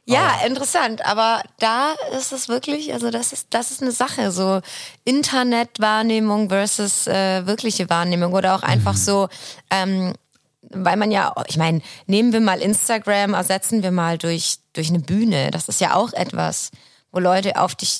Ja, 0.10 0.40
interessant. 0.46 1.06
Aber 1.06 1.44
da 1.60 1.94
ist 2.18 2.32
es 2.32 2.48
wirklich, 2.48 2.94
also 2.94 3.12
das 3.12 3.34
ist, 3.34 3.48
das 3.50 3.72
ist 3.72 3.82
eine 3.82 3.92
Sache. 3.92 4.32
So 4.32 4.62
Internetwahrnehmung 5.04 6.48
versus 6.48 7.08
äh, 7.08 7.46
wirkliche 7.46 7.90
Wahrnehmung 7.90 8.32
oder 8.32 8.56
auch 8.56 8.64
einfach 8.64 8.96
so, 8.96 9.28
ähm, 9.70 10.14
weil 10.62 10.96
man 10.96 11.12
ja, 11.12 11.34
ich 11.48 11.58
meine, 11.58 11.82
nehmen 12.06 12.32
wir 12.32 12.40
mal 12.40 12.62
Instagram, 12.62 13.34
ersetzen 13.34 13.84
wir 13.84 13.92
mal 13.92 14.18
durch, 14.18 14.60
durch 14.72 14.88
eine 14.90 15.00
Bühne. 15.00 15.52
Das 15.52 15.68
ist 15.68 15.82
ja 15.82 15.96
auch 15.96 16.14
etwas, 16.14 16.72
wo 17.12 17.20
Leute 17.20 17.60
auf 17.60 17.76
dich 17.76 18.00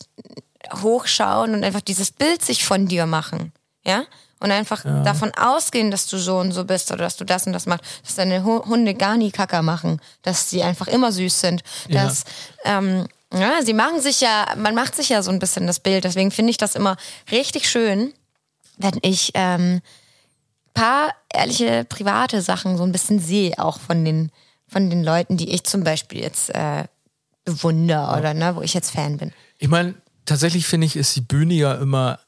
hochschauen 0.82 1.54
und 1.54 1.66
einfach 1.66 1.82
dieses 1.82 2.12
Bild 2.12 2.42
sich 2.42 2.64
von 2.64 2.88
dir 2.88 3.06
machen. 3.06 3.52
Ja? 3.86 4.06
Und 4.40 4.52
einfach 4.52 4.84
davon 4.84 5.32
ausgehen, 5.36 5.90
dass 5.90 6.06
du 6.06 6.18
so 6.20 6.38
und 6.38 6.52
so 6.52 6.64
bist 6.64 6.92
oder 6.92 7.00
dass 7.06 7.18
du 7.18 7.26
das 7.26 7.48
und 7.48 7.54
das 7.54 7.66
machst, 7.66 7.84
dass 8.06 8.16
deine 8.16 8.44
Hu- 8.44 8.64
Hunde 8.66 8.94
gar 8.94 9.18
nie 9.18 9.32
Kacker 9.32 9.64
machen, 9.64 10.00
dass 10.22 10.50
sie 10.52 10.62
einfach 10.62 10.88
immer 10.88 11.12
süß 11.12 11.40
sind, 11.42 11.64
Ja. 11.88 12.04
dass 12.04 12.24
ähm, 12.64 13.08
ja, 13.34 13.62
sie 13.66 13.74
machen 13.74 14.00
sich 14.00 14.22
ja, 14.22 14.46
man 14.56 14.76
macht 14.76 14.96
sich 14.96 15.10
ja 15.10 15.24
so 15.24 15.32
ein 15.32 15.40
bisschen 15.40 15.66
das 15.66 15.80
Bild. 15.80 16.04
Deswegen 16.04 16.30
finde 16.32 16.52
ich 16.52 16.58
das 16.58 16.76
immer 16.76 16.98
richtig 17.32 17.68
schön, 17.68 18.14
wenn 18.78 19.00
ich 19.02 19.32
ähm, 19.34 19.82
paar 20.74 21.14
ehrliche 21.34 21.84
private 21.86 22.42
Sachen 22.44 22.78
so 22.78 22.84
ein 22.84 22.92
bisschen 22.92 23.20
sehe, 23.20 23.54
auch 23.58 23.80
von 23.80 24.06
den 24.06 24.32
von 24.70 24.90
den 24.90 25.04
Leuten, 25.04 25.38
die 25.38 25.50
ich 25.52 25.64
zum 25.64 25.84
Beispiel 25.84 26.22
jetzt 26.22 26.54
äh, 26.54 26.84
bewundere 27.46 28.18
oder 28.20 28.34
ne, 28.34 28.56
wo 28.56 28.62
ich 28.62 28.74
jetzt 28.74 28.92
Fan 28.92 29.18
bin. 29.18 29.32
Ich 29.58 29.70
meine, 29.70 29.96
tatsächlich 30.26 30.68
finde 30.68 30.86
ich, 30.86 30.96
ist 30.96 31.16
die 31.16 31.22
Bühne 31.22 31.54
ja 31.54 31.74
immer 31.76 32.20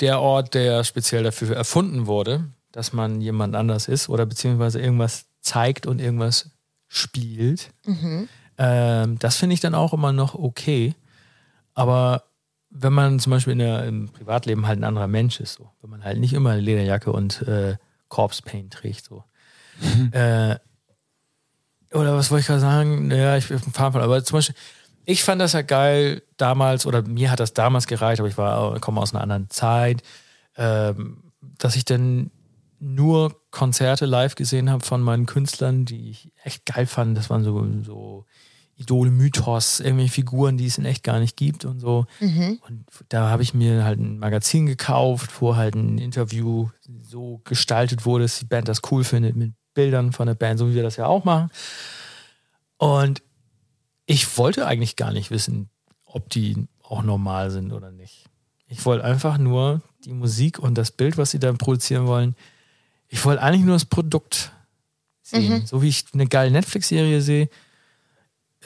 der 0.00 0.20
Ort, 0.20 0.54
der 0.54 0.84
speziell 0.84 1.22
dafür 1.22 1.56
erfunden 1.56 2.06
wurde, 2.06 2.44
dass 2.72 2.92
man 2.92 3.20
jemand 3.20 3.54
anders 3.56 3.88
ist 3.88 4.08
oder 4.08 4.26
beziehungsweise 4.26 4.80
irgendwas 4.80 5.26
zeigt 5.40 5.86
und 5.86 6.00
irgendwas 6.00 6.50
spielt. 6.88 7.70
Ähm, 8.58 9.18
das 9.18 9.36
finde 9.36 9.54
ich 9.54 9.60
dann 9.60 9.74
auch 9.74 9.92
immer 9.92 10.12
noch 10.12 10.34
okay. 10.34 10.94
Aber 11.74 12.24
wenn 12.70 12.92
man 12.92 13.18
zum 13.18 13.30
Beispiel 13.30 13.52
in 13.52 13.58
der, 13.58 13.84
im 13.84 14.08
Privatleben 14.08 14.66
halt 14.66 14.78
ein 14.78 14.84
anderer 14.84 15.08
Mensch 15.08 15.40
ist, 15.40 15.54
so, 15.54 15.70
wenn 15.80 15.90
man 15.90 16.04
halt 16.04 16.18
nicht 16.18 16.32
immer 16.32 16.50
eine 16.50 16.60
Lederjacke 16.60 17.12
und 17.12 17.42
äh, 17.42 17.76
Corpse 18.08 18.42
Paint 18.42 18.72
trägt, 18.72 19.04
so. 19.04 19.24
äh, 20.12 20.56
oder 21.92 22.14
was 22.16 22.30
wollte 22.30 22.42
ich 22.42 22.46
gerade 22.46 22.60
sagen? 22.60 23.08
Naja, 23.08 23.36
ich 23.36 23.48
bin 23.48 23.56
auf 23.56 23.64
dem 23.64 23.72
Fahrrad, 23.72 24.02
aber 24.02 24.22
zum 24.22 24.38
Beispiel, 24.38 24.54
ich 25.10 25.24
fand 25.24 25.40
das 25.40 25.52
ja 25.52 25.62
geil 25.62 26.22
damals, 26.36 26.86
oder 26.86 27.02
mir 27.02 27.30
hat 27.30 27.40
das 27.40 27.52
damals 27.52 27.86
gereicht, 27.86 28.20
aber 28.20 28.28
ich 28.28 28.38
war, 28.38 28.78
komme 28.80 29.00
aus 29.00 29.12
einer 29.12 29.22
anderen 29.22 29.50
Zeit, 29.50 30.02
ähm, 30.56 31.32
dass 31.58 31.76
ich 31.76 31.84
dann 31.84 32.30
nur 32.78 33.36
Konzerte 33.50 34.06
live 34.06 34.36
gesehen 34.36 34.70
habe 34.70 34.84
von 34.84 35.02
meinen 35.02 35.26
Künstlern, 35.26 35.84
die 35.84 36.10
ich 36.10 36.32
echt 36.44 36.64
geil 36.64 36.86
fand. 36.86 37.16
Das 37.16 37.28
waren 37.28 37.44
so, 37.44 37.66
so 37.82 38.24
Idole, 38.76 39.10
Mythos, 39.10 39.80
irgendwelche 39.80 40.12
Figuren, 40.12 40.56
die 40.56 40.66
es 40.66 40.78
in 40.78 40.86
echt 40.86 41.02
gar 41.02 41.18
nicht 41.18 41.36
gibt 41.36 41.64
und 41.66 41.80
so. 41.80 42.06
Und 42.66 42.86
da 43.10 43.28
habe 43.28 43.42
ich 43.42 43.52
mir 43.52 43.84
halt 43.84 43.98
ein 43.98 44.18
Magazin 44.18 44.64
gekauft, 44.64 45.42
wo 45.42 45.56
halt 45.56 45.74
ein 45.74 45.98
Interview 45.98 46.70
so 47.02 47.42
gestaltet 47.44 48.06
wurde, 48.06 48.24
dass 48.24 48.38
die 48.38 48.46
Band 48.46 48.68
das 48.68 48.80
cool 48.90 49.04
findet, 49.04 49.36
mit 49.36 49.52
Bildern 49.74 50.12
von 50.12 50.26
der 50.26 50.34
Band, 50.34 50.58
so 50.58 50.70
wie 50.70 50.74
wir 50.74 50.82
das 50.82 50.96
ja 50.96 51.06
auch 51.06 51.24
machen. 51.24 51.50
Und 52.78 53.22
ich 54.10 54.38
wollte 54.38 54.66
eigentlich 54.66 54.96
gar 54.96 55.12
nicht 55.12 55.30
wissen, 55.30 55.70
ob 56.04 56.28
die 56.30 56.66
auch 56.82 57.04
normal 57.04 57.52
sind 57.52 57.72
oder 57.72 57.92
nicht. 57.92 58.24
Ich 58.66 58.84
wollte 58.84 59.04
einfach 59.04 59.38
nur 59.38 59.82
die 60.04 60.12
Musik 60.12 60.58
und 60.58 60.74
das 60.74 60.90
Bild, 60.90 61.16
was 61.16 61.30
sie 61.30 61.38
dann 61.38 61.58
produzieren 61.58 62.08
wollen. 62.08 62.34
Ich 63.06 63.24
wollte 63.24 63.40
eigentlich 63.40 63.64
nur 63.64 63.76
das 63.76 63.84
Produkt 63.84 64.52
sehen. 65.22 65.64
So 65.64 65.80
wie 65.82 65.88
ich 65.88 66.06
eine 66.12 66.26
geile 66.26 66.50
Netflix-Serie 66.50 67.22
sehe. 67.22 67.48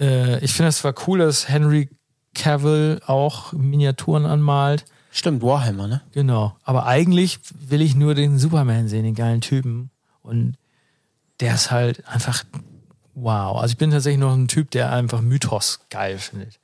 Äh, 0.00 0.42
ich 0.42 0.54
finde 0.54 0.70
es 0.70 0.78
zwar 0.78 0.94
cool, 1.06 1.18
dass 1.18 1.46
Henry 1.46 1.90
Cavill 2.34 3.02
auch 3.06 3.52
Miniaturen 3.52 4.24
anmalt. 4.24 4.86
Stimmt, 5.10 5.42
Warhammer, 5.42 5.86
ne? 5.86 6.02
Genau. 6.12 6.56
Aber 6.62 6.86
eigentlich 6.86 7.38
will 7.52 7.82
ich 7.82 7.94
nur 7.94 8.14
den 8.14 8.38
Superman 8.38 8.88
sehen, 8.88 9.04
den 9.04 9.14
geilen 9.14 9.42
Typen. 9.42 9.90
Und 10.22 10.56
der 11.40 11.54
ist 11.54 11.70
halt 11.70 12.08
einfach 12.08 12.44
wow. 13.14 13.56
Also 13.60 13.72
ich 13.72 13.78
bin 13.78 13.90
tatsächlich 13.90 14.20
noch 14.20 14.34
ein 14.34 14.48
Typ, 14.48 14.70
der 14.70 14.92
einfach 14.92 15.20
Mythos 15.20 15.80
geil 15.90 16.18
findet. 16.18 16.58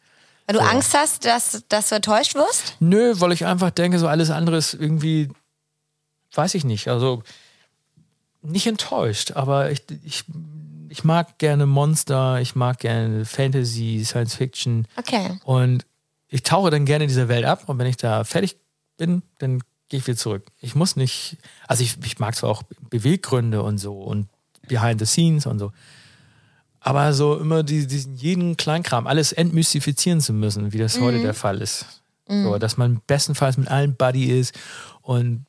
Weil 0.46 0.56
du 0.56 0.62
So. 0.62 0.68
Angst 0.68 0.94
hast, 0.94 1.24
dass, 1.24 1.64
dass 1.68 1.88
du 1.90 1.96
enttäuscht 1.96 2.34
wirst? 2.34 2.76
Nö, 2.80 3.14
weil 3.18 3.32
ich 3.32 3.46
einfach 3.46 3.70
denke, 3.70 3.98
so 3.98 4.08
alles 4.08 4.30
andere 4.30 4.56
ist 4.56 4.74
irgendwie, 4.74 5.30
weiß 6.34 6.54
ich 6.54 6.64
nicht. 6.64 6.88
Also 6.88 7.22
nicht 8.42 8.66
enttäuscht, 8.66 9.32
aber 9.32 9.70
ich, 9.70 9.84
ich, 10.04 10.24
ich 10.88 11.04
mag 11.04 11.38
gerne 11.38 11.66
Monster, 11.66 12.40
ich 12.40 12.54
mag 12.56 12.78
gerne 12.78 13.24
Fantasy, 13.24 14.02
Science 14.04 14.34
Fiction. 14.34 14.88
Okay. 14.96 15.38
Und 15.44 15.84
ich 16.28 16.42
tauche 16.42 16.70
dann 16.70 16.84
gerne 16.84 17.04
in 17.04 17.08
dieser 17.08 17.28
Welt 17.28 17.44
ab 17.44 17.68
und 17.68 17.78
wenn 17.78 17.86
ich 17.86 17.96
da 17.96 18.24
fertig 18.24 18.56
bin, 18.96 19.22
dann 19.38 19.62
gehe 19.88 19.98
ich 19.98 20.06
wieder 20.06 20.16
zurück. 20.16 20.46
Ich 20.60 20.74
muss 20.74 20.96
nicht, 20.96 21.36
also 21.66 21.82
ich, 21.82 21.96
ich 22.04 22.18
mag 22.18 22.34
zwar 22.34 22.50
auch 22.50 22.62
Beweggründe 22.88 23.62
und 23.62 23.78
so 23.78 23.94
und 24.00 24.28
Behind 24.68 25.00
the 25.00 25.06
Scenes 25.06 25.46
und 25.46 25.58
so, 25.58 25.72
aber 26.80 27.12
so 27.12 27.38
immer 27.38 27.62
die, 27.62 27.86
diesen 27.86 28.16
jeden 28.16 28.56
Kleinkram, 28.56 29.06
alles 29.06 29.32
entmystifizieren 29.32 30.20
zu 30.20 30.32
müssen, 30.32 30.72
wie 30.72 30.78
das 30.78 30.98
heute 31.00 31.20
der 31.20 31.34
Fall 31.34 31.60
ist. 31.60 32.02
So, 32.28 32.58
dass 32.58 32.76
man 32.76 33.00
bestenfalls 33.08 33.56
mit 33.56 33.68
allen 33.68 33.96
Buddy 33.96 34.26
ist 34.38 34.56
und 35.02 35.46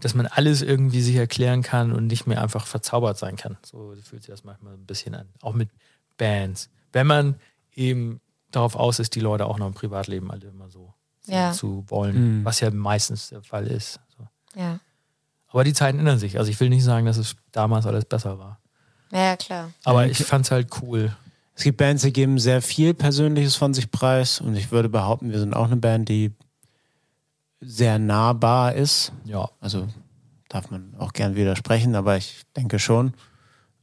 dass 0.00 0.14
man 0.14 0.26
alles 0.26 0.62
irgendwie 0.62 1.00
sich 1.00 1.14
erklären 1.14 1.62
kann 1.62 1.92
und 1.92 2.06
nicht 2.08 2.26
mehr 2.26 2.42
einfach 2.42 2.66
verzaubert 2.66 3.18
sein 3.18 3.36
kann. 3.36 3.56
So 3.64 3.94
fühlt 4.02 4.22
sich 4.22 4.30
das 4.32 4.42
manchmal 4.42 4.74
ein 4.74 4.84
bisschen 4.84 5.14
an. 5.14 5.28
Auch 5.42 5.54
mit 5.54 5.70
Bands. 6.16 6.70
Wenn 6.92 7.06
man 7.06 7.36
eben 7.74 8.20
darauf 8.50 8.74
aus 8.74 8.98
ist, 8.98 9.14
die 9.14 9.20
Leute 9.20 9.46
auch 9.46 9.58
noch 9.58 9.68
im 9.68 9.74
Privatleben 9.74 10.30
alle 10.32 10.48
immer 10.48 10.68
so 10.70 10.92
Ja. 11.26 11.52
zu 11.52 11.84
wollen, 11.86 12.40
Mhm. 12.40 12.44
was 12.44 12.58
ja 12.60 12.70
meistens 12.72 13.28
der 13.28 13.42
Fall 13.42 13.66
ist. 13.68 14.00
So. 14.16 14.26
Ja. 14.60 14.80
Aber 15.48 15.62
die 15.62 15.72
Zeiten 15.72 15.98
ändern 16.00 16.18
sich. 16.18 16.36
Also 16.38 16.50
ich 16.50 16.58
will 16.58 16.68
nicht 16.68 16.82
sagen, 16.84 17.06
dass 17.06 17.16
es 17.16 17.36
damals 17.52 17.86
alles 17.86 18.04
besser 18.04 18.38
war. 18.40 18.58
Ja, 19.12 19.18
ja, 19.18 19.36
klar. 19.36 19.70
Aber 19.84 20.04
Ja, 20.04 20.10
ich 20.10 20.18
fand's 20.24 20.50
halt 20.50 20.68
cool. 20.82 21.16
Es 21.54 21.64
gibt 21.64 21.78
Bands, 21.78 22.02
die 22.02 22.12
geben 22.12 22.38
sehr 22.38 22.62
viel 22.62 22.94
Persönliches 22.94 23.56
von 23.56 23.74
sich 23.74 23.90
preis 23.90 24.40
und 24.40 24.54
ich 24.54 24.70
würde 24.70 24.88
behaupten, 24.88 25.32
wir 25.32 25.40
sind 25.40 25.54
auch 25.54 25.66
eine 25.66 25.76
Band, 25.76 26.08
die 26.08 26.32
sehr 27.60 27.98
nahbar 27.98 28.74
ist. 28.74 29.12
Ja. 29.24 29.48
Also 29.60 29.88
darf 30.48 30.70
man 30.70 30.94
auch 30.98 31.12
gern 31.12 31.34
widersprechen, 31.34 31.96
aber 31.96 32.16
ich 32.16 32.42
denke 32.56 32.78
schon. 32.78 33.12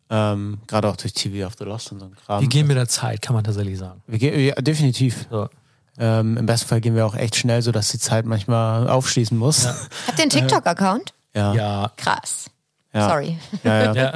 Ähm, 0.10 0.60
Gerade 0.68 0.88
auch 0.88 0.96
durch 0.96 1.14
TV 1.14 1.46
of 1.46 1.56
the 1.58 1.66
Lost 1.66 1.92
und 1.92 2.00
so 2.00 2.06
ein 2.06 2.16
Kram. 2.16 2.42
Wir 2.42 2.48
gehen 2.48 2.68
mit 2.68 2.78
der 2.78 2.88
Zeit, 2.88 3.22
kann 3.22 3.36
man 3.36 3.44
tatsächlich 3.44 3.78
sagen. 3.78 4.02
Wir 4.08 4.20
gehen 4.20 4.40
ja, 4.40 4.56
definitiv. 4.56 5.28
So. 5.30 5.50
Ähm, 5.98 6.38
Im 6.38 6.46
besten 6.46 6.68
Fall 6.68 6.82
gehen 6.82 6.96
wir 6.96 7.06
auch 7.06 7.16
echt 7.16 7.36
schnell, 7.36 7.62
sodass 7.62 7.90
die 7.90 8.00
Zeit 8.00 8.26
manchmal 8.26 8.88
aufschließen 8.88 9.38
muss. 9.38 9.64
Ja. 9.64 9.76
Habt 10.08 10.18
ihr 10.20 10.24
einen 10.24 10.30
TikTok-Account? 10.30 11.14
Ja. 11.34 11.54
Ja. 11.54 11.92
Krass. 11.98 12.46
Ja. 12.94 13.10
Sorry. 13.10 13.38
Ja, 13.64 13.94
ja. 13.94 14.14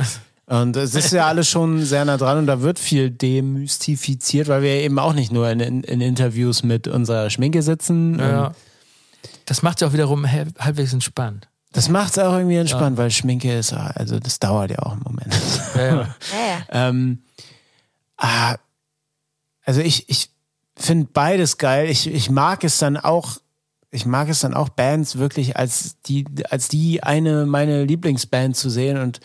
Ja. 0.49 0.61
Und 0.61 0.75
es 0.75 0.95
ist 0.95 1.11
ja 1.11 1.27
alles 1.27 1.49
schon 1.49 1.83
sehr 1.83 2.05
nah 2.05 2.17
dran 2.17 2.37
und 2.39 2.47
da 2.47 2.61
wird 2.61 2.79
viel 2.79 3.09
demystifiziert, 3.11 4.47
weil 4.47 4.61
wir 4.63 4.71
eben 4.75 4.97
auch 4.99 5.13
nicht 5.13 5.31
nur 5.31 5.49
in, 5.49 5.59
in, 5.59 5.83
in 5.83 6.01
Interviews 6.01 6.63
mit 6.63 6.87
unserer 6.87 7.29
Schminke 7.29 7.61
sitzen. 7.61 8.17
ja. 8.19 8.51
Das 9.45 9.63
macht 9.63 9.81
ja 9.81 9.87
auch 9.87 9.93
wiederum 9.93 10.25
halb- 10.25 10.57
halbwegs 10.59 10.93
entspannt. 10.93 11.49
Das 11.71 11.89
macht 11.89 12.11
es 12.11 12.19
auch 12.23 12.33
irgendwie 12.33 12.55
entspannt, 12.55 12.97
weil 12.97 13.11
Schminke 13.11 13.57
ist, 13.57 13.73
also 13.73 14.19
das 14.19 14.39
dauert 14.39 14.71
ja 14.71 14.79
auch 14.79 14.93
einen 14.93 15.03
Moment. 15.03 15.35
Ja, 15.75 15.81
ja. 15.81 15.95
Ja, 15.95 16.05
ja. 16.71 16.87
ähm, 16.89 17.23
ah, 18.17 18.55
also 19.65 19.81
ich, 19.81 20.07
ich 20.09 20.29
finde 20.75 21.09
beides 21.13 21.57
geil. 21.57 21.89
Ich, 21.89 22.07
ich 22.07 22.29
mag 22.29 22.63
es 22.63 22.77
dann 22.77 22.95
auch, 22.97 23.37
ich 23.91 24.05
mag 24.05 24.29
es 24.29 24.39
dann 24.39 24.53
auch 24.53 24.69
Bands 24.69 25.17
wirklich 25.17 25.57
als 25.57 25.99
die, 26.05 26.25
als 26.49 26.69
die 26.69 27.03
eine 27.03 27.45
meine 27.45 27.83
Lieblingsband 27.83 28.55
zu 28.55 28.69
sehen 28.69 28.97
und 28.97 29.19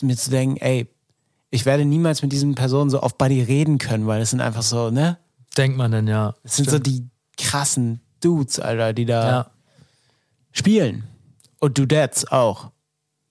mir 0.00 0.16
zu 0.16 0.30
denken, 0.30 0.56
ey, 0.58 0.88
ich 1.50 1.66
werde 1.66 1.84
niemals 1.84 2.22
mit 2.22 2.32
diesen 2.32 2.54
Personen 2.54 2.88
so 2.90 3.02
oft 3.02 3.18
bei 3.18 3.28
dir 3.28 3.46
reden 3.46 3.76
können, 3.78 4.06
weil 4.06 4.22
es 4.22 4.30
sind 4.30 4.40
einfach 4.40 4.62
so, 4.62 4.90
ne? 4.90 5.18
Denkt 5.56 5.76
man 5.76 5.90
denn, 5.92 6.06
ja. 6.08 6.34
Es 6.44 6.56
sind 6.56 6.70
so 6.70 6.78
die 6.78 7.06
krassen 7.36 8.00
Dudes, 8.20 8.58
Alter, 8.58 8.92
die 8.94 9.04
da 9.04 9.26
Ja. 9.30 9.50
spielen. 10.52 11.04
Und 11.58 11.76
Dudettes 11.78 12.30
auch. 12.30 12.70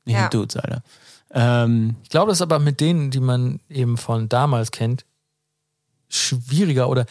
Nicht 0.05 0.15
Ja. 0.15 0.21
nur 0.21 0.29
Dudes, 0.29 0.55
Alter. 0.57 0.83
Ähm, 1.31 1.95
Ich 2.03 2.09
glaube, 2.09 2.29
das 2.29 2.37
ist 2.37 2.41
aber 2.43 2.59
mit 2.59 2.79
denen, 2.79 3.09
die 3.09 3.19
man 3.21 3.59
eben 3.69 3.97
von 3.97 4.29
damals 4.29 4.71
kennt, 4.71 5.05
schwieriger 6.09 6.89
oder 6.89 7.05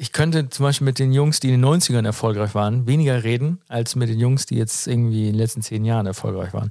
ich 0.00 0.12
könnte 0.12 0.48
zum 0.48 0.64
Beispiel 0.64 0.84
mit 0.84 0.98
den 1.00 1.12
Jungs, 1.12 1.40
die 1.40 1.48
in 1.48 1.54
den 1.54 1.64
90ern 1.64 2.04
erfolgreich 2.04 2.54
waren, 2.54 2.86
weniger 2.86 3.24
reden, 3.24 3.60
als 3.66 3.96
mit 3.96 4.08
den 4.08 4.20
Jungs, 4.20 4.46
die 4.46 4.54
jetzt 4.54 4.86
irgendwie 4.86 5.22
in 5.26 5.32
den 5.32 5.38
letzten 5.38 5.62
zehn 5.62 5.84
Jahren 5.84 6.06
erfolgreich 6.06 6.52
waren. 6.52 6.68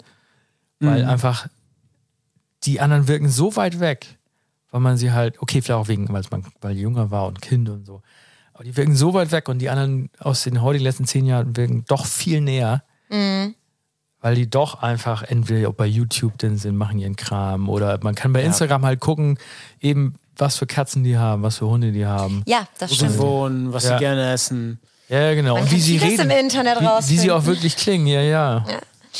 Weil 0.79 1.03
einfach 1.05 1.47
die 2.68 2.80
anderen 2.82 3.07
wirken 3.07 3.30
so 3.30 3.55
weit 3.55 3.80
weg, 3.80 4.18
weil 4.72 4.82
man 4.82 4.97
sie 4.97 5.11
halt, 5.11 5.41
okay, 5.41 5.61
vielleicht 5.61 5.80
auch 5.80 5.88
wegen, 5.88 6.07
weil 6.11 6.24
man, 6.32 6.43
weil 6.61 6.78
jünger 6.78 7.09
war 7.11 7.26
und 7.28 7.41
Kind 7.41 7.70
und 7.70 7.86
so. 7.86 8.01
Aber 8.53 8.63
die 8.63 8.76
wirken 8.76 8.95
so 8.95 9.13
weit 9.13 9.32
weg 9.32 9.49
und 9.49 9.59
die 9.59 9.70
anderen 9.70 10.09
aus 10.20 10.43
den 10.43 10.61
heutigen 10.61 10.84
letzten 10.84 11.05
zehn 11.05 11.26
Jahren 11.26 11.55
wirken 11.55 11.86
doch 11.88 12.05
viel 12.05 12.41
näher. 12.41 12.84
Weil 14.20 14.36
die 14.36 14.49
doch 14.49 14.82
einfach 14.82 15.24
entweder 15.24 15.70
auch 15.70 15.74
bei 15.74 15.86
YouTube 15.86 16.38
denn 16.39 16.57
sind, 16.57 16.76
machen 16.76 16.97
ihren 16.99 17.15
Kram 17.15 17.70
oder 17.70 17.99
man 18.01 18.15
kann 18.15 18.34
bei 18.34 18.43
Instagram 18.43 18.84
halt 18.86 18.99
gucken, 18.99 19.38
eben 19.80 20.15
was 20.36 20.57
für 20.57 20.65
Katzen 20.68 21.03
die 21.03 21.18
haben, 21.18 21.43
was 21.43 21.57
für 21.59 21.68
Hunde 21.68 21.91
die 21.91 22.05
haben. 22.05 22.43
ja, 22.47 22.68
das 22.80 22.89
wo 22.91 22.95
sie 22.95 22.99
stimmt. 23.05 23.18
wohnen, 23.20 23.74
was 23.74 23.84
Ja. 23.86 23.93
sie 23.93 23.99
gerne 23.99 24.32
essen. 24.32 24.80
Ja, 25.07 25.34
genau. 25.36 25.53
Man 25.53 25.63
und 25.63 25.72
wie 25.72 25.80
sie 25.80 25.97
reden. 25.97 26.30
im 26.30 26.38
Internet 26.38 26.80
wie, 26.82 27.09
wie 27.11 27.18
sie 27.18 27.32
auch 27.32 27.45
wirklich 27.45 27.78
klingen, 27.78 28.07
ja, 28.07 28.22
ja. 28.22 28.65
Ja. 28.68 28.80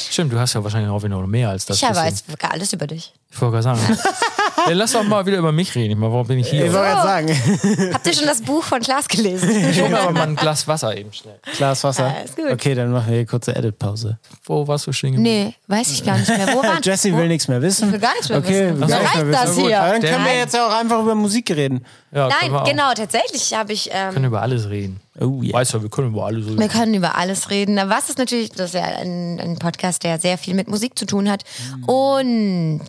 Stimmt, 0.10 0.34
du 0.34 0.40
hast 0.40 0.54
ja 0.54 0.64
wahrscheinlich 0.64 0.90
auch 0.90 1.04
wieder 1.04 1.20
noch 1.20 1.28
mehr 1.28 1.50
als 1.50 1.66
das. 1.66 1.82
Ich 1.82 1.84
weiß 1.84 2.24
gar 2.38 2.52
alles 2.52 2.74
über 2.74 2.88
dich. 2.88 3.14
Ich 3.32 3.42
wollte 3.42 3.62
gerade 3.62 3.64
sagen. 3.64 4.00
ja, 4.68 4.74
lass 4.76 4.92
doch 4.94 5.04
mal 5.04 5.26
wieder 5.26 5.38
über 5.38 5.52
mich 5.52 5.74
reden. 5.76 5.92
Ich 5.92 5.98
meine, 5.98 6.12
warum 6.12 6.28
bin 6.28 6.40
ich 6.40 6.48
Ich 6.48 6.52
hier? 6.52 6.74
wollte 6.74 6.88
gerade 6.88 7.02
sagen, 7.02 7.92
Habt 7.94 8.08
ihr 8.08 8.14
schon 8.14 8.26
das 8.26 8.42
Buch 8.42 8.64
von 8.64 8.80
Klaas 8.82 9.08
gelesen? 9.08 9.50
Ich 9.70 9.82
hol 9.82 9.90
mir 9.90 10.00
aber 10.00 10.12
mal 10.12 10.28
ein 10.28 10.36
Glas 10.36 10.68
Wasser 10.68 10.96
eben 10.98 11.12
schnell. 11.14 11.40
Glas 11.58 11.84
Wasser. 11.84 12.14
Ist 12.24 12.36
gut. 12.36 12.46
Okay, 12.52 12.76
dann 12.76 12.92
machen 12.92 13.08
wir 13.10 13.16
hier 13.18 13.26
kurze 13.26 13.56
Edit-Pause. 13.56 14.18
Wo 14.44 14.68
warst 14.68 14.88
du 14.88 14.92
stehen 14.92 15.14
geblieben? 15.16 15.48
nee, 15.48 15.54
weiß 15.68 15.92
ich 15.92 16.04
gar 16.06 16.18
nicht 16.18 16.30
mehr. 16.30 16.48
Wo 16.54 16.64
waren 16.64 16.80
Jesse 16.84 17.16
will 17.16 17.28
nichts 17.28 17.48
mehr 17.48 17.62
wissen. 17.62 17.88
Ich 17.88 17.94
will 17.94 18.00
gar 18.00 18.12
nichts 18.14 18.30
mehr 18.30 18.38
okay, 18.40 18.74
wissen. 18.74 18.88
gar 18.88 19.00
reicht 19.02 19.34
das 19.34 19.56
hier. 19.56 19.70
Dann 19.70 20.02
können 20.02 20.26
wir 20.26 20.36
jetzt 20.38 20.54
ja 20.54 20.68
auch 20.68 20.80
einfach 20.80 21.02
über 21.02 21.16
Musik 21.16 21.50
reden. 21.52 21.86
Ja, 22.12 22.30
Nein, 22.30 22.52
genau, 22.66 22.94
tatsächlich 22.96 23.54
habe 23.54 23.74
ich. 23.74 23.88
Wir 23.88 23.94
können 24.12 24.18
Ähm, 24.18 24.26
über 24.26 24.42
alles 24.42 24.70
reden. 24.70 25.00
Oh 25.20 25.42
yeah. 25.42 25.54
Weißt 25.54 25.74
du, 25.74 25.82
wir 25.82 25.90
können 25.90 26.10
über 26.10 26.26
alles 26.26 26.46
reden. 26.48 26.60
wir 26.60 26.68
können 26.70 26.94
über 26.94 27.16
alles 27.16 27.50
reden. 27.50 27.78
Aber 27.80 27.90
Was 27.92 28.10
ist 28.10 28.18
natürlich, 28.18 28.52
das 28.52 28.68
ist 28.68 28.76
ja 28.76 28.84
ein, 28.84 29.40
ein 29.40 29.58
Podcast, 29.60 30.04
der 30.04 30.20
sehr 30.20 30.38
viel 30.38 30.54
mit 30.54 30.68
Musik 30.68 30.98
zu 30.98 31.06
tun 31.06 31.30
hat. 31.30 31.44
Und 31.86 32.88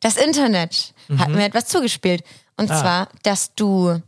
das 0.00 0.16
Internet 0.16 0.94
hat 1.18 1.28
mir 1.28 1.44
etwas 1.44 1.66
zugespielt. 1.66 2.22
Und 2.56 2.68
zwar, 2.80 3.08
dass 3.22 3.54
du 3.54 4.00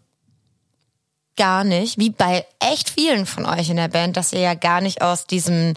gar 1.37 1.65
nicht, 1.65 1.99
wie 1.99 2.11
bei 2.11 2.47
echt 2.61 2.91
vielen 2.91 3.27
von 3.27 3.47
euch 3.47 3.71
in 3.71 3.77
der 3.77 3.89
Band, 3.89 4.17
dass 4.17 4.33
ihr 4.33 4.41
ja 4.41 4.55
gar 4.55 4.81
nicht 4.81 5.01
aus 5.03 5.27
diesem, 5.27 5.75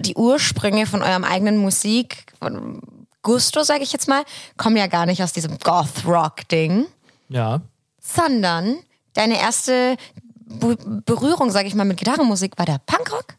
die 0.00 0.14
Ursprünge 0.14 0.86
von 0.86 1.02
eurem 1.02 1.24
eigenen 1.24 1.56
Musik, 1.56 2.24
von 2.38 2.80
Gusto, 3.22 3.62
sage 3.62 3.82
ich 3.82 3.92
jetzt 3.92 4.08
mal, 4.08 4.24
kommen 4.56 4.76
ja 4.76 4.86
gar 4.86 5.06
nicht 5.06 5.22
aus 5.22 5.32
diesem 5.32 5.58
Goth-Rock-Ding 5.58 6.86
Ja. 7.28 7.60
sondern 8.00 8.78
deine 9.14 9.38
erste 9.40 9.96
Berührung, 10.44 11.50
sage 11.50 11.68
ich 11.68 11.74
mal, 11.74 11.84
mit 11.84 11.98
Gitarrenmusik 11.98 12.58
war 12.58 12.66
der 12.66 12.80
Punkrock 12.86 13.34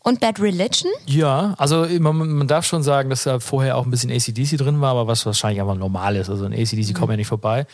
und 0.00 0.20
Bad 0.20 0.40
Religion. 0.40 0.90
Ja, 1.06 1.54
also 1.58 1.86
man, 1.98 2.16
man 2.16 2.48
darf 2.48 2.64
schon 2.64 2.82
sagen, 2.82 3.10
dass 3.10 3.24
da 3.24 3.40
vorher 3.40 3.76
auch 3.76 3.84
ein 3.84 3.90
bisschen 3.90 4.10
ACDC 4.10 4.56
drin 4.56 4.80
war, 4.80 4.92
aber 4.92 5.06
was 5.06 5.26
wahrscheinlich 5.26 5.60
einfach 5.60 5.74
normal 5.76 6.16
ist. 6.16 6.30
Also 6.30 6.44
ein 6.44 6.52
ACDC 6.52 6.94
kommt 6.94 7.10
ja 7.10 7.16
nicht 7.16 7.28
vorbei. 7.28 7.66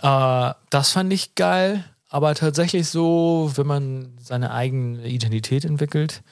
Äh, 0.00 0.52
das 0.70 0.90
fand 0.90 1.12
ich 1.12 1.34
geil, 1.34 1.84
aber 2.08 2.34
tatsächlich 2.34 2.88
so, 2.88 3.50
wenn 3.54 3.66
man 3.66 4.18
seine 4.20 4.52
eigene 4.52 5.06
Identität 5.06 5.64
entwickelt, 5.64 6.22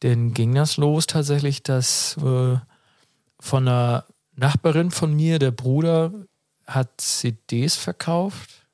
dann 0.00 0.34
ging 0.34 0.54
das 0.54 0.76
los 0.76 1.06
tatsächlich, 1.06 1.62
dass 1.62 2.16
äh, 2.18 2.56
von 3.38 3.68
einer 3.68 4.04
Nachbarin 4.34 4.90
von 4.90 5.14
mir, 5.14 5.38
der 5.38 5.50
Bruder, 5.50 6.12
hat 6.66 7.00
CDs 7.00 7.76
verkauft 7.76 8.66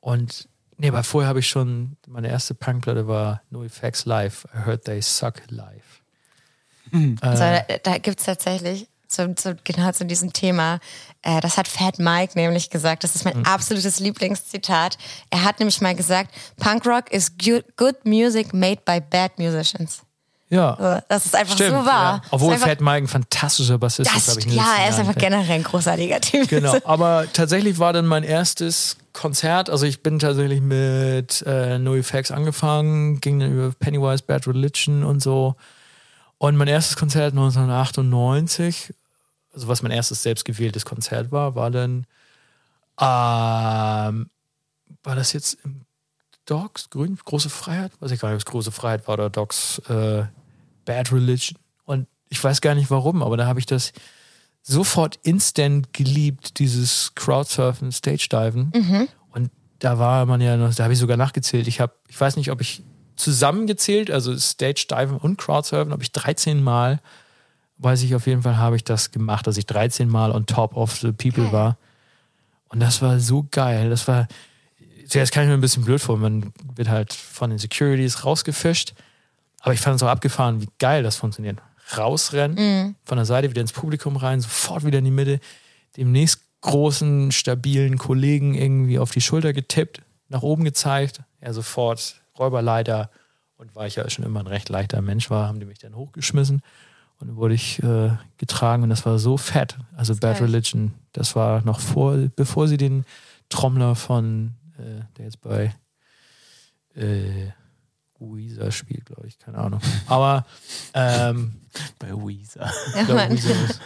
und 0.00 0.48
nee, 0.80 0.88
aber 0.88 1.02
vorher 1.04 1.28
habe 1.28 1.38
ich 1.40 1.48
schon, 1.48 1.96
meine 2.08 2.28
erste 2.28 2.54
Punkplatte 2.54 3.06
war 3.06 3.42
No 3.50 3.62
Effects 3.64 4.04
Live. 4.06 4.46
I 4.54 4.66
heard 4.66 4.84
they 4.84 5.00
suck 5.00 5.42
live. 5.48 6.02
Also, 7.20 7.42
da 7.42 7.62
da 7.82 7.98
gibt 7.98 8.18
es 8.18 8.26
tatsächlich, 8.26 8.88
zu, 9.06 9.32
zu, 9.34 9.56
genau 9.64 9.92
zu 9.92 10.04
diesem 10.04 10.32
Thema, 10.32 10.80
äh, 11.22 11.40
das 11.40 11.56
hat 11.56 11.68
Fat 11.68 11.98
Mike 11.98 12.32
nämlich 12.36 12.70
gesagt, 12.70 13.04
das 13.04 13.14
ist 13.14 13.24
mein 13.24 13.44
absolutes 13.46 14.00
Lieblingszitat. 14.00 14.98
Er 15.30 15.44
hat 15.44 15.58
nämlich 15.60 15.80
mal 15.80 15.94
gesagt, 15.94 16.34
Punkrock 16.58 17.10
is 17.12 17.32
good, 17.76 18.04
music 18.04 18.52
made 18.54 18.80
by 18.84 19.00
bad 19.00 19.38
musicians. 19.38 20.02
Ja. 20.48 20.76
So, 20.80 21.02
Das 21.08 21.26
ist 21.26 21.36
einfach 21.36 21.54
Stimmt, 21.54 21.70
so 21.78 21.86
wahr. 21.86 22.22
Ja. 22.24 22.28
Obwohl 22.30 22.54
einfach- 22.54 22.66
Fat 22.66 22.80
Mike 22.80 23.04
ein 23.04 23.08
fantastischer 23.08 23.78
Bassist 23.78 24.12
ist, 24.14 24.24
glaube 24.26 24.40
ich. 24.40 24.46
ja, 24.46 24.62
er 24.80 24.88
ist 24.88 24.96
Jahren. 24.98 25.08
einfach 25.08 25.20
generell 25.20 25.50
ein 25.56 25.62
großartiger 25.62 26.20
Typ. 26.20 26.48
Genau, 26.48 26.76
aber 26.84 27.26
tatsächlich 27.32 27.78
war 27.78 27.92
dann 27.92 28.06
mein 28.06 28.24
erstes 28.24 28.96
Konzert, 29.20 29.68
also 29.68 29.84
ich 29.84 30.02
bin 30.02 30.18
tatsächlich 30.18 30.62
mit 30.62 31.42
äh, 31.46 31.78
No 31.78 31.94
Effects 31.94 32.30
angefangen, 32.30 33.20
ging 33.20 33.38
dann 33.38 33.52
über 33.52 33.70
Pennywise, 33.78 34.22
Bad 34.26 34.46
Religion 34.46 35.04
und 35.04 35.22
so. 35.22 35.56
Und 36.38 36.56
mein 36.56 36.68
erstes 36.68 36.96
Konzert 36.96 37.32
1998, 37.32 38.94
also 39.52 39.68
was 39.68 39.82
mein 39.82 39.92
erstes 39.92 40.22
selbstgewähltes 40.22 40.86
Konzert 40.86 41.32
war, 41.32 41.54
war 41.54 41.70
dann, 41.70 42.06
ähm, 42.98 44.30
war 45.02 45.16
das 45.16 45.34
jetzt 45.34 45.58
im 45.64 45.82
Dogs, 46.46 46.88
Grün, 46.88 47.18
Große 47.22 47.50
Freiheit? 47.50 47.92
Weiß 48.00 48.12
ich 48.12 48.20
gar 48.20 48.30
nicht, 48.30 48.36
ob 48.36 48.40
es 48.40 48.50
Große 48.50 48.72
Freiheit 48.72 49.06
war 49.06 49.16
oder 49.16 49.28
Dogs 49.28 49.80
äh, 49.90 50.24
Bad 50.86 51.12
Religion. 51.12 51.58
Und 51.84 52.06
ich 52.30 52.42
weiß 52.42 52.62
gar 52.62 52.74
nicht 52.74 52.90
warum, 52.90 53.22
aber 53.22 53.36
da 53.36 53.44
habe 53.44 53.60
ich 53.60 53.66
das 53.66 53.92
sofort 54.70 55.18
instant 55.22 55.92
geliebt, 55.92 56.58
dieses 56.58 57.12
Crowdsurfen, 57.16 57.90
Stage 57.90 58.28
Diven. 58.30 58.70
Und 59.32 59.50
da 59.80 59.98
war 59.98 60.26
man 60.26 60.40
ja 60.40 60.56
noch, 60.56 60.72
da 60.74 60.84
habe 60.84 60.92
ich 60.92 60.98
sogar 60.98 61.16
nachgezählt. 61.16 61.66
Ich 61.66 61.80
habe, 61.80 61.92
ich 62.08 62.20
weiß 62.20 62.36
nicht, 62.36 62.50
ob 62.50 62.60
ich 62.60 62.82
zusammengezählt, 63.16 64.10
also 64.10 64.36
Stage 64.38 64.86
Diven 64.88 65.16
und 65.16 65.38
Crowdsurfen, 65.38 65.92
ob 65.92 66.02
ich 66.02 66.12
13 66.12 66.62
Mal, 66.62 67.00
weiß 67.78 68.02
ich 68.02 68.14
auf 68.14 68.26
jeden 68.26 68.42
Fall, 68.42 68.58
habe 68.58 68.76
ich 68.76 68.84
das 68.84 69.10
gemacht, 69.10 69.46
dass 69.46 69.56
ich 69.56 69.66
13 69.66 70.08
Mal 70.08 70.30
on 70.30 70.46
top 70.46 70.76
of 70.76 70.96
the 70.98 71.12
people 71.12 71.50
war. 71.50 71.76
Und 72.68 72.78
das 72.80 73.02
war 73.02 73.18
so 73.18 73.46
geil. 73.50 73.90
Das 73.90 74.06
war, 74.06 74.28
zuerst 75.08 75.32
kann 75.32 75.42
ich 75.42 75.48
mir 75.48 75.54
ein 75.54 75.60
bisschen 75.60 75.84
blöd 75.84 76.00
vor, 76.00 76.16
man 76.16 76.52
wird 76.76 76.88
halt 76.88 77.12
von 77.12 77.50
den 77.50 77.58
Securities 77.58 78.24
rausgefischt. 78.24 78.94
Aber 79.62 79.74
ich 79.74 79.80
fand 79.80 79.96
es 79.96 80.02
auch 80.02 80.08
abgefahren, 80.08 80.62
wie 80.62 80.68
geil 80.78 81.02
das 81.02 81.16
funktioniert. 81.16 81.58
Rausrennen, 81.96 82.56
von 83.04 83.16
der 83.16 83.24
Seite 83.24 83.50
wieder 83.50 83.60
ins 83.60 83.72
Publikum 83.72 84.16
rein, 84.16 84.40
sofort 84.40 84.84
wieder 84.84 84.98
in 84.98 85.04
die 85.04 85.10
Mitte, 85.10 85.40
dem 85.96 86.12
nächstgroßen, 86.12 87.32
stabilen 87.32 87.98
Kollegen 87.98 88.54
irgendwie 88.54 88.98
auf 88.98 89.10
die 89.10 89.20
Schulter 89.20 89.52
getippt, 89.52 90.02
nach 90.28 90.42
oben 90.42 90.64
gezeigt, 90.64 91.22
er 91.40 91.54
sofort 91.54 92.20
Räuberleiter 92.38 93.10
und 93.56 93.74
weil 93.74 93.88
ich 93.88 93.96
ja 93.96 94.08
schon 94.08 94.24
immer 94.24 94.40
ein 94.40 94.46
recht 94.46 94.68
leichter 94.68 95.02
Mensch 95.02 95.30
war, 95.30 95.48
haben 95.48 95.60
die 95.60 95.66
mich 95.66 95.78
dann 95.78 95.94
hochgeschmissen 95.94 96.62
und 97.18 97.28
dann 97.28 97.36
wurde 97.36 97.54
ich 97.54 97.82
äh, 97.82 98.10
getragen 98.38 98.82
und 98.82 98.88
das 98.88 99.04
war 99.04 99.18
so 99.18 99.36
fett. 99.36 99.76
Also 99.96 100.14
Bad 100.14 100.38
geil. 100.38 100.48
Religion, 100.48 100.94
das 101.12 101.36
war 101.36 101.62
noch 101.64 101.80
vor, 101.80 102.16
bevor 102.34 102.66
sie 102.66 102.78
den 102.78 103.04
Trommler 103.50 103.94
von, 103.94 104.54
äh, 104.78 105.02
der 105.18 105.26
jetzt 105.26 105.40
bei 105.42 105.74
äh, 106.94 107.48
Weezer 108.20 108.70
spielt, 108.70 109.06
glaube 109.06 109.26
ich, 109.26 109.38
keine 109.38 109.58
Ahnung. 109.58 109.80
Aber 110.06 110.46
ähm, 110.94 111.60
Bei 111.98 112.12
Weezer. 112.12 112.70
Ja, 112.94 113.04
glaub. 113.04 113.30
Weezer 113.30 113.64
ist. 113.64 113.80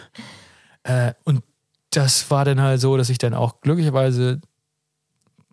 Äh, 0.84 1.14
und 1.24 1.42
das 1.90 2.30
war 2.30 2.44
dann 2.44 2.60
halt 2.60 2.80
so, 2.80 2.96
dass 2.96 3.10
ich 3.10 3.18
dann 3.18 3.34
auch 3.34 3.60
glücklicherweise 3.60 4.40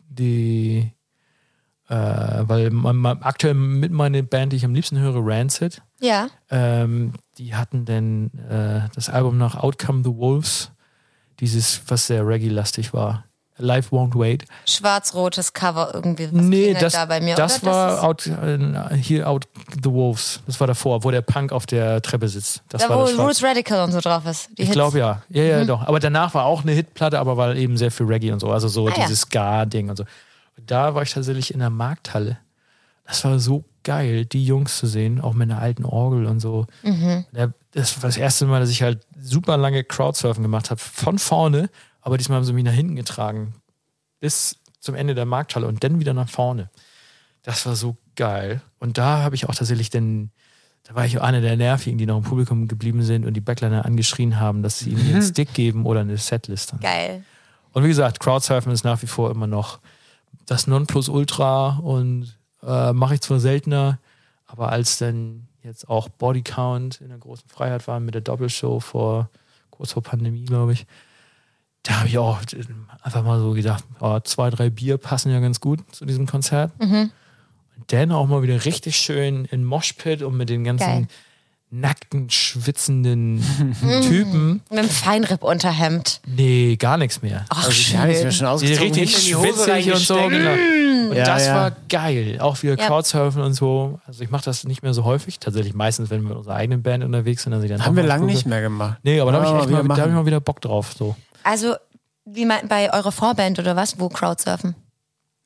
die, 0.10 0.92
äh, 1.88 1.96
weil 1.96 2.70
man, 2.72 2.98
man, 2.98 3.22
aktuell 3.22 3.54
mit 3.54 3.92
meiner 3.92 4.22
Band, 4.24 4.52
die 4.52 4.58
ich 4.58 4.66
am 4.66 4.74
liebsten 4.74 5.00
höre, 5.00 5.26
Rancid, 5.26 5.82
ja. 6.00 6.30
ähm, 6.50 7.14
die 7.38 7.56
hatten 7.56 7.86
dann 7.86 8.32
äh, 8.50 8.90
das 8.94 9.10
Album 9.10 9.38
nach 9.38 9.56
Outcome 9.56 10.04
the 10.04 10.16
Wolves, 10.16 10.72
dieses, 11.40 11.82
was 11.88 12.08
sehr 12.08 12.28
Reggae-lastig 12.28 12.94
war. 12.94 13.26
Life 13.62 13.96
Won't 13.96 14.18
Wait. 14.18 14.46
Schwarz-rotes 14.66 15.54
Cover 15.54 15.92
irgendwie. 15.94 16.26
Was 16.32 16.42
nee, 16.44 16.74
das, 16.74 16.94
da 16.94 17.06
bei 17.06 17.22
mir, 17.22 17.36
das 17.36 17.62
oder? 17.64 17.72
war 17.72 17.94
ist- 17.94 18.04
out, 18.04 18.28
äh, 18.28 18.96
hier 18.98 19.30
Out 19.30 19.46
the 19.84 19.90
Wolves. 19.92 20.42
Das 20.48 20.60
war 20.60 20.68
davor, 20.68 21.04
wo 21.04 21.12
der 21.12 21.22
Punk 21.22 21.52
auf 21.52 21.66
der 21.66 22.02
Treppe 22.02 22.28
sitzt. 22.28 22.62
Das 22.70 22.82
da, 22.82 22.90
war 22.90 23.00
wo 23.00 23.06
das. 23.06 23.18
Roots 23.18 23.44
Radical 23.44 23.84
und 23.84 23.92
so 23.92 24.00
drauf 24.02 24.26
ist. 24.26 24.50
Ich 24.58 24.72
glaube 24.72 25.00
ja. 25.00 25.22
Ja, 25.30 25.44
ja, 25.44 25.66
doch. 25.66 25.88
Aber 25.88 26.00
danach 26.00 26.34
war 26.34 26.46
auch 26.46 26.64
eine 26.64 26.72
Hitplatte, 26.74 27.20
aber 27.20 27.38
war 27.38 27.56
eben 27.56 27.78
sehr 27.78 27.92
viel 27.92 28.06
Reggae 28.08 28.32
und 28.32 28.40
so. 28.40 28.52
Also 28.52 28.68
so 28.68 28.88
Ah, 28.88 28.94
ja. 28.96 29.04
dieses 29.04 29.22
Ska-Ding 29.22 29.90
und 29.90 29.96
so. 29.98 30.04
Und 30.58 30.70
da 30.70 30.94
war 30.96 31.04
ich 31.04 31.14
tatsächlich 31.14 31.54
in 31.54 31.60
der 31.60 31.70
Markthalle. 31.70 32.38
Das 33.06 33.24
war 33.26 33.40
so 33.40 33.64
geil, 33.84 34.26
die 34.26 34.46
Jungs 34.46 34.78
zu 34.78 34.86
sehen, 34.88 35.20
auch 35.22 35.34
mit 35.34 35.50
einer 35.52 35.60
alten 35.62 35.86
Orgel 35.86 36.26
und 36.28 36.40
so. 36.40 36.68
Mhm. 36.84 37.26
Ja, 37.36 37.48
Das 37.74 37.98
war 37.98 38.10
das 38.10 38.18
erste 38.18 38.46
Mal, 38.46 38.60
dass 38.60 38.70
ich 38.70 38.82
halt 38.84 39.00
super 39.20 39.58
lange 39.58 39.84
Crowdsurfen 39.84 40.44
gemacht 40.44 40.70
habe. 40.70 40.80
Von 40.80 41.18
vorne, 41.20 41.70
aber 42.02 42.18
diesmal 42.18 42.38
haben 42.38 42.46
sie 42.46 42.54
mich 42.54 42.64
nach 42.64 42.72
hinten 42.72 42.96
getragen. 42.96 43.54
Bis 44.20 44.58
zum 44.80 44.96
Ende 44.96 45.16
der 45.16 45.26
Markthalle 45.26 45.68
und 45.68 45.84
dann 45.84 46.00
wieder 46.00 46.14
nach 46.14 46.30
vorne. 46.30 46.70
Das 47.44 47.66
war 47.66 47.76
so 47.76 47.98
geil. 48.16 48.62
Und 48.80 48.98
da 48.98 49.20
habe 49.20 49.36
ich 49.36 49.48
auch 49.48 49.56
tatsächlich 49.56 49.90
dann, 49.90 50.32
da 50.84 50.96
war 50.96 51.06
ich 51.06 51.18
auch 51.18 51.24
einer 51.24 51.42
der 51.42 51.58
Nervigen, 51.58 51.98
die 51.98 52.06
noch 52.06 52.18
im 52.18 52.24
Publikum 52.24 52.68
geblieben 52.68 53.04
sind 53.04 53.26
und 53.26 53.34
die 53.34 53.42
Backliner 53.42 53.86
angeschrien 53.86 54.40
haben, 54.40 54.64
dass 54.64 54.80
sie 54.80 54.92
ihnen 54.92 55.10
ihren 55.10 55.22
Stick 55.32 55.54
geben 55.54 55.86
oder 55.86 56.02
eine 56.02 56.18
Setlist. 56.18 56.74
Geil. 56.82 57.24
Und 57.74 57.84
wie 57.84 57.88
gesagt, 57.88 58.20
Crowdsurfen 58.20 58.72
ist 58.72 58.84
nach 58.84 59.02
wie 59.02 59.08
vor 59.08 59.32
immer 59.32 59.48
noch 59.48 59.80
das 60.46 60.68
Nonplusultra 60.68 61.80
und 61.82 62.38
äh, 62.64 62.94
mache 62.94 63.16
ich 63.16 63.22
zwar 63.22 63.40
seltener, 63.40 64.00
aber 64.46 64.72
als 64.72 64.98
dann 64.98 65.48
jetzt 65.64 65.88
auch 65.90 66.10
Bodycount 66.10 67.02
in 67.02 67.10
der 67.10 67.18
großen 67.18 67.48
Freiheit 67.48 67.88
war 67.88 68.00
mit 68.00 68.14
der 68.14 68.22
Doppelshow 68.22 68.80
vor 68.80 69.30
kurz 69.70 69.94
vor 69.94 70.04
Pandemie, 70.04 70.46
glaube 70.46 70.74
ich, 70.74 70.86
da 71.84 72.00
habe 72.00 72.08
ich 72.10 72.18
auch 72.18 72.40
einfach 73.04 73.24
mal 73.24 73.40
so 73.40 73.52
gedacht, 73.54 73.84
oh, 74.00 74.20
zwei, 74.20 74.50
drei 74.50 74.70
Bier 74.70 74.98
passen 74.98 75.32
ja 75.32 75.40
ganz 75.40 75.60
gut 75.60 75.80
zu 75.92 76.06
diesem 76.06 76.28
Konzert. 76.28 76.72
Und 76.80 77.12
dann 77.88 78.12
auch 78.12 78.28
mal 78.28 78.44
wieder 78.44 78.64
richtig 78.66 78.96
schön 78.98 79.46
in 79.46 79.64
Moshpit 79.66 80.22
und 80.22 80.38
mit 80.38 80.50
den 80.50 80.64
ganzen 80.64 80.86
Geil. 80.86 81.08
nackten, 81.72 82.30
schwitzenden 82.30 83.44
Typen. 84.08 84.62
Mit 84.70 84.80
einem 84.80 84.90
Feinripp-Unterhemd. 84.90 86.22
Nee, 86.28 86.76
gar 86.78 86.98
nichts 86.98 87.22
mehr. 87.22 87.46
Ach, 87.50 87.66
Ja, 87.66 87.72
schön. 87.72 88.10
ist 88.12 88.24
mir 88.24 88.32
schon 88.32 88.48
ausgezogen. 88.48 88.94
richtig 88.94 89.16
die 89.16 89.32
schwitzig 89.34 89.92
und 89.92 89.98
so. 90.00 90.16
Genau. 90.28 90.52
Und 91.10 91.18
Ja, 91.18 91.26
das 91.26 91.48
ja. 91.48 91.56
war 91.56 91.72
geil. 91.90 92.38
Auch 92.40 92.62
wieder 92.62 92.78
Ja. 92.78 92.88
Crowdsurfen 92.88 93.42
und 93.42 93.54
so. 93.54 94.00
Also 94.06 94.24
ich 94.24 94.30
mache 94.30 94.46
das 94.46 94.64
nicht 94.66 94.84
mehr 94.84 94.94
so 94.94 95.04
häufig. 95.04 95.40
Tatsächlich 95.40 95.74
meistens, 95.74 96.10
wenn 96.10 96.22
wir 96.22 96.30
mit 96.30 96.38
unserer 96.38 96.56
eigenen 96.56 96.84
Band 96.84 97.04
unterwegs 97.04 97.44
sind, 97.44 97.54
ich 97.64 97.70
dann 97.70 97.84
Haben 97.86 97.96
wir 97.96 98.04
lange 98.04 98.26
nicht 98.28 98.46
mehr 98.46 98.62
gemacht. 98.62 99.00
Nee, 99.04 99.20
aber 99.20 99.32
da 99.32 99.40
habe 99.40 99.48
Ja, 99.48 99.56
ich 99.58 99.62
echt 99.64 99.88
mal, 99.88 99.96
da 99.96 100.02
hab 100.04 100.10
ich 100.10 100.14
mal 100.16 100.26
wieder 100.26 100.40
Bock 100.40 100.62
drauf. 100.62 100.94
So. 100.98 101.16
Also, 101.44 101.76
wie 102.26 102.46
meint 102.46 102.70
bei 102.70 102.94
eurer 102.94 103.12
Vorband 103.12 103.60
oder 103.60 103.76
was? 103.76 104.00
Wo 104.00 104.10
Crowdsurfen? 104.10 104.76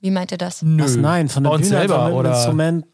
Wie 0.02 0.12
meint 0.12 0.32
ihr 0.32 0.38
das? 0.38 0.62
Nö. 0.62 0.84
Was? 0.84 0.96
Nein, 0.96 1.30
von 1.30 1.44
der 1.44 1.52
Bühne 1.52 1.64
selber 1.66 2.08
dem 2.10 2.16
oder 2.16 2.36
Instrument. 2.36 2.86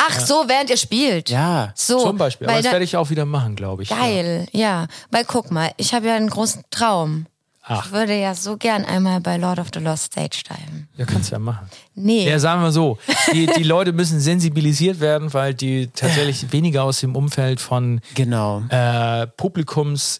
Ach 0.00 0.20
so, 0.20 0.44
während 0.46 0.70
ihr 0.70 0.76
spielt. 0.76 1.28
Ja. 1.30 1.72
So, 1.74 1.98
zum 2.00 2.16
Beispiel. 2.18 2.46
Aber 2.46 2.56
das 2.56 2.64
da- 2.66 2.72
werde 2.72 2.84
ich 2.84 2.96
auch 2.96 3.10
wieder 3.10 3.24
machen, 3.24 3.56
glaube 3.56 3.82
ich. 3.82 3.88
Geil, 3.88 4.46
ja. 4.52 4.86
Weil 5.10 5.24
guck 5.24 5.50
mal, 5.50 5.72
ich 5.76 5.92
habe 5.94 6.06
ja 6.06 6.14
einen 6.14 6.30
großen 6.30 6.62
Traum. 6.70 7.26
Ach. 7.70 7.84
Ich 7.84 7.92
würde 7.92 8.14
ja 8.18 8.34
so 8.34 8.56
gern 8.56 8.84
einmal 8.86 9.20
bei 9.20 9.36
Lord 9.36 9.58
of 9.58 9.66
the 9.74 9.80
Lost 9.80 10.04
Stage 10.12 10.42
diven. 10.48 10.88
Ja, 10.96 11.04
kannst 11.04 11.30
du 11.30 11.34
ja 11.34 11.38
machen. 11.38 11.68
Nee. 11.94 12.26
Ja, 12.28 12.38
sagen 12.38 12.62
wir 12.62 12.72
so. 12.72 12.96
Die, 13.34 13.46
die 13.46 13.62
Leute 13.64 13.92
müssen 13.92 14.20
sensibilisiert 14.20 15.00
werden, 15.00 15.34
weil 15.34 15.52
die 15.52 15.88
tatsächlich 15.88 16.50
weniger 16.52 16.84
aus 16.84 17.00
dem 17.00 17.14
Umfeld 17.14 17.60
von 17.60 18.00
Genau. 18.14 18.62
äh, 18.70 19.26
Publikums, 19.26 20.18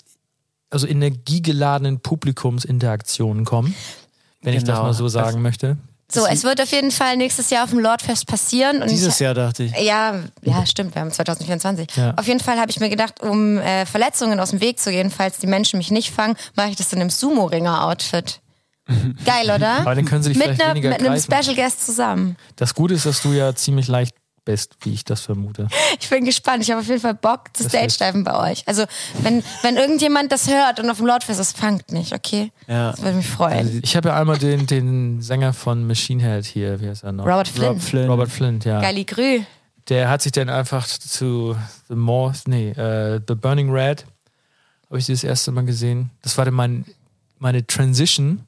also 0.70 0.86
energiegeladenen 0.86 2.00
Publikumsinteraktionen 2.00 3.44
kommen. 3.44 3.74
Wenn 4.42 4.54
ich 4.54 4.64
das 4.64 4.76
Genau. 4.76 4.82
mal 4.88 4.94
so 4.94 5.08
sagen 5.08 5.42
möchte. 5.42 5.76
so, 6.10 6.24
es 6.26 6.44
wird 6.44 6.60
auf 6.62 6.70
jeden 6.70 6.90
Fall 6.90 7.16
nächstes 7.16 7.50
Jahr 7.50 7.64
auf 7.64 7.70
dem 7.70 7.80
Lordfest 7.80 8.26
passieren. 8.26 8.80
Und 8.82 8.90
Dieses 8.90 9.14
ich, 9.14 9.20
Jahr 9.20 9.34
dachte 9.34 9.64
ich. 9.64 9.72
Ja, 9.78 10.22
ja, 10.42 10.64
stimmt, 10.64 10.94
wir 10.94 11.02
haben 11.02 11.10
2024. 11.10 11.88
Ja. 11.96 12.14
Auf 12.16 12.26
jeden 12.26 12.40
Fall 12.40 12.58
habe 12.58 12.70
ich 12.70 12.80
mir 12.80 12.88
gedacht, 12.88 13.20
um 13.22 13.58
äh, 13.58 13.84
Verletzungen 13.84 14.40
aus 14.40 14.50
dem 14.50 14.60
Weg 14.60 14.78
zu 14.78 14.90
gehen, 14.90 15.10
falls 15.10 15.38
die 15.38 15.46
Menschen 15.46 15.78
mich 15.78 15.90
nicht 15.90 16.10
fangen, 16.12 16.36
mache 16.56 16.70
ich 16.70 16.76
das 16.76 16.92
in 16.92 17.00
einem 17.00 17.10
Sumo-Ringer-Outfit. 17.10 18.40
Geil, 19.26 19.50
oder? 19.54 19.80
Aber 19.80 19.94
dann 19.94 20.06
können 20.06 20.22
sie 20.22 20.30
dich 20.30 20.38
mit, 20.38 20.46
vielleicht 20.46 20.62
einer, 20.62 20.70
weniger 20.70 20.88
mit 20.90 21.00
einem 21.00 21.12
greifen. 21.12 21.44
Special 21.44 21.56
Guest 21.56 21.84
zusammen. 21.84 22.36
Das 22.56 22.74
Gute 22.74 22.94
ist, 22.94 23.04
dass 23.04 23.20
du 23.20 23.32
ja 23.32 23.54
ziemlich 23.54 23.86
leicht 23.88 24.14
bist, 24.48 24.76
wie 24.80 24.94
ich 24.94 25.04
das 25.04 25.20
vermute. 25.20 25.68
Ich 26.00 26.08
bin 26.08 26.24
gespannt. 26.24 26.62
Ich 26.62 26.70
habe 26.70 26.80
auf 26.80 26.88
jeden 26.88 27.02
Fall 27.02 27.12
Bock 27.12 27.50
zu 27.52 27.64
Das 27.64 27.72
Stage-Diven 27.72 28.24
bei 28.24 28.50
euch. 28.50 28.66
Also, 28.66 28.84
wenn, 29.22 29.42
wenn 29.60 29.76
irgendjemand 29.76 30.32
das 30.32 30.48
hört 30.48 30.80
und 30.80 30.88
auf 30.88 30.96
dem 30.96 31.06
Lordfest 31.06 31.38
ist, 31.38 31.54
fangt 31.54 31.92
nicht, 31.92 32.14
okay? 32.14 32.50
Ja. 32.66 32.92
Das 32.92 33.02
würde 33.02 33.18
mich 33.18 33.28
freuen. 33.28 33.80
Ich 33.82 33.94
habe 33.94 34.08
ja 34.08 34.18
einmal 34.18 34.38
den, 34.38 34.66
den 34.66 35.20
Sänger 35.20 35.52
von 35.52 35.86
Machine 35.86 36.22
Head 36.22 36.46
hier, 36.46 36.80
wie 36.80 36.88
heißt 36.88 37.04
er 37.04 37.12
noch? 37.12 37.26
Robert 37.26 37.48
Flynn. 37.48 37.68
Rob 37.68 37.82
Flynn. 37.82 38.08
Robert 38.08 38.30
Flint, 38.30 38.64
ja. 38.64 38.80
Gali 38.80 39.04
Grü. 39.04 39.40
Der 39.90 40.08
hat 40.08 40.22
sich 40.22 40.32
dann 40.32 40.48
einfach 40.48 40.86
zu 40.86 41.54
The 41.88 41.94
More, 41.94 42.32
nee, 42.46 42.70
äh, 42.70 43.20
The 43.28 43.34
Burning 43.34 43.70
Red, 43.70 44.06
habe 44.88 44.98
ich 44.98 45.06
das 45.06 45.24
erste 45.24 45.52
Mal 45.52 45.66
gesehen. 45.66 46.10
Das 46.22 46.38
war 46.38 46.46
dann 46.46 46.54
mein, 46.54 46.86
meine 47.38 47.66
Transition 47.66 48.46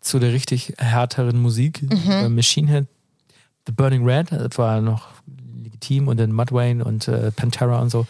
zu 0.00 0.18
der 0.18 0.32
richtig 0.32 0.72
härteren 0.78 1.42
Musik. 1.42 1.82
Äh, 2.08 2.30
Machine 2.30 2.68
Head, 2.68 2.86
The 3.66 3.72
Burning 3.72 4.08
Red, 4.08 4.32
das 4.32 4.56
war 4.56 4.80
noch 4.80 5.08
legitim 5.82 6.08
und 6.08 6.18
dann 6.18 6.32
Mudvayne 6.32 6.84
und 6.84 7.08
äh, 7.08 7.30
Pantera 7.32 7.80
und 7.80 7.90
so. 7.90 8.06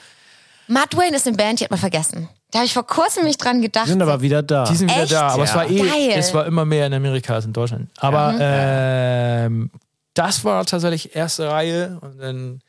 Matt 0.68 0.96
Wayne 0.96 1.16
ist 1.16 1.26
eine 1.26 1.36
Band, 1.36 1.60
die 1.60 1.64
hat 1.64 1.70
man 1.70 1.80
vergessen. 1.80 2.28
Da 2.50 2.60
habe 2.60 2.66
ich 2.66 2.72
vor 2.72 2.86
kurzem 2.86 3.24
nicht 3.24 3.42
dran 3.42 3.60
gedacht. 3.62 3.86
Die 3.86 3.90
sind 3.90 4.02
aber 4.02 4.20
wieder 4.22 4.42
da. 4.42 4.64
Die 4.64 4.76
sind 4.76 4.90
wieder 4.90 5.02
Echt? 5.02 5.12
da, 5.12 5.28
aber 5.28 5.42
es 5.44 5.50
Ja. 5.50 5.56
war 5.56 5.68
eh, 5.70 5.78
Geil. 5.78 6.12
es 6.14 6.32
war 6.34 6.46
immer 6.46 6.64
mehr 6.64 6.86
in 6.86 6.94
Amerika 6.94 7.34
als 7.34 7.44
in 7.44 7.52
Deutschland. 7.52 7.90
Aber 7.98 8.34
ähm, 8.38 9.70
das 10.14 10.44
war 10.44 10.64
tatsächlich 10.64 11.16
erste 11.16 11.48
Reihe 11.50 11.98
und 12.00 12.18
dann 12.18 12.60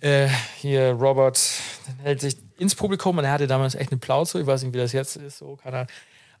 äh, 0.00 0.28
hier 0.58 0.90
Robert 0.92 1.38
dann 1.86 1.96
hält 2.04 2.20
sich 2.20 2.36
ins 2.58 2.74
Publikum 2.74 3.16
und 3.18 3.24
er 3.24 3.32
hatte 3.32 3.46
damals 3.46 3.74
echt 3.74 3.92
eine 3.92 3.98
Plauze. 4.00 4.40
Ich 4.40 4.46
weiß 4.46 4.62
nicht, 4.64 4.74
wie 4.74 4.78
das 4.78 4.92
jetzt 4.92 5.16
ist, 5.16 5.38
so 5.38 5.56
keine 5.62 5.76
Ahnung. 5.76 5.88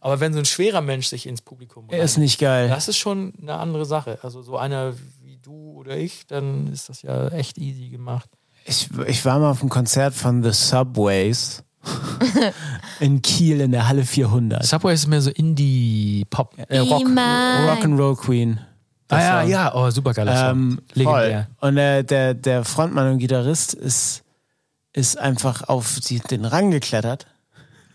Aber 0.00 0.18
wenn 0.18 0.32
so 0.32 0.40
ein 0.40 0.44
schwerer 0.44 0.80
Mensch 0.80 1.06
sich 1.06 1.26
ins 1.28 1.40
Publikum 1.42 1.86
Er 1.88 2.02
ist 2.02 2.16
nicht 2.18 2.40
geil. 2.40 2.68
das 2.68 2.88
ist 2.88 2.96
schon 2.98 3.32
eine 3.40 3.54
andere 3.54 3.84
Sache. 3.84 4.18
Also 4.22 4.42
so 4.42 4.56
einer 4.58 4.94
du 5.42 5.72
oder 5.78 5.96
ich, 5.96 6.26
dann 6.26 6.72
ist 6.72 6.88
das 6.88 7.02
ja 7.02 7.28
echt 7.28 7.58
easy 7.58 7.88
gemacht. 7.88 8.28
Ich, 8.64 8.88
ich 9.06 9.24
war 9.24 9.38
mal 9.38 9.50
auf 9.50 9.60
einem 9.60 9.70
Konzert 9.70 10.14
von 10.14 10.42
The 10.42 10.52
Subways 10.52 11.64
in 13.00 13.20
Kiel 13.22 13.60
in 13.60 13.72
der 13.72 13.88
Halle 13.88 14.04
400. 14.04 14.64
Subway 14.64 14.94
ist 14.94 15.06
mehr 15.08 15.20
so 15.20 15.30
Indie-Pop, 15.30 16.54
äh, 16.68 16.78
Rock. 16.78 17.02
Rock'n'Roll 17.06 18.16
Queen. 18.16 18.60
Ah 19.08 19.20
ja, 19.20 19.40
Song. 19.42 19.50
ja, 19.50 19.74
oh, 19.74 19.90
super 19.90 20.14
geiler. 20.14 20.50
Ähm, 20.50 20.80
Legendär. 20.94 21.48
voll. 21.58 21.68
Und 21.68 21.76
äh, 21.76 22.02
der, 22.04 22.34
der 22.34 22.64
Frontmann 22.64 23.10
und 23.12 23.18
Gitarrist 23.18 23.74
ist, 23.74 24.22
ist 24.92 25.18
einfach 25.18 25.68
auf 25.68 25.98
die, 26.00 26.20
den 26.20 26.44
Rang 26.44 26.70
geklettert 26.70 27.26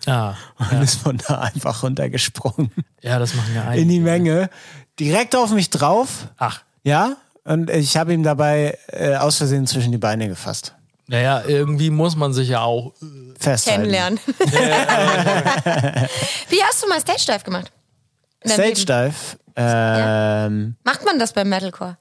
Ah, 0.06 0.36
und 0.58 0.82
ist 0.84 1.02
von 1.02 1.18
da 1.18 1.40
einfach 1.40 1.82
runtergesprungen. 1.84 2.72
ja, 3.02 3.18
das 3.20 3.34
machen 3.36 3.56
ja 3.56 3.64
einige. 3.64 3.82
In 3.82 3.90
die 3.90 4.00
Menge. 4.00 4.50
Direkt 5.00 5.36
auf 5.36 5.52
mich 5.52 5.70
drauf. 5.70 6.28
Ach, 6.38 6.62
Ja. 6.84 7.18
Und 7.48 7.70
ich 7.70 7.96
habe 7.96 8.14
ihm 8.14 8.24
dabei 8.24 8.78
äh, 8.88 9.16
aus 9.16 9.38
Versehen 9.38 9.66
zwischen 9.68 9.92
die 9.94 9.98
Beine 9.98 10.28
gefasst. 10.28 10.76
naja, 11.08 11.44
irgendwie 11.48 11.90
muss 11.90 12.18
man 12.18 12.34
sich 12.34 12.50
ja 12.50 12.62
auch. 12.62 12.94
Festhalten. 13.40 13.84
Kennenlernen. 13.84 14.20
Wie 16.50 16.62
hast 16.64 16.84
du 16.84 16.90
mal 16.90 17.00
Stage 17.00 17.24
Dive 17.28 17.44
gemacht? 17.46 17.72
In 18.44 18.50
deinem 18.50 18.76
Stage 18.76 19.02
Leben? 19.04 19.14
Dive. 19.14 19.38
Ähm, 19.56 20.76
Macht 20.84 21.06
man 21.06 21.20
das 21.20 21.32
beim 21.34 21.48
Metalcore? 21.48 21.98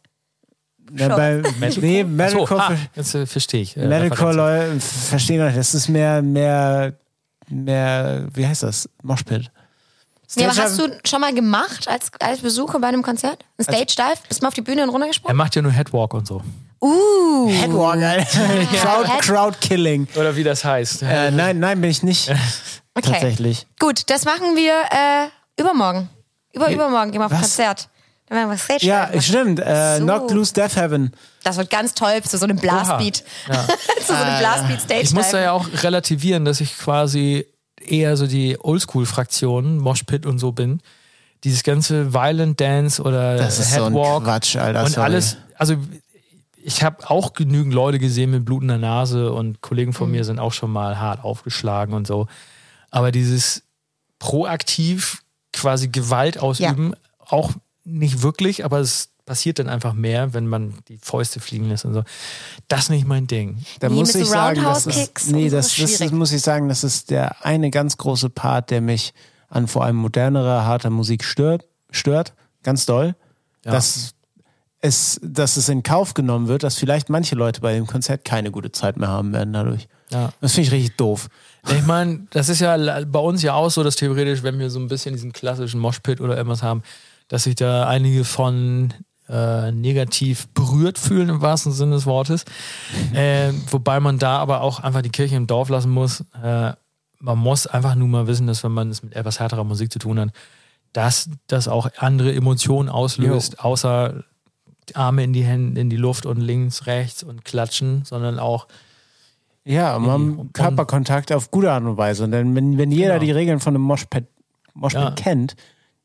Ja, 0.97 1.15
bei, 1.17 1.43
nee, 1.61 2.03
So, 2.03 2.09
Metalcore, 2.09 2.61
ah, 2.61 2.77
jetzt 2.95 3.15
äh, 3.15 3.27
verstehe 3.27 3.63
ich. 3.63 3.77
Äh, 3.77 3.87
Metalcore 3.87 4.31
Referenz. 4.35 4.37
Leute 4.37 4.81
verstehen 4.81 5.45
nicht. 5.45 5.57
Das 5.59 5.75
ist 5.75 5.89
mehr, 5.89 6.23
mehr, 6.23 6.95
mehr, 7.49 8.27
wie 8.33 8.47
heißt 8.47 8.63
das? 8.63 8.89
Moshpit. 9.03 9.51
Ja, 10.35 10.49
aber 10.51 10.57
hast 10.63 10.79
du 10.79 10.89
schon 11.07 11.21
mal 11.21 11.33
gemacht 11.33 11.87
als, 11.89 12.11
als 12.21 12.41
Besucher 12.41 12.79
bei 12.81 12.89
einem 12.89 13.03
Konzert? 13.03 13.45
Ein 13.59 13.65
Stage 13.65 13.95
Dive? 13.97 14.17
Bist 14.29 14.41
du 14.41 14.45
mal 14.45 14.49
auf 14.49 14.55
die 14.55 14.61
Bühne 14.63 14.83
und 14.83 14.89
Er 14.89 14.93
runtergesprungen? 14.93 15.37
macht 15.37 15.55
ja 15.55 15.63
nur 15.63 15.73
Headwalk 15.73 16.15
und 16.15 16.27
so. 16.27 16.43
Uh. 16.83 17.49
Headwalk, 17.49 18.03
Alter. 18.03 18.27
Crowd, 18.81 19.09
Head- 19.09 19.23
Crowd 19.23 19.59
Killing. 19.61 20.09
Oder 20.17 20.35
wie 20.37 20.45
das 20.45 20.65
heißt. 20.65 21.03
Äh, 21.03 21.31
nein, 21.31 21.59
nein, 21.61 21.81
bin 21.81 21.91
ich 21.91 22.03
nicht. 22.03 22.31
Okay. 22.99 23.11
Tatsächlich. 23.13 23.67
Gut, 23.79 24.09
das 24.09 24.25
machen 24.25 24.57
wir 24.57 24.73
äh, 24.91 25.61
übermorgen. 25.61 26.09
Über 26.55 26.71
übermorgen 26.71 27.13
gehen 27.13 27.21
wir 27.21 27.27
auf 27.27 27.31
ein 27.33 27.35
Was? 27.43 27.49
Konzert. 27.49 27.89
Dann 28.27 28.39
werden 28.39 28.49
wir 28.51 28.57
Stage 28.57 28.79
Dive 28.81 28.89
Ja, 28.89 29.01
machen. 29.09 29.21
stimmt. 29.21 29.61
Äh, 29.61 29.99
So. 29.99 30.05
Knocked 30.05 30.31
Loose 30.31 30.55
Death 30.55 30.77
Heaven. 30.77 31.13
Das 31.45 31.59
wird 31.59 31.69
ganz 31.69 31.93
toll 31.93 32.23
zu 32.23 32.39
so 32.39 32.45
einem 32.45 32.57
Blastbeat. 32.57 33.17
zu 34.01 34.07
so 34.07 34.15
einem 34.15 34.39
Blastbeat 34.39 34.81
Stage 34.81 35.01
Ich 35.03 35.13
muss 35.13 35.27
da 35.27 35.33
Dive. 35.37 35.43
ja 35.45 35.53
auch 35.53 35.67
relativieren, 35.83 36.47
dass 36.47 36.63
ich 36.63 36.79
quasi 36.79 37.47
eher 37.91 38.17
so 38.17 38.27
die 38.27 38.59
Oldschool-Fraktion, 38.61 39.79
Moshpit 39.79 40.27
und 40.27 40.39
so 40.39 40.53
bin. 40.53 40.81
Dieses 41.45 41.63
ganze 41.63 42.13
Violent 42.13 42.61
Dance 42.61 43.03
oder 43.03 43.37
Das 43.37 43.59
ist 43.59 43.73
so 43.73 43.85
ein 43.85 43.93
Headwalk 43.93 44.25
Quatsch, 44.25 44.57
Alter, 44.57 44.85
und 44.85 44.91
sorry. 44.91 45.05
alles. 45.07 45.37
Also 45.57 45.77
ich 46.57 46.83
habe 46.83 47.09
auch 47.09 47.35
genügend 47.35 47.73
Leute 47.73 47.99
gesehen 47.99 48.33
mit 48.33 48.45
blutender 48.45 48.79
Nase 48.79 49.33
und 49.33 49.61
Kollegen 49.61 49.93
von 49.93 50.11
mir 50.11 50.25
sind 50.25 50.41
auch 50.41 50.53
schon 50.53 50.73
mal 50.73 50.99
hart 50.99 51.23
aufgeschlagen 51.23 51.95
und 51.95 52.07
so. 52.07 52.27
Aber 52.91 53.13
dieses 53.13 53.63
proaktiv 54.19 55.23
quasi 55.53 55.89
Gewalt 55.89 56.39
ausüben, 56.39 56.95
auch 57.21 57.53
nicht 57.85 58.23
wirklich, 58.23 58.65
aber 58.65 58.81
es 58.81 59.11
passiert 59.27 59.59
dann 59.59 59.69
einfach 59.69 59.93
mehr, 59.93 60.33
wenn 60.33 60.47
man 60.47 60.75
die 60.89 60.99
Fäuste 60.99 61.41
fliegen 61.41 61.69
lässt 61.69 61.85
und 61.85 61.93
so. 61.93 62.05
Das 62.69 62.85
ist 62.85 62.91
nicht 62.91 63.07
mein 63.07 63.27
Ding. 63.27 63.59
Da 63.81 63.91
muss 63.91 64.15
ich 64.15 64.27
sagen, 64.27 64.63
das 64.63 64.87
ist, 64.87 65.31
nee, 65.31 65.49
so, 65.49 65.57
das, 65.57 65.69
das 65.69 65.79
ist, 65.79 65.99
schwierig. 65.99 66.13
muss 66.13 66.33
ich 66.33 66.41
sagen, 66.41 66.69
das 66.69 66.85
ist 66.85 67.11
der 67.11 67.45
eine 67.45 67.71
ganz 67.71 67.97
große 67.99 68.31
Part, 68.31 68.71
der 68.71 68.81
mich 68.81 69.13
an 69.49 69.67
vor 69.67 69.85
allem 69.85 69.97
modernerer, 69.97 70.65
harter 70.65 70.91
Musik 70.91 71.25
stört, 71.25 71.67
stört, 71.91 72.35
ganz 72.63 72.87
doll. 72.87 73.15
Dass 73.63 74.15
es, 74.81 75.21
dass 75.23 75.57
es 75.57 75.69
in 75.69 75.83
Kauf 75.83 76.15
genommen 76.15 76.47
wird, 76.47 76.63
dass 76.63 76.77
vielleicht 76.77 77.09
manche 77.09 77.35
Leute 77.35 77.61
bei 77.61 77.75
dem 77.75 77.87
Konzert 77.89 78.25
keine 78.25 78.53
gute 78.53 78.71
Zeit 78.71 78.97
mehr 78.97 79.09
haben 79.09 79.33
werden 79.33 79.53
dadurch. 79.53 79.89
Ja. 80.11 80.33
Das 80.41 80.55
finde 80.55 80.69
ich 80.69 80.73
richtig 80.73 80.97
doof. 80.97 81.29
Ich 81.69 81.85
meine, 81.85 82.29
das 82.31 82.49
ist 82.49 82.61
ja 82.61 82.77
bei 83.05 83.19
uns 83.19 83.43
ja 83.43 83.55
auch 83.55 83.71
so, 83.71 83.83
dass 83.83 83.97
theoretisch, 83.97 84.45
wenn 84.45 84.61
wir 84.61 84.71
so 84.71 84.79
ein 84.79 84.87
bisschen 84.87 85.15
diesen 85.15 85.33
klassischen 85.33 85.81
Moshpit 85.81 86.21
oder 86.21 86.37
irgendwas 86.37 86.63
haben, 86.63 86.83
dass 87.29 87.45
sich 87.45 87.57
da 87.57 87.89
einige 87.89 88.25
von 88.25 88.95
äh, 89.29 89.73
negativ 89.73 90.49
berührt 90.49 90.99
fühlen 90.99 91.29
im 91.29 91.41
wahrsten 91.41 91.73
Sinne 91.73 91.97
des 91.97 92.07
Wortes. 92.07 92.45
Äh, 93.15 93.53
wobei 93.71 93.99
man 94.01 94.19
da 94.19 94.39
aber 94.39 94.61
auch 94.61 94.81
einfach 94.81 95.03
die 95.03 95.11
Kirche 95.11 95.37
im 95.37 95.47
Dorf 95.47 95.69
lassen 95.69 95.91
muss. 95.91 96.23
Äh, 96.43 96.73
man 97.19 97.39
muss 97.39 97.67
einfach 97.67 97.95
nur 97.95 98.09
mal 98.09 98.27
wissen, 98.27 98.47
dass 98.47 98.63
wenn 98.63 98.73
man 98.73 98.91
es 98.91 99.03
mit 99.03 99.15
etwas 99.15 99.41
härterer 99.41 99.65
Musik 99.65 99.91
zu 99.93 99.99
tun 99.99 100.21
hat, 100.21 100.29
dass 100.93 101.31
das 101.47 101.67
auch 101.69 101.89
andere 101.99 102.35
Emotionen 102.35 102.89
auslöst, 102.89 103.61
außer 103.65 104.23
die 104.89 104.97
Arme 104.97 105.25
in 105.25 105.33
die 105.33 105.43
Hände, 105.45 105.81
in 105.81 105.91
die 105.91 105.97
Luft 105.97 106.27
und 106.27 106.41
links, 106.41 106.87
rechts 106.87 107.23
und 107.23 107.45
klatschen, 107.45 108.05
sondern 108.05 108.39
auch 108.39 108.67
Ja, 109.65 109.99
man 109.99 110.53
Körperkontakt 110.53 111.33
auf 111.33 111.51
gute 111.51 111.73
Art 111.73 111.83
und 111.85 111.97
Weise. 111.97 112.25
Und 112.25 112.31
dann, 112.33 112.55
wenn, 112.55 112.79
wenn 112.79 112.93
jeder 112.93 113.15
Genau. 113.15 113.25
die 113.25 113.31
Regeln 113.33 113.61
von 113.61 113.75
einem 113.75 113.83
Moshpit, 113.83 114.27
Moshpit 114.75 115.01
Ja. 115.03 115.11
kennt, 115.13 115.57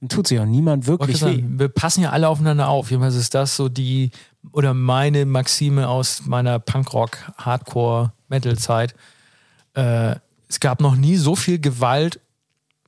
dann 0.02 0.10
tut 0.10 0.28
sich 0.28 0.40
auch 0.40 0.46
niemand 0.46 0.88
wirklich 0.88 1.20
sagen, 1.20 1.60
wir 1.60 1.70
passen 1.70 2.02
ja 2.02 2.10
alle 2.10 2.28
aufeinander 2.28 2.68
auf. 2.68 2.90
Jedenfalls 2.90 3.16
ist 3.16 3.36
das 3.36 3.56
so 3.56 3.70
die 3.70 4.10
oder 4.52 4.74
meine 4.74 5.28
Maxime 5.28 5.88
aus 5.88 6.26
meiner 6.26 6.58
Punkrock, 6.58 7.18
Hardcore, 7.38 8.12
Metal-Zeit. 8.28 8.96
Äh, 9.76 10.16
es 10.50 10.60
gab 10.60 10.82
noch 10.82 10.96
nie 10.96 11.18
so 11.18 11.36
viel 11.36 11.60
Gewalt 11.60 12.20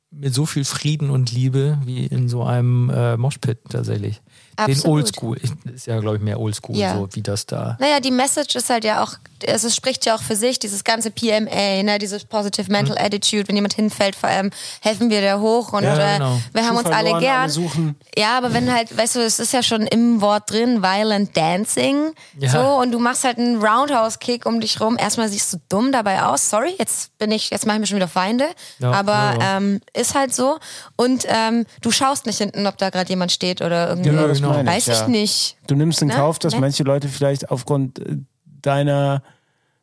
mit 0.10 0.34
so 0.34 0.48
viel 0.48 0.66
Frieden 0.66 1.12
und 1.12 1.32
Liebe 1.32 1.80
wie 1.86 2.08
in 2.08 2.30
so 2.30 2.44
einem 2.44 2.90
äh, 2.90 3.16
Moshpit 3.16 3.60
tatsächlich. 3.70 4.23
Den 4.58 4.66
Absolut. 4.76 4.98
Oldschool. 4.98 5.38
Ich, 5.42 5.52
ist 5.74 5.88
ja, 5.88 6.00
glaube 6.00 6.18
ich, 6.18 6.22
mehr 6.24 6.40
Oldschool, 6.40 6.76
Ja. 6.76 6.94
so 6.96 7.08
wie 7.14 7.22
das 7.22 7.46
da. 7.46 7.78
Naja, 7.80 8.00
die 8.00 8.12
Message 8.12 8.56
ist 8.56 8.70
halt 8.70 8.84
ja 8.84 9.04
auch, 9.04 9.14
also 9.48 9.68
es 9.68 9.76
spricht 9.76 10.06
ja 10.06 10.16
auch 10.16 10.22
für 10.22 10.36
sich, 10.36 10.60
dieses 10.60 10.84
ganze 10.84 11.10
PMA, 11.12 11.84
ne, 11.84 11.98
dieses 12.00 12.24
Positive 12.26 12.72
Mental 12.72 12.98
Attitude, 12.98 13.48
wenn 13.48 13.56
jemand 13.56 13.74
hinfällt, 13.74 14.16
vor 14.16 14.30
allem 14.30 14.52
helfen 14.82 15.10
wir 15.10 15.22
der 15.22 15.40
hoch 15.40 15.74
und 15.74 15.84
Ja, 15.84 15.98
äh, 15.98 16.18
genau. 16.18 16.40
wir 16.54 16.66
haben 16.68 16.78
Schuh 16.78 16.84
uns 16.86 16.96
alle 16.96 17.20
gern. 17.20 17.42
alle 17.42 17.50
suchen. 17.50 17.96
Ja, 18.16 18.38
aber 18.38 18.54
wenn 18.54 18.72
halt, 18.74 18.96
weißt 18.96 19.16
du, 19.16 19.20
es 19.22 19.40
ist 19.40 19.54
ja 19.54 19.64
schon 19.64 19.88
im 19.88 20.22
Wort 20.22 20.52
drin, 20.52 20.82
Violent 20.84 21.36
Dancing, 21.36 22.14
Ja. 22.38 22.50
so, 22.50 22.60
und 22.82 22.92
du 22.92 23.00
machst 23.00 23.24
halt 23.24 23.38
einen 23.40 23.62
Roundhouse-Kick 23.62 24.46
um 24.46 24.60
dich 24.62 24.80
rum. 24.80 24.98
Erstmal 25.00 25.30
siehst 25.30 25.52
du 25.54 25.58
dumm 25.70 25.92
dabei 25.92 26.24
aus. 26.24 26.50
Sorry, 26.50 26.76
jetzt 26.78 27.18
bin 27.18 27.32
ich, 27.32 27.50
jetzt 27.50 27.66
mache 27.66 27.78
ich 27.78 27.82
mir 27.82 27.88
schon 27.88 27.98
wieder 27.98 28.08
Feinde. 28.08 28.46
Ja, 28.80 28.92
aber 28.92 29.12
ja, 29.14 29.38
ja. 29.40 29.58
Ähm, 29.58 29.82
ist 29.94 30.16
halt 30.16 30.34
so. 30.34 30.58
Und 30.96 31.26
ähm, 31.28 31.66
du 31.82 31.92
schaust 31.92 32.26
nicht 32.26 32.38
hinten, 32.38 32.68
ob 32.68 32.78
da 32.78 32.90
gerade 32.90 33.10
jemand 33.10 33.32
steht 33.32 33.62
oder 33.62 33.90
irgendwie. 33.90 34.10
Genau, 34.44 34.58
meine 34.64 34.70
ich, 34.78 34.88
Weiß 34.88 34.96
ich 34.96 35.02
ja. 35.02 35.08
nicht. 35.08 35.58
Du 35.68 35.76
nimmst 35.76 36.02
in 36.02 36.08
Ne? 36.10 36.16
Kauf, 36.16 36.40
dass 36.40 36.54
Ne? 36.54 36.60
manche 36.62 36.84
Leute 36.84 37.08
vielleicht 37.10 37.50
aufgrund 37.52 38.00
äh, 38.00 38.18
deiner 38.62 39.24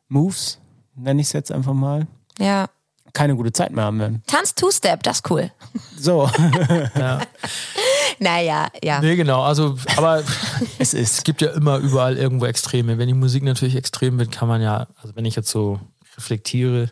Moves, 0.07 0.59
nenne 0.95 1.21
ich 1.21 1.27
es 1.27 1.33
jetzt 1.33 1.51
einfach 1.51 1.73
mal, 1.73 2.07
Ja. 2.39 2.67
keine 3.13 3.35
gute 3.35 3.51
Zeit 3.51 3.71
mehr 3.71 3.85
haben 3.85 3.99
werden. 3.99 4.23
Tanz 4.27 4.55
Two-Step, 4.55 5.03
das 5.03 5.17
ist 5.17 5.29
cool. 5.31 5.51
So, 5.97 6.29
Naja, 8.19 8.69
ja. 8.83 9.01
Nee, 9.01 9.15
genau. 9.15 9.41
Also, 9.43 9.77
aber 9.97 10.19
es 10.19 10.27
es 10.79 10.93
ist. 10.93 11.23
gibt 11.25 11.41
ja 11.41 11.49
immer 11.51 11.77
überall 11.77 12.17
irgendwo 12.17 12.45
Extreme. 12.45 12.97
Wenn 12.97 13.07
die 13.07 13.13
Musik 13.15 13.43
natürlich 13.43 13.75
extrem 13.75 14.19
wird, 14.19 14.31
kann 14.31 14.47
man 14.47 14.61
ja, 14.61 14.87
also 15.01 15.15
wenn 15.15 15.25
ich 15.25 15.35
jetzt 15.35 15.49
so 15.49 15.79
reflektiere, 16.17 16.89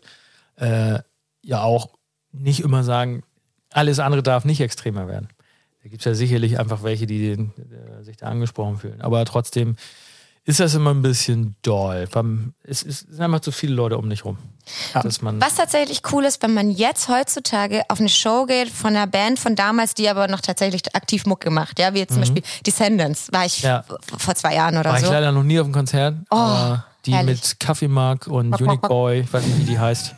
äh, 0.56 0.98
ja 1.42 1.62
auch 1.62 1.90
nicht 2.32 2.60
immer 2.60 2.82
sagen, 2.84 3.22
alles 3.72 3.98
andere 4.00 4.22
darf 4.22 4.44
nicht 4.44 4.60
extremer 4.60 5.06
werden. 5.08 5.28
Da 5.82 5.88
gibt 5.88 6.00
es 6.02 6.04
ja 6.04 6.14
sicherlich 6.14 6.58
einfach 6.58 6.82
welche, 6.82 7.06
die 7.06 7.18
den, 7.34 7.52
äh, 7.72 8.04
sich 8.04 8.16
da 8.18 8.26
angesprochen 8.26 8.78
fühlen. 8.78 9.00
Aber 9.00 9.24
trotzdem 9.24 9.76
ist 10.44 10.58
das 10.60 10.74
immer 10.74 10.90
ein 10.92 11.02
bisschen 11.02 11.54
doll. 11.62 12.08
Es, 12.64 12.82
es 12.82 13.00
sind 13.00 13.20
einfach 13.20 13.40
zu 13.40 13.52
viele 13.52 13.74
Leute 13.74 13.96
um 13.98 14.08
dich 14.10 14.24
rum. 14.24 14.36
Man, 15.20 15.40
Was 15.40 15.54
tatsächlich 15.56 16.02
cool 16.12 16.24
ist, 16.24 16.42
wenn 16.42 16.54
man 16.54 16.70
jetzt 16.70 17.08
heutzutage 17.08 17.82
auf 17.88 18.00
eine 18.00 18.08
Show 18.08 18.46
geht 18.46 18.68
von 18.70 18.90
einer 18.96 19.06
Band 19.06 19.38
von 19.38 19.54
damals, 19.56 19.94
die 19.94 20.08
aber 20.08 20.28
noch 20.28 20.40
tatsächlich 20.40 20.94
aktiv 20.94 21.24
Mucke 21.26 21.50
macht, 21.50 21.78
ja, 21.78 21.94
wie 21.94 21.98
jetzt 21.98 22.12
zum 22.12 22.20
Beispiel 22.22 22.42
Descendants, 22.66 23.28
war 23.32 23.44
ich 23.46 23.62
Mhm. 23.62 23.68
Ja. 23.68 23.84
vor 24.18 24.34
zwei 24.34 24.54
Jahren 24.54 24.76
oder 24.76 24.90
war 24.90 24.98
ich 24.98 25.04
so. 25.06 25.12
leider 25.12 25.32
noch 25.32 25.42
nie 25.44 25.58
auf 25.60 25.66
dem 25.66 25.72
Konzert. 25.72 26.16
aber 26.30 26.84
die 27.06 27.12
Oh, 27.12 27.14
herrlich. 27.14 27.40
mit 27.40 27.60
Kaffeemark 27.60 28.26
und 28.26 28.60
Unique. 28.60 28.82
Boy, 28.82 29.20
ich 29.20 29.32
weiß 29.32 29.44
nicht, 29.46 29.58
wie 29.60 29.64
die 29.64 29.78
heißt. 29.78 30.14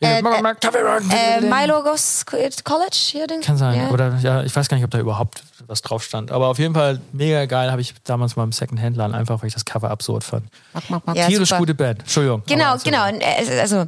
Äh, 0.00 0.22
Kaffeemark. 0.22 1.02
Äh, 1.10 1.40
Milo 1.40 1.82
Goes 1.82 2.24
College 2.26 2.90
hier, 2.92 3.26
den? 3.26 3.40
Kann 3.40 3.56
sein. 3.56 3.78
Ja. 3.78 3.88
Oder 3.90 4.16
ja, 4.20 4.42
ich 4.42 4.54
weiß 4.54 4.68
gar 4.68 4.76
nicht, 4.76 4.84
ob 4.84 4.90
da 4.90 4.98
überhaupt 4.98 5.42
was 5.66 5.82
drauf 5.82 6.02
stand. 6.02 6.30
Aber 6.30 6.48
auf 6.48 6.58
jeden 6.58 6.74
Fall 6.74 7.00
mega 7.12 7.46
geil, 7.46 7.70
habe 7.70 7.80
ich 7.80 7.94
damals 8.04 8.36
mal 8.36 8.44
im 8.44 8.52
Second-Hand-Laden, 8.52 9.14
einfach 9.14 9.40
weil 9.40 9.48
ich 9.48 9.54
das 9.54 9.64
Cover 9.64 9.90
absurd 9.90 10.24
fand. 10.24 10.46
Ja, 11.14 11.26
Tierisch 11.26 11.48
super. 11.48 11.60
gute 11.60 11.74
Band. 11.74 12.00
Entschuldigung. 12.00 12.42
Genau, 12.46 12.76
genau. 12.82 13.06
Er 13.06 13.60
also 13.60 13.86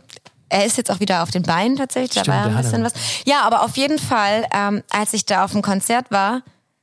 er 0.49 0.65
ist 0.65 0.77
jetzt 0.77 0.91
auch 0.91 1.01
wieder 1.01 1.23
auf 1.23 1.31
den 1.31 1.43
Beinen 1.43 1.77
tatsächlich. 1.77 2.13
Da 2.15 2.21
Stimmt, 2.23 2.37
war 2.37 2.49
der 2.49 2.57
ein 2.57 2.63
bisschen 2.63 2.85
was. 2.85 2.93
Ja, 3.25 3.43
aber 3.43 3.63
auf 3.65 3.77
jeden 3.77 3.99
Fall, 3.99 4.47
ähm, 4.55 4.83
als 4.91 5.13
ich 5.13 5.27
da 5.27 5.45
auf 5.45 5.53
dem 5.53 5.63
Konzert 5.63 6.11
war, 6.11 6.43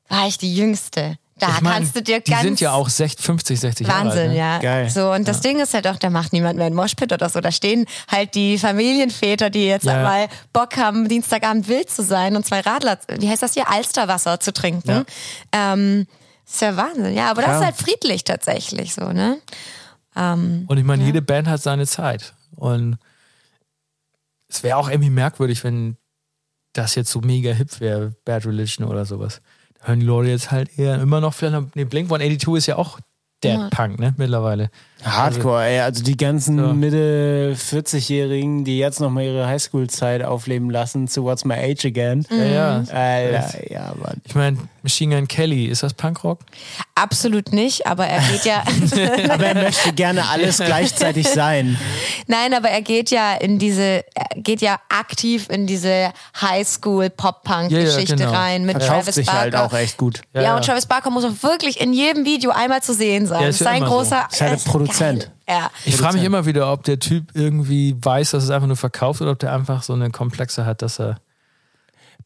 war 0.09 0.27
ich 0.27 0.37
die 0.37 0.53
Jüngste. 0.53 1.17
Da 1.45 1.55
Ich 1.55 1.61
mein, 1.61 1.73
kannst 1.73 1.95
du 1.95 2.01
dir 2.01 2.19
die 2.21 2.31
ganz 2.31 2.43
sind 2.43 2.59
ja 2.61 2.71
auch 2.71 2.87
60, 2.89 3.25
50, 3.25 3.59
60 3.59 3.87
Wahnsinn, 3.87 4.05
Jahre 4.07 4.19
alt. 4.21 4.29
Ne? 4.31 4.37
ja. 4.37 4.59
Geil. 4.59 4.89
So, 4.89 5.11
und 5.11 5.27
das 5.27 5.41
Ding 5.41 5.59
ist 5.59 5.73
halt 5.73 5.87
auch, 5.87 5.97
da 5.97 6.09
macht 6.09 6.31
niemand 6.33 6.57
mehr 6.57 6.65
einen 6.67 6.75
Moshpit 6.75 7.11
oder 7.11 7.27
so. 7.29 7.41
Da 7.41 7.51
stehen 7.51 7.85
halt 8.09 8.35
die 8.35 8.57
Familienväter, 8.57 9.49
die 9.49 9.65
jetzt 9.65 9.85
Ja. 9.85 10.03
mal 10.03 10.27
Bock 10.53 10.77
haben, 10.77 11.07
Dienstagabend 11.09 11.67
wild 11.67 11.89
zu 11.89 12.03
sein 12.03 12.35
und 12.35 12.45
zwei 12.45 12.61
Radler, 12.61 12.97
wie 13.19 13.27
heißt 13.29 13.43
das 13.43 13.53
hier, 13.55 13.69
Alsterwasser 13.69 14.39
zu 14.39 14.53
trinken. 14.53 15.05
Ähm, 15.51 16.07
ist 16.45 16.61
ja 16.61 16.75
Wahnsinn, 16.77 17.13
ja. 17.15 17.29
Aber 17.31 17.41
das 17.41 17.51
Ja. 17.51 17.59
ist 17.59 17.65
halt 17.65 17.75
friedlich 17.77 18.23
tatsächlich 18.23 18.93
so, 18.93 19.11
ne? 19.11 19.39
Und 20.15 20.77
ich 20.77 20.83
meine, 20.83 21.03
jede 21.03 21.21
Band 21.23 21.47
hat 21.47 21.61
seine 21.61 21.87
Zeit. 21.87 22.33
Und 22.55 22.97
es 24.47 24.61
wäre 24.61 24.77
auch 24.77 24.87
irgendwie 24.89 25.09
merkwürdig, 25.09 25.63
wenn 25.63 25.97
das 26.73 26.95
jetzt 26.95 27.11
so 27.11 27.21
mega 27.21 27.51
hip 27.51 27.79
wäre, 27.79 28.13
Bad 28.23 28.45
Religion 28.45 28.87
oder 28.87 29.05
sowas. 29.05 29.41
Hören 29.83 29.99
die 29.99 30.05
Leute 30.05 30.29
jetzt 30.29 30.51
halt 30.51 30.77
eher 30.77 30.99
immer 31.01 31.21
noch 31.21 31.33
vielleicht 31.33 31.75
nee, 31.75 31.83
Blink 31.83 32.07
182 32.07 32.55
ist 32.55 32.67
ja 32.67 32.77
auch 32.77 32.99
Dead. 33.43 33.69
Punk, 33.71 33.99
ne, 33.99 34.13
mittlerweile. 34.17 34.69
Hardcore, 35.05 35.63
ey. 35.65 35.79
Also 35.81 36.03
die 36.03 36.17
ganzen 36.17 36.57
So. 36.57 36.73
Mitte 36.73 37.55
40-Jährigen, 37.57 38.63
die 38.65 38.77
jetzt 38.77 38.99
nochmal 38.99 39.23
ihre 39.25 39.47
Highschool-Zeit 39.47 40.23
aufleben 40.23 40.69
lassen 40.69 41.07
zu 41.07 41.23
What's 41.23 41.45
My 41.45 41.55
Age 41.55 41.85
Again. 41.85 42.25
Ja, 42.29 42.43
ja. 42.43 42.83
Alter, 42.91 43.71
ja, 43.71 43.93
Mann. 44.01 44.21
Ich 44.25 44.35
meine, 44.35 44.57
Machine 44.81 45.15
Gun 45.15 45.27
Kelly, 45.27 45.65
ist 45.65 45.83
das 45.83 45.93
Punkrock? 45.93 46.39
Absolut 46.95 47.53
nicht, 47.53 47.87
aber 47.87 48.05
er 48.05 48.21
geht 48.31 48.45
ja. 48.45 48.63
Aber 49.33 49.45
er 49.45 49.55
möchte 49.63 49.93
gerne 49.93 50.27
alles 50.29 50.57
gleichzeitig 50.57 51.27
sein. 51.29 51.77
Nein, 52.27 52.53
aber 52.53 52.69
er 52.69 52.81
geht 52.81 53.09
ja 53.09 53.33
in 53.35 53.59
diese, 53.59 54.03
er 54.13 54.27
geht 54.41 54.61
ja 54.61 54.79
aktiv 54.89 55.47
in 55.49 55.65
diese 55.67 56.11
Highschool-Pop-Punk-Geschichte 56.39 58.15
Ja, 58.15 58.19
ja, 58.19 58.25
genau. 58.27 58.31
rein 58.37 58.65
mit 58.65 58.77
Verkauft 58.77 58.99
Travis 59.05 59.15
sich 59.15 59.25
Barker. 59.25 59.39
halt 59.41 59.55
auch 59.55 59.73
echt 59.73 59.97
gut. 59.97 60.21
Ja, 60.33 60.41
Ja, 60.41 60.55
und. 60.57 60.65
Travis 60.65 60.85
Barker 60.85 61.09
muss 61.09 61.23
auch 61.25 61.41
wirklich 61.43 61.79
in 61.81 61.93
jedem 61.93 62.25
Video 62.25 62.51
einmal 62.51 62.81
zu 62.83 62.93
sehen 62.93 63.25
sein. 63.27 63.41
Ja, 63.41 63.47
das 63.47 63.55
ist 63.55 63.61
ist 63.61 63.65
ja 63.65 63.71
ein 63.71 63.77
immer 63.77 63.87
so. 63.87 63.95
großer. 63.95 64.27
Ist 64.31 64.41
halt 64.41 64.65
Geil. 64.99 65.31
Ja. 65.47 65.69
Ich 65.85 65.95
frage 65.97 66.15
mich 66.17 66.23
immer 66.25 66.45
wieder, 66.45 66.71
ob 66.71 66.83
der 66.83 66.99
Typ 66.99 67.31
irgendwie 67.33 67.95
weiß, 67.99 68.31
dass 68.31 68.43
es 68.43 68.49
einfach 68.49 68.67
nur 68.67 68.77
verkauft 68.77 69.21
oder 69.21 69.31
ob 69.31 69.39
der 69.39 69.53
einfach 69.53 69.83
so 69.83 69.93
eine 69.93 70.09
Komplexe 70.11 70.65
hat, 70.65 70.81
dass 70.81 70.99
er 70.99 71.17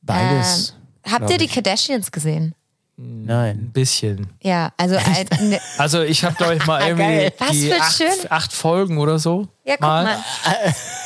Beides. 0.01 0.75
Ähm, 1.05 1.11
habt 1.13 1.29
ihr 1.29 1.37
die. 1.37 1.47
Kardashians 1.47 2.11
gesehen? 2.11 2.53
ein 2.99 3.25
Nein. 3.25 3.69
bisschen. 3.73 4.27
Ja, 4.41 4.71
also 4.75 4.95
als, 4.95 5.39
ne, 5.39 5.59
Also 5.77 6.01
ich 6.01 6.23
habe, 6.23 6.33
glaube 6.33 6.55
ich, 6.55 6.65
mal 6.65 6.81
irgendwie 6.81 7.03
Geil. 7.03 7.33
Was 7.37 7.51
die 7.51 7.73
acht, 7.73 7.95
schön. 7.95 8.07
acht 8.31 8.53
Folgen 8.53 8.97
oder 8.97 9.19
so. 9.19 9.47
ja, 9.65 9.73
guck 9.75 9.81
mal. 9.81 10.17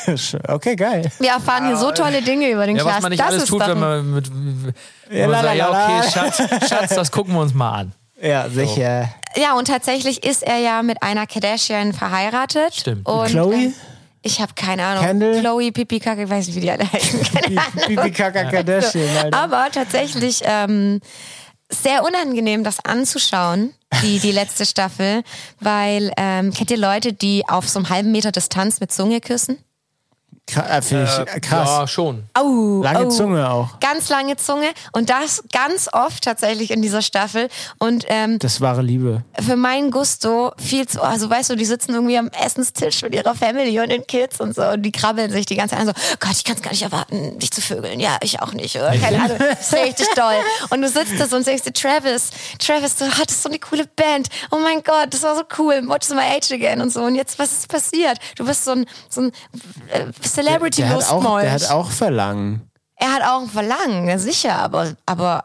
Okay, 0.48 0.74
geil. 0.74 1.10
Wir 1.18 1.30
erfahren 1.32 1.66
hier 1.66 1.76
so 1.76 1.92
tolle 1.92 2.22
Dinge 2.22 2.50
über 2.50 2.66
den 2.66 2.76
Ja, 2.76 2.84
was 2.84 2.92
Cast. 2.94 3.02
man 3.02 3.10
nicht 3.10 3.20
das 3.20 3.28
alles 3.28 3.44
tut, 3.44 3.60
wenn 3.60 3.70
ein- 3.72 3.78
man 3.78 4.14
mit. 4.14 4.30
Ja, 5.10 5.28
man 5.28 5.42
sagt, 5.44 5.56
ja, 5.56 5.68
okay, 5.68 6.10
Schatz, 6.10 6.68
Schatz, 6.68 6.94
das 6.94 7.10
gucken 7.12 7.34
wir 7.34 7.40
uns 7.40 7.52
mal 7.54 7.70
an. 7.72 7.92
Ja, 8.20 8.48
sicher. 8.48 9.10
Ja, 9.36 9.54
und 9.56 9.66
tatsächlich 9.66 10.24
ist 10.24 10.42
er 10.42 10.58
ja 10.58 10.82
mit 10.82 11.02
einer 11.02 11.26
Kardashian 11.26 11.92
verheiratet. 11.92 12.74
Stimmt. 12.74 13.08
Und, 13.08 13.28
Chloe? 13.28 13.66
äh, 13.66 13.72
ich 14.22 14.40
habe 14.40 14.52
keine 14.54 14.84
Ahnung. 14.84 15.04
Kendall? 15.04 15.40
Chloe, 15.40 15.72
Pipi, 15.72 15.98
Kacke, 15.98 16.24
ich 16.24 16.30
weiß 16.30 16.46
nicht, 16.46 16.56
wie 16.56 16.60
die 16.60 16.70
alle 16.70 16.90
heißen. 16.90 17.20
Bibi 17.88 18.10
Kaka 18.12 18.44
Kardashian, 18.44 19.16
Alter. 19.16 19.38
Aber 19.38 19.68
tatsächlich 19.72 20.42
ähm, 20.44 21.00
sehr 21.68 22.04
unangenehm, 22.04 22.62
das 22.62 22.84
anzuschauen, 22.84 23.74
die, 24.02 24.20
die 24.20 24.32
letzte 24.32 24.64
Staffel, 24.64 25.22
weil 25.60 26.12
ähm, 26.16 26.52
kennt 26.52 26.70
ihr 26.70 26.78
Leute, 26.78 27.12
die 27.12 27.44
auf 27.48 27.68
so 27.68 27.78
einem 27.80 27.88
halben 27.88 28.12
Meter 28.12 28.30
Distanz 28.30 28.80
mit 28.80 28.92
Zunge 28.92 29.20
küssen? 29.20 29.58
Äh, 30.50 30.82
Finde 30.82 31.26
ich 31.34 31.42
krass. 31.42 31.68
Ja, 31.68 31.86
schon. 31.86 32.24
Au, 32.34 32.82
Lange 32.82 33.06
au. 33.06 33.08
Zunge 33.08 33.48
auch. 33.48 33.80
Ganz 33.80 34.10
lange 34.10 34.36
Zunge 34.36 34.66
und 34.92 35.08
das 35.08 35.44
ganz 35.52 35.88
oft 35.92 36.24
tatsächlich 36.24 36.70
in 36.72 36.82
dieser 36.82 37.00
Staffel. 37.00 37.48
Und 37.78 38.04
ähm, 38.08 38.38
Das 38.38 38.60
wahre 38.60 38.82
Liebe. 38.82 39.22
für 39.40 39.56
meinen 39.56 39.90
Gusto 39.90 40.52
viel 40.58 40.86
zu, 40.86 41.00
also 41.02 41.30
weißt 41.30 41.50
du, 41.50 41.56
die 41.56 41.64
sitzen 41.64 41.94
irgendwie 41.94 42.18
am 42.18 42.28
Essenstisch 42.28 43.02
mit 43.02 43.14
ihrer 43.14 43.34
Family 43.34 43.78
und 43.80 43.88
den 43.90 44.06
Kids 44.06 44.40
und 44.40 44.54
so 44.54 44.62
und 44.62 44.82
die 44.82 44.92
krabbeln 44.92 45.30
sich 45.30 45.46
die 45.46 45.54
ganze 45.56 45.76
Zeit 45.76 45.86
an 45.88 45.94
so, 45.94 46.16
Gott, 46.20 46.32
ich 46.32 46.44
kann 46.44 46.56
es 46.56 46.62
gar 46.62 46.72
nicht 46.72 46.82
erwarten, 46.82 47.38
dich 47.38 47.50
zu 47.52 47.60
vögeln. 47.62 48.00
Ja, 48.00 48.18
ich 48.20 48.42
auch 48.42 48.52
nicht. 48.52 48.76
Oder? 48.76 48.94
Keine 48.98 49.22
Ahnung, 49.22 49.38
das 49.58 49.72
ist 49.72 49.74
richtig 49.74 50.08
doll. 50.16 50.34
Und 50.70 50.82
du 50.82 50.88
sitzt 50.88 51.18
da 51.18 51.26
so 51.28 51.36
und 51.36 51.46
denkst 51.46 51.62
dir, 51.62 51.72
Travis, 51.72 52.30
Travis, 52.58 52.96
du 52.96 53.06
hattest 53.06 53.42
so 53.44 53.48
eine 53.48 53.58
coole 53.60 53.86
Band. 53.86 54.28
Oh 54.50 54.58
mein 54.58 54.82
Gott, 54.82 55.06
das 55.14 55.22
war 55.22 55.36
so 55.36 55.42
cool. 55.58 55.82
Watch 55.86 56.10
my 56.10 56.20
age 56.36 56.50
again 56.52 56.80
und 56.82 56.92
so. 56.92 57.00
Und 57.02 57.14
jetzt, 57.14 57.38
was 57.38 57.52
ist 57.52 57.68
passiert? 57.68 58.18
Du 58.36 58.44
bist 58.44 58.64
so 58.64 58.72
ein, 58.72 58.86
so 59.08 59.22
ein 59.22 59.32
äh, 59.92 60.06
Celebrity 60.34 60.82
Der 60.82 60.90
hat, 60.90 61.04
auch, 61.04 61.14
Lustmolch. 61.22 61.42
der 61.44 61.52
hat 61.52 61.70
auch 61.70 61.90
Verlangen. 61.90 62.62
Er 62.96 63.12
hat 63.12 63.22
auch 63.22 63.42
ein 63.42 63.48
Verlangen, 63.48 64.08
ja, 64.08 64.18
sicher, 64.18 64.56
aber, 64.56 64.94
aber, 65.06 65.44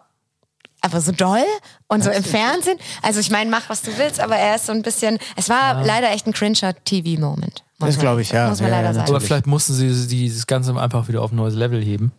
aber 0.81 1.01
so 1.01 1.11
doll 1.11 1.43
und 1.87 2.03
so 2.03 2.11
im 2.11 2.23
Fernsehen. 2.23 2.77
Also 3.01 3.19
ich 3.19 3.31
meine, 3.31 3.49
mach 3.49 3.69
was 3.69 3.81
du 3.81 3.97
willst, 3.97 4.19
aber 4.19 4.35
er 4.35 4.55
ist 4.55 4.67
so 4.67 4.73
ein 4.73 4.83
bisschen, 4.83 5.17
es 5.35 5.49
war 5.49 5.83
leider 5.83 6.11
echt 6.11 6.27
ein 6.27 6.33
cringer 6.33 6.75
TV-Moment. 6.83 7.63
Das 7.79 7.97
glaube 7.99 8.21
ich, 8.21 8.31
ja. 8.31 8.49
Muss 8.49 8.59
man 8.61 8.69
Ja, 8.69 8.77
leider 8.77 8.89
ja, 8.89 8.93
sagen. 8.95 9.09
Aber 9.09 9.21
vielleicht 9.21 9.47
mussten 9.47 9.73
sie 9.73 10.07
dieses 10.07 10.47
Ganze 10.47 10.75
einfach 10.79 11.07
wieder 11.07 11.21
auf 11.21 11.31
ein 11.31 11.35
neues 11.35 11.53
Level 11.55 11.83
heben. 11.83 12.11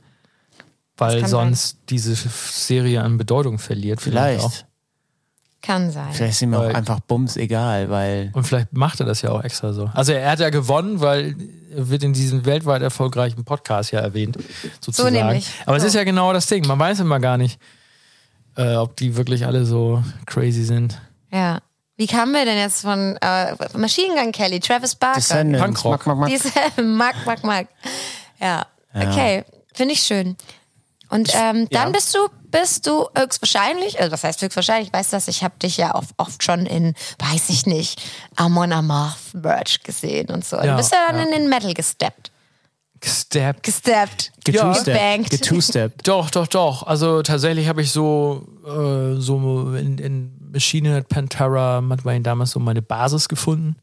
Weil 0.97 1.27
sonst 1.29 1.79
diese 1.91 2.15
Serie 2.17 3.03
an 3.03 3.19
Bedeutung 3.19 3.59
verliert. 3.61 4.01
Vielleicht. 4.01 4.45
Auch. 4.45 4.51
Vielleicht. 4.51 4.68
Kann 5.61 5.91
sein. 5.91 6.13
Vielleicht 6.13 6.35
ist 6.35 6.43
ihm 6.43 6.55
auch 6.55 6.61
Weil- 6.61 6.77
einfach 6.77 7.01
Bums 7.01 7.37
egal, 7.37 7.91
weil. 7.91 8.31
Und 8.33 8.45
vielleicht 8.45 8.73
macht 8.73 9.01
er 9.01 9.07
das 9.07 9.23
ja 9.23 9.31
auch 9.31 9.43
extra 9.43 9.73
so. 9.73 9.91
Also 9.93 10.13
er 10.13 10.31
hat 10.31 10.39
ja 10.39 10.51
gewonnen, 10.51 11.01
weil 11.01 11.35
er 11.75 11.89
wird 11.89 12.05
in 12.05 12.13
diesem 12.13 12.45
weltweit 12.45 12.81
erfolgreichen 12.83 13.45
Podcast 13.45 13.91
ja 13.91 13.99
erwähnt, 14.01 14.39
sozusagen. 14.81 15.15
nämlich. 15.15 15.51
Aber 15.67 15.77
es 15.77 15.83
So. 15.83 15.89
ist 15.89 15.95
ja 15.95 16.05
genau 16.05 16.33
das 16.33 16.47
Ding. 16.47 16.65
Man 16.67 16.79
weiß 16.79 17.01
immer 17.01 17.19
gar 17.19 17.39
nicht, 17.39 17.61
äh, 18.57 18.77
ob 18.77 18.97
die 18.97 19.17
wirklich 19.17 19.47
alle 19.47 19.65
so 19.65 20.03
crazy 20.27 20.63
sind. 20.65 21.01
Ja. 21.33 21.59
Wie 21.97 22.07
kamen 22.07 22.33
wir 22.33 22.45
denn 22.45 22.57
jetzt 22.59 22.83
von 22.83 23.17
äh, 23.21 23.55
Machine 23.77 24.15
Gun 24.15 24.31
Kelly, 24.31 24.61
Travis 24.61 24.95
Barker? 24.95 25.45
Punkrock. 25.45 26.07
Mack, 26.07 26.07
mack, 26.07 26.19
mack. 26.19 26.29
Diese 26.31 26.51
Mack, 26.83 27.17
Mack, 27.27 27.43
Mack. 27.43 27.67
Ja. 28.41 28.65
Okay, 28.95 29.45
finde 29.75 29.95
ich 29.95 30.01
schön. 30.03 30.37
Und 31.09 31.31
ähm, 31.35 31.69
dann 31.71 31.89
Ja. 31.89 31.91
bist 31.91 32.15
du, 32.15 32.29
bist 32.51 32.87
du 32.87 33.09
höchstwahrscheinlich, 33.17 33.99
also 33.99 34.13
was 34.13 34.25
heißt 34.25 34.43
höchstwahrscheinlich, 34.43 34.89
ich 34.89 34.93
weiß 34.95 35.11
das, 35.11 35.29
ich 35.29 35.43
habe 35.43 35.55
dich 35.63 35.77
ja 35.79 35.95
oft, 35.95 36.11
oft 36.19 36.43
schon 36.43 36.67
in, 36.67 36.95
weiß 37.19 37.49
ich 37.49 37.67
nicht, 37.67 38.03
Amon 38.37 38.73
Amarth 38.73 39.35
Merch 39.35 39.83
gesehen 39.83 40.29
und 40.29 40.45
so. 40.45 40.57
Ja, 40.57 40.67
du 40.67 40.77
bist 40.77 40.93
ja 40.93 41.07
dann 41.09 41.19
ja. 41.19 41.25
in 41.25 41.31
den 41.33 41.49
Metal 41.49 41.73
gesteppt. 41.73 42.31
Gesteppt. 43.01 43.63
Gesteppt. 43.63 44.33
Gebankt. 44.45 45.31
Getwo-step. 45.31 46.03
Doch, 46.03 46.31
doch, 46.31 46.49
doch. 46.49 46.83
Also 46.85 47.23
tatsächlich 47.23 47.69
habe 47.69 47.83
ich 47.83 47.93
so, 47.93 48.49
äh, 48.67 49.21
so 49.21 49.73
in, 49.75 49.99
in 49.99 50.51
Machine 50.53 50.95
Head, 50.95 51.09
Pantera, 51.09 51.81
Matt 51.81 52.05
Wayne 52.05 52.23
damals 52.23 52.51
so 52.51 52.61
meine 52.61 52.83
Basis 52.83 53.29
gefunden. 53.29 53.77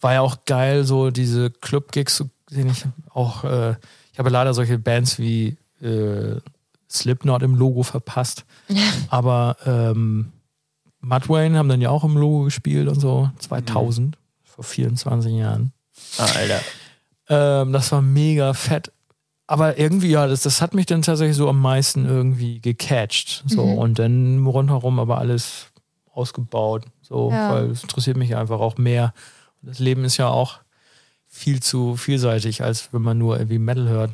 War 0.00 0.14
ja 0.14 0.20
auch 0.22 0.38
geil, 0.46 0.84
so 0.84 1.10
diese 1.10 1.50
Club-Gigs, 1.50 2.24
den 2.50 2.70
ich 2.70 2.84
auch, 3.12 3.44
äh, 3.44 3.74
ich 4.12 4.18
habe 4.18 4.30
leider 4.30 4.54
solche 4.54 4.78
Bands 4.78 5.18
wie 5.18 5.58
äh, 5.82 6.40
Slipknot 6.90 7.42
im 7.42 7.54
Logo 7.54 7.82
verpasst. 7.82 8.44
Aber 9.08 9.56
ähm, 9.64 10.32
Matt 11.00 11.28
Wayne 11.28 11.56
haben 11.58 11.68
dann 11.68 11.80
ja 11.80 11.90
auch 11.90 12.04
im 12.04 12.16
Logo 12.16 12.44
gespielt 12.44 12.88
und 12.88 13.00
so, 13.00 13.30
2000, 13.38 14.18
vor 14.44 14.64
24 14.64 15.32
Jahren. 15.32 15.72
Ah, 16.18 16.26
Alter. 16.36 16.60
Ähm, 17.28 17.72
das 17.72 17.92
war 17.92 18.02
mega 18.02 18.52
fett. 18.54 18.92
Aber 19.46 19.78
irgendwie, 19.78 20.10
ja, 20.10 20.26
das, 20.26 20.42
das 20.42 20.60
hat 20.62 20.74
mich 20.74 20.86
dann 20.86 21.02
tatsächlich 21.02 21.36
so 21.36 21.48
am 21.48 21.60
meisten 21.60 22.06
irgendwie 22.06 22.60
gecatcht. 22.60 23.42
So, 23.46 23.62
und 23.62 23.98
dann 23.98 24.46
rundherum 24.46 25.00
aber 25.00 25.18
alles 25.18 25.66
ausgebaut. 26.12 26.84
So, 27.02 27.30
Ja. 27.32 27.52
weil 27.54 27.70
es 27.70 27.82
interessiert 27.82 28.16
mich 28.16 28.36
einfach 28.36 28.60
auch 28.60 28.76
mehr. 28.78 29.12
Und 29.62 29.70
das 29.70 29.78
Leben 29.80 30.04
ist 30.04 30.18
ja 30.18 30.28
auch 30.28 30.58
viel 31.26 31.60
zu 31.62 31.96
vielseitig, 31.96 32.62
als 32.62 32.92
wenn 32.92 33.02
man 33.02 33.18
nur 33.18 33.38
irgendwie 33.38 33.58
Metal 33.58 33.88
hört. 33.88 34.10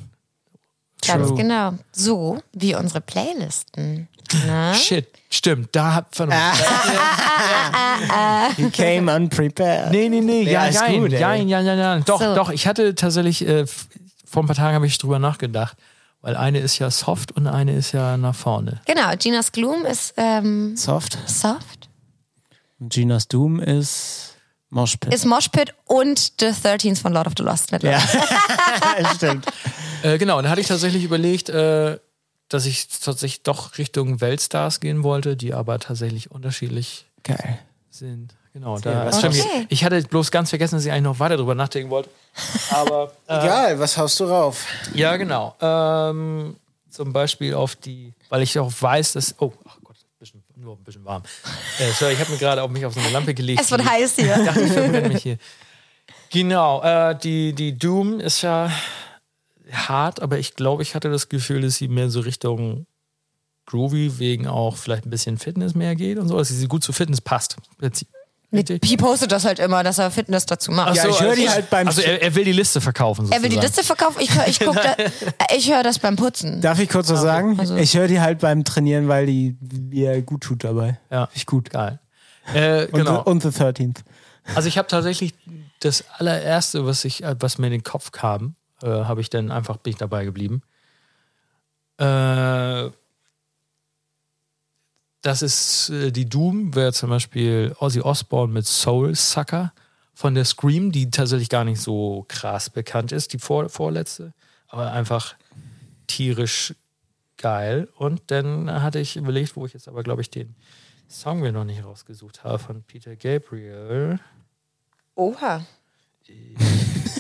Ganz 1.05 1.29
True. 1.29 1.37
genau. 1.37 1.75
So 1.93 2.43
wie 2.53 2.75
unsere 2.75 3.01
Playlisten. 3.01 4.09
Na? 4.47 4.75
Shit, 4.75 5.07
stimmt, 5.31 5.69
da 5.73 5.95
hat 5.95 6.15
verdammt. 6.17 6.43
He 8.57 8.71
came 8.71 9.15
unprepared. 9.15 9.91
Nee, 9.93 10.09
nee, 10.09 10.21
nee, 10.21 10.43
Ja, 10.43 10.65
ja, 10.65 10.67
ist 10.67 10.81
nein, 10.81 11.01
gut, 11.01 11.13
nein, 11.13 11.49
ja, 11.49 11.61
ja, 11.61 11.75
ja. 11.75 11.99
Doch, 12.01 12.21
So. 12.21 12.35
doch, 12.35 12.51
ich 12.51 12.67
hatte 12.67 12.95
tatsächlich, 12.95 13.47
äh, 13.47 13.67
vor 14.25 14.43
ein 14.43 14.47
paar 14.47 14.57
Tagen 14.57 14.75
habe 14.75 14.87
ich 14.87 14.99
drüber 14.99 15.19
nachgedacht, 15.19 15.77
weil 16.23 16.37
eine 16.37 16.59
ist 16.59 16.79
ja 16.79 16.91
soft 16.91 17.33
und 17.33 17.47
eine 17.47 17.75
ist 17.77 17.93
ja 17.93 18.17
nach 18.17 18.35
vorne. 18.35 18.81
Genau, 18.87 19.15
Gina's 19.17 19.53
Gloom 19.53 19.85
ist 19.85 20.15
ähm, 20.17 20.77
Soft. 20.77 21.19
soft. 21.27 21.89
Und 22.81 22.93
Gina's 22.93 23.29
Doom 23.29 23.61
ist 23.61 24.35
Moshpit. 24.71 25.15
Ist 25.15 25.25
Moshpit 25.25 25.73
und 25.85 26.33
The 26.41 26.47
13th 26.47 27.01
von 27.01 27.13
Lord 27.13 27.29
of 27.29 27.35
the 27.37 27.45
Lost 27.45 27.71
ja, 27.83 28.01
stimmt. 29.15 29.47
Äh, 30.07 30.19
genau, 30.19 30.41
da 30.41 30.51
hatte 30.51 30.61
ich 30.61 30.69
tatsächlich 30.69 31.03
überlegt, 31.03 31.49
äh, 31.49 31.99
dass 32.49 32.65
ich 32.65 32.87
tatsächlich 32.89 33.43
doch 33.43 33.77
Richtung 33.77 34.21
Weltstars 34.21 34.79
gehen 34.79 35.03
wollte, 35.03 35.37
die 35.37 35.53
aber 35.53 35.81
tatsächlich 35.81 36.31
unterschiedlich 36.31 37.07
Geil. 37.25 37.59
sind. 37.91 38.35
Genau, 38.53 38.79
da 38.79 39.05
was 39.07 39.19
stimmt. 39.19 39.35
Okay. 39.35 39.67
Ich 39.69 39.85
hatte 39.85 40.01
bloß 40.03 40.31
ganz 40.31 40.51
vergessen, 40.51 40.77
dass 40.77 40.85
ich 40.85 40.93
eigentlich 40.93 41.03
noch 41.03 41.19
weiter 41.19 41.37
drüber 41.37 41.57
nachdenken 41.57 41.91
wollte. 41.91 42.09
Aber 42.71 43.13
äh, 43.29 43.37
Egal, 43.37 43.79
was 43.81 43.99
haust 43.99 44.21
du 44.21 44.25
rauf? 44.25 44.65
ja, 44.95 45.17
genau. 45.17 45.57
Ähm, 45.61 46.57
zum 46.89 47.13
Beispiel 47.13 47.55
auf 47.55 47.75
die, 47.75 48.15
weil 48.29 48.43
ich 48.43 48.57
auch 48.61 48.73
weiß, 48.79 49.15
dass. 49.15 49.35
Oh, 49.41 49.53
ach 49.69 49.77
Gott, 49.83 49.97
bisschen, 50.21 50.43
nur 50.55 50.77
ein 50.77 50.85
bisschen 50.85 51.05
warm. 51.05 51.25
Äh, 51.81 51.91
sorry, 51.99 52.13
ich 52.13 52.21
habe 52.21 52.31
mir 52.31 52.39
gerade 52.39 52.63
auf 52.63 52.71
mich 52.71 52.87
auf 52.87 52.95
so 52.95 53.01
eine 53.01 53.11
Lampe 53.11 53.35
gelegt. 53.35 53.61
Es 53.61 53.71
wird 53.73 53.85
heiß 53.85 54.15
hier. 54.15 54.37
Ich 54.39 54.45
dachte, 54.47 54.61
ich 54.61 54.73
verbrenne 54.73 55.09
mich 55.09 55.23
hier. 55.23 55.39
Genau, 56.31 56.81
äh, 56.83 57.19
die, 57.19 57.53
die 57.53 57.77
Doom 57.77 58.21
ist 58.21 58.43
ja 58.43 58.71
hart, 59.73 60.21
aber 60.23 60.39
ich 60.39 60.55
glaube, 60.55 60.83
ich 60.83 60.95
hatte 60.95 61.11
das 61.11 61.29
Gefühl, 61.29 61.63
dass 61.63 61.77
sie 61.77 61.89
mehr 61.89 62.11
so 62.11 62.21
Richtung 62.21 62.87
Groovy, 63.67 64.19
wegen 64.19 64.47
auch 64.47 64.77
vielleicht 64.77 65.07
ein 65.07 65.11
bisschen 65.11 65.39
Fitness 65.39 65.75
mehr 65.75 65.97
geht 65.97 66.19
und 66.19 66.29
so, 66.29 66.39
dass 66.39 66.49
sie 66.49 66.69
gut 66.69 66.85
zu 66.85 66.93
Fitness 66.93 67.21
passt. 67.21 67.57
Richtig? 67.83 68.09
Pi 68.81 68.97
postet 68.97 69.33
das 69.33 69.45
halt 69.45 69.59
immer, 69.59 69.83
dass 69.83 69.99
er 69.99 70.11
Fitness 70.13 70.47
dazu 70.47 70.71
macht. 70.71 70.91
Ach 70.93 70.95
Ja, 70.95 71.09
ich 71.09 71.21
höre 71.21 71.35
die 71.35 71.51
halt 71.51 71.69
beim. 71.69 71.89
Also 71.89 72.01
er, 72.01 72.23
er 72.23 72.35
will 72.37 72.45
die 72.45 72.53
Liste 72.53 72.81
verkaufen. 72.81 73.31
er 73.33 73.43
will 73.43 73.49
die 73.51 73.57
sozusagen. 73.57 73.67
Liste 73.67 73.85
verkaufen, 73.85 74.21
ich 74.21 74.35
höre 74.35 74.47
ich 74.47 74.59
da, 74.61 74.97
ich 75.57 75.71
hör 75.73 75.83
das 75.83 75.99
beim 75.99 76.15
Putzen. 76.15 76.61
Darf 76.61 76.79
ich 76.79 76.89
kurz 76.89 77.11
was 77.11 77.21
sagen? 77.23 77.59
Also- 77.59 77.75
ich 77.77 77.97
höre 77.97 78.07
die 78.07 78.21
halt 78.21 78.39
beim 78.39 78.65
Trainieren, 78.65 79.09
weil 79.09 79.27
die 79.27 79.57
mir 79.91 80.23
gut 80.23 80.43
tut 80.45 80.63
dabei. 80.63 80.99
Ja, 81.11 81.29
Ich 81.35 81.45
gut. 81.45 81.71
geil. 81.71 81.99
Äh, 82.55 82.85
Und, 82.85 82.93
genau. 82.93 83.25
the, 83.25 83.31
und 83.31 83.43
The 83.43 83.49
13th. 83.49 83.97
Also 84.55 84.69
ich 84.69 84.79
habe 84.79 84.87
tatsächlich 84.87 85.35
das 85.81 86.05
allererste, 86.19 86.87
was 86.87 87.05
ich, 87.05 87.25
äh, 87.25 87.35
was 87.41 87.59
mir 87.59 87.67
in 87.67 87.73
den 87.73 87.83
Kopf 87.83 88.13
kam, 88.13 88.55
äh, 88.83 88.87
habe 88.87 89.21
ich 89.21 89.31
dann 89.31 89.51
einfach 89.51 89.77
bin 89.79 89.93
ich 89.93 89.99
dabei 89.99 90.25
geblieben. 90.25 90.63
Äh, 91.99 92.91
das 95.23 95.43
ist 95.43 95.91
äh, 95.91 96.13
die 96.13 96.29
Doom, 96.29 96.75
wäre 96.75 96.93
zum 96.93 97.11
Beispiel 97.11 97.75
Ozzy 97.81 98.01
Osbourne 98.01 98.53
mit 98.53 98.67
Soul 98.67 99.15
Sucker 99.15 99.73
von 100.15 100.35
der 100.35 100.45
Scream, 100.45 100.93
die 100.93 101.11
tatsächlich 101.11 101.49
gar 101.49 101.65
nicht 101.65 101.81
so 101.81 102.25
krass 102.29 102.71
bekannt 102.71 103.13
ist, 103.13 103.33
die 103.33 103.39
vor, 103.39 103.69
vorletzte, 103.69 104.33
aber 104.69 104.93
einfach 104.93 105.35
tierisch 106.07 106.75
geil. 107.37 107.89
Und 107.97 108.23
dann 108.29 108.71
hatte 108.83 108.99
ich 108.99 109.17
überlegt, 109.17 109.57
wo 109.57 109.67
ich 109.67 109.73
jetzt 109.73 109.89
aber, 109.89 110.03
glaube 110.03 110.23
ich, 110.23 110.31
den 110.31 110.55
Song 111.09 111.41
mir 111.41 111.53
noch 111.53 111.65
nicht 111.65 111.85
rausgesucht 111.85 112.45
habe 112.45 112.59
von 112.59 112.83
Peter 112.83 113.15
Gabriel. 113.17 114.19
Oha. 115.15 115.65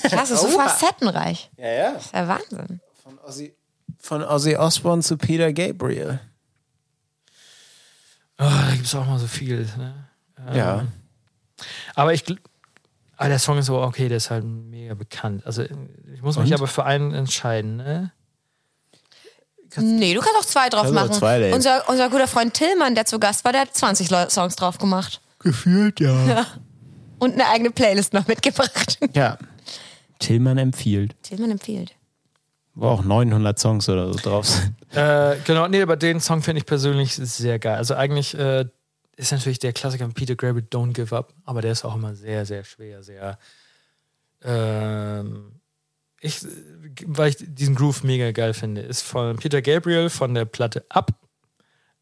Klasse, 0.08 0.36
so 0.36 0.48
facettenreich. 0.48 1.50
Ja, 1.56 1.68
ja. 1.68 1.92
Das 1.92 2.06
ist 2.06 2.14
ja 2.14 2.28
Wahnsinn. 2.28 2.80
Von 3.02 3.18
Ozzy, 3.20 3.54
von 3.98 4.22
Ozzy 4.24 4.56
Osbourne 4.56 5.02
zu 5.02 5.16
Peter 5.16 5.52
Gabriel. 5.52 6.20
Oh, 8.38 8.44
da 8.44 8.70
gibt 8.72 8.86
es 8.86 8.94
auch 8.94 9.06
mal 9.06 9.18
so 9.18 9.26
viel. 9.26 9.60
Ne? 9.78 9.94
Ähm, 10.48 10.56
Ja. 10.56 10.86
Aber 11.94 12.12
ich. 12.12 12.24
Aber 13.18 13.30
der 13.30 13.38
Song 13.38 13.56
ist 13.56 13.66
so, 13.66 13.80
okay, 13.80 14.08
der 14.08 14.18
ist 14.18 14.30
halt 14.30 14.44
mega 14.44 14.92
bekannt. 14.92 15.46
Also 15.46 15.62
ich 15.62 16.20
muss 16.20 16.36
mich 16.36 16.48
Und? 16.48 16.54
aber 16.54 16.66
für 16.66 16.84
einen 16.84 17.14
entscheiden, 17.14 17.76
ne? 17.76 18.12
Nee, 19.78 20.12
du 20.14 20.20
kannst 20.20 20.38
auch 20.38 20.44
zwei 20.44 20.68
drauf 20.68 20.90
machen. 20.90 21.12
zwei 21.12 21.52
unser, 21.54 21.88
unser 21.88 22.08
guter 22.10 22.28
Freund 22.28 22.52
Tillmann, 22.54 22.94
der 22.94 23.04
zu 23.06 23.18
Gast 23.18 23.44
war, 23.44 23.52
der 23.52 23.62
hat 23.62 23.74
20 23.74 24.10
Leu- 24.10 24.28
Songs 24.30 24.56
drauf 24.56 24.78
gemacht. 24.78 25.20
Gefühlt, 25.38 25.98
ja. 26.00 26.46
Und 27.18 27.34
eine 27.34 27.46
eigene 27.48 27.70
Playlist 27.70 28.12
noch 28.12 28.26
mitgebracht. 28.26 28.98
Ja. 29.14 29.38
Tillmann 30.18 30.58
empfiehlt. 30.58 31.14
Tillmann 31.22 31.50
empfiehlt. 31.50 31.94
Wo 32.74 32.88
auch 32.88 33.04
900 33.04 33.58
Songs 33.58 33.88
oder 33.88 34.12
so 34.12 34.18
drauf 34.18 34.46
sind. 34.46 34.74
Äh, 34.94 35.36
genau, 35.44 35.66
nee, 35.66 35.82
aber 35.82 35.96
den 35.96 36.20
Song 36.20 36.42
finde 36.42 36.60
ich 36.60 36.66
persönlich 36.66 37.14
sehr 37.14 37.58
geil. 37.58 37.76
Also 37.76 37.94
eigentlich 37.94 38.36
äh, 38.38 38.66
ist 39.16 39.32
natürlich 39.32 39.58
der 39.58 39.72
Klassiker 39.72 40.04
von 40.04 40.14
Peter 40.14 40.36
Gabriel 40.36 40.66
Don't 40.70 40.92
Give 40.92 41.14
Up, 41.16 41.32
aber 41.44 41.62
der 41.62 41.72
ist 41.72 41.84
auch 41.84 41.94
immer 41.94 42.14
sehr, 42.14 42.44
sehr 42.44 42.64
schwer, 42.64 43.02
sehr. 43.02 43.38
Ähm, 44.42 45.60
ich, 46.20 46.40
weil 47.06 47.30
ich 47.30 47.36
diesen 47.40 47.74
Groove 47.74 48.04
mega 48.04 48.30
geil 48.32 48.54
finde, 48.54 48.82
ist 48.82 49.02
von 49.02 49.36
Peter 49.36 49.62
Gabriel 49.62 50.10
von 50.10 50.34
der 50.34 50.44
Platte 50.44 50.84
Up, 50.90 51.12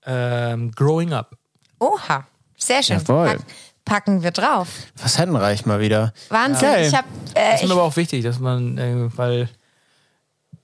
ähm, 0.04 0.72
Growing 0.72 1.12
Up. 1.12 1.36
Oha. 1.78 2.26
Sehr 2.56 2.82
schön. 2.82 2.98
Jawohl. 2.98 3.26
Pack, 3.26 3.40
packen 3.84 4.22
wir 4.22 4.30
drauf. 4.30 4.68
Facettenreich 4.96 5.66
mal 5.66 5.80
wieder. 5.80 6.12
Wahnsinn. 6.28 6.68
Geil. 6.68 6.88
Ich 6.88 6.94
hab, 6.94 7.04
äh, 7.04 7.34
Das 7.34 7.54
ist 7.54 7.62
ich, 7.62 7.68
mir 7.68 7.74
aber 7.74 7.82
auch 7.82 7.96
wichtig, 7.96 8.22
dass 8.24 8.38
man, 8.38 8.78
äh, 8.78 9.08
weil 9.16 9.48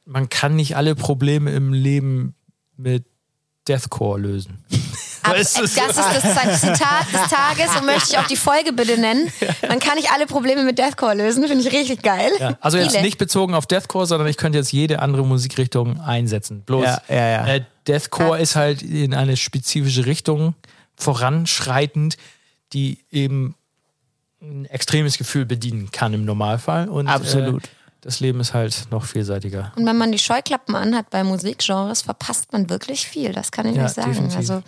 man 0.04 0.28
kann 0.28 0.56
nicht 0.56 0.76
alle 0.76 0.94
Probleme 0.94 1.50
im 1.52 1.72
Leben 1.72 2.34
mit 2.76 3.04
Deathcore 3.68 4.18
lösen. 4.18 4.64
ab, 5.22 5.32
du, 5.32 5.38
das 5.38 5.56
ist 5.56 5.76
das 5.76 6.60
Zitat 6.60 7.06
des 7.12 7.30
Tages 7.30 7.76
und 7.78 7.86
möchte 7.86 8.10
ich 8.10 8.18
auch 8.18 8.26
die 8.26 8.36
Folge 8.36 8.72
bitte 8.72 8.98
nennen. 8.98 9.30
Man 9.68 9.78
kann 9.78 9.96
nicht 9.96 10.10
alle 10.12 10.26
Probleme 10.26 10.64
mit 10.64 10.78
Deathcore 10.78 11.14
lösen, 11.14 11.46
finde 11.46 11.66
ich 11.66 11.72
richtig 11.72 12.02
geil. 12.02 12.30
Ja, 12.38 12.56
also 12.60 12.78
jetzt 12.78 13.00
nicht 13.02 13.18
bezogen 13.18 13.54
auf 13.54 13.66
Deathcore, 13.66 14.06
sondern 14.06 14.28
ich 14.28 14.36
könnte 14.36 14.58
jetzt 14.58 14.72
jede 14.72 15.00
andere 15.00 15.24
Musikrichtung 15.24 16.00
einsetzen. 16.00 16.62
Bloß 16.62 16.84
Ja, 16.84 17.02
ja, 17.08 17.28
ja. 17.28 17.46
Äh, 17.46 17.64
Deathcore 17.86 18.40
ist 18.40 18.56
halt 18.56 18.82
in 18.82 19.14
eine 19.14 19.36
spezifische 19.36 20.06
Richtung 20.06 20.54
voranschreitend, 20.96 22.16
die 22.72 22.98
eben 23.10 23.54
ein 24.42 24.64
extremes 24.66 25.18
Gefühl 25.18 25.44
bedienen 25.44 25.90
kann 25.90 26.14
im 26.14 26.24
Normalfall. 26.24 26.88
Und, 26.88 27.08
Absolut. 27.08 27.64
Äh, 27.64 27.68
das 28.00 28.20
Leben 28.20 28.40
ist 28.40 28.54
halt 28.54 28.86
noch 28.90 29.04
vielseitiger. 29.04 29.72
Und 29.76 29.84
wenn 29.84 29.98
man 29.98 30.10
die 30.10 30.18
Scheuklappen 30.18 30.74
anhat 30.74 31.10
bei 31.10 31.22
Musikgenres, 31.22 32.02
verpasst 32.02 32.50
man 32.52 32.70
wirklich 32.70 33.06
viel. 33.06 33.32
Das 33.32 33.52
kann 33.52 33.66
ich 33.66 33.76
Ja, 33.76 33.82
nicht 33.82 33.94
sagen. 33.94 34.08
definitiv. 34.08 34.38
Also, 34.38 34.62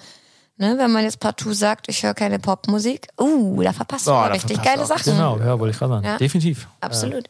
ne, 0.58 0.76
wenn 0.76 0.92
man 0.92 1.02
jetzt 1.04 1.18
partout 1.18 1.54
sagt, 1.54 1.88
ich 1.88 2.02
höre 2.02 2.12
keine 2.12 2.38
Popmusik, 2.38 3.08
uh, 3.18 3.62
da 3.62 3.72
verpasst 3.72 4.04
Boah, 4.04 4.20
man 4.20 4.28
da 4.28 4.32
richtig 4.34 4.56
verpasst 4.56 4.76
geile. 4.76 4.86
Sachen. 4.86 5.12
Genau, 5.14 5.38
ja, 5.38 5.58
wollte 5.58 5.72
ich 5.72 5.78
gerade 5.78 5.94
sagen. 5.94 6.04
Ja. 6.04 6.18
Definitiv. 6.18 6.68
Absolut. 6.80 7.24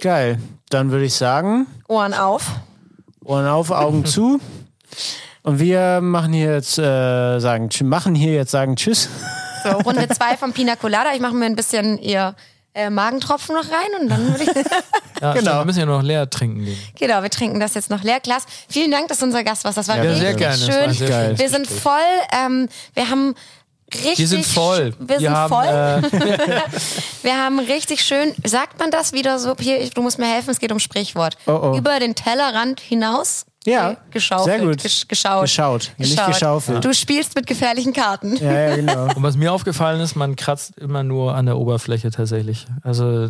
Geil. 0.00 0.38
Dann 0.70 0.90
würde 0.90 1.04
ich 1.04 1.14
sagen, 1.14 1.66
Ohren 1.88 2.14
auf. 2.14 2.50
Ohren 3.24 3.46
auf, 3.46 3.70
Augen 3.70 4.04
zu. 4.06 4.40
Und 5.42 5.58
wir 5.58 6.00
machen 6.02 6.32
hier 6.32 6.52
jetzt, 6.54 6.78
äh, 6.78 7.38
sagen, 7.38 7.70
machen 7.84 8.14
hier 8.14 8.34
jetzt 8.34 8.50
sagen 8.50 8.76
Tschüss. 8.76 9.08
So, 9.62 9.70
Runde 9.78 10.08
zwei 10.08 10.36
vom 10.36 10.52
Pina 10.52 10.76
Colada. 10.76 11.12
Ich 11.14 11.20
mache 11.20 11.34
mir 11.34 11.46
ein 11.46 11.56
bisschen 11.56 11.98
ihr 11.98 12.34
äh, 12.74 12.88
Magentropfen 12.90 13.54
noch 13.54 13.64
rein 13.64 14.00
und 14.00 14.08
dann 14.08 14.26
würde 14.38 14.44
ich. 14.44 14.50
Ja, 15.20 15.34
Genau. 15.34 15.40
stimmt, 15.50 15.58
Wir 15.58 15.64
müssen 15.66 15.78
ja 15.80 15.86
noch 15.86 16.02
leer 16.02 16.30
trinken 16.30 16.64
gehen. 16.64 16.78
genau, 16.98 17.22
wir 17.22 17.28
trinken 17.28 17.60
das 17.60 17.74
jetzt 17.74 17.90
noch 17.90 18.02
leer. 18.02 18.20
Klaas, 18.20 18.44
vielen 18.70 18.90
Dank, 18.90 19.08
dass 19.08 19.18
du 19.18 19.26
unser 19.26 19.44
Gast 19.44 19.64
warst. 19.64 19.76
Das 19.76 19.86
war 19.88 19.96
Ja, 19.96 20.02
richtig 20.02 20.20
sehr 20.20 20.34
gerne. 20.34 20.56
Das 20.58 20.68
war 20.68 20.82
schön. 20.84 20.92
sehr 20.94 21.08
Geil. 21.10 21.38
Wir 21.38 21.48
sind 21.50 21.66
voll. 21.66 21.92
Ähm, 22.32 22.68
wir 22.94 23.10
haben 23.10 23.34
richtig. 23.92 24.18
Wir 24.18 24.28
sind 24.28 24.46
voll. 24.46 24.94
Wir 24.98 25.18
sind 25.18 25.30
haben, 25.30 25.50
voll. 25.50 25.66
Äh, 25.66 26.60
Wir 27.22 27.36
haben 27.36 27.58
richtig 27.58 28.02
schön, 28.02 28.34
sagt 28.44 28.78
man 28.78 28.90
das 28.90 29.12
wieder 29.12 29.38
so, 29.38 29.54
hier, 29.60 29.78
ich- 29.78 29.90
du 29.90 30.00
musst 30.00 30.18
mir 30.18 30.26
helfen, 30.32 30.48
es 30.50 30.58
geht 30.58 30.72
um 30.72 30.78
Sprichwort. 30.78 31.36
Oh, 31.46 31.60
oh. 31.74 31.76
Über 31.76 31.98
den 32.00 32.14
Tellerrand 32.14 32.80
hinaus 32.80 33.44
Ja, 33.66 33.96
geschaufelt. 34.10 34.56
sehr 34.58 34.66
gut. 34.66 34.82
Gesch 34.82 35.06
geschaut. 35.06 35.42
Geschaut, 35.42 35.92
nicht 35.98 36.26
geschaufelt. 36.26 36.82
Du 36.84 36.94
spielst 36.94 37.34
mit 37.36 37.46
gefährlichen 37.46 37.92
Karten. 37.92 38.36
Ja, 38.36 38.52
ja, 38.70 38.76
genau. 38.76 39.04
Und 39.14 39.22
was 39.22 39.36
mir 39.36 39.52
aufgefallen 39.52 40.00
ist, 40.00 40.14
man 40.16 40.34
kratzt 40.36 40.78
immer 40.78 41.02
nur 41.02 41.34
an 41.34 41.44
der 41.46 41.58
Oberfläche 41.58 42.10
tatsächlich. 42.10 42.66
Also 42.82 43.28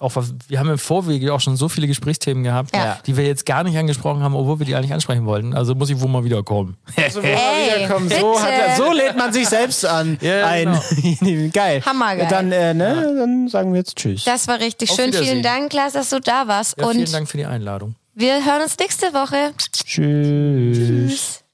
auch 0.00 0.14
was, 0.14 0.32
wir 0.46 0.60
haben 0.60 0.70
im 0.70 0.78
Vorwege 0.78 1.34
auch 1.34 1.40
schon 1.40 1.56
so 1.56 1.68
viele 1.68 1.86
Gesprächsthemen 1.88 2.44
gehabt, 2.44 2.74
Ja. 2.74 2.98
die 3.06 3.16
wir 3.16 3.26
jetzt 3.26 3.44
gar 3.44 3.64
nicht 3.64 3.76
angesprochen 3.76 4.22
haben, 4.22 4.34
obwohl 4.36 4.60
wir 4.60 4.64
die 4.64 4.76
eigentlich 4.76 4.92
ansprechen 4.92 5.26
wollten. 5.26 5.54
Also 5.54 5.74
muss 5.74 5.90
ich 5.90 6.00
wohl 6.00 6.08
mal 6.08 6.22
wiederkommen. 6.24 6.76
Also, 6.96 7.18
wo 7.20 7.24
wir 7.24 7.32
Ey, 7.32 7.76
wiederkommen, 7.84 8.08
so, 8.08 8.40
hat 8.40 8.76
so 8.76 8.92
lädt 8.92 9.16
man 9.16 9.32
sich 9.32 9.48
selbst 9.48 9.84
an. 9.84 10.16
Ja, 10.20 10.46
ein. 10.46 10.78
Geil. 11.52 11.82
Hammergeil. 11.84 12.28
Dann, 12.28 12.52
äh, 12.52 12.74
ne, 12.74 13.14
dann 13.18 13.48
sagen 13.48 13.72
wir 13.72 13.80
jetzt 13.80 13.96
Tschüss. 13.96 14.22
Das 14.24 14.46
war 14.46 14.60
richtig 14.60 14.90
Auf 14.90 14.96
schön. 14.96 15.12
Vielen 15.12 15.42
Dank, 15.42 15.70
Klaas, 15.70 15.94
dass 15.94 16.10
du 16.10 16.20
da 16.20 16.46
warst. 16.46 16.78
Ja, 16.78 16.86
Und 16.86 16.94
vielen 16.94 17.12
Dank 17.12 17.28
für 17.28 17.36
die 17.36 17.46
Einladung. 17.46 17.96
Wir 18.18 18.44
hören 18.44 18.62
uns 18.62 18.76
nächste 18.78 19.14
Woche. 19.14 19.52
Tschüss. 19.56 20.76
Tschüss. 20.76 21.44